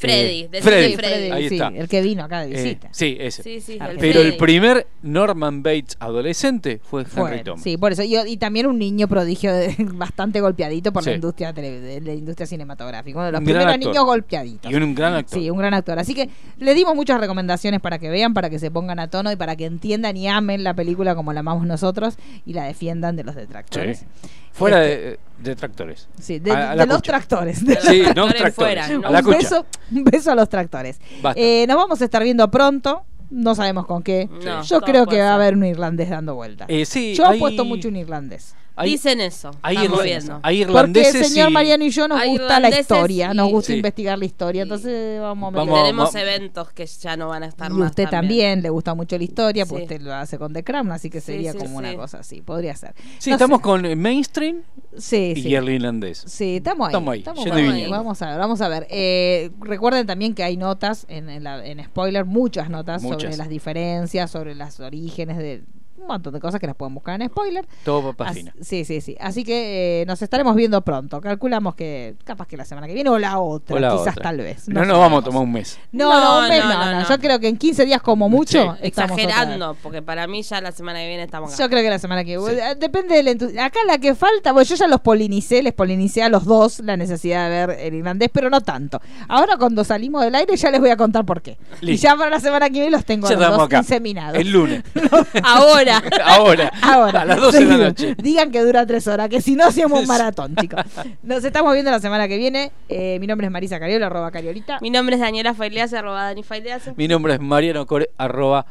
Freddy, 0.00 0.40
Eh, 0.42 0.48
decile 0.50 0.70
Freddy. 0.72 0.94
Freddy. 0.96 1.30
Ahí 1.30 1.48
sí, 1.48 1.54
está. 1.56 1.68
el 1.68 1.88
que 1.88 2.02
vino 2.02 2.24
acá 2.24 2.40
de 2.40 2.46
Eh, 2.58 2.62
visita. 2.62 2.88
sí, 2.92 3.16
ese. 3.20 3.42
Sí, 3.42 3.60
sí, 3.60 3.78
el 3.80 3.98
Pero 3.98 4.20
el 4.20 4.36
primer 4.36 4.86
Norman 5.02 5.62
Bates 5.62 5.96
adolescente 6.00 6.80
fue 6.82 7.02
Henry 7.02 7.12
Fue, 7.12 7.38
Thomas. 7.44 7.62
sí, 7.62 7.76
por 7.76 7.92
eso. 7.92 8.02
Y, 8.02 8.16
y 8.16 8.36
también 8.36 8.66
un 8.66 8.78
niño 8.78 9.08
prodigio 9.08 9.52
de- 9.54 9.74
bastante 9.94 10.40
golpeadito 10.40 10.92
por 10.92 11.04
la 11.04 11.12
industria 11.12 11.52
de 11.52 12.00
la 12.02 12.12
industria 12.14 12.46
cinematográfica. 12.46 13.18
Uno 13.18 13.26
de 13.26 13.32
los 13.32 13.38
Un 13.40 13.44
primeros 13.44 13.78
niños 13.78 14.04
golpeaditos. 14.04 14.70
Y 14.70 14.74
un, 14.74 14.82
un 14.82 14.94
gran 14.94 15.14
actor. 15.14 15.38
Sí, 15.38 15.50
un 15.50 15.58
gran 15.58 15.74
actor. 15.74 15.98
Así 15.98 16.14
que 16.14 16.28
le 16.58 16.74
dimos 16.74 16.94
muchas 16.94 17.20
recomendaciones 17.20 17.80
para 17.80 17.98
que 17.98 18.08
vean, 18.10 18.34
para 18.34 18.50
que 18.50 18.58
se 18.58 18.70
pongan 18.70 18.98
a 18.98 19.08
tono 19.08 19.30
y 19.32 19.36
para 19.36 19.56
que 19.56 19.66
entiendan 19.66 20.16
y 20.16 20.28
amen 20.28 20.64
la 20.64 20.74
película 20.74 21.14
como 21.14 21.32
la 21.32 21.40
amamos 21.40 21.66
nosotros 21.66 22.16
y 22.46 22.52
la 22.54 22.64
defiendan 22.64 23.16
de 23.16 23.24
los 23.24 23.34
detractores. 23.34 23.98
Sí. 24.00 24.06
Fuera 24.52 24.84
Este, 24.84 25.00
de, 25.04 25.18
de 25.50 25.56
tractores. 25.56 26.08
Sí, 26.20 26.38
de, 26.40 26.50
A- 26.50 26.68
a 26.68 26.70
de 26.72 26.76
la 26.78 26.86
los 26.86 26.96
cucha. 26.96 27.12
tractores. 27.12 27.64
De 27.64 27.74
los 27.76 27.84
Sí, 27.84 28.00
tractores 28.02 28.16
no 28.16 28.26
tractores. 28.26 28.54
fuera, 28.54 28.84
A 28.86 29.10
la 29.10 29.20
un, 29.20 29.30
beso, 29.30 29.64
un 29.94 30.04
beso 30.04 30.30
a 30.30 30.34
los 30.34 30.48
tractores. 30.48 31.00
Eh, 31.34 31.64
nos 31.68 31.76
vamos 31.76 32.00
a 32.00 32.04
estar 32.04 32.22
viendo 32.22 32.50
pronto. 32.50 33.02
No 33.30 33.54
sabemos 33.54 33.86
con 33.86 34.02
qué. 34.02 34.28
No, 34.44 34.62
Yo 34.64 34.80
creo 34.80 35.06
que 35.06 35.20
va 35.20 35.30
a 35.30 35.34
haber 35.36 35.54
un 35.54 35.64
irlandés 35.64 36.10
dando 36.10 36.34
vueltas. 36.34 36.66
Eh, 36.68 36.84
sí, 36.84 37.14
Yo 37.14 37.26
hay- 37.28 37.38
apuesto 37.38 37.64
mucho 37.64 37.88
un 37.88 37.96
irlandés. 37.96 38.56
Hay- 38.80 38.90
Dicen 38.90 39.20
eso. 39.20 39.50
hay 39.62 39.76
Estamos 39.76 40.02
viendo. 40.02 40.32
hay 40.42 40.58
Porque 40.64 40.70
irlandeses 40.70 41.14
el 41.14 41.24
señor 41.26 41.50
y- 41.50 41.52
Mariano 41.52 41.84
y 41.84 41.90
yo 41.90 42.08
nos 42.08 42.20
Hay 42.20 42.30
gusta 42.30 42.60
la 42.60 42.68
historia, 42.80 43.34
nos 43.34 43.48
y- 43.48 43.52
gusta 43.52 43.66
Sí. 43.72 43.76
investigar 43.76 44.18
la 44.18 44.24
historia, 44.24 44.62
entonces 44.62 45.20
vamos 45.20 45.52
a 45.54 45.56
Vamos- 45.56 45.80
Tenemos 45.82 46.14
va- 46.14 46.20
eventos 46.20 46.72
que 46.72 46.86
ya 46.86 47.16
no 47.16 47.28
van 47.28 47.42
a 47.42 47.46
estar 47.46 47.70
y 47.70 47.74
más. 47.74 47.90
usted 47.90 48.08
también. 48.08 48.62
le 48.62 48.70
gusta 48.70 48.94
mucho 48.94 49.16
la 49.18 49.24
historia, 49.24 49.66
pues 49.66 49.80
Sí. 49.80 49.82
usted 49.84 50.00
lo 50.00 50.14
hace 50.14 50.38
con 50.38 50.52
The 50.52 50.64
Crown, 50.64 50.90
así 50.92 51.10
que 51.10 51.20
sería 51.20 51.52
sí, 51.52 51.58
como 51.58 51.78
una 51.78 51.94
cosa 51.94 52.18
así, 52.18 52.40
podría 52.42 52.74
ser. 52.74 52.94
Sí, 53.18 53.30
No 53.30 53.36
estamos 53.36 53.58
sé. 53.58 53.62
con 53.62 53.98
mainstream 53.98 54.62
Sí, 54.96 55.34
y 55.36 55.42
sí. 55.42 55.54
el 55.54 55.68
irlandés. 55.68 56.22
Sí, 56.26 56.56
estamos 56.56 56.88
ahí. 56.88 56.90
Estamos 56.92 57.12
ahí, 57.12 57.18
estamos 57.20 57.46
ahí. 57.46 57.86
Vamos 57.90 58.22
a 58.22 58.30
ver, 58.30 58.38
vamos 58.38 58.60
a 58.60 58.68
ver. 58.68 58.86
Eh, 58.90 59.50
recuerden 59.60 60.06
también 60.06 60.34
que 60.34 60.42
hay 60.42 60.56
notas 60.56 61.06
en, 61.08 61.28
en, 61.28 61.44
la- 61.44 61.64
en 61.64 61.84
spoiler, 61.84 62.24
muchas 62.24 62.70
notas 62.70 63.02
sobre 63.02 63.14
Muchas. 63.16 63.38
las 63.38 63.48
diferencias, 63.48 64.30
sobre 64.30 64.54
los 64.54 64.80
orígenes 64.80 65.36
de 65.38 65.62
un 66.00 66.06
montón 66.08 66.32
de 66.32 66.40
cosas 66.40 66.60
que 66.60 66.66
las 66.66 66.76
pueden 66.76 66.94
buscar 66.94 67.20
en 67.20 67.28
spoiler. 67.28 67.66
Todo 67.84 68.02
papas 68.12 68.30
Así- 68.32 68.40
finas. 68.40 68.54
sí, 68.60 68.84
sí, 68.84 69.00
sí. 69.00 69.16
Así 69.20 69.44
que 69.44 70.02
eh, 70.02 70.06
nos 70.06 70.20
estaremos 70.22 70.54
viendo 70.56 70.80
pronto. 70.82 71.20
Calculamos 71.20 71.74
que 71.74 72.14
capaz 72.24 72.46
que 72.48 72.56
la 72.56 72.64
semana 72.64 72.86
que 72.86 72.94
viene 72.94 73.10
o 73.10 73.18
la 73.18 73.38
otra, 73.38 73.76
O 73.76 73.78
la 73.78 73.90
quizás 73.90 74.08
otra. 74.14 74.22
tal 74.22 74.38
vez. 74.38 74.68
No, 74.68 74.80
nos 74.80 74.88
sabemos. 74.88 74.98
vamos 75.00 75.22
a 75.22 75.24
tomar 75.26 75.42
un 75.42 75.52
mes. 75.52 75.78
No, 75.92 76.08
No, 76.10 76.20
no, 76.20 76.42
un 76.42 76.48
mes 76.48 76.64
no, 76.64 76.68
no, 76.72 76.78
no, 76.78 76.92
no. 76.92 77.00
no. 77.02 77.08
Yo 77.08 77.18
creo 77.18 77.38
que 77.40 77.48
en 77.48 77.56
15 77.56 77.84
días 77.84 78.02
como 78.02 78.28
mucho 78.28 78.50
Sí. 78.80 78.86
Exagerando, 78.88 79.76
porque 79.82 80.02
para 80.02 80.26
mí 80.26 80.42
ya 80.42 80.60
la 80.60 80.72
semana 80.72 81.00
que 81.00 81.08
viene 81.08 81.22
estamos 81.24 81.52
acá. 81.52 81.62
Yo 81.62 81.68
creo 81.70 81.82
que 81.82 81.90
la 81.90 81.98
semana 81.98 82.24
que 82.24 82.38
Sí. 82.38 82.44
eh, 82.58 82.74
depende 82.78 83.14
del 83.16 83.28
entusiasmo. 83.28 83.62
Acá 83.66 83.80
la 83.86 83.98
que 83.98 84.14
falta, 84.14 84.52
bueno, 84.52 84.64
yo 84.68 84.74
ya 84.76 84.86
los 84.88 85.00
polinicé, 85.00 85.62
les 85.62 85.72
polinicé 85.72 86.22
a 86.22 86.28
los 86.28 86.44
dos 86.44 86.80
la 86.80 86.96
necesidad 86.96 87.48
de 87.50 87.66
ver 87.66 87.78
el 87.80 87.94
irlandés, 87.94 88.30
pero 88.32 88.50
no 88.50 88.60
tanto. 88.60 89.00
Ahora 89.28 89.56
cuando 89.56 89.84
salimos 89.84 90.22
del 90.22 90.34
aire 90.34 90.56
ya 90.56 90.70
les 90.70 90.80
voy 90.80 90.90
a 90.90 90.96
contar 90.96 91.24
por 91.24 91.42
qué. 91.42 91.58
Y 91.82 91.86
Listo. 91.86 92.04
ya 92.08 92.16
para 92.16 92.30
la 92.30 92.40
semana 92.40 92.66
que 92.68 92.74
viene 92.74 92.90
los 92.90 93.04
tengo 93.04 93.26
a 93.26 93.30
los 93.32 93.40
dos 93.40 93.60
acá. 93.66 93.78
inseminados. 93.78 94.38
El 94.38 94.50
lunes. 94.50 94.82
Ahora. 95.42 95.89
Ahora. 96.24 96.72
Ahora, 96.82 97.22
A 97.22 97.24
las 97.24 97.38
12 97.40 97.58
de 97.58 97.64
la 97.66 97.76
noche. 97.76 98.14
Digan 98.18 98.50
que 98.50 98.60
dura 98.62 98.86
tres 98.86 99.06
horas, 99.06 99.28
que 99.28 99.40
si 99.40 99.54
no 99.56 99.66
hacemos 99.66 100.00
un 100.00 100.06
maratón, 100.06 100.54
chicos. 100.56 100.80
Nos 101.22 101.44
estamos 101.44 101.72
viendo 101.72 101.90
la 101.90 102.00
semana 102.00 102.28
que 102.28 102.36
viene. 102.36 102.72
Eh, 102.88 103.18
mi 103.20 103.26
nombre 103.26 103.46
es 103.46 103.52
Marisa 103.52 103.78
Cariola, 103.78 104.06
arroba 104.06 104.30
Cariolita. 104.30 104.78
Mi 104.80 104.90
nombre 104.90 105.16
es 105.16 105.20
Daniela 105.20 105.54
Failease, 105.54 105.96
arroba 105.96 106.24
Dani 106.24 106.42
Failease. 106.42 106.94
Mi 106.96 107.08
nombre 107.08 107.34
es 107.34 107.40
Mariano 107.40 107.86
Core, 107.86 108.10
arroba. 108.18 108.66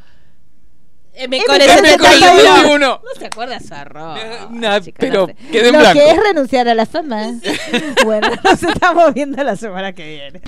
M. 1.16 1.36
M. 1.36 1.46
Core 1.46 1.66
Core 1.66 1.88
71. 1.90 2.38
71. 2.38 2.80
No 2.80 3.00
se 3.20 3.26
acuerda 3.26 3.60
su 3.60 3.74
arroba. 3.74 4.18
Nah, 4.52 4.80
chicos, 4.80 4.98
pero 5.00 5.22
no 5.22 5.28
sé. 5.28 5.36
quedé 5.52 5.68
en 5.68 5.74
Lo 5.74 5.80
blanco. 5.80 6.00
que 6.00 6.12
es 6.12 6.18
renunciar 6.24 6.68
a 6.70 6.76
la 6.76 6.86
fama. 6.86 7.34
bueno, 8.06 8.28
nos 8.44 8.64
estamos 8.64 9.14
viendo 9.14 9.44
la 9.44 9.56
semana 9.58 9.92
que 9.94 10.08
viene. 10.08 10.42